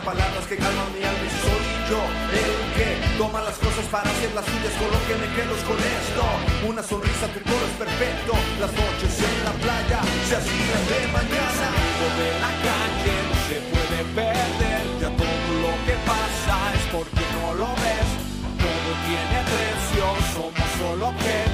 [0.00, 2.00] palabras que calman mi alma y soy yo
[2.32, 5.28] el que toma las cosas para hacer las suyas con que me
[5.68, 6.24] con esto.
[6.66, 8.32] Una sonrisa tu coro es perfecto.
[8.58, 11.68] Las noches en la playa se hacían de mañana.
[12.18, 14.82] De la calle no se puede perder.
[15.00, 18.08] Ya todo lo que pasa es porque no lo ves.
[18.58, 21.53] Todo tiene precio somos solo objetos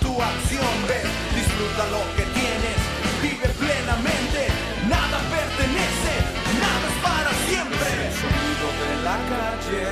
[0.00, 2.78] tu acción ves disfruta lo que tienes
[3.22, 4.48] vive plenamente
[4.88, 6.12] nada pertenece
[6.60, 7.88] nada es para siempre.
[8.06, 9.82] El sonido de la calle.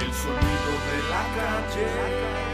[0.00, 2.53] El sonido de la calle